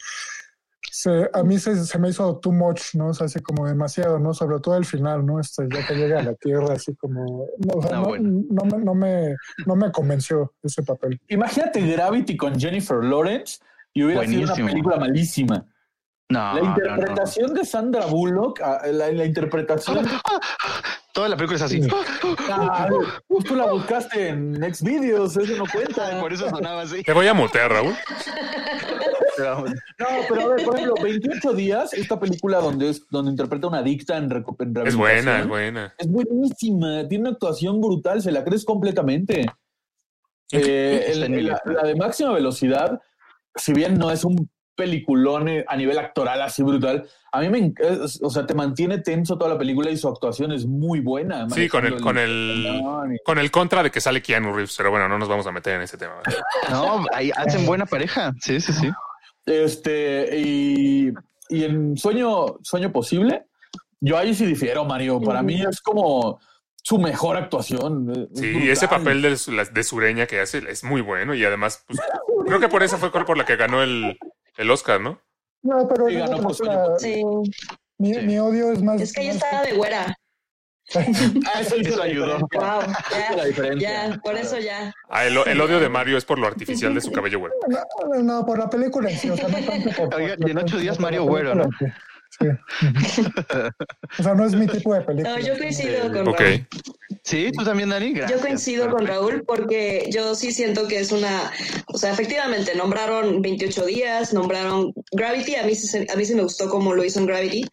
se, 0.95 1.31
a 1.33 1.43
mí 1.43 1.59
se, 1.59 1.75
se 1.87 1.99
me 1.99 2.11
hizo 2.11 2.37
too 2.37 2.53
much, 2.53 2.95
¿no? 2.95 3.09
O 3.09 3.15
sea, 3.15 3.25
así 3.25 3.41
como 3.41 3.67
demasiado, 3.67 4.19
¿no? 4.19 4.35
Sobre 4.35 4.61
todo 4.61 4.77
el 4.77 4.85
final, 4.85 5.25
¿no? 5.25 5.41
Este, 5.41 5.67
ya 5.73 5.87
que 5.87 5.95
llega 5.95 6.21
a 6.21 6.23
la 6.23 6.35
Tierra, 6.35 6.75
así 6.75 6.95
como... 6.97 7.47
No, 7.59 7.75
o 7.79 7.83
sea, 7.83 7.93
No, 7.93 8.03
no, 8.03 8.09
bueno. 8.09 8.45
no 8.51 8.65
me, 8.67 8.85
no, 8.85 8.95
me, 8.95 9.37
no 9.65 9.75
me 9.77 9.91
convenció 9.91 10.53
ese 10.63 10.83
papel. 10.83 11.19
Imagínate 11.29 11.81
Gravity 11.81 12.37
con 12.37 12.61
Jennifer 12.61 13.03
Lawrence 13.03 13.59
y 13.95 14.05
hubiera 14.05 14.27
sido 14.27 14.43
una 14.43 14.55
película 14.55 14.97
malísima. 14.99 15.67
No, 16.29 16.39
La 16.39 16.61
no, 16.61 16.61
no. 16.61 16.69
interpretación 16.77 17.55
de 17.55 17.65
Sandra 17.65 18.05
Bullock, 18.07 18.61
ah, 18.61 18.83
la, 18.93 19.11
la 19.13 19.25
interpretación. 19.25 20.07
Toda 21.15 21.29
la 21.31 21.37
película 21.37 21.57
es 21.57 21.63
así. 21.63 21.81
Ah, 22.51 22.87
tú 23.47 23.55
la 23.55 23.67
buscaste 23.73 24.29
en 24.29 24.53
Next 24.53 24.83
Videos, 24.83 25.37
eso 25.39 25.57
no 25.57 25.65
cuenta. 25.73 26.21
Por 26.21 26.33
eso 26.35 26.51
sonaba 26.51 26.83
así. 26.83 27.03
Te 27.03 27.13
voy 27.15 27.29
a 27.29 27.35
mutear, 27.35 27.71
Raúl. 27.73 27.95
No, 29.99 30.07
pero 30.29 30.41
a 30.43 30.55
ver, 30.55 30.65
por 30.65 30.75
ejemplo, 30.77 30.95
28 31.03 31.53
días, 31.53 31.93
esta 31.95 32.19
película 32.21 32.59
donde 32.61 32.91
es 32.91 33.07
donde 33.11 33.31
interpreta 33.31 33.67
a 33.67 33.71
una 33.71 33.79
adicta 33.79 34.17
en, 34.17 34.31
recu- 34.31 34.57
en 34.61 34.87
Es 34.87 34.95
buena, 34.97 35.41
es 35.41 35.47
buena. 35.49 35.95
Es 35.99 36.09
buenísima, 36.09 37.07
tiene 37.09 37.23
una 37.23 37.31
actuación 37.31 37.81
brutal, 37.81 38.21
se 38.23 38.33
la 38.33 38.45
crees 38.45 38.65
completamente. 38.65 39.47
Eh, 40.51 41.05
el- 41.13 41.47
la, 41.47 41.83
de 41.83 41.95
máxima 41.97 42.33
velocidad, 42.33 43.01
si 43.55 43.73
bien 43.73 43.97
no 43.99 44.11
es 44.11 44.25
un 44.25 44.51
peliculón 44.75 45.49
eh, 45.49 45.65
a 45.69 45.77
nivel 45.77 45.99
actoral 45.99 46.41
así 46.43 46.63
brutal, 46.63 47.07
a 47.31 47.41
mí 47.41 47.49
me, 47.49 47.73
es- 47.79 48.21
o 48.23 48.29
sea, 48.31 48.47
te 48.47 48.55
mantiene 48.55 48.99
tenso 48.99 49.39
toda 49.39 49.51
la 49.53 49.59
película 49.59 49.91
y 49.91 49.97
su 49.97 50.09
actuación 50.09 50.53
es 50.53 50.67
muy 50.67 51.01
buena. 51.01 51.49
Sí, 51.51 51.69
con 51.69 51.87
el, 51.87 52.01
con 52.01 52.19
el, 52.19 52.67
y- 52.67 53.19
con 53.25 53.39
el 53.39 53.51
contra 53.51 53.83
de 53.83 53.91
que 53.91 54.01
sale 54.01 54.21
Keanu 54.23 54.53
Reeves, 54.53 54.75
pero 54.77 54.91
bueno, 54.91 55.09
no 55.09 55.19
nos 55.19 55.29
vamos 55.29 55.47
a 55.47 55.53
meter 55.53 55.77
en 55.77 55.83
ese 55.83 55.97
tema. 55.97 56.15
¿verdad? 56.25 56.43
No, 56.71 57.05
ahí 57.15 57.31
hacen 57.35 57.65
buena 57.67 57.87
pareja. 57.87 58.35
Sí, 58.41 58.61
sí, 58.61 58.73
sí. 58.73 58.91
Este, 59.47 60.39
y, 60.39 61.13
y 61.49 61.65
en 61.65 61.97
Sueño, 61.97 62.59
Sueño 62.63 62.93
Posible, 62.93 63.47
yo 64.01 64.17
ahí 64.19 64.35
sí 64.35 64.47
difiero, 64.47 64.85
Mario. 64.85 65.21
Para 65.21 65.43
mí 65.43 65.63
es 65.63 65.81
como 65.81 66.41
su 66.77 66.99
mejor 66.99 67.37
actuación. 67.37 68.11
Es 68.33 68.41
Sí, 68.41 68.51
brutal. 68.51 68.69
ese 68.71 68.89
papel 68.89 69.23
de, 69.23 69.37
de 69.73 69.85
Sureña 69.85 70.27
que 70.27 70.41
hace 70.41 70.59
es 70.69 70.83
muy 70.85 71.01
bueno 71.01 71.35
y 71.35 71.45
además, 71.45 71.85
pues, 71.87 72.01
creo 72.47 72.61
que 72.61 72.69
por 72.69 72.83
esa 72.83 72.99
fue 72.99 73.11
por 73.13 73.37
la 73.39 73.45
que 73.45 73.57
ganó 73.57 73.83
el, 73.83 74.19
el 74.57 74.71
Oscar, 74.71 75.01
¿no? 75.01 75.21
No, 75.63 75.87
pero 75.89 76.07
Sí, 76.09 76.15
ganó 76.15 76.31
creo 76.33 76.43
por 76.43 76.51
que 76.53 76.57
Sueño 76.57 76.73
la- 76.91 76.99
Sí. 76.99 77.23
mi, 77.99 78.15
Sí. 78.15 78.21
mi 78.27 78.39
odio 78.39 78.73
es 78.73 78.83
más. 78.83 79.01
Es 79.01 79.13
que 79.13 79.23
ella 79.23 79.33
estaba 79.33 79.63
de 79.63 79.75
güera. 79.75 80.17
Ah, 81.55 81.61
eso 81.61 81.77
Eso 81.77 81.97
la 81.97 82.05
ayudó. 82.05 82.39
Wow. 82.53 82.81
La 83.37 83.45
diferencia. 83.45 84.09
Ya, 84.11 84.21
por 84.23 84.37
eso 84.37 84.59
ya. 84.59 84.95
Ah, 85.09 85.25
el, 85.27 85.37
el 85.47 85.61
odio 85.61 85.81
de 85.81 85.89
Mario 85.89 86.17
es 86.19 86.25
por 86.25 86.39
lo 86.39 86.47
artificial 86.47 86.95
de 86.95 87.01
su 87.01 87.11
cabello 87.13 87.39
güero. 87.41 87.55
No, 88.13 88.23
no, 88.23 88.47
por 88.47 88.59
la 88.59 88.69
película 88.69 89.11
en 89.11 89.19
sí, 89.19 89.31
o 89.31 89.37
sea, 89.37 89.49
no 89.49 89.59
tanto 89.65 89.91
por. 89.91 90.15
Oiga, 90.15 90.37
por- 90.37 90.49
y 90.49 90.51
en 90.53 90.59
ocho 90.59 90.77
días 90.79 90.99
Mario 91.01 91.25
Güero, 91.25 91.55
¿no? 91.55 91.65
sí. 91.79 91.87
O 94.19 94.23
sea, 94.23 94.35
no 94.35 94.45
es 94.47 94.55
mi 94.55 94.67
tipo 94.67 94.95
de 94.95 95.01
película. 95.03 95.37
No, 95.37 95.41
yo 95.41 95.57
coincido 95.59 96.11
con 96.13 96.29
Ok. 96.29 96.41
Raúl. 96.41 96.67
Sí, 97.25 97.51
tú 97.57 97.65
también, 97.65 97.91
Dani. 97.91 98.09
Yo 98.11 98.15
Gracias. 98.21 98.41
coincido 98.41 98.91
con 98.91 99.07
Raúl 99.07 99.45
porque 99.47 100.07
yo 100.11 100.35
sí 100.35 100.51
siento 100.53 100.89
que 100.89 100.99
es 101.01 101.13
una, 101.13 101.51
o 101.87 101.99
sea, 101.99 102.11
efectivamente 102.13 102.75
nombraron 102.75 103.41
28 103.43 103.85
días, 103.87 104.33
nombraron 104.35 104.93
Gravity, 105.13 105.55
a 105.57 105.63
mí, 105.65 105.73
a 106.13 106.17
mí 106.17 106.25
sí 106.25 106.35
me 106.35 106.43
gustó 106.43 106.69
como 106.69 106.95
lo 106.95 107.05
hizo 107.05 107.21
en 107.21 107.27
Gravity, 107.27 107.65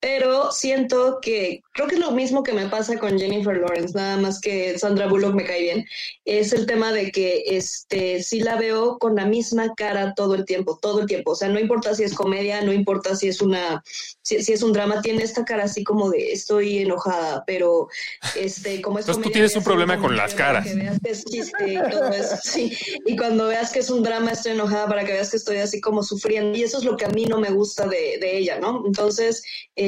pero 0.00 0.50
siento 0.50 1.18
que 1.20 1.62
creo 1.72 1.86
que 1.86 1.96
es 1.96 2.00
lo 2.00 2.10
mismo 2.12 2.42
que 2.42 2.54
me 2.54 2.66
pasa 2.68 2.98
con 2.98 3.18
Jennifer 3.18 3.56
Lawrence, 3.56 3.94
nada 3.94 4.16
más 4.16 4.40
que 4.40 4.78
Sandra 4.78 5.06
Bullock 5.06 5.34
me 5.34 5.44
cae 5.44 5.60
bien, 5.60 5.86
es 6.24 6.52
el 6.52 6.66
tema 6.66 6.92
de 6.92 7.12
que 7.12 7.42
este 7.46 8.22
sí 8.22 8.40
la 8.40 8.56
veo 8.56 8.98
con 8.98 9.14
la 9.14 9.26
misma 9.26 9.74
cara 9.76 10.14
todo 10.14 10.34
el 10.34 10.46
tiempo, 10.46 10.78
todo 10.80 11.00
el 11.00 11.06
tiempo, 11.06 11.32
o 11.32 11.34
sea, 11.34 11.48
no 11.48 11.60
importa 11.60 11.94
si 11.94 12.04
es 12.04 12.14
comedia, 12.14 12.62
no 12.62 12.72
importa 12.72 13.14
si 13.14 13.28
es 13.28 13.42
una, 13.42 13.82
si, 14.22 14.42
si 14.42 14.52
es 14.54 14.62
un 14.62 14.72
drama, 14.72 15.02
tiene 15.02 15.22
esta 15.22 15.44
cara 15.44 15.64
así 15.64 15.84
como 15.84 16.10
de 16.10 16.32
estoy 16.32 16.78
enojada, 16.78 17.44
pero 17.46 17.88
este, 18.36 18.80
como 18.80 18.98
es 18.98 19.04
Entonces 19.04 19.22
tú 19.22 19.30
comedia, 19.30 19.48
tienes 19.48 19.52
voy 19.52 19.56
a 19.56 19.58
un 19.58 19.64
problema 19.64 19.98
con 19.98 20.16
las 20.16 20.34
caras. 20.34 20.66
que 20.66 20.74
veas 20.74 20.98
que 21.02 21.10
es 21.10 21.24
chiste 21.24 21.74
y 21.74 21.90
todo 21.90 22.08
eso, 22.08 22.36
sí. 22.42 22.76
Y 23.06 23.16
cuando 23.16 23.48
veas 23.48 23.70
que 23.70 23.80
es 23.80 23.90
un 23.90 24.02
drama, 24.02 24.30
estoy 24.30 24.52
enojada 24.52 24.86
para 24.86 25.04
que 25.04 25.12
veas 25.12 25.30
que 25.30 25.36
estoy 25.36 25.58
así 25.58 25.80
como 25.80 26.02
sufriendo. 26.02 26.56
Y 26.56 26.62
eso 26.62 26.78
es 26.78 26.84
lo 26.84 26.96
que 26.96 27.04
a 27.04 27.10
mí 27.10 27.26
no 27.26 27.38
me 27.38 27.50
gusta 27.50 27.86
de, 27.86 28.18
de 28.18 28.38
ella, 28.38 28.58
¿no? 28.58 28.82
Entonces, 28.86 29.42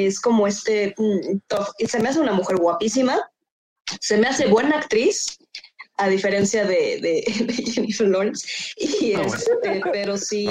es 0.06 0.20
como 0.20 0.46
este 0.46 0.94
mm, 0.96 1.38
tough. 1.48 1.68
Y 1.78 1.86
se 1.86 1.98
me 2.00 2.08
hace 2.08 2.20
una 2.20 2.32
mujer 2.32 2.56
guapísima, 2.56 3.20
se 4.00 4.16
me 4.18 4.26
hace 4.28 4.46
buena 4.46 4.78
actriz, 4.78 5.38
a 5.98 6.08
diferencia 6.08 6.64
de, 6.64 6.98
de- 7.00 7.24
de 7.44 7.52
Jennifer 7.54 8.08
Lawrence. 8.08 8.46
Y 8.76 9.12
Ah, 9.14 9.22
bueno. 9.22 9.34
este, 9.34 9.82
pero 9.92 10.16
sí, 10.16 10.48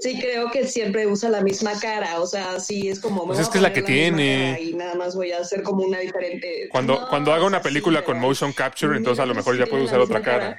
sí 0.00 0.18
creo 0.20 0.50
que 0.50 0.66
siempre 0.66 1.06
usa 1.06 1.30
la 1.30 1.40
misma 1.40 1.78
cara. 1.80 2.20
O 2.20 2.26
sea, 2.26 2.60
sí 2.60 2.88
es 2.88 3.00
como. 3.00 3.26
Pues 3.26 3.38
es 3.38 3.48
que 3.48 3.58
es 3.58 3.62
la 3.62 3.72
que 3.72 3.82
tiene. 3.82 4.60
Y 4.60 4.74
nada 4.74 4.94
más 4.94 5.16
voy 5.16 5.32
a 5.32 5.38
hacer 5.38 5.62
como 5.62 5.82
una 5.84 5.98
diferente. 5.98 6.68
Cuando, 6.70 7.00
No, 7.00 7.08
cuando 7.08 7.32
haga 7.32 7.44
una 7.46 7.62
película 7.62 8.00
sí, 8.00 8.04
con 8.06 8.18
motion 8.20 8.52
capture, 8.52 8.96
entonces 8.96 9.20
a 9.22 9.26
lo 9.26 9.32
sí 9.32 9.38
mejor 9.38 9.58
ya 9.58 9.66
puede 9.66 9.84
usar 9.84 9.98
otra 10.00 10.20
cara. 10.22 10.58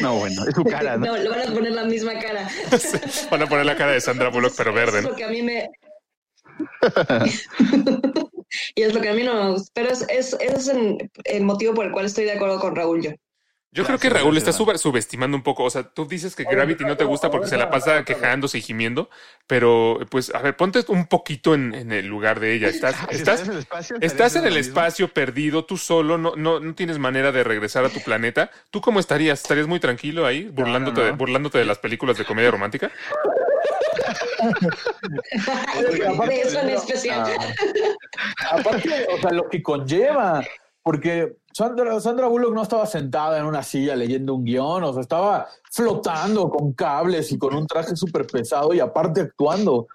No, 0.00 0.18
bueno, 0.18 0.44
es 0.48 0.54
su 0.54 0.64
cara, 0.64 0.96
¿no? 0.96 1.06
No, 1.06 1.16
le 1.16 1.28
van 1.28 1.40
a 1.48 1.52
poner 1.54 1.72
la 1.72 1.84
misma 1.84 2.18
cara. 2.18 2.48
Van 3.30 3.42
a 3.42 3.46
poner 3.48 3.64
la 3.66 3.76
cara 3.76 3.92
de 3.92 4.00
Sandra 4.00 4.28
Bullock, 4.28 4.54
pero 4.56 4.72
verde, 4.72 4.98
Es 4.98 5.04
¿no? 5.04 5.10
lo 5.10 5.16
que 5.16 5.24
a 5.24 5.28
mí 5.28 5.42
me. 5.42 5.70
y 8.74 8.82
es 8.82 8.94
lo 8.94 9.00
que 9.00 9.08
a 9.08 9.14
mí 9.14 9.22
no 9.22 9.34
me 9.34 9.50
gusta. 9.52 9.70
Pero 9.74 9.90
es, 9.90 10.02
es, 10.08 10.34
ese 10.40 10.56
es 10.56 10.68
el, 10.68 11.10
el 11.24 11.44
motivo 11.44 11.74
por 11.74 11.86
el 11.86 11.92
cual 11.92 12.06
estoy 12.06 12.24
de 12.24 12.32
acuerdo 12.32 12.60
con 12.60 12.74
Raúl 12.76 13.02
yo. 13.02 13.10
Yo 13.72 13.84
creo 13.84 14.00
que 14.00 14.08
Gracias, 14.08 14.24
Raúl 14.24 14.36
está 14.36 14.52
super- 14.52 14.78
subestimando 14.78 15.36
un 15.36 15.44
poco. 15.44 15.62
O 15.62 15.70
sea, 15.70 15.84
tú 15.84 16.04
dices 16.04 16.34
que 16.34 16.42
Gravity 16.42 16.84
no 16.84 16.96
te 16.96 17.04
gusta 17.04 17.30
porque 17.30 17.46
se 17.46 17.56
la 17.56 17.70
pasa 17.70 18.04
quejándose 18.04 18.58
y 18.58 18.62
gimiendo, 18.62 19.10
pero 19.46 20.00
pues, 20.10 20.34
a 20.34 20.42
ver, 20.42 20.56
ponte 20.56 20.84
un 20.88 21.06
poquito 21.06 21.54
en, 21.54 21.72
en 21.76 21.92
el 21.92 22.06
lugar 22.06 22.40
de 22.40 22.54
ella. 22.54 22.66
Estás, 22.66 22.96
estás, 23.10 23.42
en 23.46 23.52
el 23.52 23.58
espacio, 23.58 23.96
estás 24.00 24.34
en 24.34 24.38
estarías 24.38 24.44
el 24.44 24.56
espacio 24.56 25.14
perdido, 25.14 25.66
tú 25.66 25.76
solo, 25.76 26.18
no, 26.18 26.34
no, 26.34 26.58
no 26.58 26.74
tienes 26.74 26.98
manera 26.98 27.30
de 27.30 27.44
regresar 27.44 27.84
a 27.84 27.90
tu 27.90 28.00
planeta. 28.00 28.50
¿Tú 28.72 28.80
cómo 28.80 28.98
estarías? 28.98 29.40
¿Estarías 29.40 29.68
muy 29.68 29.78
tranquilo 29.78 30.26
ahí, 30.26 30.48
burlándote, 30.48 31.02
no. 31.02 31.06
De, 31.06 31.12
burlándote 31.12 31.58
de 31.58 31.64
las 31.64 31.78
películas 31.78 32.18
de 32.18 32.24
comedia 32.24 32.50
romántica? 32.50 32.90
de 36.28 36.40
eso 36.40 36.60
en 36.60 36.70
especial. 36.70 37.24
Ah. 37.28 38.56
Aparte, 38.58 39.06
o 39.12 39.18
sea, 39.20 39.30
lo 39.32 39.48
que 39.48 39.62
conlleva, 39.62 40.42
porque 40.82 41.36
Sandra, 41.52 42.00
Sandra 42.00 42.28
Bullock 42.28 42.54
no 42.54 42.62
estaba 42.62 42.86
sentada 42.86 43.38
en 43.38 43.44
una 43.44 43.62
silla 43.62 43.96
leyendo 43.96 44.34
un 44.34 44.44
guion, 44.44 44.84
o 44.84 44.92
sea, 44.92 45.02
estaba 45.02 45.48
flotando 45.70 46.48
con 46.48 46.72
cables 46.72 47.32
y 47.32 47.38
con 47.38 47.54
un 47.54 47.66
traje 47.66 47.96
súper 47.96 48.26
pesado 48.26 48.72
y 48.72 48.80
aparte 48.80 49.22
actuando. 49.22 49.88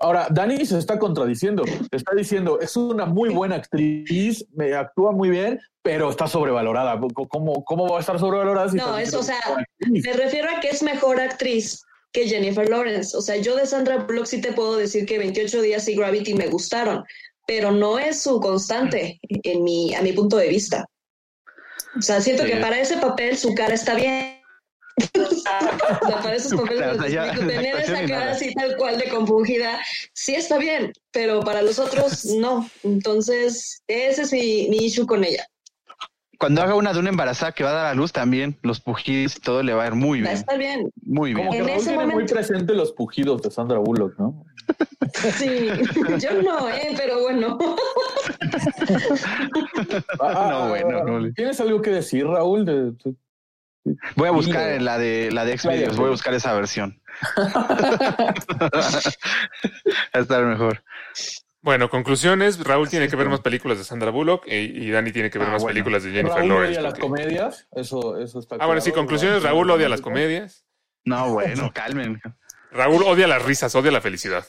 Ahora, 0.00 0.28
Dani 0.30 0.64
se 0.64 0.78
está 0.78 0.98
contradiciendo. 0.98 1.64
Está 1.90 2.14
diciendo, 2.14 2.60
es 2.60 2.76
una 2.76 3.04
muy 3.04 3.30
buena 3.30 3.56
actriz, 3.56 4.46
me 4.54 4.72
actúa 4.74 5.10
muy 5.10 5.28
bien, 5.28 5.60
pero 5.82 6.08
está 6.08 6.28
sobrevalorada. 6.28 7.00
¿Cómo, 7.28 7.64
cómo 7.64 7.88
va 7.88 7.96
a 7.96 8.00
estar 8.00 8.18
sobrevalorada? 8.18 8.68
si 8.68 8.76
No, 8.76 8.96
eso, 8.96 9.20
o 9.20 9.22
sea, 9.24 9.40
es? 9.78 9.90
Me 9.90 10.12
refiero 10.12 10.48
a 10.56 10.60
que 10.60 10.68
es 10.68 10.82
mejor 10.84 11.20
actriz 11.20 11.82
que 12.12 12.28
Jennifer 12.28 12.68
Lawrence. 12.68 13.16
O 13.16 13.20
sea, 13.20 13.36
yo 13.36 13.56
de 13.56 13.66
Sandra 13.66 13.98
Bullock 13.98 14.26
sí 14.26 14.40
te 14.40 14.52
puedo 14.52 14.76
decir 14.76 15.06
que 15.06 15.18
28 15.18 15.62
días 15.62 15.88
y 15.88 15.94
Gravity 15.94 16.34
me 16.34 16.46
gustaron, 16.48 17.04
pero 17.46 17.70
no 17.70 17.98
es 17.98 18.22
su 18.22 18.40
constante 18.40 19.20
en 19.22 19.64
mi, 19.64 19.94
a 19.94 20.02
mi 20.02 20.12
punto 20.12 20.36
de 20.36 20.48
vista. 20.48 20.86
O 21.98 22.02
sea, 22.02 22.20
siento 22.20 22.44
Sí. 22.44 22.50
que 22.50 22.56
para 22.56 22.78
ese 22.80 22.96
papel 22.98 23.36
su 23.36 23.54
cara 23.54 23.74
está 23.74 23.94
bien. 23.94 24.36
O 25.14 26.06
sea, 26.06 26.20
para 26.22 26.34
esos 26.34 26.52
papeles 26.60 26.98
O 26.98 27.00
sea, 27.00 27.08
ya, 27.08 27.34
tener 27.34 27.76
esa 27.76 28.04
cara 28.06 28.32
así 28.32 28.52
tal 28.52 28.76
cual 28.76 28.98
de 28.98 29.08
compungida, 29.08 29.80
sí 30.12 30.34
está 30.34 30.58
bien, 30.58 30.92
pero 31.12 31.40
para 31.40 31.62
los 31.62 31.78
otros 31.78 32.24
no. 32.36 32.68
Entonces, 32.82 33.82
ese 33.86 34.22
es 34.22 34.32
mi, 34.32 34.66
mi 34.68 34.78
issue 34.78 35.06
con 35.06 35.24
ella. 35.24 35.46
Cuando 36.38 36.62
haga 36.62 36.74
una 36.76 36.92
de 36.92 37.00
una 37.00 37.08
embarazada 37.10 37.50
que 37.52 37.64
va 37.64 37.70
a 37.70 37.74
dar 37.74 37.86
a 37.86 37.94
luz 37.94 38.12
también, 38.12 38.56
los 38.62 38.80
pujidos 38.80 39.36
y 39.36 39.40
todo 39.40 39.62
le 39.64 39.74
va 39.74 39.82
a 39.84 39.86
ir 39.88 39.94
muy 39.94 40.20
Va 40.22 40.28
a 40.28 40.30
bien. 40.30 40.38
estar 40.40 40.56
bien. 40.58 40.90
Muy 41.04 41.32
Como 41.34 41.50
bien. 41.50 41.52
que 41.52 41.58
En 41.58 41.66
Raúl 41.66 41.78
ese 41.80 41.88
tiene 41.90 42.04
muy 42.04 42.12
momento. 42.14 42.34
presente 42.34 42.74
los 42.74 42.92
pujidos 42.92 43.42
de 43.42 43.50
Sandra 43.50 43.78
Bullock, 43.78 44.16
¿no? 44.18 44.44
Sí, 45.36 45.68
yo 46.20 46.42
no, 46.42 46.68
eh, 46.68 46.94
pero 46.96 47.20
bueno. 47.22 47.58
Ah, 50.20 50.48
No, 50.50 50.68
bueno, 50.68 51.04
no. 51.04 51.32
¿Tienes 51.32 51.60
algo 51.60 51.82
que 51.82 51.90
decir, 51.90 52.24
Raúl? 52.26 52.64
De, 52.64 52.92
de- 52.92 53.14
Voy 54.16 54.28
a 54.28 54.32
buscar 54.32 54.62
Dile. 54.64 54.76
en 54.76 54.84
la 54.84 54.98
de 54.98 55.30
la 55.32 55.44
de 55.46 55.56
Xvideos, 55.56 55.96
voy 55.96 56.08
a 56.08 56.10
buscar 56.10 56.34
esa 56.34 56.52
versión. 56.52 57.00
Va 57.38 58.32
a 60.12 60.18
estar 60.18 60.44
mejor. 60.44 60.82
Bueno, 61.60 61.90
conclusiones. 61.90 62.62
Raúl 62.64 62.88
tiene 62.88 63.08
que 63.08 63.16
ver 63.16 63.28
más 63.28 63.40
películas 63.40 63.78
de 63.78 63.84
Sandra 63.84 64.10
Bullock 64.10 64.46
y, 64.46 64.54
y 64.54 64.90
Dani 64.90 65.10
tiene 65.12 65.28
que 65.30 65.38
ver 65.38 65.48
Ah, 65.48 65.52
más 65.52 65.62
bueno. 65.62 65.74
películas 65.74 66.04
de 66.04 66.10
Jennifer 66.12 66.36
Raúl 66.38 66.48
Lawrence. 66.50 66.78
odia 66.78 66.88
las 66.90 66.98
comedias, 66.98 67.68
eso, 67.72 68.18
eso 68.20 68.38
está 68.38 68.56
Ah, 68.60 68.66
bueno, 68.66 68.80
sí, 68.80 68.90
claro. 68.90 69.02
conclusiones. 69.02 69.42
Raúl 69.42 69.70
odia 69.70 69.88
las 69.88 70.00
comedias. 70.00 70.64
No, 71.04 71.32
bueno, 71.34 71.70
calmen. 71.74 72.20
Raúl 72.70 73.02
odia 73.02 73.26
las 73.26 73.42
risas, 73.44 73.74
odia 73.74 73.90
la 73.90 74.00
felicidad. 74.00 74.46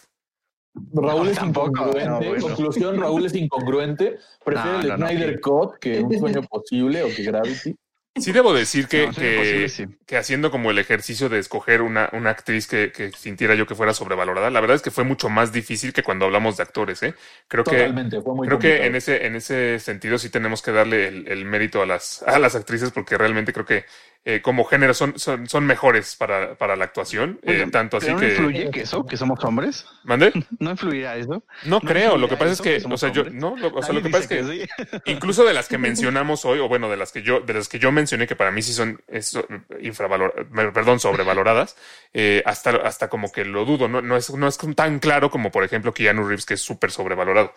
Raúl 0.93 1.25
No, 1.25 1.31
es 1.31 1.37
tampoco, 1.37 1.67
incongruente. 1.69 2.05
no, 2.09 2.17
bueno. 2.19 2.41
Conclusión, 2.41 2.99
Raúl 3.01 3.25
es 3.25 3.33
incongruente. 3.33 4.17
Prefiere 4.45 4.77
No, 4.77 4.81
el 4.81 4.95
Snyder. 4.97 5.39
Cut 5.41 5.79
que 5.79 5.99
un 6.01 6.17
sueño 6.19 6.41
posible 6.49 7.03
o 7.03 7.07
que 7.07 7.23
Gravity. 7.23 7.75
Sí 8.19 8.31
debo 8.31 8.53
decir 8.53 8.87
que, 8.87 9.07
No, 9.07 9.13
que, 9.13 9.37
posible, 9.37 9.69
sí. 9.69 9.85
que 10.05 10.17
haciendo 10.17 10.51
como 10.51 10.71
el 10.71 10.77
ejercicio 10.79 11.29
de 11.29 11.39
escoger 11.39 11.81
una, 11.81 12.09
una 12.13 12.29
actriz 12.31 12.67
que, 12.67 12.91
que 12.91 13.11
sintiera 13.11 13.55
yo 13.55 13.65
que 13.67 13.75
fuera 13.75 13.93
sobrevalorada, 13.93 14.49
la 14.49 14.59
verdad 14.61 14.75
es 14.75 14.81
que 14.81 14.91
fue 14.91 15.03
mucho 15.03 15.29
más 15.29 15.51
difícil 15.51 15.93
que 15.93 16.03
cuando 16.03 16.25
hablamos 16.25 16.57
de 16.57 16.63
actores, 16.63 17.01
¿eh? 17.03 17.15
Creo 17.47 17.63
que 17.63 17.93
fue 18.23 18.35
muy 18.35 18.47
Creo 18.47 18.59
que 18.59 18.85
en 18.85 18.95
ese, 18.95 19.25
en 19.25 19.35
ese 19.35 19.79
sentido 19.79 20.17
sí 20.17 20.29
tenemos 20.29 20.61
que 20.61 20.71
darle 20.71 21.07
el, 21.07 21.27
el 21.27 21.45
mérito 21.45 21.81
a 21.81 21.85
las, 21.85 22.23
a 22.23 22.39
las 22.39 22.55
actrices 22.55 22.91
porque 22.91 23.17
realmente 23.17 23.53
creo 23.53 23.65
que 23.65 23.85
eh, 24.25 24.41
como 24.41 24.65
género 24.65 24.93
son, 24.93 25.17
son, 25.17 25.47
son 25.47 25.65
mejores 25.65 26.15
para, 26.15 26.55
para 26.55 26.75
la 26.75 26.85
actuación. 26.85 27.39
eh, 27.43 27.65
tanto 27.71 27.97
así 27.97 28.07
¿pero 28.07 28.17
no 28.17 28.21
que... 28.21 28.29
influye 28.29 28.69
que 28.69 28.81
eso, 28.81 29.05
que 29.05 29.15
somos 29.15 29.43
hombres? 29.43 29.85
¿Mande? 30.03 30.31
¿No 30.59 30.71
influirá 30.71 31.15
eso? 31.15 31.43
No, 31.63 31.79
¿No 31.79 31.81
creo, 31.81 32.17
lo 32.17 32.27
que 32.27 32.35
pasa 32.35 32.51
es 32.51 32.61
que, 32.61 32.81
que 32.81 32.93
o 32.93 32.97
sea, 32.97 33.11
yo, 33.11 33.23
no, 33.23 33.55
lo, 33.55 33.69
o 33.69 33.81
sea, 33.81 33.93
lo 33.93 34.01
que 34.01 34.09
pasa 34.09 34.25
es 34.35 34.47
dice 34.47 34.67
que, 34.67 34.85
sí. 34.85 34.99
incluso 35.05 35.45
de 35.45 35.53
las 35.53 35.67
que 35.67 35.77
mencionamos 35.77 36.43
hoy, 36.45 36.59
o 36.59 36.67
bueno, 36.67 36.89
de 36.89 36.97
las 36.97 37.11
que 37.11 37.21
yo, 37.21 37.39
de 37.39 37.53
las 37.53 37.69
que 37.69 37.79
yo 37.79 37.91
mencioné 37.91 38.27
que 38.27 38.35
para 38.35 38.51
mí 38.51 38.61
sí 38.61 38.73
son 38.73 39.01
eso, 39.07 39.47
infravalor, 39.81 40.47
perdón, 40.73 40.99
sobrevaloradas, 40.99 41.77
eh, 42.13 42.43
hasta, 42.45 42.71
hasta 42.71 43.07
como 43.07 43.31
que 43.31 43.45
lo 43.45 43.63
dudo, 43.63 43.87
no, 43.87 44.01
no 44.01 44.17
es, 44.17 44.29
no 44.31 44.47
es 44.47 44.57
tan 44.75 44.99
claro 44.99 45.31
como 45.31 45.49
por 45.49 45.63
ejemplo 45.63 45.93
Keanu 45.93 46.23
Reeves, 46.23 46.45
que 46.45 46.55
es 46.55 46.61
súper 46.61 46.91
sobrevalorado. 46.91 47.53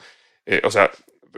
Eh, 0.46 0.60
o 0.64 0.70
sea, 0.70 0.90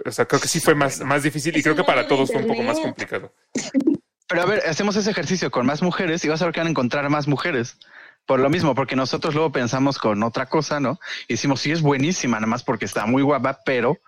o 0.04 0.10
sea, 0.10 0.26
creo 0.26 0.40
que 0.40 0.48
sí 0.48 0.60
fue 0.60 0.74
más, 0.74 1.00
más 1.00 1.22
difícil 1.22 1.54
y 1.56 1.58
Es 1.58 1.64
creo 1.64 1.76
que 1.76 1.84
para 1.84 2.06
todos 2.06 2.30
fue 2.30 2.40
un 2.42 2.48
poco 2.48 2.62
más 2.62 2.78
complicado. 2.78 3.32
Pero 4.26 4.42
a 4.42 4.46
ver, 4.46 4.62
hacemos 4.66 4.96
ese 4.96 5.10
ejercicio 5.10 5.50
con 5.50 5.66
más 5.66 5.82
mujeres 5.82 6.24
y 6.24 6.28
vas 6.28 6.40
a 6.40 6.46
ver 6.46 6.54
que 6.54 6.60
van 6.60 6.68
a 6.68 6.70
encontrar 6.70 7.08
más 7.10 7.28
mujeres. 7.28 7.78
Por 8.26 8.40
lo 8.40 8.48
mismo, 8.48 8.74
porque 8.74 8.96
nosotros 8.96 9.34
luego 9.34 9.52
pensamos 9.52 9.98
con 9.98 10.22
otra 10.22 10.46
cosa, 10.46 10.80
¿no? 10.80 10.98
Y 11.28 11.34
decimos, 11.34 11.60
sí, 11.60 11.72
es 11.72 11.82
buenísima, 11.82 12.38
nada 12.38 12.46
más 12.46 12.64
porque 12.64 12.86
está 12.86 13.04
muy 13.04 13.22
guapa, 13.22 13.60
pero 13.66 13.98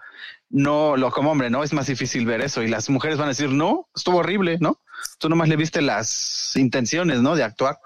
no, 0.49 0.97
lo 0.97 1.11
como 1.11 1.33
hombre, 1.33 1.51
¿no? 1.51 1.63
Es 1.63 1.75
más 1.75 1.87
difícil 1.87 2.25
ver 2.25 2.41
eso. 2.41 2.63
Y 2.63 2.69
las 2.69 2.89
mujeres 2.89 3.19
van 3.19 3.27
a 3.27 3.31
decir, 3.31 3.51
no, 3.51 3.89
estuvo 3.95 4.19
horrible, 4.19 4.57
¿no? 4.59 4.81
Tú 5.19 5.29
nomás 5.29 5.49
le 5.51 5.57
viste 5.57 5.83
las 5.83 6.53
intenciones, 6.57 7.21
¿no? 7.21 7.37
De 7.37 7.45
actuar. 7.45 7.79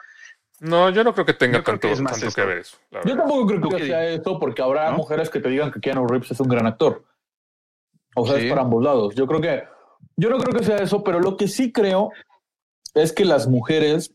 No, 0.60 0.90
yo 0.90 1.02
no 1.02 1.14
creo 1.14 1.26
que 1.26 1.34
tenga 1.34 1.58
Yo 1.58 1.64
tanto, 1.64 1.80
que 1.80 1.92
es 1.92 2.00
más 2.00 2.20
tanto 2.20 2.32
que 2.34 2.44
ver 2.44 2.58
eso. 2.58 2.76
Yo 3.04 3.16
tampoco 3.16 3.46
creo 3.46 3.60
¿Tú 3.62 3.70
que 3.70 3.86
sea 3.86 4.04
eso, 4.06 4.38
porque 4.38 4.62
habrá 4.62 4.90
¿No? 4.90 4.98
mujeres 4.98 5.30
que 5.30 5.40
te 5.40 5.48
digan 5.48 5.72
que 5.72 5.80
Keanu 5.80 6.06
Reeves 6.06 6.30
es 6.30 6.38
un 6.38 6.48
gran 6.48 6.66
actor. 6.66 7.04
O 8.14 8.26
sea, 8.26 8.36
Sí. 8.38 8.44
es 8.44 8.50
para 8.50 8.62
ambos 8.62 8.84
lados. 8.84 9.14
Yo 9.16 9.26
creo 9.26 9.40
que, 9.40 9.64
yo 10.16 10.28
no 10.30 10.38
creo 10.38 10.58
que 10.58 10.64
sea 10.64 10.78
eso, 10.78 11.02
pero 11.02 11.20
lo 11.20 11.36
que 11.36 11.48
sí 11.48 11.72
creo 11.72 12.10
es 12.94 13.12
que 13.12 13.24
las 13.24 13.46
mujeres 13.48 14.12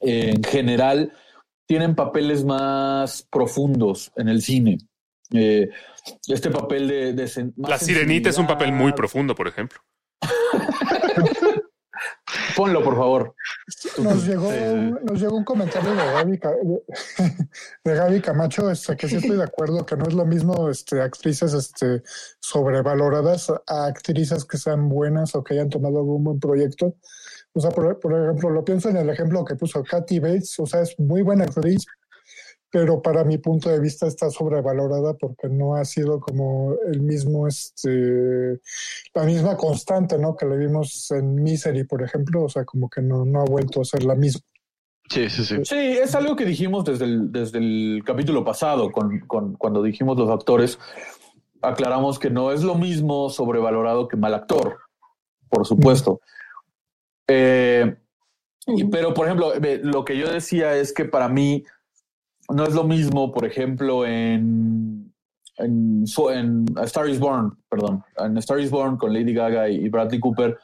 eh, 0.00 0.32
en 0.36 0.42
general 0.42 1.12
tienen 1.66 1.94
papeles 1.94 2.44
más 2.44 3.26
profundos 3.30 4.12
en 4.16 4.28
el 4.28 4.42
cine. 4.42 4.78
Eh, 5.32 5.70
este 6.28 6.50
papel 6.50 6.88
de, 6.88 7.12
de 7.14 7.52
La 7.56 7.78
sirenita 7.78 8.28
es 8.28 8.38
un 8.38 8.46
papel 8.46 8.72
muy 8.72 8.92
profundo, 8.92 9.34
por 9.34 9.48
ejemplo. 9.48 9.80
Ponlo, 12.56 12.82
por 12.82 12.96
favor. 12.96 13.34
Nos 13.98 14.26
llegó, 14.26 14.50
nos 14.50 15.20
llegó 15.20 15.36
un 15.36 15.44
comentario 15.44 15.90
de 15.90 15.96
Gaby, 15.96 16.40
de, 17.84 17.94
Gaby 17.94 18.20
Camacho, 18.20 18.70
este, 18.70 18.96
que 18.96 19.08
sí 19.08 19.16
estoy 19.16 19.36
de 19.36 19.44
acuerdo 19.44 19.84
que 19.84 19.96
no 19.96 20.06
es 20.06 20.14
lo 20.14 20.24
mismo 20.24 20.68
este, 20.68 21.00
actrices 21.00 21.52
este, 21.54 22.02
sobrevaloradas 22.40 23.50
a 23.66 23.86
actrices 23.86 24.44
que 24.44 24.58
sean 24.58 24.88
buenas 24.88 25.34
o 25.34 25.42
que 25.42 25.54
hayan 25.54 25.68
tomado 25.68 25.98
algún 25.98 26.24
buen 26.24 26.40
proyecto. 26.40 26.96
O 27.54 27.60
sea, 27.60 27.70
por, 27.70 27.98
por 28.00 28.12
ejemplo, 28.12 28.50
lo 28.50 28.64
pienso 28.64 28.88
en 28.88 28.96
el 28.96 29.10
ejemplo 29.10 29.44
que 29.44 29.56
puso 29.56 29.82
Kathy 29.82 30.18
Bates, 30.18 30.58
o 30.58 30.66
sea, 30.66 30.80
es 30.82 30.98
muy 30.98 31.22
buena 31.22 31.44
actriz, 31.44 31.84
pero 32.72 33.02
para 33.02 33.22
mi 33.22 33.36
punto 33.36 33.68
de 33.68 33.78
vista 33.78 34.06
está 34.06 34.30
sobrevalorada 34.30 35.12
porque 35.14 35.46
no 35.48 35.74
ha 35.76 35.84
sido 35.84 36.18
como 36.20 36.74
el 36.90 37.02
mismo, 37.02 37.46
este, 37.46 38.58
la 39.14 39.24
misma 39.24 39.58
constante, 39.58 40.16
¿no? 40.18 40.34
Que 40.34 40.46
le 40.46 40.56
vimos 40.56 41.10
en 41.10 41.34
Misery, 41.34 41.84
por 41.84 42.02
ejemplo, 42.02 42.44
o 42.44 42.48
sea, 42.48 42.64
como 42.64 42.88
que 42.88 43.02
no, 43.02 43.26
no 43.26 43.42
ha 43.42 43.44
vuelto 43.44 43.82
a 43.82 43.84
ser 43.84 44.04
la 44.04 44.14
misma. 44.14 44.40
Sí, 45.10 45.28
sí, 45.28 45.44
sí. 45.44 45.56
Sí, 45.64 45.76
es 45.76 46.14
algo 46.14 46.34
que 46.34 46.46
dijimos 46.46 46.84
desde 46.86 47.04
el, 47.04 47.30
desde 47.30 47.58
el 47.58 48.02
capítulo 48.06 48.42
pasado, 48.42 48.90
con, 48.90 49.20
con- 49.26 49.52
cuando 49.56 49.82
dijimos 49.82 50.16
los 50.16 50.30
actores, 50.30 50.78
aclaramos 51.60 52.18
que 52.18 52.30
no 52.30 52.52
es 52.52 52.62
lo 52.62 52.74
mismo 52.76 53.28
sobrevalorado 53.28 54.08
que 54.08 54.16
mal 54.16 54.32
actor, 54.32 54.78
por 55.50 55.66
supuesto. 55.66 56.22
Eh, 57.28 57.96
y- 58.66 58.84
pero, 58.84 59.12
por 59.12 59.26
ejemplo, 59.26 59.52
lo 59.82 60.04
que 60.06 60.16
yo 60.16 60.30
decía 60.32 60.74
es 60.76 60.94
que 60.94 61.04
para 61.04 61.28
mí 61.28 61.64
no 62.52 62.64
es 62.64 62.74
lo 62.74 62.84
mismo, 62.84 63.32
por 63.32 63.44
ejemplo, 63.44 64.06
en, 64.06 65.12
en, 65.56 66.04
en 66.04 66.66
A 66.76 66.84
Star 66.84 67.08
is 67.08 67.18
Born, 67.18 67.56
perdón, 67.68 68.02
en 68.18 68.36
A 68.36 68.40
Star 68.40 68.60
is 68.60 68.70
Born 68.70 68.96
con 68.96 69.12
Lady 69.12 69.32
Gaga 69.34 69.68
y, 69.68 69.84
y 69.84 69.88
Bradley 69.88 70.20
Cooper, 70.20 70.58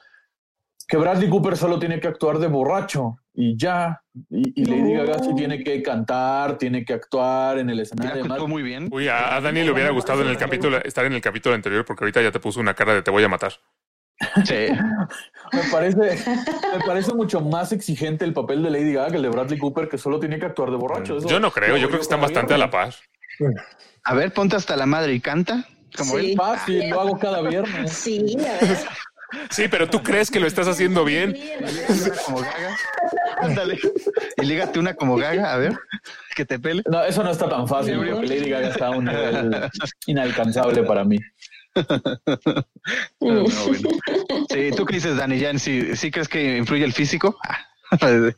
que 0.86 0.96
Bradley 0.96 1.28
Cooper 1.28 1.56
solo 1.56 1.78
tiene 1.78 2.00
que 2.00 2.08
actuar 2.08 2.38
de 2.38 2.46
borracho 2.46 3.16
y 3.34 3.56
ya, 3.56 4.00
y, 4.30 4.62
y 4.62 4.64
Lady 4.64 4.94
Gaga 4.94 5.18
sí 5.20 5.34
tiene 5.36 5.62
que 5.62 5.82
cantar, 5.82 6.58
tiene 6.58 6.84
que 6.84 6.94
actuar 6.94 7.58
en 7.58 7.70
el 7.70 7.80
escenario. 7.80 8.48
muy 8.48 8.62
bien. 8.62 8.88
Uy, 8.90 9.08
a, 9.08 9.36
a 9.36 9.40
Dani 9.40 9.62
le 9.62 9.70
hubiera 9.70 9.90
gustado 9.90 10.22
en 10.22 10.28
el 10.28 10.36
capítulo, 10.36 10.78
estar 10.78 11.04
en 11.04 11.12
el 11.12 11.20
capítulo 11.20 11.54
anterior 11.54 11.84
porque 11.84 12.04
ahorita 12.04 12.22
ya 12.22 12.32
te 12.32 12.40
puso 12.40 12.58
una 12.60 12.74
cara 12.74 12.94
de 12.94 13.02
te 13.02 13.10
voy 13.10 13.22
a 13.22 13.28
matar. 13.28 13.52
Sí. 14.44 14.54
Me 15.52 15.62
parece, 15.72 15.96
me 15.96 16.84
parece 16.84 17.14
mucho 17.14 17.40
más 17.40 17.72
exigente 17.72 18.26
el 18.26 18.34
papel 18.34 18.62
de 18.62 18.68
Lady 18.70 18.92
Gaga 18.92 19.12
que 19.12 19.16
el 19.16 19.22
de 19.22 19.28
Bradley 19.30 19.58
Cooper, 19.58 19.88
que 19.88 19.96
solo 19.96 20.20
tiene 20.20 20.38
que 20.38 20.44
actuar 20.44 20.70
de 20.70 20.76
borracho. 20.76 21.16
Eso 21.16 21.26
Yo 21.26 21.40
no 21.40 21.50
creo, 21.50 21.78
yo 21.78 21.86
creo 21.86 21.98
que 22.00 22.02
están 22.02 22.20
bastante 22.20 22.52
a 22.52 22.58
la 22.58 22.68
par. 22.70 22.92
A 24.04 24.14
ver, 24.14 24.30
ponte 24.34 24.56
hasta 24.56 24.76
la 24.76 24.84
madre 24.84 25.14
y 25.14 25.20
canta. 25.20 25.64
Como 25.96 26.18
Sí. 26.18 26.32
él. 26.32 26.36
Fácil, 26.36 26.90
lo 26.90 27.00
hago 27.00 27.18
cada 27.18 27.40
viernes. 27.40 27.90
Sí, 27.92 28.36
a 28.40 28.64
ver. 28.66 28.76
Sí, 29.50 29.68
pero 29.68 29.90
tú 29.90 30.02
crees 30.02 30.30
que 30.30 30.40
lo 30.40 30.46
estás 30.46 30.66
haciendo 30.68 31.04
bien. 31.04 31.36
Una 31.88 32.16
como 32.24 32.38
gaga. 32.40 32.76
Ándale. 33.42 33.78
Y 34.38 34.46
lígate 34.46 34.78
una 34.78 34.94
como 34.94 35.16
gaga, 35.16 35.52
a 35.52 35.58
ver, 35.58 35.78
que 36.34 36.46
te 36.46 36.58
pele. 36.58 36.82
No, 36.86 37.04
eso 37.04 37.22
no 37.22 37.30
está 37.30 37.46
tan 37.46 37.68
fácil, 37.68 37.98
porque 37.98 38.26
Lady 38.26 38.48
Gaga 38.48 38.68
está 38.68 38.86
a 38.86 38.90
un 38.90 39.04
nivel 39.04 39.68
inalcanzable 40.06 40.82
para 40.82 41.04
mí. 41.04 41.18
No, 41.74 41.84
no, 43.20 43.44
bueno. 43.44 43.88
Sí, 44.50 44.70
¿tú 44.76 44.84
qué 44.84 44.94
dices, 44.96 45.16
Dani? 45.16 45.38
¿Ya 45.38 45.56
sí, 45.58 45.94
sí 45.96 46.10
crees 46.10 46.28
que 46.28 46.56
influye 46.56 46.84
el 46.84 46.92
físico? 46.92 47.36
Ah. 47.46 47.58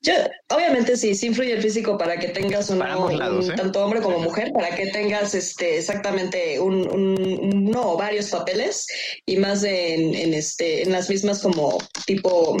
Yo, 0.00 0.12
obviamente 0.50 0.98
sí, 0.98 1.14
sí 1.14 1.28
influye 1.28 1.54
el 1.54 1.62
físico 1.62 1.96
para 1.96 2.18
que 2.18 2.28
tengas 2.28 2.68
un, 2.68 2.78
lados, 2.78 3.48
¿eh? 3.48 3.54
tanto 3.56 3.82
hombre 3.82 4.02
como 4.02 4.18
mujer, 4.18 4.52
para 4.52 4.76
que 4.76 4.88
tengas 4.88 5.34
este 5.34 5.78
exactamente 5.78 6.60
un, 6.60 6.86
un- 6.92 7.54
uno 7.54 7.92
o 7.92 7.96
varios 7.96 8.28
papeles 8.28 8.86
y 9.24 9.38
más 9.38 9.64
en, 9.64 10.14
en 10.14 10.34
este 10.34 10.82
en 10.82 10.92
las 10.92 11.08
mismas 11.08 11.40
como 11.40 11.78
tipo, 12.04 12.54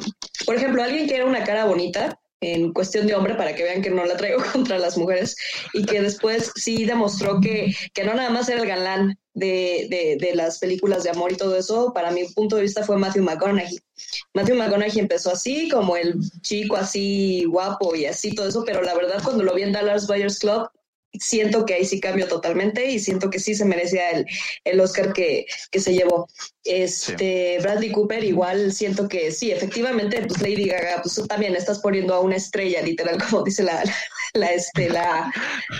por 0.46 0.54
ejemplo, 0.56 0.82
alguien 0.82 1.06
que 1.06 1.16
era 1.16 1.26
una 1.26 1.44
cara 1.44 1.66
bonita 1.66 2.18
en 2.40 2.72
cuestión 2.72 3.06
de 3.06 3.14
hombre 3.14 3.34
para 3.34 3.54
que 3.54 3.62
vean 3.62 3.82
que 3.82 3.90
no 3.90 4.04
la 4.04 4.16
traigo 4.16 4.42
contra 4.52 4.78
las 4.78 4.96
mujeres 4.96 5.36
y 5.72 5.84
que 5.84 6.00
después 6.00 6.52
sí 6.56 6.84
demostró 6.84 7.40
que, 7.40 7.74
que 7.92 8.04
no 8.04 8.14
nada 8.14 8.30
más 8.30 8.48
era 8.48 8.60
el 8.60 8.68
galán 8.68 9.18
de, 9.34 9.86
de, 9.90 10.16
de 10.24 10.34
las 10.34 10.58
películas 10.58 11.02
de 11.02 11.10
amor 11.10 11.32
y 11.32 11.36
todo 11.36 11.56
eso, 11.56 11.92
para 11.92 12.10
mi 12.10 12.24
punto 12.24 12.56
de 12.56 12.62
vista 12.62 12.84
fue 12.84 12.96
Matthew 12.96 13.24
McConaughey. 13.24 13.78
Matthew 14.32 14.56
McConaughey 14.56 15.00
empezó 15.00 15.32
así, 15.32 15.68
como 15.68 15.96
el 15.96 16.14
chico 16.42 16.76
así 16.76 17.44
guapo 17.44 17.94
y 17.94 18.06
así 18.06 18.34
todo 18.34 18.48
eso, 18.48 18.64
pero 18.64 18.82
la 18.82 18.94
verdad 18.94 19.20
cuando 19.24 19.42
lo 19.42 19.54
vi 19.54 19.62
en 19.62 19.72
Dallas 19.72 20.06
Buyers 20.06 20.38
Club, 20.38 20.68
siento 21.18 21.64
que 21.64 21.74
ahí 21.74 21.84
sí 21.84 22.00
cambio 22.00 22.28
totalmente 22.28 22.86
y 22.86 22.98
siento 22.98 23.30
que 23.30 23.38
sí 23.38 23.54
se 23.54 23.64
merecía 23.64 24.10
el, 24.10 24.26
el 24.64 24.80
Oscar 24.80 25.12
que, 25.12 25.46
que 25.70 25.80
se 25.80 25.92
llevó. 25.92 26.28
Este 26.64 27.58
Bradley 27.60 27.92
Cooper, 27.92 28.24
igual 28.24 28.72
siento 28.72 29.06
que 29.06 29.30
sí, 29.30 29.50
efectivamente, 29.50 30.24
pues 30.26 30.40
Lady 30.40 30.66
Gaga, 30.66 31.02
pues 31.02 31.14
tú 31.14 31.26
también 31.26 31.54
estás 31.54 31.80
poniendo 31.80 32.14
a 32.14 32.20
una 32.20 32.36
estrella, 32.36 32.80
literal, 32.80 33.18
como 33.22 33.42
dice 33.42 33.62
la, 33.62 33.82
la, 34.34 34.52
este, 34.52 34.88
la, 34.88 35.30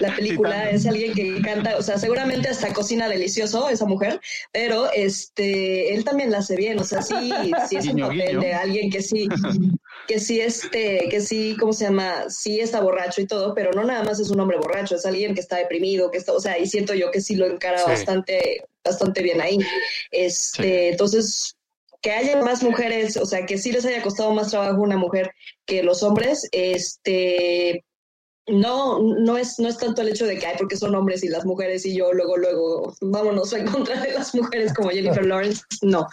la 0.01 0.15
película, 0.15 0.71
es 0.71 0.87
alguien 0.87 1.15
que 1.15 1.41
canta, 1.41 1.77
o 1.79 1.83
sea, 1.83 1.99
seguramente 1.99 2.49
hasta 2.49 2.73
cocina 2.73 3.09
delicioso 3.09 3.69
esa 3.71 3.87
mujer, 3.87 4.21
pero 4.53 4.93
este, 4.93 5.95
él 5.95 6.05
también 6.05 6.31
la 6.31 6.39
hace 6.39 6.57
bien, 6.57 6.79
o 6.79 6.85
sea, 6.85 7.01
sí, 7.01 7.33
sí 7.69 7.77
es 7.77 7.87
un 7.87 8.01
papel 8.01 8.29
guiño. 8.29 8.41
de 8.41 8.53
alguien 8.53 8.91
que 8.91 9.03
sí, 9.03 9.27
que 10.07 10.21
sí, 10.21 10.41
este, 10.41 11.09
que 11.11 11.21
sí, 11.21 11.57
¿cómo 11.59 11.73
se 11.73 11.85
llama? 11.85 12.29
Sí 12.29 12.61
está 12.61 12.81
borracho 12.81 13.21
y 13.21 13.27
todo, 13.27 13.55
pero 13.55 13.73
no 13.73 13.85
nada 13.85 14.03
más 14.05 14.21
es 14.21 14.31
un 14.31 14.39
hombre 14.41 14.59
borracho, 14.59 14.97
es 14.97 15.07
alguien 15.07 15.35
que 15.35 15.41
está 15.41 15.57
deprimido, 15.57 16.11
que 16.11 16.19
está, 16.19 16.33
o 16.33 16.41
sea, 16.41 16.59
y 16.59 16.67
siento 16.67 16.95
yo 16.95 17.11
que 17.11 17.21
sí 17.21 17.37
lo 17.37 17.47
encara 17.47 17.79
Sí. 17.79 17.85
bastante, 17.91 18.65
bastante 18.85 19.23
bien 19.23 19.41
ahí. 19.41 19.59
Este, 20.11 20.91
entonces, 20.91 21.57
que 22.03 22.11
haya 22.13 22.37
más 22.43 22.63
mujeres, 22.63 23.17
o 23.17 23.25
sea, 23.25 23.47
que 23.47 23.57
sí 23.57 23.73
les 23.73 23.87
haya 23.87 24.03
costado 24.03 24.33
más 24.35 24.51
trabajo 24.51 24.83
una 24.83 24.99
mujer 24.99 25.31
que 25.65 25.83
los 25.83 26.03
hombres, 26.03 26.47
este, 26.53 27.83
no, 28.47 29.01
no 29.01 29.39
es, 29.39 29.59
no 29.59 29.69
es 29.69 29.79
tanto 29.79 30.03
el 30.03 30.09
hecho 30.11 30.27
de 30.27 30.39
que 30.39 30.47
hay 30.47 30.57
porque 30.59 30.77
son 30.77 30.95
hombres 30.95 31.25
y 31.25 31.29
las 31.29 31.47
mujeres 31.47 31.87
y 31.87 31.97
yo 31.97 32.13
luego, 32.13 32.37
luego, 32.37 32.95
vámonos 33.01 33.55
en 33.55 33.67
contra 33.67 33.99
de 34.03 34.13
las 34.13 34.35
mujeres 34.35 34.75
como 34.75 34.91
Jennifer 34.91 35.25
Lawrence, 35.27 35.63
no. 35.81 36.07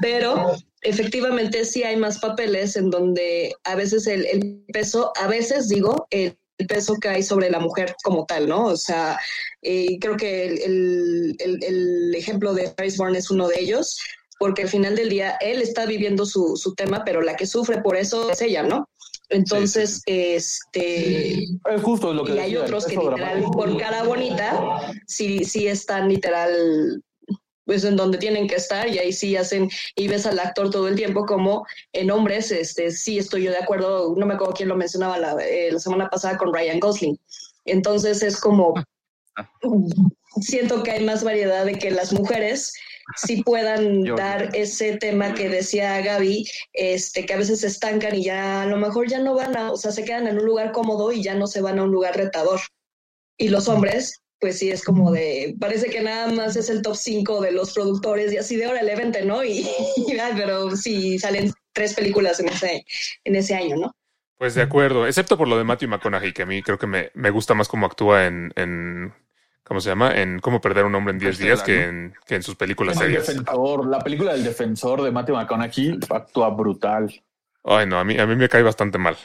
Pero 0.00 0.56
efectivamente 0.82 1.64
sí 1.64 1.82
hay 1.84 1.96
más 1.96 2.18
papeles 2.18 2.76
en 2.76 2.90
donde 2.90 3.54
a 3.64 3.74
veces 3.74 4.06
el, 4.06 4.26
el 4.26 4.64
peso, 4.72 5.12
a 5.20 5.26
veces 5.26 5.68
digo, 5.68 6.06
el, 6.10 6.36
el 6.58 6.66
peso 6.66 6.96
que 7.00 7.08
hay 7.08 7.22
sobre 7.22 7.50
la 7.50 7.60
mujer 7.60 7.94
como 8.02 8.26
tal, 8.26 8.48
¿no? 8.48 8.66
O 8.66 8.76
sea, 8.76 9.18
eh, 9.62 9.98
creo 10.00 10.16
que 10.16 10.46
el, 10.46 11.36
el, 11.38 11.64
el, 11.64 12.14
ejemplo 12.14 12.54
de 12.54 12.68
Paris 12.70 12.96
Bourne 12.96 13.18
es 13.18 13.30
uno 13.30 13.48
de 13.48 13.60
ellos, 13.60 13.98
porque 14.38 14.62
al 14.62 14.68
final 14.68 14.96
del 14.96 15.08
día 15.08 15.36
él 15.40 15.62
está 15.62 15.86
viviendo 15.86 16.26
su, 16.26 16.56
su 16.56 16.74
tema, 16.74 17.02
pero 17.04 17.22
la 17.22 17.36
que 17.36 17.46
sufre 17.46 17.80
por 17.80 17.96
eso 17.96 18.30
es 18.30 18.42
ella, 18.42 18.62
¿no? 18.62 18.88
Entonces, 19.28 20.02
este, 20.06 21.44
Es 21.44 21.82
justo 21.82 22.12
lo 22.12 22.22
que 22.24 22.34
y 22.34 22.38
hay 22.38 22.50
decía, 22.50 22.64
otros 22.64 22.86
que 22.86 22.96
literal, 22.96 23.16
dramático. 23.18 23.50
por 23.52 23.78
cara 23.78 24.02
bonita, 24.02 24.92
sí, 25.06 25.44
sí 25.44 25.68
están 25.68 26.08
literal, 26.08 27.02
pues 27.64 27.84
en 27.84 27.96
donde 27.96 28.18
tienen 28.18 28.48
que 28.48 28.56
estar, 28.56 28.88
y 28.88 28.98
ahí 28.98 29.12
sí 29.12 29.36
hacen, 29.36 29.70
y 29.94 30.08
ves 30.08 30.26
al 30.26 30.38
actor 30.38 30.70
todo 30.70 30.88
el 30.88 30.96
tiempo, 30.96 31.24
como 31.26 31.66
en 31.92 32.10
hombres, 32.10 32.50
este, 32.50 32.90
sí 32.90 33.18
estoy 33.18 33.44
yo 33.44 33.50
de 33.50 33.58
acuerdo, 33.58 34.14
no 34.16 34.26
me 34.26 34.34
acuerdo 34.34 34.54
quién 34.54 34.68
lo 34.68 34.76
mencionaba 34.76 35.18
la, 35.18 35.36
eh, 35.44 35.70
la 35.72 35.78
semana 35.78 36.08
pasada 36.08 36.36
con 36.36 36.52
Ryan 36.52 36.80
Gosling. 36.80 37.18
Entonces 37.64 38.22
es 38.22 38.40
como, 38.40 38.74
siento 40.40 40.82
que 40.82 40.90
hay 40.92 41.04
más 41.04 41.22
variedad 41.24 41.64
de 41.64 41.74
que 41.78 41.90
las 41.90 42.12
mujeres 42.12 42.72
sí 43.16 43.42
puedan 43.42 44.04
Yo- 44.04 44.16
dar 44.16 44.54
ese 44.54 44.96
tema 44.96 45.34
que 45.34 45.48
decía 45.48 46.00
Gaby, 46.00 46.48
este, 46.72 47.26
que 47.26 47.34
a 47.34 47.38
veces 47.38 47.60
se 47.60 47.66
estancan 47.66 48.14
y 48.14 48.24
ya 48.24 48.62
a 48.62 48.66
lo 48.66 48.76
mejor 48.76 49.08
ya 49.08 49.18
no 49.18 49.34
van 49.34 49.56
a, 49.56 49.72
o 49.72 49.76
sea, 49.76 49.92
se 49.92 50.04
quedan 50.04 50.26
en 50.26 50.38
un 50.38 50.46
lugar 50.46 50.72
cómodo 50.72 51.12
y 51.12 51.22
ya 51.22 51.34
no 51.34 51.46
se 51.46 51.60
van 51.60 51.78
a 51.78 51.84
un 51.84 51.90
lugar 51.90 52.16
retador. 52.16 52.60
Y 53.38 53.48
los 53.48 53.68
hombres, 53.68 54.21
pues 54.42 54.58
sí, 54.58 54.72
es 54.72 54.82
como 54.82 55.12
de, 55.12 55.54
parece 55.60 55.88
que 55.88 56.00
nada 56.00 56.26
más 56.32 56.56
es 56.56 56.68
el 56.68 56.82
top 56.82 56.96
5 56.96 57.40
de 57.42 57.52
los 57.52 57.72
productores 57.72 58.32
y 58.32 58.38
así 58.38 58.56
de 58.56 58.66
órale, 58.66 58.96
vente, 58.96 59.24
¿no? 59.24 59.44
Y, 59.44 59.68
y, 60.08 60.18
ay, 60.18 60.32
pero 60.36 60.72
sí 60.72 61.16
salen 61.16 61.52
tres 61.72 61.94
películas 61.94 62.40
en 62.40 62.48
ese, 62.48 62.84
en 63.22 63.36
ese 63.36 63.54
año, 63.54 63.76
¿no? 63.76 63.94
Pues 64.36 64.56
de 64.56 64.62
acuerdo, 64.62 65.06
excepto 65.06 65.38
por 65.38 65.46
lo 65.46 65.56
de 65.56 65.62
Matthew 65.62 65.90
McConaughey, 65.90 66.32
que 66.32 66.42
a 66.42 66.46
mí 66.46 66.60
creo 66.60 66.76
que 66.76 66.88
me, 66.88 67.12
me 67.14 67.30
gusta 67.30 67.54
más 67.54 67.68
cómo 67.68 67.86
actúa 67.86 68.26
en, 68.26 68.52
en 68.56 69.14
¿cómo 69.62 69.80
se 69.80 69.90
llama? 69.90 70.20
En 70.20 70.40
cómo 70.40 70.60
perder 70.60 70.82
a 70.82 70.86
un 70.88 70.94
hombre 70.96 71.12
en 71.12 71.20
10 71.20 71.38
días 71.38 71.62
que 71.62 71.84
en, 71.84 72.14
que 72.26 72.34
en 72.34 72.42
sus 72.42 72.56
películas 72.56 72.96
El 72.96 73.02
serias. 73.02 73.28
defensor, 73.28 73.86
la 73.86 74.00
película 74.00 74.32
del 74.32 74.42
defensor 74.42 75.02
de 75.02 75.12
Matthew 75.12 75.36
McConaughey 75.36 76.00
actúa 76.10 76.50
brutal. 76.50 77.14
Ay, 77.62 77.86
no, 77.86 77.96
a 78.00 78.02
mí, 78.02 78.18
a 78.18 78.26
mí 78.26 78.34
me 78.34 78.48
cae 78.48 78.64
bastante 78.64 78.98
mal. 78.98 79.16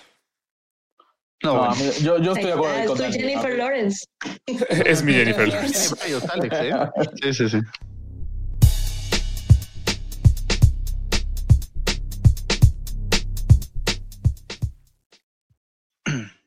No, 1.43 1.57
bueno. 1.67 1.75
yo, 2.01 2.17
yo 2.19 2.31
estoy 2.33 2.45
de 2.45 2.53
acuerdo 2.53 2.75
con 2.95 3.03
estoy 3.03 3.11
Dani. 3.11 3.19
Jennifer 3.19 3.57
Lawrence. 3.57 4.05
Es 4.85 5.03
mi 5.03 5.13
Jennifer 5.13 5.47
Lawrence. 5.53 5.95
¿eh? 6.07 6.71
Sí, 7.21 7.33
sí, 7.33 7.49
sí. 7.49 7.59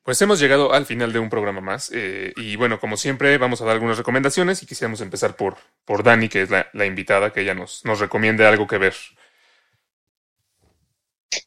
Pues 0.03 0.21
hemos 0.23 0.41
llegado 0.41 0.73
al 0.73 0.87
final 0.87 1.13
de 1.13 1.19
un 1.19 1.29
programa 1.31 1.61
más. 1.61 1.91
eh, 1.95 2.33
y 2.37 2.57
bueno, 2.57 2.81
como 2.81 2.97
siempre, 2.97 3.37
vamos 3.39 3.61
a 3.61 3.65
dar 3.65 3.75
algunas 3.75 3.99
recomendaciones 3.99 4.63
y 4.63 4.67
quisiéramos 4.67 5.01
empezar 5.03 5.37
por, 5.37 5.57
por 5.85 6.03
Dani, 6.03 6.29
que 6.29 6.43
es 6.43 6.51
la, 6.51 6.69
la 6.73 6.87
invitada, 6.87 7.33
que 7.33 7.43
ella 7.43 7.55
nos, 7.55 7.85
nos 7.85 8.01
recomiende 8.01 8.47
algo 8.47 8.67
que 8.67 8.79
ver. 8.79 8.95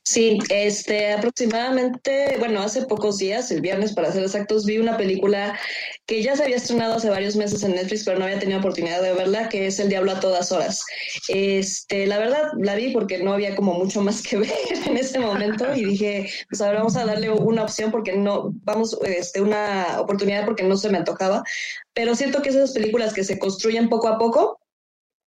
Sí, 0.03 0.39
este, 0.49 1.11
aproximadamente, 1.11 2.35
bueno, 2.39 2.61
hace 2.61 2.85
pocos 2.85 3.17
días, 3.17 3.51
el 3.51 3.59
viernes 3.59 3.93
para 3.93 4.11
ser 4.11 4.23
exactos, 4.23 4.65
vi 4.65 4.77
una 4.77 4.95
película 4.95 5.59
que 6.05 6.23
ya 6.23 6.35
se 6.35 6.43
había 6.43 6.55
estrenado 6.55 6.95
hace 6.95 7.09
varios 7.09 7.35
meses 7.35 7.63
en 7.63 7.75
Netflix, 7.75 8.05
pero 8.05 8.17
no 8.17 8.25
había 8.25 8.39
tenido 8.39 8.59
oportunidad 8.59 9.01
de 9.01 9.13
verla, 9.13 9.49
que 9.49 9.67
es 9.67 9.79
El 9.79 9.89
Diablo 9.89 10.11
a 10.11 10.19
todas 10.21 10.51
horas. 10.53 10.85
Este, 11.27 12.07
la 12.07 12.17
verdad, 12.17 12.51
la 12.59 12.75
vi 12.75 12.91
porque 12.91 13.17
no 13.19 13.33
había 13.33 13.55
como 13.55 13.73
mucho 13.73 14.01
más 14.01 14.21
que 14.21 14.37
ver 14.39 14.53
en 14.85 14.97
ese 14.97 15.19
momento 15.19 15.73
y 15.75 15.83
dije, 15.83 16.29
pues 16.49 16.61
ahora 16.61 16.79
vamos 16.79 16.95
a 16.95 17.05
darle 17.05 17.29
una 17.29 17.63
opción 17.63 17.91
porque 17.91 18.13
no, 18.15 18.53
vamos, 18.63 18.97
este, 19.05 19.41
una 19.41 19.99
oportunidad 19.99 20.45
porque 20.45 20.63
no 20.63 20.77
se 20.77 20.89
me 20.89 20.99
antojaba, 20.99 21.43
pero 21.93 22.15
siento 22.15 22.41
que 22.41 22.49
esas 22.49 22.71
películas 22.71 23.13
que 23.13 23.23
se 23.23 23.37
construyen 23.37 23.89
poco 23.89 24.07
a 24.07 24.17
poco 24.17 24.62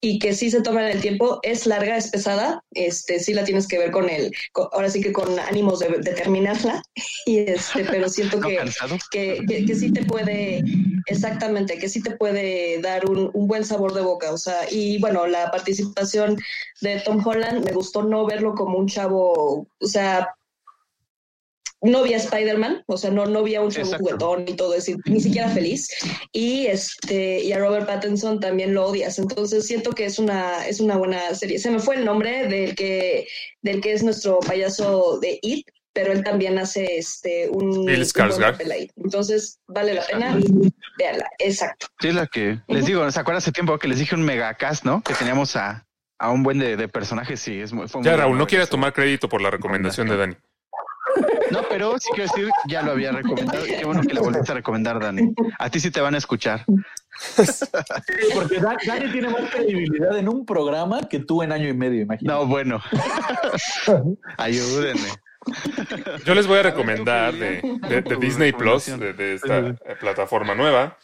y 0.00 0.18
que 0.18 0.32
sí 0.34 0.50
se 0.50 0.62
toman 0.62 0.84
el 0.86 1.00
tiempo, 1.00 1.40
es 1.42 1.66
larga, 1.66 1.96
es 1.96 2.10
pesada, 2.10 2.64
este, 2.72 3.20
sí 3.20 3.34
la 3.34 3.44
tienes 3.44 3.68
que 3.68 3.78
ver 3.78 3.90
con 3.90 4.08
el, 4.08 4.32
con- 4.52 4.68
ahora 4.72 4.88
sí 4.90 5.00
que 5.00 5.12
con 5.12 5.38
ánimos 5.38 5.80
de, 5.80 5.88
de 5.88 6.12
terminarla, 6.14 6.82
y 7.26 7.38
este, 7.38 7.84
pero 7.84 8.08
siento 8.08 8.38
¿No 8.38 8.48
que, 8.48 8.58
que, 9.10 9.44
que, 9.46 9.64
que 9.66 9.74
sí 9.74 9.92
te 9.92 10.04
puede, 10.04 10.62
exactamente, 11.06 11.78
que 11.78 11.88
sí 11.88 12.02
te 12.02 12.12
puede 12.16 12.80
dar 12.80 13.08
un, 13.10 13.30
un 13.34 13.46
buen 13.46 13.64
sabor 13.64 13.92
de 13.94 14.00
boca, 14.02 14.32
o 14.32 14.38
sea, 14.38 14.60
y 14.70 14.98
bueno, 15.00 15.26
la 15.26 15.50
participación 15.50 16.36
de 16.80 17.00
Tom 17.00 17.22
Holland, 17.26 17.64
me 17.64 17.72
gustó 17.72 18.02
no 18.02 18.24
verlo 18.26 18.54
como 18.54 18.78
un 18.78 18.86
chavo, 18.88 19.66
o 19.80 19.86
sea, 19.86 20.34
no 21.82 22.02
vi 22.02 22.14
a 22.14 22.18
Spider-Man, 22.18 22.84
o 22.86 22.96
sea, 22.96 23.10
no, 23.10 23.26
no 23.26 23.42
vi 23.42 23.54
a 23.54 23.62
un 23.62 23.70
juguetón 23.72 24.44
y 24.46 24.54
todo 24.54 24.74
eso, 24.74 24.92
ni 25.06 25.20
siquiera 25.20 25.48
feliz. 25.48 25.88
Y 26.32 26.66
este, 26.66 27.42
y 27.42 27.52
a 27.52 27.58
Robert 27.58 27.86
Pattinson 27.86 28.40
también 28.40 28.74
lo 28.74 28.86
odias. 28.86 29.18
Entonces 29.18 29.66
siento 29.66 29.92
que 29.92 30.04
es 30.04 30.18
una, 30.18 30.66
es 30.66 30.80
una 30.80 30.96
buena 30.96 31.34
serie. 31.34 31.58
Se 31.58 31.70
me 31.70 31.78
fue 31.78 31.96
el 31.96 32.04
nombre 32.04 32.46
del 32.48 32.74
que, 32.74 33.26
del 33.62 33.80
que 33.80 33.92
es 33.92 34.02
nuestro 34.02 34.40
payaso 34.40 35.18
de 35.20 35.38
It, 35.42 35.66
pero 35.92 36.12
él 36.12 36.22
también 36.22 36.58
hace 36.58 36.98
este 36.98 37.48
un, 37.48 37.86
papel 38.14 38.72
ahí. 38.72 38.90
Entonces, 38.96 39.58
vale 39.66 39.94
la 39.94 40.02
pena, 40.06 40.38
véanla, 40.98 41.28
exacto. 41.38 41.86
Sí, 42.00 42.08
es 42.08 42.14
la 42.14 42.26
que 42.26 42.60
les 42.68 42.86
digo, 42.86 43.10
¿se 43.10 43.20
acuerdan 43.20 43.38
hace 43.38 43.52
tiempo 43.52 43.76
que 43.78 43.88
les 43.88 43.98
dije 43.98 44.14
un 44.14 44.22
megacast, 44.22 44.84
no? 44.84 45.02
Que 45.02 45.14
teníamos 45.14 45.56
a, 45.56 45.86
a 46.18 46.30
un 46.30 46.42
buen 46.42 46.58
de, 46.58 46.76
de 46.76 46.88
personajes, 46.88 47.40
sí, 47.40 47.60
es 47.60 47.72
muy, 47.72 47.88
fue 47.88 48.02
Ya, 48.02 48.12
muy 48.12 48.18
Raúl, 48.20 48.30
bueno 48.32 48.44
no 48.44 48.46
quieras 48.46 48.68
tomar 48.68 48.92
crédito 48.92 49.28
por 49.28 49.40
la 49.40 49.50
recomendación 49.50 50.08
de 50.08 50.16
Dani. 50.16 50.36
No, 51.50 51.62
pero 51.68 51.98
sí 51.98 52.08
quiero 52.14 52.30
decir, 52.32 52.50
ya 52.68 52.82
lo 52.82 52.92
había 52.92 53.12
recomendado. 53.12 53.64
Qué 53.64 53.84
bueno 53.84 54.02
que 54.02 54.14
la 54.14 54.20
volviste 54.20 54.52
a 54.52 54.54
recomendar, 54.54 55.00
Dani. 55.00 55.32
A 55.58 55.68
ti 55.70 55.80
sí 55.80 55.90
te 55.90 56.00
van 56.00 56.14
a 56.14 56.18
escuchar. 56.18 56.64
Porque 58.34 58.60
Dan- 58.60 58.76
Dani 58.86 59.10
tiene 59.12 59.28
más 59.30 59.50
credibilidad 59.50 60.16
en 60.18 60.28
un 60.28 60.46
programa 60.46 61.00
que 61.08 61.18
tú 61.20 61.42
en 61.42 61.52
año 61.52 61.68
y 61.68 61.74
medio, 61.74 62.02
imagínate. 62.02 62.32
No, 62.38 62.46
bueno. 62.46 62.80
Ayúdenme. 64.36 65.08
Yo 66.24 66.34
les 66.34 66.46
voy 66.46 66.58
a 66.58 66.62
recomendar 66.62 67.32
de, 67.32 67.60
de- 67.62 67.78
de 67.88 68.02
Tu 68.02 68.20
Disney 68.20 68.52
Plus, 68.52 68.86
de, 68.86 69.12
de 69.12 69.34
esta 69.34 69.74
plataforma 69.98 70.54
nueva, 70.54 70.98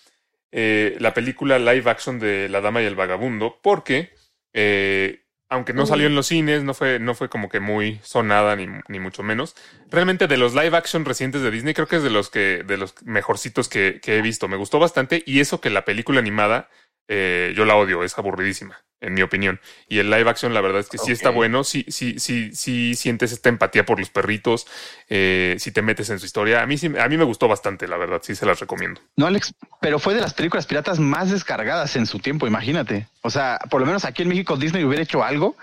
eh, 0.52 0.96
la 1.00 1.12
película 1.14 1.59
live 1.59 1.90
action 1.90 2.18
de 2.18 2.48
La 2.48 2.61
Dama 2.61 2.82
y 2.82 2.86
el 2.86 2.94
Vagabundo, 2.94 3.59
porque 3.62 4.11
eh, 4.52 5.24
aunque 5.49 5.72
no 5.72 5.86
salió 5.86 6.07
en 6.09 6.14
los 6.14 6.26
cines, 6.26 6.64
no 6.64 6.74
fue, 6.74 6.99
no 6.99 7.14
fue 7.14 7.28
como 7.28 7.49
que 7.49 7.61
muy 7.61 8.01
sonada, 8.03 8.57
ni, 8.57 8.66
ni 8.88 8.99
mucho 8.99 9.22
menos. 9.22 9.55
Realmente 9.90 10.26
de 10.26 10.36
los 10.36 10.55
live 10.55 10.76
action 10.76 11.05
recientes 11.05 11.42
de 11.42 11.51
Disney, 11.51 11.72
creo 11.72 11.86
que 11.86 11.97
es 11.97 12.03
de 12.03 12.11
los 12.11 12.30
que, 12.30 12.64
de 12.66 12.76
los 12.76 12.94
mejorcitos 13.05 13.68
que, 13.68 14.01
que 14.03 14.18
he 14.18 14.22
visto. 14.22 14.49
Me 14.49 14.57
gustó 14.57 14.78
bastante, 14.78 15.22
y 15.24 15.40
eso 15.40 15.61
que 15.61 15.70
la 15.70 15.84
película 15.84 16.18
animada, 16.18 16.68
eh, 17.09 17.52
yo 17.57 17.64
la 17.64 17.76
odio, 17.76 18.02
es 18.04 18.16
aburridísima, 18.18 18.82
en 19.00 19.14
mi 19.14 19.22
opinión. 19.22 19.61
Y 19.88 19.98
el 19.98 20.11
live 20.11 20.28
action, 20.28 20.54
la 20.54 20.61
verdad 20.61 20.80
es 20.80 20.88
que 20.88 20.98
sí 20.98 21.12
está 21.12 21.30
bueno, 21.30 21.64
sí, 21.64 21.84
sí, 21.88 22.18
sí, 22.18 22.54
sí 22.54 22.94
sientes 22.94 23.32
esta 23.32 23.48
empatía 23.48 23.84
por 23.86 23.98
los 23.98 24.11
perritos, 24.11 24.66
eh, 25.09 25.57
si 25.59 25.70
te 25.70 25.82
metes 25.82 26.11
en 26.11 26.18
su 26.18 26.26
historia. 26.26 26.62
A 26.62 26.66
mí 26.66 26.78
sí, 26.78 26.90
a 26.98 27.09
mí 27.09 27.16
me 27.16 27.24
gustó 27.24 27.48
bastante, 27.48 27.86
la 27.88 27.96
verdad, 27.96 28.20
sí 28.22 28.34
se 28.34 28.46
las 28.46 28.61
recomiendo. 28.61 29.00
No, 29.16 29.26
Alex, 29.26 29.54
pero 29.80 29.98
fue 29.98 30.14
de 30.14 30.20
las 30.20 30.34
películas 30.34 30.66
piratas 30.66 30.98
más 30.98 31.30
descargadas 31.30 31.96
en 31.96 32.07
su 32.07 32.18
tiempo, 32.18 32.46
imagínate. 32.46 33.09
O 33.22 33.30
sea, 33.30 33.59
por 33.70 33.80
lo 33.80 33.86
menos 33.86 34.04
aquí 34.04 34.22
en 34.22 34.28
México 34.28 34.57
Disney 34.57 34.84
hubiera 34.84 35.02
hecho 35.02 35.22
algo 35.22 35.57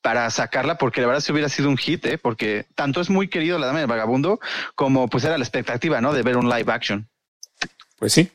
para 0.00 0.30
sacarla, 0.30 0.78
porque 0.78 1.00
la 1.00 1.08
verdad 1.08 1.20
sí 1.20 1.32
hubiera 1.32 1.48
sido 1.48 1.68
un 1.68 1.76
hit, 1.76 2.06
¿eh? 2.06 2.18
porque 2.18 2.66
tanto 2.74 3.00
es 3.00 3.10
muy 3.10 3.28
querido 3.28 3.58
La 3.58 3.66
Dama 3.66 3.80
del 3.80 3.88
Vagabundo 3.88 4.40
como 4.74 5.08
pues 5.08 5.24
era 5.24 5.36
la 5.36 5.44
expectativa, 5.44 6.00
¿no? 6.00 6.12
De 6.12 6.22
ver 6.22 6.36
un 6.36 6.48
live 6.48 6.72
action. 6.72 7.08
Pues 7.98 8.12
sí. 8.12 8.30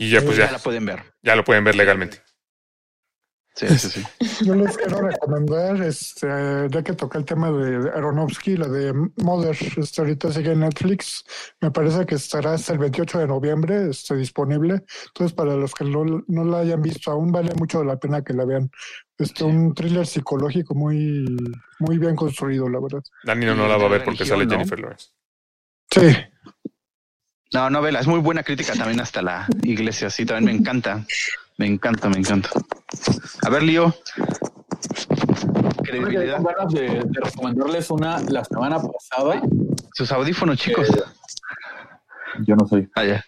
Y 0.00 0.10
ya 0.10 0.22
pues 0.22 0.36
Ya 0.36 0.46
ya, 0.46 0.52
la 0.52 0.58
pueden 0.60 0.86
ver. 0.86 1.02
ya 1.22 1.34
lo 1.34 1.42
pueden 1.42 1.64
ver 1.64 1.74
legalmente. 1.74 2.22
Sí, 3.56 3.66
sí, 3.76 3.88
sí. 3.90 4.02
Yo 4.46 4.54
les 4.54 4.76
quiero 4.76 5.00
recomendar, 5.00 5.82
este, 5.82 6.28
ya 6.70 6.82
que 6.84 6.92
toqué 6.92 7.18
el 7.18 7.24
tema 7.24 7.50
de 7.50 7.90
Aronofsky, 7.90 8.56
la 8.56 8.68
de 8.68 8.92
Mother, 9.16 9.56
este, 9.76 10.00
ahorita 10.00 10.32
sigue 10.32 10.52
en 10.52 10.60
Netflix, 10.60 11.24
me 11.60 11.72
parece 11.72 12.06
que 12.06 12.14
estará 12.14 12.52
hasta 12.52 12.72
el 12.72 12.78
28 12.78 13.18
de 13.18 13.26
noviembre 13.26 13.90
este, 13.90 14.14
disponible, 14.14 14.84
entonces 15.08 15.34
para 15.34 15.56
los 15.56 15.74
que 15.74 15.82
no, 15.84 16.04
no 16.28 16.44
la 16.44 16.60
hayan 16.60 16.80
visto 16.80 17.10
aún, 17.10 17.32
vale 17.32 17.52
mucho 17.56 17.82
la 17.82 17.96
pena 17.96 18.22
que 18.22 18.32
la 18.34 18.44
vean. 18.44 18.70
Este, 19.18 19.42
un 19.42 19.74
thriller 19.74 20.06
psicológico 20.06 20.76
muy, 20.76 21.26
muy 21.80 21.98
bien 21.98 22.14
construido, 22.14 22.68
la 22.68 22.78
verdad. 22.78 23.02
Dani 23.24 23.44
no, 23.44 23.56
no 23.56 23.66
la 23.66 23.76
va 23.76 23.86
a 23.86 23.88
ver 23.88 24.04
porque 24.04 24.24
sale 24.24 24.44
¿no? 24.44 24.52
Jennifer 24.52 24.78
Lawrence. 24.78 25.08
Sí, 25.90 26.14
No, 27.52 27.70
novela, 27.70 28.00
es 28.00 28.06
muy 28.06 28.20
buena 28.20 28.42
crítica 28.42 28.74
también 28.74 29.00
hasta 29.00 29.22
la 29.22 29.46
iglesia, 29.62 30.10
sí, 30.10 30.26
también 30.26 30.44
me 30.44 30.60
encanta. 30.60 31.04
Me 31.56 31.66
encanta, 31.66 32.08
me 32.08 32.18
encanta. 32.18 32.50
A 33.42 33.50
ver, 33.50 33.62
Lío. 33.62 33.94
Credibilidad. 35.82 36.36
Tengo 36.36 36.50
ganas 36.56 36.72
de, 36.72 36.82
de 37.04 37.20
recomendarles 37.20 37.90
una 37.90 38.20
la 38.28 38.44
semana 38.44 38.78
pasada. 38.78 39.42
Sus 39.94 40.12
audífonos, 40.12 40.58
chicos. 40.58 40.88
Yo 42.46 42.54
no 42.54 42.66
soy. 42.66 42.88
Ah, 42.94 43.04
ya. 43.04 43.24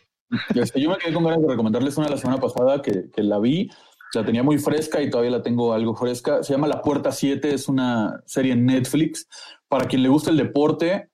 Este, 0.54 0.80
yo 0.80 0.90
me 0.90 0.98
quedé 0.98 1.12
con 1.12 1.24
ganas 1.24 1.42
de 1.42 1.48
recomendarles 1.48 1.96
una 1.96 2.08
la 2.08 2.16
semana 2.16 2.40
pasada 2.40 2.82
que, 2.82 3.10
que 3.10 3.22
la 3.22 3.38
vi. 3.38 3.70
La 4.12 4.24
tenía 4.24 4.42
muy 4.42 4.58
fresca 4.58 5.00
y 5.00 5.10
todavía 5.10 5.30
la 5.32 5.42
tengo 5.42 5.72
algo 5.72 5.94
fresca. 5.94 6.42
Se 6.42 6.52
llama 6.52 6.68
La 6.68 6.82
Puerta 6.82 7.12
7, 7.12 7.54
es 7.54 7.68
una 7.68 8.20
serie 8.26 8.52
en 8.52 8.66
Netflix. 8.66 9.28
Para 9.68 9.86
quien 9.86 10.02
le 10.02 10.08
gusta 10.08 10.30
el 10.30 10.36
deporte, 10.36 11.09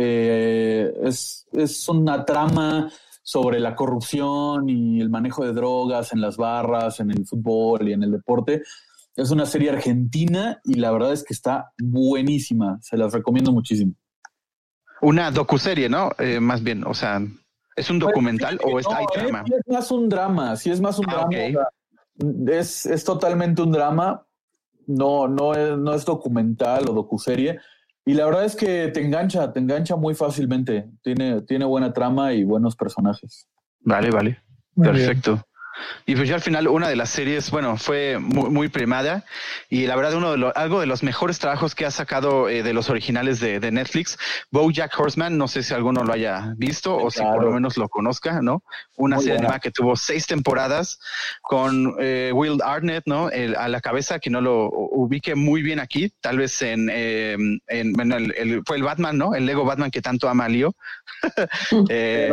eh, 0.00 0.92
es, 1.02 1.46
es 1.52 1.88
una 1.88 2.24
trama 2.24 2.90
sobre 3.22 3.58
la 3.60 3.74
corrupción 3.74 4.68
y 4.68 5.00
el 5.00 5.10
manejo 5.10 5.44
de 5.44 5.52
drogas 5.52 6.12
en 6.12 6.20
las 6.20 6.36
barras, 6.36 7.00
en 7.00 7.10
el 7.10 7.26
fútbol 7.26 7.88
y 7.88 7.92
en 7.92 8.02
el 8.04 8.12
deporte. 8.12 8.62
Es 9.16 9.30
una 9.32 9.44
serie 9.44 9.70
argentina 9.70 10.60
y 10.64 10.74
la 10.74 10.92
verdad 10.92 11.12
es 11.12 11.24
que 11.24 11.34
está 11.34 11.72
buenísima. 11.82 12.78
Se 12.80 12.96
las 12.96 13.12
recomiendo 13.12 13.50
muchísimo. 13.52 13.92
Una 15.02 15.30
docuserie, 15.30 15.88
¿no? 15.88 16.10
Eh, 16.18 16.40
más 16.40 16.62
bien, 16.62 16.84
o 16.86 16.94
sea, 16.94 17.20
¿es 17.76 17.90
un 17.90 17.98
documental 17.98 18.58
o 18.64 18.78
es, 18.78 18.86
No, 18.86 18.94
hay 18.94 19.06
trama? 19.12 19.44
sí 19.44 19.52
es 19.58 19.72
más 19.72 19.90
un 19.90 20.08
drama, 20.08 20.56
sí 20.56 20.70
es 20.70 20.80
más 20.80 20.98
un 20.98 21.06
Ah, 21.08 21.12
drama. 21.12 21.26
ok. 21.26 21.34
o 21.34 21.52
sea, 22.48 22.58
es, 22.60 22.86
es 22.86 23.04
totalmente 23.04 23.62
un 23.62 23.72
drama, 23.72 24.24
no, 24.86 25.28
no, 25.28 25.54
es, 25.54 25.76
no 25.76 25.92
es 25.94 26.04
documental 26.04 26.88
o 26.88 26.92
docuserie. 26.92 27.58
Y 28.08 28.14
la 28.14 28.24
verdad 28.24 28.46
es 28.46 28.56
que 28.56 28.88
te 28.88 29.04
engancha, 29.04 29.52
te 29.52 29.60
engancha 29.60 29.94
muy 29.94 30.14
fácilmente. 30.14 30.88
Tiene, 31.02 31.42
tiene 31.42 31.66
buena 31.66 31.92
trama 31.92 32.32
y 32.32 32.42
buenos 32.42 32.74
personajes. 32.74 33.46
Vale, 33.80 34.10
vale. 34.10 34.38
Muy 34.74 34.88
bien. 34.92 35.20
Y 36.06 36.16
pues 36.16 36.28
ya 36.28 36.34
al 36.34 36.40
final 36.40 36.66
una 36.68 36.88
de 36.88 36.96
las 36.96 37.10
series, 37.10 37.50
bueno, 37.50 37.76
fue 37.76 38.18
muy, 38.18 38.50
muy 38.50 38.68
premiada 38.68 39.24
y 39.68 39.86
la 39.86 39.96
verdad 39.96 40.14
uno 40.14 40.32
de 40.32 40.38
los, 40.38 40.56
algo 40.56 40.80
de 40.80 40.86
los 40.86 41.02
mejores 41.02 41.38
trabajos 41.38 41.74
que 41.74 41.86
ha 41.86 41.90
sacado 41.90 42.48
eh, 42.48 42.62
de 42.62 42.72
los 42.72 42.90
originales 42.90 43.40
de, 43.40 43.60
de 43.60 43.70
Netflix, 43.70 44.18
BoJack 44.50 44.98
Horseman, 44.98 45.36
no 45.38 45.48
sé 45.48 45.62
si 45.62 45.74
alguno 45.74 46.02
lo 46.04 46.12
haya 46.12 46.54
visto 46.56 46.96
o 46.96 47.10
si 47.10 47.20
por 47.20 47.28
Claro. 47.34 47.42
lo 47.48 47.52
menos 47.52 47.76
lo 47.76 47.88
conozca, 47.88 48.40
¿no? 48.42 48.62
Una 48.96 49.16
Muy 49.16 49.24
serie 49.24 49.38
animada 49.38 49.60
que 49.60 49.70
tuvo 49.70 49.96
seis 49.96 50.26
temporadas 50.26 50.98
con 51.42 51.94
eh, 52.00 52.32
Will 52.34 52.58
Arnett, 52.64 53.04
¿no? 53.06 53.30
El- 53.30 53.54
a 53.56 53.68
la 53.68 53.80
cabeza, 53.80 54.18
que 54.18 54.30
no 54.30 54.40
lo 54.40 54.68
ubique 54.70 55.34
muy 55.34 55.62
bien 55.62 55.78
aquí, 55.80 56.12
tal 56.20 56.38
vez 56.38 56.60
en, 56.62 56.88
eh, 56.92 57.36
en 57.68 57.92
bueno, 57.92 58.16
el, 58.16 58.34
el- 58.36 58.62
fue 58.66 58.76
el 58.76 58.82
Batman, 58.82 59.16
¿no? 59.18 59.34
El 59.34 59.46
Lego 59.46 59.64
Batman 59.64 59.90
que 59.90 60.02
tanto 60.02 60.28
ama 60.28 60.48
Leo. 60.48 60.74
Eh, 61.90 62.32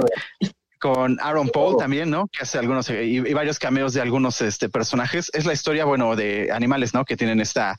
con 0.85 1.17
Aaron 1.19 1.49
Paul 1.49 1.77
también, 1.77 2.11
¿no? 2.11 2.27
Que 2.27 2.43
hace 2.43 2.59
algunos 2.59 2.87
eh, 2.91 3.03
y, 3.05 3.17
y 3.17 3.33
varios 3.33 3.57
cameos 3.57 3.93
de 3.93 4.01
algunos 4.01 4.39
este, 4.41 4.69
personajes. 4.69 5.31
Es 5.33 5.47
la 5.47 5.53
historia, 5.53 5.83
bueno, 5.83 6.15
de 6.15 6.51
animales, 6.51 6.93
¿no? 6.93 7.05
Que 7.05 7.17
tienen 7.17 7.41
esta 7.41 7.75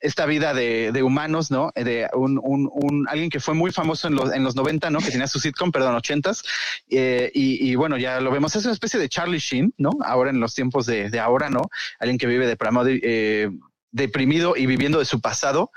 esta 0.00 0.24
vida 0.24 0.54
de, 0.54 0.90
de 0.90 1.02
humanos, 1.02 1.50
¿no? 1.50 1.70
De 1.74 2.08
un, 2.14 2.40
un, 2.42 2.70
un 2.72 3.06
alguien 3.10 3.28
que 3.28 3.40
fue 3.40 3.52
muy 3.52 3.72
famoso 3.72 4.08
en 4.08 4.14
los, 4.14 4.32
en 4.32 4.42
los 4.42 4.56
90, 4.56 4.88
¿no? 4.88 5.00
Que 5.00 5.10
tenía 5.10 5.26
su 5.26 5.38
sitcom, 5.38 5.70
perdón, 5.70 5.96
80s. 5.96 6.42
Eh, 6.88 7.30
y, 7.34 7.70
y 7.70 7.74
bueno, 7.74 7.98
ya 7.98 8.20
lo 8.20 8.30
vemos. 8.30 8.56
Es 8.56 8.64
una 8.64 8.72
especie 8.72 8.98
de 8.98 9.10
Charlie 9.10 9.38
Sheen, 9.38 9.74
¿no? 9.76 9.90
Ahora 10.02 10.30
en 10.30 10.40
los 10.40 10.54
tiempos 10.54 10.86
de, 10.86 11.10
de 11.10 11.20
ahora, 11.20 11.50
¿no? 11.50 11.60
Alguien 11.98 12.16
que 12.16 12.26
vive 12.26 12.46
deprimido, 12.46 12.86
eh, 12.88 13.50
deprimido 13.90 14.56
y 14.56 14.64
viviendo 14.64 14.98
de 14.98 15.04
su 15.04 15.20
pasado. 15.20 15.72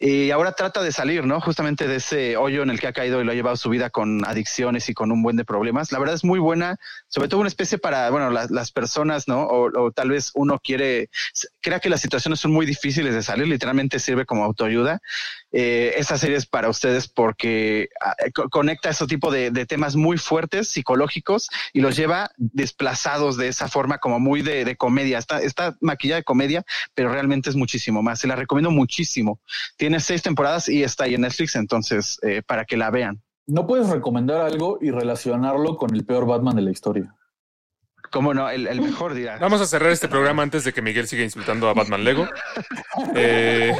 Y 0.00 0.30
ahora 0.30 0.52
trata 0.52 0.80
de 0.80 0.92
salir, 0.92 1.24
¿no? 1.24 1.40
Justamente 1.40 1.88
de 1.88 1.96
ese 1.96 2.36
hoyo 2.36 2.62
en 2.62 2.70
el 2.70 2.78
que 2.78 2.86
ha 2.86 2.92
caído 2.92 3.20
y 3.20 3.24
lo 3.24 3.32
ha 3.32 3.34
llevado 3.34 3.56
su 3.56 3.68
vida 3.68 3.90
con 3.90 4.24
adicciones 4.24 4.88
y 4.88 4.94
con 4.94 5.10
un 5.10 5.24
buen 5.24 5.36
de 5.36 5.44
problemas. 5.44 5.90
La 5.90 5.98
verdad 5.98 6.14
es 6.14 6.24
muy 6.24 6.38
buena, 6.38 6.78
sobre 7.08 7.28
todo 7.28 7.40
una 7.40 7.48
especie 7.48 7.78
para, 7.78 8.10
bueno, 8.10 8.30
las, 8.30 8.50
las 8.50 8.70
personas, 8.70 9.28
¿no? 9.28 9.42
O, 9.44 9.70
o 9.86 9.90
tal 9.92 10.10
vez 10.10 10.30
uno 10.34 10.58
quiere, 10.62 11.08
crea 11.60 11.80
que 11.80 11.88
las 11.88 12.00
situaciones 12.00 12.40
son 12.40 12.52
muy 12.52 12.66
difíciles 12.66 13.14
de 13.14 13.22
salir, 13.22 13.48
literalmente 13.48 13.98
sirve 13.98 14.26
como 14.26 14.44
autoayuda. 14.44 15.00
Eh, 15.50 15.94
esta 15.96 16.18
serie 16.18 16.36
es 16.36 16.46
para 16.46 16.68
ustedes 16.68 17.08
porque 17.08 17.88
ah, 18.00 18.14
co- 18.34 18.48
conecta 18.50 18.90
ese 18.90 19.06
tipo 19.06 19.30
de, 19.30 19.50
de 19.50 19.64
temas 19.66 19.96
muy 19.96 20.18
fuertes, 20.18 20.68
psicológicos, 20.68 21.48
y 21.72 21.80
los 21.80 21.96
lleva 21.96 22.30
desplazados 22.36 23.36
de 23.36 23.48
esa 23.48 23.68
forma 23.68 23.98
como 23.98 24.20
muy 24.20 24.42
de, 24.42 24.64
de 24.64 24.76
comedia. 24.76 25.18
Está, 25.18 25.40
está 25.40 25.76
maquillada 25.80 26.20
de 26.20 26.24
comedia, 26.24 26.64
pero 26.94 27.10
realmente 27.10 27.48
es 27.48 27.56
muchísimo 27.56 28.02
más. 28.02 28.20
Se 28.20 28.26
la 28.26 28.36
recomiendo 28.36 28.70
muchísimo. 28.70 29.40
Tiene 29.76 30.00
seis 30.00 30.22
temporadas 30.22 30.68
y 30.68 30.82
está 30.82 31.04
ahí 31.04 31.14
en 31.14 31.22
Netflix, 31.22 31.56
entonces 31.56 32.18
eh, 32.22 32.42
para 32.46 32.64
que 32.66 32.76
la 32.76 32.90
vean. 32.90 33.22
No 33.48 33.66
puedes 33.66 33.88
recomendar 33.88 34.42
algo 34.42 34.78
y 34.80 34.90
relacionarlo 34.90 35.76
con 35.76 35.94
el 35.94 36.04
peor 36.04 36.26
Batman 36.26 36.54
de 36.54 36.62
la 36.62 36.70
historia. 36.70 37.14
Como 38.12 38.32
no, 38.34 38.48
el, 38.50 38.66
el 38.66 38.80
mejor 38.80 39.14
dirá. 39.14 39.38
Vamos 39.38 39.60
a 39.62 39.66
cerrar 39.66 39.90
este 39.90 40.06
programa 40.06 40.42
antes 40.42 40.64
de 40.64 40.72
que 40.72 40.82
Miguel 40.82 41.08
siga 41.08 41.24
insultando 41.24 41.68
a 41.68 41.74
Batman 41.74 42.04
Lego. 42.04 42.28
Eh, 43.14 43.74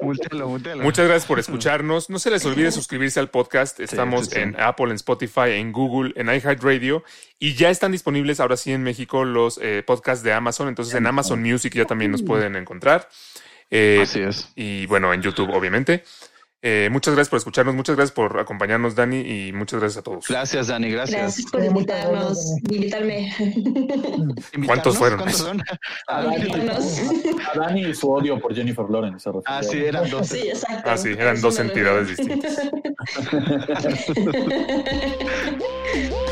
Múltelo, 0.00 0.48
múltelo. 0.48 0.82
muchas 0.82 1.06
gracias 1.06 1.26
por 1.26 1.38
escucharnos. 1.38 2.10
No 2.10 2.18
se 2.18 2.30
les 2.30 2.44
olvide 2.44 2.72
suscribirse 2.72 3.20
al 3.20 3.28
podcast. 3.30 3.78
Estamos 3.78 4.26
sí, 4.26 4.32
sí. 4.34 4.40
en 4.40 4.56
Apple, 4.58 4.86
en 4.86 4.96
Spotify, 4.96 5.50
en 5.52 5.70
Google, 5.72 6.12
en 6.16 6.26
iHeartRadio. 6.28 7.04
Y 7.38 7.54
ya 7.54 7.70
están 7.70 7.92
disponibles 7.92 8.40
ahora 8.40 8.56
sí 8.56 8.72
en 8.72 8.82
México 8.82 9.24
los 9.24 9.58
eh, 9.62 9.82
podcasts 9.86 10.24
de 10.24 10.32
Amazon. 10.32 10.68
Entonces 10.68 10.94
en 10.94 11.06
Amazon 11.06 11.40
Music 11.42 11.72
ya 11.74 11.84
también 11.84 12.10
nos 12.10 12.22
pueden 12.22 12.56
encontrar. 12.56 13.08
Eh, 13.70 14.00
Así 14.02 14.20
es. 14.20 14.50
y 14.56 14.86
bueno, 14.86 15.12
en 15.12 15.22
YouTube, 15.22 15.50
obviamente. 15.50 16.04
Eh, 16.66 16.88
muchas 16.90 17.12
gracias 17.12 17.28
por 17.28 17.36
escucharnos, 17.36 17.74
muchas 17.74 17.94
gracias 17.94 18.14
por 18.14 18.40
acompañarnos, 18.40 18.94
Dani, 18.94 19.20
y 19.20 19.52
muchas 19.52 19.80
gracias 19.80 19.98
a 19.98 20.02
todos. 20.02 20.26
Gracias, 20.26 20.68
Dani, 20.68 20.88
gracias. 20.88 21.20
Gracias 21.20 21.50
por 21.50 21.62
invitarnos, 21.62 22.56
invitarme. 22.62 23.30
¿Cuántos 24.64 24.96
fueron? 24.96 25.18
¿Cuántos 25.18 25.40
son? 25.42 25.62
A 26.06 26.22
Dani, 26.22 26.36
Invitarnos. 26.36 27.00
a 27.52 27.58
Dani 27.58 27.82
y 27.82 27.94
su 27.94 28.10
odio 28.10 28.40
por 28.40 28.54
Jennifer 28.54 28.86
Lawrence. 28.88 29.28
Ah, 29.44 29.62
sí, 29.62 29.84
eran 29.84 30.08
dos. 30.08 30.26
Sí, 30.26 30.48
exacto. 30.48 30.90
Ah, 30.90 30.96
sí, 30.96 31.10
eran 31.10 31.38
dos 31.42 31.58
entidades 31.58 32.16
distintas. 32.16 32.56